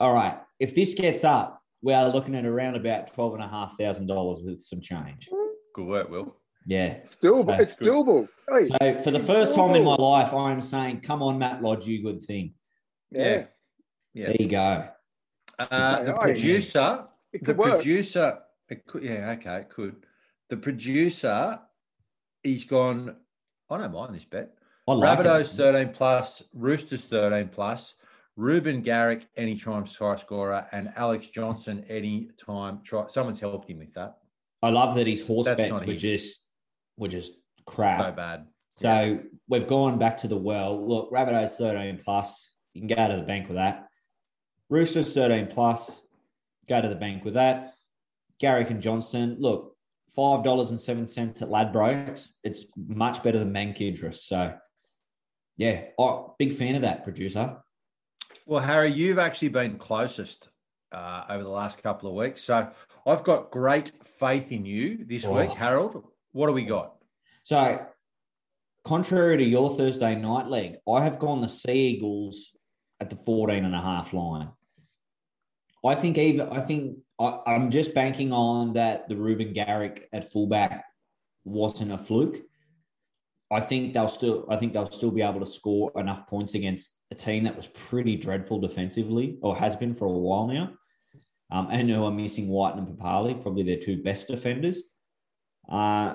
All 0.00 0.12
right. 0.14 0.38
If 0.60 0.74
this 0.74 0.94
gets 0.94 1.24
up, 1.24 1.60
we 1.82 1.92
are 1.92 2.08
looking 2.08 2.34
at 2.34 2.44
around 2.46 2.76
about 2.76 3.12
$12,500 3.14 4.44
with 4.44 4.60
some 4.60 4.80
change. 4.80 5.28
Good 5.74 5.86
work, 5.86 6.10
Will. 6.10 6.36
Yeah. 6.66 6.98
It's 7.04 7.16
doable. 7.16 7.56
So- 7.56 7.62
it's 7.62 7.76
doable. 7.78 8.28
Hey, 8.50 8.66
So 8.66 9.02
for 9.02 9.10
the 9.10 9.18
first 9.18 9.54
time 9.54 9.74
in 9.74 9.84
my 9.84 9.94
life, 9.96 10.32
I'm 10.32 10.60
saying, 10.60 11.00
come 11.00 11.22
on, 11.22 11.38
Matt 11.38 11.62
Lodge, 11.62 11.86
you 11.86 12.02
good 12.02 12.20
thing. 12.22 12.54
yeah, 13.10 13.46
Yeah. 14.14 14.26
There 14.26 14.36
you 14.38 14.48
go. 14.48 14.88
Uh, 15.58 16.02
the 16.04 16.12
producer, 16.14 17.06
it 17.32 17.44
the 17.44 17.54
work. 17.54 17.76
producer, 17.76 18.38
it 18.68 18.86
could, 18.86 19.02
yeah, 19.02 19.30
okay, 19.38 19.56
it 19.60 19.70
could. 19.70 19.96
The 20.52 20.58
producer, 20.58 21.58
he's 22.42 22.66
gone. 22.66 23.16
I 23.70 23.78
don't 23.78 23.90
mind 23.90 24.14
this 24.14 24.26
bet. 24.26 24.50
I 24.86 24.92
like 24.92 25.18
it. 25.18 25.22
Rabbitohs 25.22 25.56
13 25.56 25.94
plus, 25.94 26.42
Roosters 26.52 27.06
13 27.06 27.48
plus, 27.48 27.94
Ruben 28.36 28.82
Garrick 28.82 29.26
anytime 29.38 29.84
try 29.84 30.14
scorer, 30.16 30.66
and 30.70 30.92
Alex 30.96 31.28
Johnson 31.28 31.86
anytime 31.88 32.80
try. 32.84 33.06
Someone's 33.06 33.40
helped 33.40 33.70
him 33.70 33.78
with 33.78 33.94
that. 33.94 34.18
I 34.60 34.68
love 34.68 34.94
that 34.96 35.06
his 35.06 35.26
horse 35.26 35.46
That's 35.46 35.56
bets 35.56 35.72
were 35.72 35.84
him. 35.84 35.96
just 35.96 36.46
were 36.98 37.08
just 37.08 37.32
crap. 37.64 38.02
So 38.02 38.12
bad. 38.12 38.46
So 38.76 39.20
we've 39.48 39.66
gone 39.66 39.98
back 39.98 40.18
to 40.18 40.28
the 40.28 40.36
well. 40.36 40.86
Look, 40.86 41.10
Rabbitohs 41.10 41.56
13 41.56 41.98
plus. 42.04 42.54
You 42.74 42.86
can 42.86 42.94
go 42.94 43.08
to 43.08 43.16
the 43.16 43.26
bank 43.26 43.48
with 43.48 43.56
that. 43.56 43.88
Roosters 44.68 45.14
13 45.14 45.46
plus. 45.46 46.02
Go 46.68 46.82
to 46.82 46.90
the 46.90 46.94
bank 46.94 47.24
with 47.24 47.34
that. 47.34 47.72
Garrick 48.38 48.68
and 48.68 48.82
Johnson. 48.82 49.36
Look, 49.38 49.71
five 50.14 50.42
dollars 50.44 50.70
and 50.70 50.80
seven 50.80 51.06
cents 51.06 51.42
at 51.42 51.48
Ladbrokes. 51.48 52.32
It's 52.44 52.66
much 52.76 53.22
better 53.22 53.38
than 53.38 53.52
Mankidris. 53.52 54.16
So 54.16 54.54
yeah, 55.56 55.84
oh, 55.98 56.34
big 56.38 56.54
fan 56.54 56.74
of 56.74 56.82
that 56.82 57.04
producer. 57.04 57.56
Well, 58.46 58.60
Harry, 58.62 58.90
you've 58.92 59.18
actually 59.18 59.48
been 59.48 59.76
closest 59.78 60.48
uh, 60.90 61.24
over 61.28 61.42
the 61.44 61.50
last 61.50 61.82
couple 61.82 62.08
of 62.08 62.14
weeks. 62.16 62.42
So 62.42 62.68
I've 63.06 63.24
got 63.24 63.50
great 63.50 63.92
faith 64.18 64.50
in 64.52 64.64
you 64.64 65.04
this 65.04 65.24
Oh. 65.24 65.32
week. 65.38 65.50
Harold, 65.50 66.04
what 66.32 66.46
do 66.48 66.52
we 66.52 66.64
got? 66.64 66.96
So, 67.44 67.84
contrary 68.84 69.36
to 69.38 69.44
your 69.44 69.76
Thursday 69.76 70.14
night 70.14 70.48
leg, 70.48 70.76
I 70.88 71.04
have 71.04 71.18
gone 71.18 71.40
the 71.40 71.48
Sea 71.48 71.72
Eagles 71.96 72.50
at 73.00 73.10
the 73.10 73.16
14 73.16 73.64
and 73.64 73.74
a 73.74 73.80
half 73.80 74.12
line. 74.12 74.50
I 75.84 75.94
think 75.94 76.18
even 76.18 76.48
I 76.48 76.60
think 76.60 76.98
I, 77.18 77.40
I'm 77.46 77.70
just 77.70 77.94
banking 77.94 78.32
on 78.32 78.72
that 78.74 79.08
the 79.08 79.16
Ruben 79.16 79.52
Garrick 79.52 80.08
at 80.12 80.30
fullback 80.30 80.84
wasn't 81.44 81.92
a 81.92 81.98
fluke. 81.98 82.38
I 83.50 83.60
think 83.60 83.92
they'll 83.92 84.08
still 84.08 84.46
I 84.48 84.56
think 84.56 84.72
they'll 84.72 84.90
still 84.90 85.10
be 85.10 85.22
able 85.22 85.40
to 85.40 85.46
score 85.46 85.92
enough 85.96 86.26
points 86.26 86.54
against 86.54 86.96
a 87.10 87.14
team 87.14 87.44
that 87.44 87.56
was 87.56 87.66
pretty 87.68 88.16
dreadful 88.16 88.60
defensively 88.60 89.38
or 89.42 89.56
has 89.56 89.76
been 89.76 89.94
for 89.94 90.06
a 90.06 90.10
while 90.10 90.46
now. 90.46 90.72
Um, 91.50 91.68
and 91.70 91.90
who 91.90 92.04
are 92.04 92.10
missing 92.10 92.48
White 92.48 92.76
and 92.76 92.86
Papali'i, 92.88 93.42
probably 93.42 93.62
their 93.62 93.76
two 93.76 94.02
best 94.02 94.26
defenders. 94.26 94.84
Uh, 95.68 96.14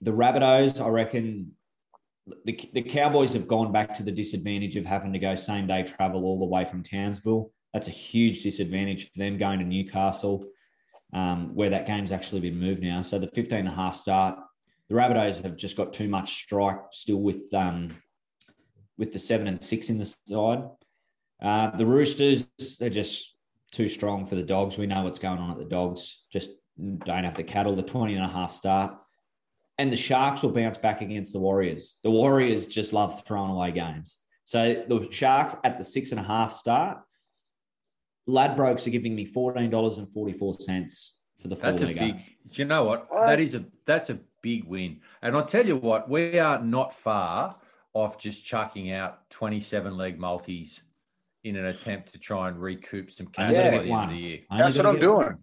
the 0.00 0.12
Rabbitohs, 0.12 0.80
I 0.80 0.88
reckon 0.88 1.50
the, 2.44 2.58
the 2.72 2.82
Cowboys 2.82 3.32
have 3.32 3.48
gone 3.48 3.72
back 3.72 3.92
to 3.96 4.04
the 4.04 4.12
disadvantage 4.12 4.76
of 4.76 4.84
having 4.84 5.12
to 5.12 5.18
go 5.18 5.34
same 5.34 5.66
day 5.66 5.82
travel 5.82 6.24
all 6.24 6.38
the 6.38 6.44
way 6.44 6.64
from 6.64 6.84
Townsville. 6.84 7.50
That's 7.72 7.88
a 7.88 7.92
huge 7.92 8.42
disadvantage 8.42 9.10
for 9.10 9.18
them 9.18 9.38
going 9.38 9.58
to 9.58 9.64
Newcastle, 9.64 10.46
um, 11.12 11.54
where 11.54 11.70
that 11.70 11.86
game's 11.86 12.12
actually 12.12 12.40
been 12.40 12.58
moved 12.58 12.82
now. 12.82 13.02
So 13.02 13.18
the 13.18 13.28
15 13.28 13.60
and 13.60 13.68
a 13.68 13.74
half 13.74 13.96
start, 13.96 14.38
the 14.88 14.94
Rabbitohs 14.94 15.42
have 15.42 15.56
just 15.56 15.76
got 15.76 15.92
too 15.92 16.08
much 16.08 16.34
strike 16.34 16.80
still 16.92 17.20
with 17.20 17.52
um, 17.52 17.94
with 18.96 19.12
the 19.12 19.18
seven 19.18 19.46
and 19.46 19.62
six 19.62 19.90
in 19.90 19.98
the 19.98 20.06
side. 20.06 20.64
Uh, 21.40 21.76
the 21.76 21.86
Roosters, 21.86 22.48
they're 22.78 22.90
just 22.90 23.36
too 23.70 23.88
strong 23.88 24.26
for 24.26 24.34
the 24.34 24.42
Dogs. 24.42 24.76
We 24.76 24.86
know 24.86 25.02
what's 25.02 25.18
going 25.18 25.38
on 25.38 25.50
at 25.50 25.58
the 25.58 25.64
Dogs. 25.64 26.24
Just 26.32 26.50
don't 27.04 27.24
have 27.24 27.36
the 27.36 27.44
cattle. 27.44 27.76
The 27.76 27.82
20 27.82 28.14
and 28.14 28.24
a 28.24 28.28
half 28.28 28.52
start. 28.52 28.94
And 29.78 29.92
the 29.92 29.96
Sharks 29.96 30.42
will 30.42 30.52
bounce 30.52 30.78
back 30.78 31.00
against 31.00 31.32
the 31.32 31.38
Warriors. 31.38 31.98
The 32.02 32.10
Warriors 32.10 32.66
just 32.66 32.92
love 32.92 33.24
throwing 33.24 33.52
away 33.52 33.70
games. 33.70 34.18
So 34.44 34.84
the 34.88 35.06
Sharks 35.10 35.54
at 35.62 35.78
the 35.78 35.84
six 35.84 36.10
and 36.10 36.18
a 36.18 36.24
half 36.24 36.52
start. 36.52 36.98
Ladbrokes 38.28 38.86
are 38.86 38.90
giving 38.90 39.14
me 39.14 39.26
$14.44 39.26 41.10
for 41.38 41.48
the 41.48 41.56
full 41.56 41.70
That's 41.70 41.82
a 41.82 41.86
leg. 41.86 41.96
big. 41.98 42.16
You 42.58 42.64
know 42.64 42.84
what? 42.84 43.08
That 43.26 43.40
is 43.40 43.54
a 43.54 43.64
that's 43.86 44.10
a 44.10 44.18
big 44.42 44.64
win. 44.64 45.00
And 45.22 45.34
I'll 45.36 45.44
tell 45.44 45.66
you 45.66 45.76
what, 45.76 46.08
we 46.08 46.38
are 46.38 46.60
not 46.62 46.94
far 46.94 47.58
off 47.94 48.18
just 48.18 48.44
chucking 48.44 48.90
out 48.92 49.28
twenty-seven 49.30 49.96
leg 49.96 50.18
multis 50.18 50.80
in 51.44 51.56
an 51.56 51.66
attempt 51.66 52.12
to 52.12 52.18
try 52.18 52.48
and 52.48 52.60
recoup 52.60 53.10
some 53.10 53.26
cash 53.28 53.52
Only 53.52 53.54
gotta 53.56 53.70
by 53.70 53.76
get 53.76 53.82
the 53.84 53.88
end 53.88 53.90
one. 53.90 54.04
of 54.04 54.10
the 54.10 54.16
year. 54.20 54.38
That's 54.50 54.76
what 54.76 54.82
gotta 54.84 54.88
I'm 54.96 55.00
get 55.00 55.10
one. 55.10 55.24
doing. 55.24 55.38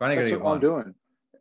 We're 0.00 0.04
only 0.06 0.16
going 0.16 0.24
That's 0.24 0.30
to 0.30 0.36
get 0.36 0.44
what 0.44 0.52
I'm 0.54 0.60
doing. 0.60 0.94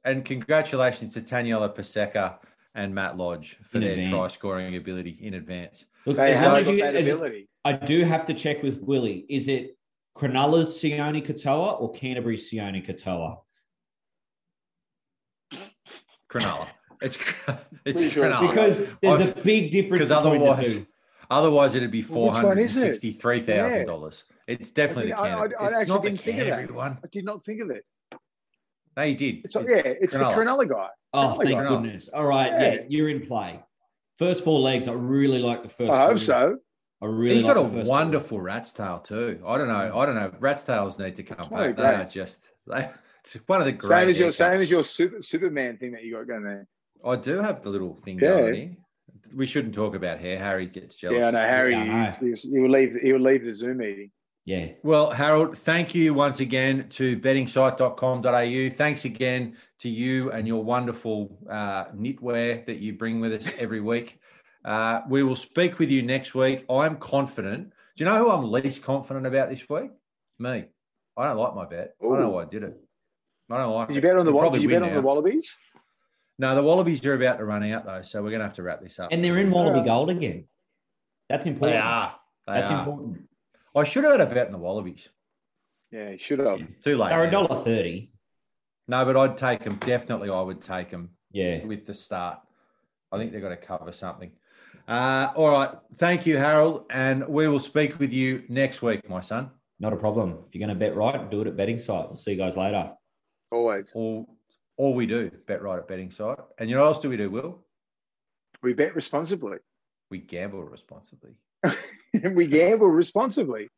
And 0.05 0.25
congratulations 0.25 1.13
to 1.15 1.21
Taniela 1.21 1.75
Paseka 1.75 2.37
and 2.75 2.93
Matt 2.95 3.17
Lodge 3.17 3.57
for 3.63 3.77
In 3.77 3.83
their 3.83 3.91
advance. 3.93 4.09
try 4.11 4.27
scoring 4.27 4.75
ability 4.75 5.17
in 5.21 5.33
advance. 5.35 5.85
Look, 6.05 6.17
They 6.17 6.33
as 6.33 6.43
long 6.43 6.55
as 6.57 6.67
you, 6.69 6.77
that 6.81 6.95
as- 6.95 7.09
ability. 7.09 7.49
I 7.65 7.73
do 7.73 8.03
have 8.05 8.25
to 8.27 8.33
check 8.33 8.61
with 8.63 8.79
Willie. 8.81 9.25
Is 9.29 9.47
it 9.47 9.77
Cronulla's 10.17 10.69
Sione 10.81 11.25
Katoa 11.25 11.79
or 11.81 11.91
Canterbury's 11.93 12.49
Sione 12.49 12.85
Katoa? 12.85 13.39
Cronulla. 16.29 16.67
It's 17.01 17.17
it's 17.85 18.09
sure 18.11 18.25
Cronulla. 18.29 18.49
Because 18.49 18.77
there's 19.01 19.19
I've- 19.19 19.39
a 19.39 19.43
big 19.43 19.71
difference 19.71 20.07
because 20.07 20.23
between 20.23 20.41
the 20.41 20.47
otherwise, 20.47 20.73
two. 20.73 20.85
otherwise 21.29 21.75
it'd 21.75 21.91
be 21.91 22.01
Well, 22.01 22.09
four 22.09 22.25
which 22.27 22.33
one 22.35 22.43
hundred 22.45 22.51
and 22.51 22.61
is 22.61 22.77
it? 22.77 22.81
sixty-three 22.91 23.41
thousand 23.41 23.87
dollars. 23.87 24.23
It's 24.47 24.71
definitely 24.71 25.11
the 25.11 25.19
I, 25.19 25.23
didn't- 25.29 25.35
I, 25.37 25.47
Canterbury. 25.47 25.59
I, 25.59 25.63
I 25.63 25.67
it's 25.69 25.77
actually 25.79 25.93
not 25.95 26.03
didn't 26.03 26.21
think 26.21 26.39
of 26.39 26.47
that. 26.47 26.71
One. 26.71 26.97
I 27.03 27.07
did 27.11 27.25
not 27.25 27.45
think 27.45 27.61
of 27.61 27.69
it. 27.71 27.85
No, 28.97 29.03
you 29.03 29.15
did. 29.17 29.41
It's, 29.43 29.55
yeah, 29.55 29.61
it's 29.83 30.13
the 30.13 30.23
Cronulla 30.23 30.69
guy. 30.69 30.87
Oh, 31.13 31.17
Cronulla 31.37 31.43
thank 31.43 31.49
guy. 31.59 31.67
goodness. 31.67 32.09
All 32.13 32.25
right, 32.25 32.51
yeah. 32.51 32.73
Yeah. 32.75 32.79
you're 32.87 33.09
in 33.09 33.25
play. 33.27 33.61
First 34.17 34.45
four 34.45 34.59
legs, 34.61 34.87
I 34.87 34.93
really 34.93 35.39
like 35.39 35.63
the 35.63 35.69
first. 35.69 35.91
I 35.91 35.99
hope 36.03 36.09
four. 36.11 36.17
so. 36.19 36.57
I 37.01 37.05
really 37.07 37.35
He's 37.35 37.43
like 37.43 37.55
got 37.55 37.61
a 37.61 37.65
first 37.69 37.75
four. 37.75 37.83
wonderful 37.85 38.41
rat's 38.41 38.71
tail 38.73 38.99
too. 38.99 39.41
I 39.45 39.57
don't 39.57 39.67
know. 39.67 39.97
I 39.97 40.05
don't 40.05 40.15
know. 40.15 40.31
Rat's 40.39 40.63
tails 40.63 40.97
need 40.97 41.15
to 41.17 41.23
come 41.23 41.47
Really 41.51 41.73
back. 41.73 41.77
They 41.77 42.01
are 42.01 42.05
just 42.05 42.49
they, 42.67 42.89
it's 43.21 43.33
one 43.47 43.59
of 43.59 43.65
the 43.65 43.73
great. 43.73 43.89
Same 43.89 44.09
as 44.09 44.19
your 44.19 44.31
same 44.31 44.61
as 44.61 44.71
your 44.71 44.83
super, 44.83 45.21
Superman 45.21 45.77
thing 45.77 45.91
that 45.91 46.03
you 46.03 46.15
got 46.15 46.27
going 46.27 46.43
there. 46.43 46.67
I 47.05 47.15
do 47.17 47.37
have 47.39 47.61
the 47.61 47.69
little 47.69 47.95
thing 47.95 48.19
Yeah. 48.19 48.29
going 48.29 48.53
here. 48.53 48.71
We 49.35 49.45
shouldn't 49.47 49.73
talk 49.73 49.95
about 49.95 50.19
hair. 50.19 50.37
Harry 50.39 50.67
gets 50.67 50.95
jealous. 50.95 51.17
Yeah, 51.17 51.27
I 51.27 51.31
know 51.31 51.39
Harry. 51.39 51.71
Yeah, 51.73 51.79
I 51.81 51.85
know. 51.85 52.33
He, 52.35 52.49
he 52.49 52.59
will 52.59 52.69
leave. 52.69 52.95
He 53.01 53.11
will 53.11 53.19
leave 53.21 53.43
the 53.43 53.53
Zoom 53.53 53.77
meeting. 53.77 54.11
Yeah. 54.45 54.69
Well, 54.83 55.09
Harold, 55.09 55.57
thank 55.57 55.95
you 55.95 56.13
once 56.13 56.39
again 56.39 56.87
to 56.91 57.17
bettingsite.com.au. 57.17 58.69
Thanks 58.75 59.05
again 59.05 59.57
to 59.79 59.89
you 59.89 60.31
and 60.31 60.47
your 60.47 60.63
wonderful 60.63 61.37
uh, 61.49 61.85
knitwear 61.85 62.65
that 62.67 62.77
you 62.77 62.93
bring 62.93 63.19
with 63.19 63.33
us 63.33 63.51
every 63.57 63.81
week. 63.81 64.19
Uh, 64.65 65.01
we 65.07 65.21
will 65.23 65.35
speak 65.35 65.77
with 65.79 65.91
you 65.91 66.01
next 66.01 66.33
week. 66.33 66.65
I'm 66.69 66.97
confident. 66.97 67.71
Do 67.95 68.03
you 68.03 68.09
know 68.09 68.17
who 68.17 68.31
I'm 68.31 68.51
least 68.51 68.81
confident 68.83 69.27
about 69.27 69.49
this 69.49 69.63
week? 69.69 69.91
Me. 70.39 70.65
I 71.15 71.23
don't 71.23 71.37
like 71.37 71.55
my 71.55 71.65
bet. 71.65 71.93
I 72.01 72.05
don't 72.05 72.19
know 72.19 72.29
why 72.29 72.41
I 72.41 72.45
did 72.45 72.63
it. 72.63 72.75
I 73.51 73.57
don't 73.57 73.73
like 73.75 73.89
you 73.91 73.97
it. 73.97 74.01
bet 74.01 74.17
on 74.17 74.25
the 74.25 74.31
We'll 74.31 74.37
Wa- 74.37 74.41
probably 74.41 74.59
Did 74.59 74.63
you 74.63 74.69
bet 74.79 74.81
on 74.89 74.93
the. 74.95 75.01
Wallabies? 75.01 75.55
No, 76.39 76.55
the 76.55 76.63
Wallabies 76.63 77.05
are 77.05 77.13
about 77.13 77.37
to 77.37 77.45
run 77.45 77.63
out 77.71 77.85
though, 77.85 78.01
so 78.01 78.21
we're 78.23 78.31
going 78.31 78.39
to 78.39 78.45
have 78.45 78.55
to 78.55 78.63
wrap 78.63 78.81
this 78.81 78.99
up. 78.99 79.09
And 79.11 79.23
they're 79.23 79.37
in 79.37 79.51
Wallaby 79.51 79.85
Gold 79.85 80.09
again. 80.09 80.45
That's 81.29 81.45
important. 81.45 81.75
They 81.75 81.79
are. 81.79 82.15
They 82.47 82.53
That's 82.53 82.71
are. 82.71 82.79
important. 82.79 83.21
I 83.75 83.83
should 83.83 84.03
have 84.03 84.19
had 84.19 84.21
a 84.29 84.33
bet 84.33 84.47
in 84.47 84.51
the 84.51 84.57
Wallabies. 84.57 85.07
Yeah, 85.91 86.09
you 86.09 86.17
should 86.17 86.39
have. 86.39 86.59
Too 86.83 86.97
late. 86.97 87.09
They're 87.09 87.23
a 87.25 87.31
dollar 87.31 87.63
thirty. 87.63 88.11
No, 88.87 89.05
but 89.05 89.15
I'd 89.15 89.37
take 89.37 89.63
them. 89.63 89.75
Definitely, 89.75 90.29
I 90.29 90.41
would 90.41 90.59
take 90.61 90.89
them 90.89 91.11
Yeah. 91.31 91.63
with 91.65 91.85
the 91.85 91.93
start. 91.93 92.39
I 93.11 93.17
think 93.17 93.31
they've 93.31 93.41
got 93.41 93.49
to 93.49 93.57
cover 93.57 93.91
something. 93.91 94.31
Uh, 94.87 95.31
all 95.35 95.49
right. 95.49 95.71
Thank 95.97 96.25
you, 96.25 96.37
Harold. 96.37 96.85
And 96.89 97.27
we 97.27 97.47
will 97.47 97.59
speak 97.59 97.99
with 97.99 98.13
you 98.13 98.43
next 98.49 98.81
week, 98.81 99.07
my 99.09 99.21
son. 99.21 99.49
Not 99.79 99.93
a 99.93 99.97
problem. 99.97 100.37
If 100.47 100.55
you're 100.55 100.65
going 100.65 100.77
to 100.77 100.79
bet 100.79 100.95
right, 100.95 101.29
do 101.29 101.41
it 101.41 101.47
at 101.47 101.57
betting 101.57 101.79
site. 101.79 102.07
We'll 102.07 102.17
see 102.17 102.31
you 102.31 102.37
guys 102.37 102.55
later. 102.55 102.91
Always. 103.51 103.91
All, 103.93 104.27
all 104.77 104.93
we 104.93 105.05
do, 105.05 105.31
bet 105.47 105.61
right 105.61 105.79
at 105.79 105.87
betting 105.87 106.11
site. 106.11 106.37
And 106.59 106.69
you 106.69 106.75
know 106.75 106.81
what 106.81 106.87
else 106.87 106.99
do 106.99 107.09
we 107.09 107.17
do, 107.17 107.29
Will? 107.29 107.65
We 108.61 108.73
bet 108.73 108.95
responsibly. 108.95 109.57
We 110.11 110.19
gamble 110.19 110.63
responsibly. 110.63 111.31
we 112.33 112.47
gamble 112.47 112.89
responsibly. 112.89 113.69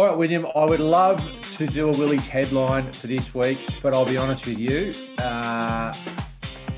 All 0.00 0.06
right, 0.06 0.16
William, 0.16 0.46
I 0.56 0.64
would 0.64 0.80
love 0.80 1.20
to 1.58 1.66
do 1.66 1.90
a 1.90 1.92
Willie's 1.98 2.26
headline 2.26 2.90
for 2.90 3.06
this 3.06 3.34
week, 3.34 3.58
but 3.82 3.92
I'll 3.92 4.06
be 4.06 4.16
honest 4.16 4.46
with 4.46 4.58
you. 4.58 4.94
Uh, 5.18 5.92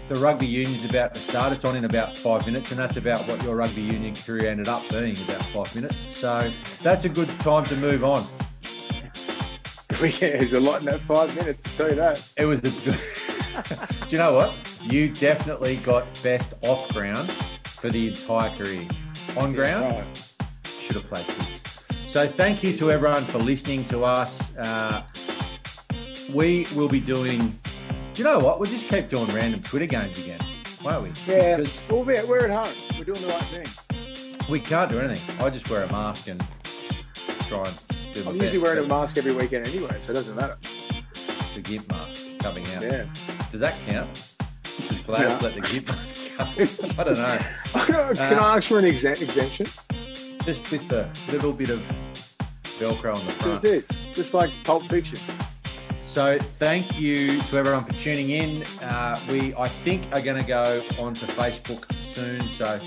the 0.08 0.16
rugby 0.16 0.44
union's 0.44 0.84
about 0.84 1.14
to 1.14 1.20
start. 1.20 1.52
It's 1.52 1.64
on 1.64 1.76
in 1.76 1.84
about 1.84 2.16
five 2.16 2.44
minutes, 2.46 2.72
and 2.72 2.80
that's 2.80 2.96
about 2.96 3.20
what 3.28 3.40
your 3.44 3.54
rugby 3.54 3.82
union 3.82 4.16
career 4.16 4.50
ended 4.50 4.66
up 4.66 4.82
being 4.90 5.16
about 5.18 5.40
five 5.44 5.72
minutes. 5.76 6.04
So 6.12 6.50
that's 6.82 7.04
a 7.04 7.08
good 7.08 7.28
time 7.38 7.62
to 7.66 7.76
move 7.76 8.02
on. 8.02 8.26
Yeah, 10.02 10.38
there's 10.38 10.54
a 10.54 10.58
lot 10.58 10.80
in 10.80 10.86
that 10.86 11.02
five 11.02 11.32
minutes. 11.36 11.62
To 11.70 11.76
tell 11.76 11.88
you 11.90 11.94
that. 11.94 12.28
It 12.36 12.46
was 12.46 12.58
a 12.58 12.70
good. 12.84 12.98
do 14.08 14.16
you 14.16 14.18
know 14.18 14.34
what? 14.34 14.52
You 14.82 15.08
definitely 15.10 15.76
got 15.76 16.08
best 16.24 16.54
off 16.62 16.92
ground 16.92 17.30
for 17.30 17.88
the 17.88 18.08
entire 18.08 18.50
career. 18.56 18.88
On 19.36 19.52
ground, 19.52 20.08
should 20.64 20.96
have 20.96 21.06
played. 21.06 21.51
So 22.12 22.26
thank 22.26 22.62
you 22.62 22.76
to 22.76 22.90
everyone 22.92 23.24
for 23.24 23.38
listening 23.38 23.84
to 23.86 24.04
us. 24.04 24.38
Uh, 24.56 25.02
we 26.34 26.66
will 26.76 26.88
be 26.88 27.00
doing. 27.00 27.38
Do 28.12 28.22
you 28.22 28.24
know 28.24 28.38
what? 28.38 28.60
We'll 28.60 28.70
just 28.70 28.86
keep 28.86 29.08
doing 29.08 29.26
random 29.34 29.62
Twitter 29.62 29.86
games 29.86 30.22
again, 30.22 30.38
won't 30.84 31.04
we? 31.04 31.32
Yeah, 31.32 31.56
Because 31.56 31.80
well, 31.88 32.04
we're, 32.04 32.26
we're 32.26 32.46
at 32.46 32.50
home. 32.50 32.74
We're 32.98 33.04
doing 33.06 33.20
the 33.22 33.28
right 33.28 33.42
thing. 33.44 34.44
we 34.50 34.60
can't 34.60 34.90
do 34.90 35.00
anything. 35.00 35.40
I 35.44 35.48
just 35.48 35.70
wear 35.70 35.84
a 35.84 35.90
mask 35.92 36.28
and 36.28 36.38
try 37.48 37.64
and 37.64 38.14
do 38.14 38.24
my 38.24 38.30
I'm 38.32 38.36
usually 38.40 38.58
wearing 38.58 38.84
a 38.84 38.86
mask 38.88 39.16
every 39.16 39.32
weekend 39.32 39.66
anyway, 39.66 39.96
so 40.00 40.12
it 40.12 40.14
doesn't 40.16 40.36
matter. 40.36 40.58
The 41.54 41.60
gimp 41.62 41.90
mask 41.90 42.38
coming 42.40 42.66
out. 42.74 42.82
Yeah. 42.82 43.06
Does 43.50 43.60
that 43.60 43.74
count? 43.86 44.14
Just 44.64 45.06
Glad 45.06 45.22
Yeah. 45.22 45.38
let 45.40 45.54
the 45.54 45.60
gift 45.62 45.88
go. 46.36 46.44
I 47.00 47.04
don't 47.04 47.16
know. 47.16 47.38
Can 48.14 48.38
I 48.38 48.56
ask 48.58 48.68
for 48.68 48.78
an 48.78 48.84
exe- 48.84 49.04
exemption? 49.22 49.66
Just 50.44 50.70
with 50.72 50.88
the 50.88 51.08
little 51.30 51.52
bit 51.52 51.70
of 51.70 51.80
Velcro 52.64 53.14
on 53.14 53.24
the 53.26 53.32
front. 53.32 53.62
That's 53.62 53.64
it. 53.64 53.90
Just 54.12 54.34
like 54.34 54.50
Pulp 54.64 54.84
Fiction. 54.84 55.18
So 56.00 56.38
thank 56.38 57.00
you 57.00 57.40
to 57.42 57.56
everyone 57.56 57.84
for 57.84 57.92
tuning 57.92 58.30
in. 58.30 58.64
Uh, 58.82 59.18
we, 59.30 59.54
I 59.54 59.68
think, 59.68 60.04
are 60.12 60.20
going 60.20 60.40
to 60.40 60.46
go 60.46 60.82
onto 60.98 61.26
Facebook 61.26 61.90
soon. 62.04 62.40
So 62.42 62.78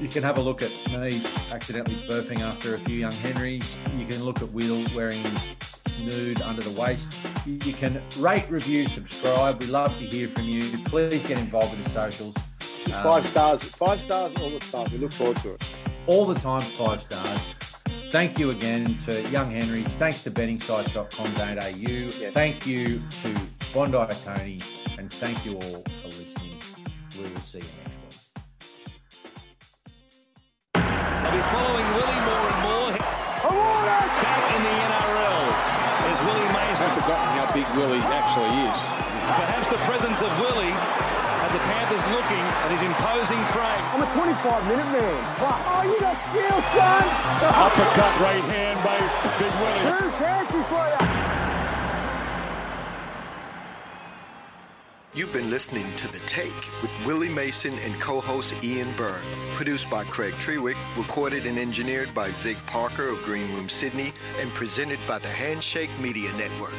you 0.00 0.08
can 0.08 0.22
have 0.22 0.38
a 0.38 0.40
look 0.40 0.62
at 0.62 0.70
me 0.88 1.20
accidentally 1.50 1.96
burping 2.08 2.40
after 2.40 2.76
a 2.76 2.78
few 2.78 2.98
young 2.98 3.12
Henrys. 3.12 3.76
You 3.96 4.06
can 4.06 4.22
look 4.22 4.40
at 4.40 4.50
Will 4.52 4.86
wearing 4.94 5.22
nude 6.02 6.40
under 6.42 6.62
the 6.62 6.80
waist. 6.80 7.14
You 7.44 7.72
can 7.72 8.00
rate, 8.18 8.48
review, 8.48 8.86
subscribe. 8.86 9.60
We 9.60 9.66
love 9.66 9.96
to 9.98 10.04
hear 10.04 10.28
from 10.28 10.44
you. 10.44 10.62
Please 10.84 11.26
get 11.26 11.38
involved 11.38 11.76
with 11.76 11.84
the 11.84 11.90
socials. 11.90 12.36
Um, 12.86 13.02
five 13.02 13.26
stars. 13.26 13.64
Five 13.64 14.00
stars 14.00 14.32
all 14.40 14.50
the 14.50 14.60
time. 14.60 14.88
We 14.92 14.98
look 14.98 15.12
forward 15.12 15.36
to 15.38 15.54
it. 15.54 15.77
All 16.08 16.24
the 16.24 16.34
time 16.40 16.62
five 16.62 17.02
stars. 17.02 17.54
Thank 18.10 18.38
you 18.38 18.50
again 18.50 18.96
to 19.04 19.20
Young 19.28 19.50
Henrys. 19.50 19.86
Thanks 19.98 20.22
to 20.24 20.30
bettingsite.com.au. 20.30 22.30
Thank 22.32 22.66
you 22.66 23.02
to 23.22 23.34
Bondi 23.74 23.98
Tony. 24.24 24.60
And 24.98 25.12
thank 25.12 25.44
you 25.44 25.52
all 25.52 25.82
for 26.00 26.08
listening. 26.08 26.58
We 27.16 27.24
will 27.28 27.40
see 27.42 27.58
you 27.58 27.64
next 27.84 28.00
week. 28.00 28.12
They'll 30.74 31.32
be 31.32 31.42
following 31.52 31.86
Willie 31.94 32.20
more 32.24 32.48
and 32.48 32.62
more. 32.64 32.88
Back 33.78 34.50
in 34.56 34.60
the 34.64 34.74
NRL 34.88 35.46
is 36.10 36.18
Willie 36.24 36.50
Mason. 36.56 36.88
I've 36.88 36.96
forgotten 36.96 37.28
how 37.36 37.46
big 37.52 37.68
Willie 37.76 38.00
actually 38.00 38.52
is. 38.64 38.78
Perhaps 39.36 39.68
the 39.68 39.76
presence 39.84 40.20
of 40.22 40.30
Willie 40.40 40.72
had 41.88 41.96
the 41.96 42.02
Panthers 42.02 42.04
looking 42.12 42.44
at 42.64 42.70
his 42.70 42.82
imposing 42.82 43.44
frame. 43.52 43.84
I'm 43.94 44.02
a 44.02 44.10
25 44.12 44.66
minute 44.68 44.86
man. 44.92 45.24
Plus. 45.36 45.62
Oh, 45.66 45.82
you 45.84 46.00
got 46.00 46.16
skill, 46.28 46.62
son. 46.76 47.04
Uppercut 47.48 48.20
right 48.20 48.44
hand 48.52 48.78
by 48.84 48.98
Big 49.38 49.52
Willie. 49.60 49.84
Too 49.98 50.10
fancy 50.18 50.62
for 50.68 50.84
you. 50.88 50.98
You've 55.14 55.32
been 55.32 55.50
listening 55.50 55.86
to 55.96 56.12
The 56.12 56.20
Take 56.26 56.54
with 56.80 56.92
Willie 57.04 57.28
Mason 57.28 57.76
and 57.80 58.00
co-host 58.00 58.54
Ian 58.62 58.92
Byrne. 58.96 59.20
Produced 59.54 59.90
by 59.90 60.04
Craig 60.04 60.34
Trewick, 60.34 60.76
recorded 60.96 61.44
and 61.44 61.58
engineered 61.58 62.14
by 62.14 62.30
Zig 62.30 62.56
Parker 62.66 63.08
of 63.08 63.20
Green 63.24 63.52
Room 63.54 63.68
Sydney, 63.68 64.12
and 64.40 64.48
presented 64.50 65.00
by 65.08 65.18
the 65.18 65.28
Handshake 65.28 65.90
Media 65.98 66.30
Network. 66.34 66.74